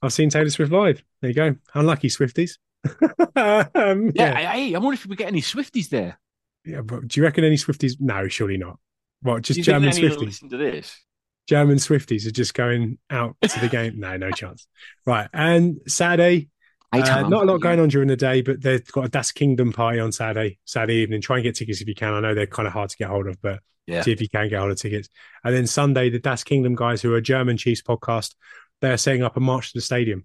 I've 0.00 0.12
seen 0.12 0.30
Taylor 0.30 0.50
Swift 0.50 0.70
live. 0.70 1.02
There 1.22 1.30
you 1.30 1.34
go. 1.34 1.56
Unlucky 1.74 2.08
Swifties. 2.08 2.58
um, 2.84 4.12
yeah, 4.14 4.38
yeah. 4.38 4.52
I, 4.52 4.72
I 4.76 4.78
wonder 4.78 4.94
if 4.94 5.06
we 5.06 5.16
get 5.16 5.26
any 5.26 5.42
Swifties 5.42 5.88
there. 5.88 6.20
Yeah, 6.64 6.82
but 6.82 7.08
do 7.08 7.18
you 7.18 7.24
reckon 7.24 7.42
any 7.42 7.56
Swifties? 7.56 7.94
No, 7.98 8.28
surely 8.28 8.56
not. 8.56 8.78
What, 9.22 9.42
just 9.42 9.62
German 9.62 9.90
Swifties? 9.90 10.18
Listen 10.18 10.48
to 10.50 10.56
this. 10.56 10.96
German 11.46 11.76
Swifties 11.78 12.26
are 12.26 12.30
just 12.30 12.54
going 12.54 12.98
out 13.10 13.36
to 13.42 13.60
the 13.60 13.68
game. 13.68 13.98
no, 13.98 14.16
no 14.16 14.30
chance. 14.30 14.66
Right. 15.04 15.28
And 15.32 15.80
Saturday, 15.88 16.48
uh, 16.92 17.28
not 17.28 17.42
a 17.42 17.46
lot 17.46 17.58
going 17.58 17.80
on 17.80 17.88
during 17.88 18.08
the 18.08 18.16
day, 18.16 18.42
but 18.42 18.62
they've 18.62 18.86
got 18.92 19.06
a 19.06 19.08
Das 19.08 19.32
Kingdom 19.32 19.72
party 19.72 20.00
on 20.00 20.12
Saturday, 20.12 20.58
Saturday 20.64 20.96
evening. 20.96 21.20
Try 21.20 21.36
and 21.36 21.44
get 21.44 21.56
tickets 21.56 21.80
if 21.80 21.88
you 21.88 21.94
can. 21.94 22.14
I 22.14 22.20
know 22.20 22.34
they're 22.34 22.46
kind 22.46 22.66
of 22.66 22.72
hard 22.72 22.90
to 22.90 22.96
get 22.96 23.08
hold 23.08 23.26
of, 23.26 23.40
but 23.40 23.60
yeah. 23.86 24.02
see 24.02 24.12
if 24.12 24.20
you 24.20 24.28
can 24.28 24.48
get 24.48 24.58
hold 24.58 24.70
of 24.70 24.78
tickets. 24.78 25.08
And 25.44 25.54
then 25.54 25.66
Sunday, 25.66 26.10
the 26.10 26.18
Das 26.18 26.44
Kingdom 26.44 26.74
guys, 26.74 27.02
who 27.02 27.12
are 27.12 27.18
a 27.18 27.22
German 27.22 27.56
Chiefs 27.56 27.82
podcast, 27.82 28.34
they're 28.80 28.96
setting 28.96 29.22
up 29.22 29.36
a 29.36 29.40
march 29.40 29.72
to 29.72 29.78
the 29.78 29.82
stadium, 29.82 30.24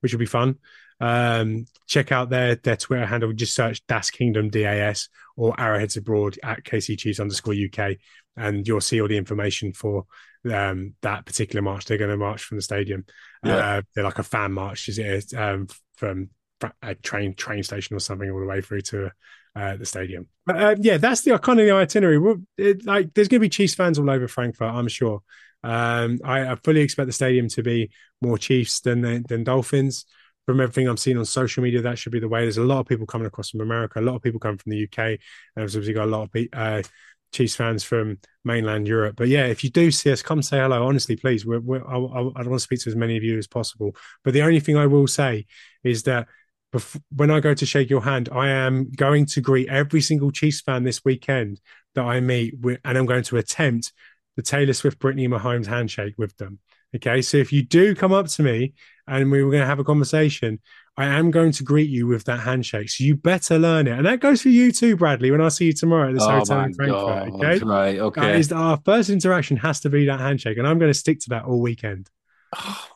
which 0.00 0.12
will 0.12 0.20
be 0.20 0.26
fun. 0.26 0.56
Um, 1.00 1.66
check 1.86 2.12
out 2.12 2.30
their 2.30 2.56
their 2.56 2.76
Twitter 2.76 3.06
handle. 3.06 3.32
Just 3.32 3.54
search 3.54 3.84
Das 3.86 4.10
Kingdom 4.10 4.50
DAS 4.50 5.08
or 5.36 5.58
Arrowheads 5.60 5.96
Abroad 5.96 6.38
at 6.42 6.64
KC 6.64 6.98
Chiefs 6.98 7.20
underscore 7.20 7.54
UK, 7.54 7.96
and 8.36 8.66
you'll 8.66 8.80
see 8.80 9.00
all 9.00 9.08
the 9.08 9.16
information 9.16 9.72
for 9.72 10.06
um, 10.52 10.94
that 11.02 11.26
particular 11.26 11.62
march. 11.62 11.84
They're 11.84 11.98
going 11.98 12.10
to 12.10 12.16
march 12.16 12.44
from 12.44 12.58
the 12.58 12.62
stadium. 12.62 13.04
Yeah. 13.44 13.56
Uh, 13.56 13.82
they're 13.94 14.04
like 14.04 14.18
a 14.18 14.24
fan 14.24 14.52
march, 14.52 14.88
is 14.88 14.98
it? 14.98 15.34
Um, 15.34 15.68
from 15.96 16.30
a 16.82 16.94
train 16.94 17.34
train 17.34 17.62
station 17.62 17.96
or 17.96 18.00
something 18.00 18.30
all 18.30 18.40
the 18.40 18.46
way 18.46 18.60
through 18.60 18.80
to 18.80 19.10
uh, 19.56 19.76
the 19.76 19.86
stadium. 19.86 20.28
But 20.46 20.56
uh, 20.56 20.76
yeah, 20.78 20.98
that's 20.98 21.22
the 21.22 21.38
kind 21.38 21.60
of 21.60 21.66
the 21.66 21.72
itinerary. 21.72 22.36
It, 22.56 22.84
like, 22.86 23.14
there's 23.14 23.28
going 23.28 23.40
to 23.40 23.44
be 23.44 23.48
Chiefs 23.48 23.74
fans 23.74 23.98
all 23.98 24.10
over 24.10 24.28
Frankfurt, 24.28 24.72
I'm 24.72 24.88
sure. 24.88 25.22
Um, 25.62 26.20
I, 26.22 26.52
I, 26.52 26.56
fully 26.56 26.82
expect 26.82 27.06
the 27.06 27.12
stadium 27.12 27.48
to 27.48 27.62
be 27.62 27.90
more 28.20 28.36
Chiefs 28.36 28.80
than 28.80 29.24
than 29.26 29.44
Dolphins 29.44 30.04
from 30.46 30.60
everything 30.60 30.88
I'm 30.88 30.96
seeing 30.96 31.16
on 31.16 31.24
social 31.24 31.62
media, 31.62 31.82
that 31.82 31.98
should 31.98 32.12
be 32.12 32.20
the 32.20 32.28
way. 32.28 32.42
There's 32.42 32.58
a 32.58 32.64
lot 32.64 32.80
of 32.80 32.86
people 32.86 33.06
coming 33.06 33.26
across 33.26 33.50
from 33.50 33.60
America, 33.60 34.00
a 34.00 34.02
lot 34.02 34.16
of 34.16 34.22
people 34.22 34.40
coming 34.40 34.58
from 34.58 34.70
the 34.70 34.84
UK, 34.84 34.98
and 34.98 35.18
obviously 35.64 35.92
got 35.92 36.04
a 36.04 36.10
lot 36.10 36.28
of 36.34 36.46
uh, 36.52 36.82
Chiefs 37.32 37.56
fans 37.56 37.82
from 37.82 38.18
mainland 38.44 38.86
Europe. 38.86 39.16
But 39.16 39.28
yeah, 39.28 39.46
if 39.46 39.64
you 39.64 39.70
do 39.70 39.90
see 39.90 40.12
us, 40.12 40.22
come 40.22 40.42
say 40.42 40.58
hello. 40.58 40.86
Honestly, 40.86 41.16
please. 41.16 41.44
We're, 41.44 41.60
we're, 41.60 41.86
I, 41.86 41.96
I, 41.96 42.20
I 42.20 42.42
want 42.42 42.52
to 42.52 42.60
speak 42.60 42.80
to 42.80 42.90
as 42.90 42.96
many 42.96 43.16
of 43.16 43.24
you 43.24 43.38
as 43.38 43.46
possible. 43.46 43.96
But 44.22 44.34
the 44.34 44.42
only 44.42 44.60
thing 44.60 44.76
I 44.76 44.86
will 44.86 45.06
say 45.06 45.46
is 45.82 46.04
that 46.04 46.28
when 47.14 47.30
I 47.30 47.40
go 47.40 47.54
to 47.54 47.66
shake 47.66 47.90
your 47.90 48.02
hand, 48.02 48.28
I 48.32 48.48
am 48.48 48.90
going 48.90 49.26
to 49.26 49.40
greet 49.40 49.68
every 49.68 50.00
single 50.00 50.30
Chiefs 50.30 50.60
fan 50.60 50.84
this 50.84 51.04
weekend 51.04 51.60
that 51.94 52.04
I 52.04 52.20
meet, 52.20 52.58
with, 52.60 52.80
and 52.84 52.98
I'm 52.98 53.06
going 53.06 53.22
to 53.24 53.36
attempt 53.36 53.92
the 54.36 54.42
Taylor 54.42 54.72
Swift 54.72 54.98
Brittany 54.98 55.28
Mahomes 55.28 55.66
handshake 55.66 56.14
with 56.18 56.36
them. 56.36 56.58
Okay, 56.94 57.22
so 57.22 57.36
if 57.36 57.52
you 57.52 57.62
do 57.62 57.94
come 57.94 58.12
up 58.12 58.28
to 58.28 58.42
me 58.42 58.74
and 59.06 59.30
we 59.30 59.42
were 59.42 59.50
going 59.50 59.62
to 59.62 59.66
have 59.66 59.78
a 59.80 59.84
conversation, 59.84 60.60
I 60.96 61.06
am 61.06 61.30
going 61.30 61.50
to 61.52 61.64
greet 61.64 61.90
you 61.90 62.06
with 62.06 62.24
that 62.24 62.40
handshake. 62.40 62.88
So 62.88 63.02
you 63.02 63.16
better 63.16 63.58
learn 63.58 63.88
it. 63.88 63.98
And 63.98 64.06
that 64.06 64.20
goes 64.20 64.42
for 64.42 64.48
you 64.48 64.70
too, 64.70 64.96
Bradley, 64.96 65.30
when 65.32 65.40
I 65.40 65.48
see 65.48 65.66
you 65.66 65.72
tomorrow 65.72 66.08
at 66.08 66.14
this 66.14 66.22
oh 66.22 66.30
hotel 66.30 66.60
in 66.60 66.74
Frankfurt. 66.74 67.32
God. 67.32 67.44
Okay. 67.44 67.58
Right. 67.64 67.98
Okay. 67.98 68.20
That 68.20 68.36
is 68.36 68.52
our 68.52 68.80
first 68.84 69.10
interaction 69.10 69.56
has 69.56 69.80
to 69.80 69.90
be 69.90 70.06
that 70.06 70.20
handshake. 70.20 70.56
And 70.58 70.68
I'm 70.68 70.78
going 70.78 70.90
to 70.90 70.98
stick 70.98 71.18
to 71.20 71.30
that 71.30 71.44
all 71.44 71.60
weekend. 71.60 72.08
Oh 72.56 72.88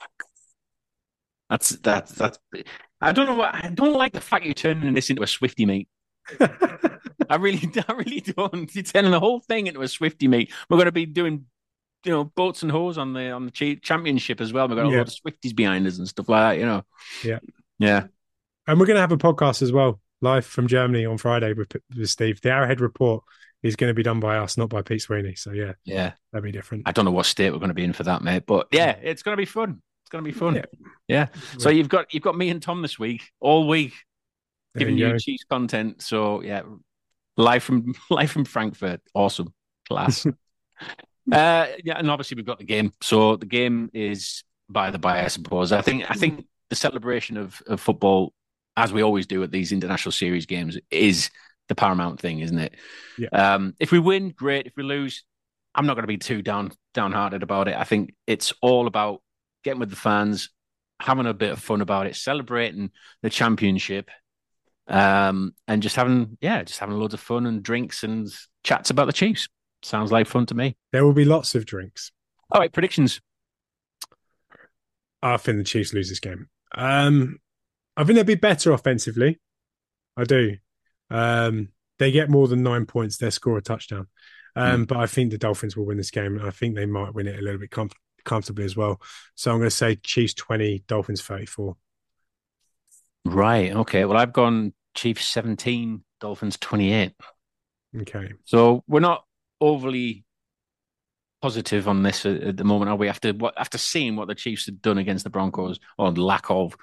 that's 1.51 1.71
that's 1.71 2.13
that's 2.13 2.39
I 3.01 3.13
don't 3.13 3.27
know 3.27 3.35
what 3.35 3.55
I 3.55 3.71
don't 3.73 3.95
like 3.95 4.13
the 4.13 4.21
fact 4.21 4.45
you're 4.45 4.55
turning 4.55 4.95
this 4.95 5.11
into 5.11 5.23
a 5.23 5.27
Swifty 5.27 5.65
mate. 5.65 5.89
I 6.41 7.37
really 7.37 7.71
I 7.89 7.93
really 7.93 8.21
don't. 8.21 8.75
You're 8.75 8.85
turning 8.85 9.11
the 9.11 9.21
whole 9.21 9.41
thing 9.41 9.67
into 9.67 9.83
a 9.83 9.89
Swifty 9.89 10.29
mate. 10.29 10.53
We're 10.69 10.77
going 10.77 10.87
to 10.87 10.93
be 10.93 11.07
doing 11.07 11.47
you 12.05 12.13
know 12.13 12.25
boats 12.25 12.63
and 12.63 12.71
hoes 12.71 12.99
on 12.99 13.13
the 13.13 13.31
on 13.31 13.47
the 13.47 13.77
championship 13.83 14.41
as 14.41 14.53
well. 14.53 14.69
We've 14.69 14.77
got 14.77 14.87
a 14.87 14.91
yeah. 14.91 14.99
lot 14.99 15.09
of 15.09 15.15
Swifties 15.15 15.55
behind 15.55 15.87
us 15.87 15.99
and 15.99 16.09
stuff 16.09 16.29
like 16.29 16.55
that. 16.55 16.61
You 16.61 16.67
know. 16.67 16.83
Yeah. 17.25 17.39
Yeah. 17.79 18.07
And 18.67 18.79
we're 18.79 18.87
going 18.87 18.97
to 18.97 19.01
have 19.01 19.13
a 19.13 19.17
podcast 19.17 19.63
as 19.63 19.73
well, 19.73 20.01
live 20.21 20.45
from 20.45 20.67
Germany 20.67 21.07
on 21.07 21.17
Friday 21.17 21.55
with, 21.55 21.75
with 21.97 22.11
Steve. 22.11 22.41
The 22.43 22.51
Arrowhead 22.51 22.81
Report 22.81 23.25
is 23.63 23.77
going 23.77 23.89
to 23.91 23.95
be 23.95 24.03
done 24.03 24.21
by 24.21 24.39
us, 24.39 24.57
not 24.57 24.69
by 24.69 24.83
Pete 24.83 25.01
Sweeney. 25.01 25.35
So 25.35 25.53
yeah, 25.53 25.73
yeah, 25.85 26.13
that'd 26.33 26.45
be 26.45 26.53
different. 26.53 26.85
I 26.87 26.93
don't 26.93 27.05
know 27.05 27.11
what 27.11 27.27
state 27.27 27.51
we're 27.51 27.59
going 27.59 27.69
to 27.69 27.75
be 27.75 27.85
in 27.85 27.93
for 27.93 28.05
that, 28.05 28.23
mate, 28.23 28.45
but 28.47 28.69
yeah, 28.71 28.97
it's 29.03 29.23
going 29.23 29.37
to 29.37 29.41
be 29.41 29.47
fun. 29.47 29.81
It's 30.03 30.11
going 30.11 30.25
to 30.25 30.31
be 30.31 30.37
fun. 30.39 30.57
Yeah. 30.57 30.65
yeah. 31.09 31.27
So 31.59 31.71
you've 31.71 31.89
got 31.89 32.13
you've 32.13 32.23
got 32.23 32.37
me 32.37 32.51
and 32.51 32.63
Tom 32.63 32.83
this 32.83 32.99
week, 32.99 33.31
all 33.41 33.67
week, 33.67 33.95
giving 34.77 34.97
you, 34.97 35.09
you 35.09 35.19
Chiefs 35.19 35.45
content. 35.45 36.03
So 36.03 36.43
yeah, 36.43 36.63
live 37.37 37.63
from 37.63 37.95
live 38.11 38.31
from 38.31 38.45
Frankfurt, 38.45 39.01
awesome, 39.15 39.53
class. 39.89 40.27
Uh, 41.31 41.67
yeah, 41.85 41.99
and 41.99 42.11
obviously 42.11 42.37
we've 42.37 42.47
got 42.47 42.59
the 42.59 42.65
game. 42.65 42.93
So 43.01 43.37
the 43.37 43.47
game 43.47 43.91
is 43.93 44.45
by 44.69 44.91
the 44.91 44.99
by, 44.99 45.25
I 45.25 45.29
suppose. 45.29 45.73
I 45.73 45.83
think 45.83 46.11
I 46.11 46.15
think 46.15 46.47
the 46.71 46.77
celebration 46.77 47.37
of, 47.37 47.63
of 47.67 47.81
football, 47.81 48.33
as 48.77 48.93
we 48.93 49.03
always 49.03 49.27
do 49.27 49.43
at 49.43 49.51
these 49.51 49.73
international 49.73 50.13
series 50.13 50.47
games, 50.47 50.79
is 50.91 51.31
the 51.69 51.75
paramount 51.75 52.21
thing, 52.21 52.41
isn't 52.41 52.59
it? 52.59 52.75
Yeah. 53.19 53.29
Um, 53.29 53.75
if 53.79 53.93
we 53.93 53.99
win, 53.99 54.31
great. 54.31 54.67
If 54.67 54.73
we 54.77 54.83
lose, 54.83 55.25
I'm 55.75 55.87
not 55.87 55.95
going 55.95 56.05
to 56.05 56.09
be 56.09 56.19
too 56.19 56.43
down 56.43 56.73
downhearted 56.95 57.43
about 57.43 57.69
it. 57.69 57.77
I 57.77 57.85
think 57.85 58.15
it's 58.27 58.53
all 58.63 58.87
about 58.87 59.23
getting 59.65 59.81
with 59.81 59.91
the 59.91 59.97
fans, 59.97 60.51
having 61.01 61.27
a 61.27 61.35
bit 61.35 61.53
of 61.53 61.61
fun 61.61 61.81
about 61.81 62.07
it, 62.07 62.17
celebrating 62.17 62.91
the 63.23 63.31
championship, 63.31 64.11
um, 64.87 65.55
and 65.67 65.83
just 65.83 65.97
having 65.97 66.39
yeah, 66.41 66.63
just 66.63 66.81
having 66.81 66.97
loads 66.97 67.15
of 67.15 67.21
fun 67.21 67.47
and 67.47 67.63
drinks 67.63 68.03
and 68.03 68.29
chats 68.65 68.91
about 68.91 69.07
the 69.07 69.13
Chiefs. 69.13 69.49
Sounds 69.83 70.11
like 70.11 70.27
fun 70.27 70.47
to 70.47 70.55
me. 70.55 70.77
There 70.93 71.05
will 71.05 71.13
be 71.13 71.25
lots 71.25 71.55
of 71.55 71.67
drinks. 71.67 72.11
All 72.51 72.61
right, 72.61 72.73
predictions. 72.73 73.21
I 75.23 75.37
think 75.37 75.59
the 75.59 75.65
Chiefs 75.65 75.93
lose 75.93 76.09
this 76.09 76.21
game. 76.21 76.49
Um, 76.75 77.39
I 77.97 78.05
think 78.05 78.17
they'll 78.17 78.25
be 78.25 78.35
better 78.35 78.73
offensively. 78.73 79.41
I 80.17 80.25
do. 80.25 80.57
Um, 81.11 81.69
they 81.99 82.11
get 82.11 82.31
more 82.31 82.49
than 82.49 82.63
nine 82.63 82.87
points. 82.87 83.19
They 83.19 83.31
score 83.31 83.59
a 83.59 83.63
touchdown. 83.63 84.09
Um, 84.55 84.85
mm. 84.85 84.89
But 84.89 84.99
I 84.99 85.07
think 85.07 85.31
the 85.31 85.39
Dolphins 85.39 85.77
will 85.77 85.87
win 85.87 85.97
this 85.97 86.11
game. 86.11 86.37
And 86.39 86.47
I 86.47 86.51
think 86.51 86.75
they 86.75 86.87
might 86.87 87.15
win 87.15 87.27
it 87.27 87.39
a 87.39 87.43
little 87.43 87.61
bit 87.61 87.71
com- 87.71 87.91
comfortably 88.25 88.65
as 88.65 88.77
well. 88.77 89.01
So 89.35 89.51
I'm 89.51 89.59
going 89.59 89.71
to 89.71 89.75
say 89.75 89.97
Chiefs 89.97 90.35
20, 90.35 90.85
Dolphins 90.87 91.23
34. 91.23 91.77
Right. 93.25 93.73
Okay. 93.73 94.05
Well, 94.05 94.19
I've 94.19 94.33
gone 94.33 94.73
Chiefs 94.95 95.27
17, 95.29 96.05
Dolphins 96.21 96.57
28. 96.59 97.13
Okay. 98.03 98.33
So 98.45 98.85
we're 98.87 99.01
not 99.01 99.25
overly 99.61 100.25
positive 101.41 101.89
on 101.89 102.03
this 102.03 102.27
at, 102.27 102.57
the 102.57 102.65
moment, 102.65 102.91
are 102.91 102.97
we? 102.97 103.09
After 103.09 103.33
what 103.33 103.55
after 103.57 103.79
seeing 103.79 104.17
what 104.17 104.29
the 104.29 104.35
Chiefs 104.35 104.67
had 104.67 104.83
done 104.83 104.99
against 104.99 105.25
the 105.25 105.31
Broncos 105.31 105.79
or 105.97 106.11
lack 106.13 106.51
of, 106.51 106.77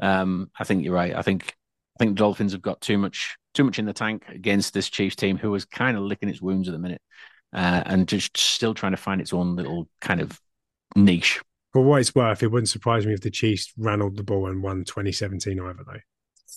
um, 0.00 0.50
I 0.58 0.64
think 0.64 0.84
you're 0.84 0.94
right. 0.94 1.14
I 1.14 1.22
think 1.22 1.54
I 1.96 2.04
think 2.04 2.12
the 2.12 2.20
Dolphins 2.20 2.52
have 2.52 2.62
got 2.62 2.80
too 2.80 2.98
much 2.98 3.36
too 3.54 3.64
much 3.64 3.78
in 3.78 3.86
the 3.86 3.92
tank 3.92 4.24
against 4.28 4.74
this 4.74 4.88
Chiefs 4.88 5.16
team, 5.16 5.36
who 5.38 5.54
is 5.54 5.64
kind 5.64 5.96
of 5.96 6.02
licking 6.02 6.28
its 6.28 6.42
wounds 6.42 6.68
at 6.68 6.72
the 6.72 6.78
minute, 6.78 7.02
uh, 7.52 7.82
and 7.86 8.08
just 8.08 8.36
still 8.36 8.74
trying 8.74 8.92
to 8.92 8.98
find 8.98 9.20
its 9.20 9.32
own 9.32 9.56
little 9.56 9.88
kind 10.00 10.20
of 10.20 10.40
niche. 10.96 11.40
For 11.72 11.82
what 11.82 12.00
it's 12.00 12.14
worth, 12.14 12.42
it 12.42 12.48
wouldn't 12.48 12.68
surprise 12.68 13.06
me 13.06 13.14
if 13.14 13.22
the 13.22 13.30
Chiefs 13.30 13.72
ran 13.78 14.02
all 14.02 14.10
the 14.10 14.22
ball 14.22 14.48
and 14.50 14.62
won 14.62 14.84
2017 14.84 15.58
either, 15.58 15.84
though. 15.86 16.00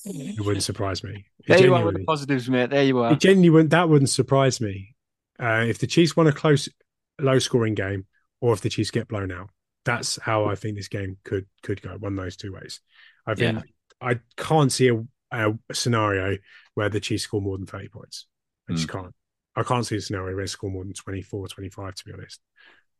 It 0.03 0.41
wouldn't 0.41 0.63
surprise 0.63 1.03
me. 1.03 1.25
It 1.39 1.47
There 1.47 1.63
you 1.63 1.73
are 1.73 1.85
with 1.85 1.95
the 1.95 2.03
positives, 2.03 2.49
mate. 2.49 2.69
There 2.69 2.83
you 2.83 2.99
are. 2.99 3.13
It 3.13 3.19
genuinely 3.19 3.69
that 3.69 3.87
wouldn't 3.87 4.09
surprise 4.09 4.59
me. 4.59 4.94
Uh, 5.39 5.65
if 5.67 5.79
the 5.79 5.87
Chiefs 5.87 6.15
won 6.15 6.27
a 6.27 6.31
close, 6.31 6.69
low 7.19 7.39
scoring 7.39 7.75
game, 7.75 8.05
or 8.41 8.53
if 8.53 8.61
the 8.61 8.69
Chiefs 8.69 8.91
get 8.91 9.07
blown 9.07 9.31
out, 9.31 9.49
that's 9.83 10.17
how 10.21 10.45
I 10.45 10.55
think 10.55 10.75
this 10.77 10.87
game 10.87 11.17
could 11.23 11.45
could 11.61 11.81
go. 11.81 11.91
One 11.97 12.17
of 12.17 12.23
those 12.23 12.35
two 12.37 12.53
ways. 12.53 12.79
I 13.27 13.35
think 13.35 13.59
I 14.01 14.19
can't 14.37 14.71
see 14.71 14.87
a, 14.89 15.03
a 15.31 15.53
scenario 15.73 16.37
where 16.75 16.89
the 16.89 16.99
Chiefs 16.99 17.23
score 17.23 17.41
more 17.41 17.57
than 17.57 17.67
thirty 17.67 17.87
points. 17.89 18.27
I 18.69 18.73
just 18.73 18.89
Hmm. 18.89 18.99
can't. 18.99 19.15
I 19.57 19.63
can't 19.63 19.85
see 19.85 19.95
a 19.95 20.01
scenario 20.01 20.35
where 20.35 20.43
they 20.43 20.47
score 20.47 20.69
more 20.69 20.83
than 20.83 20.93
24, 20.93 21.47
25, 21.47 21.95
to 21.95 22.05
be 22.05 22.11
honest. 22.11 22.41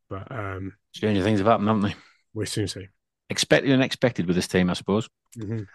But 0.10 0.32
um, 0.32 0.74
Stranger 0.94 1.22
things 1.22 1.40
have 1.40 1.48
happened, 1.48 1.68
haven't 1.68 1.82
they? 1.84 1.96
we'll 2.34 2.46
soon 2.46 2.68
see. 2.70 2.88
Expected 3.30 3.72
and 3.72 3.82
unexpected 3.82 4.26
with 4.26 4.38
this 4.38 4.48
team, 4.48 4.70
I 4.70 4.74
suppose. 4.74 5.10
Mhm. 5.38 5.68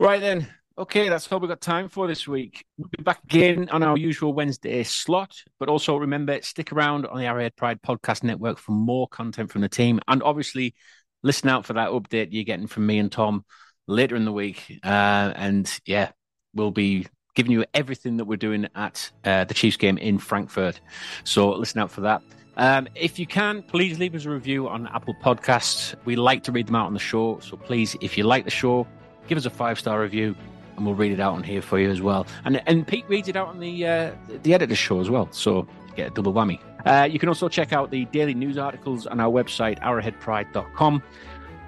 Right 0.00 0.20
then. 0.20 0.48
Okay, 0.78 1.10
that's 1.10 1.30
all 1.30 1.38
we've 1.38 1.50
got 1.50 1.60
time 1.60 1.88
for 1.90 2.06
this 2.06 2.26
week. 2.26 2.64
We'll 2.78 2.88
be 2.96 3.02
back 3.02 3.22
again 3.24 3.68
on 3.70 3.82
our 3.82 3.98
usual 3.98 4.32
Wednesday 4.32 4.82
slot, 4.84 5.36
but 5.60 5.68
also 5.68 5.96
remember, 5.96 6.40
stick 6.40 6.72
around 6.72 7.04
on 7.04 7.18
the 7.18 7.26
Arrowhead 7.26 7.56
Pride 7.56 7.82
Podcast 7.82 8.22
Network 8.22 8.58
for 8.58 8.72
more 8.72 9.06
content 9.08 9.50
from 9.50 9.60
the 9.60 9.68
team. 9.68 10.00
And 10.08 10.22
obviously, 10.22 10.74
listen 11.22 11.50
out 11.50 11.66
for 11.66 11.74
that 11.74 11.90
update 11.90 12.28
you're 12.30 12.44
getting 12.44 12.66
from 12.66 12.86
me 12.86 12.98
and 12.98 13.12
Tom 13.12 13.44
later 13.86 14.16
in 14.16 14.24
the 14.24 14.32
week. 14.32 14.80
Uh, 14.82 15.32
and 15.36 15.70
yeah, 15.84 16.12
we'll 16.54 16.70
be 16.70 17.06
giving 17.34 17.52
you 17.52 17.66
everything 17.74 18.16
that 18.16 18.24
we're 18.24 18.36
doing 18.36 18.66
at 18.74 19.10
uh, 19.24 19.44
the 19.44 19.54
Chiefs 19.54 19.76
game 19.76 19.98
in 19.98 20.18
Frankfurt. 20.18 20.80
So 21.24 21.50
listen 21.50 21.80
out 21.80 21.90
for 21.90 22.00
that. 22.00 22.22
Um, 22.56 22.88
if 22.94 23.18
you 23.18 23.26
can, 23.26 23.62
please 23.62 23.98
leave 23.98 24.14
us 24.14 24.24
a 24.24 24.30
review 24.30 24.68
on 24.68 24.86
Apple 24.86 25.16
Podcasts. 25.22 25.94
We 26.06 26.16
like 26.16 26.42
to 26.44 26.52
read 26.52 26.66
them 26.66 26.76
out 26.76 26.86
on 26.86 26.94
the 26.94 26.98
show. 26.98 27.40
So 27.40 27.58
please, 27.58 27.94
if 28.00 28.16
you 28.16 28.24
like 28.24 28.44
the 28.44 28.50
show, 28.50 28.86
give 29.28 29.36
us 29.36 29.44
a 29.44 29.50
five 29.50 29.78
star 29.78 30.00
review 30.00 30.34
and 30.82 30.86
we'll 30.88 30.96
read 30.96 31.12
it 31.12 31.20
out 31.20 31.34
on 31.34 31.44
here 31.44 31.62
for 31.62 31.78
you 31.78 31.90
as 31.90 32.02
well. 32.02 32.26
And 32.44 32.60
and 32.66 32.86
Pete 32.86 33.04
reads 33.08 33.28
it 33.28 33.36
out 33.36 33.46
on 33.46 33.60
the 33.60 33.86
uh, 33.86 34.12
the 34.42 34.52
editor's 34.52 34.78
show 34.78 35.00
as 35.00 35.08
well. 35.08 35.28
So 35.30 35.68
get 35.94 36.08
a 36.08 36.10
double 36.10 36.32
whammy. 36.32 36.58
Uh, 36.84 37.08
you 37.08 37.20
can 37.20 37.28
also 37.28 37.48
check 37.48 37.72
out 37.72 37.92
the 37.92 38.04
daily 38.06 38.34
news 38.34 38.58
articles 38.58 39.06
on 39.06 39.20
our 39.20 39.30
website, 39.30 39.78
arrowheadpride.com. 39.80 41.02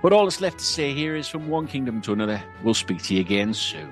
But 0.02 0.12
all 0.12 0.24
that's 0.24 0.40
left 0.40 0.58
to 0.58 0.64
say 0.64 0.92
here 0.92 1.14
is 1.14 1.28
from 1.28 1.48
one 1.48 1.68
kingdom 1.68 2.02
to 2.02 2.12
another, 2.12 2.42
we'll 2.64 2.74
speak 2.74 3.02
to 3.04 3.14
you 3.14 3.20
again 3.20 3.54
soon. 3.54 3.88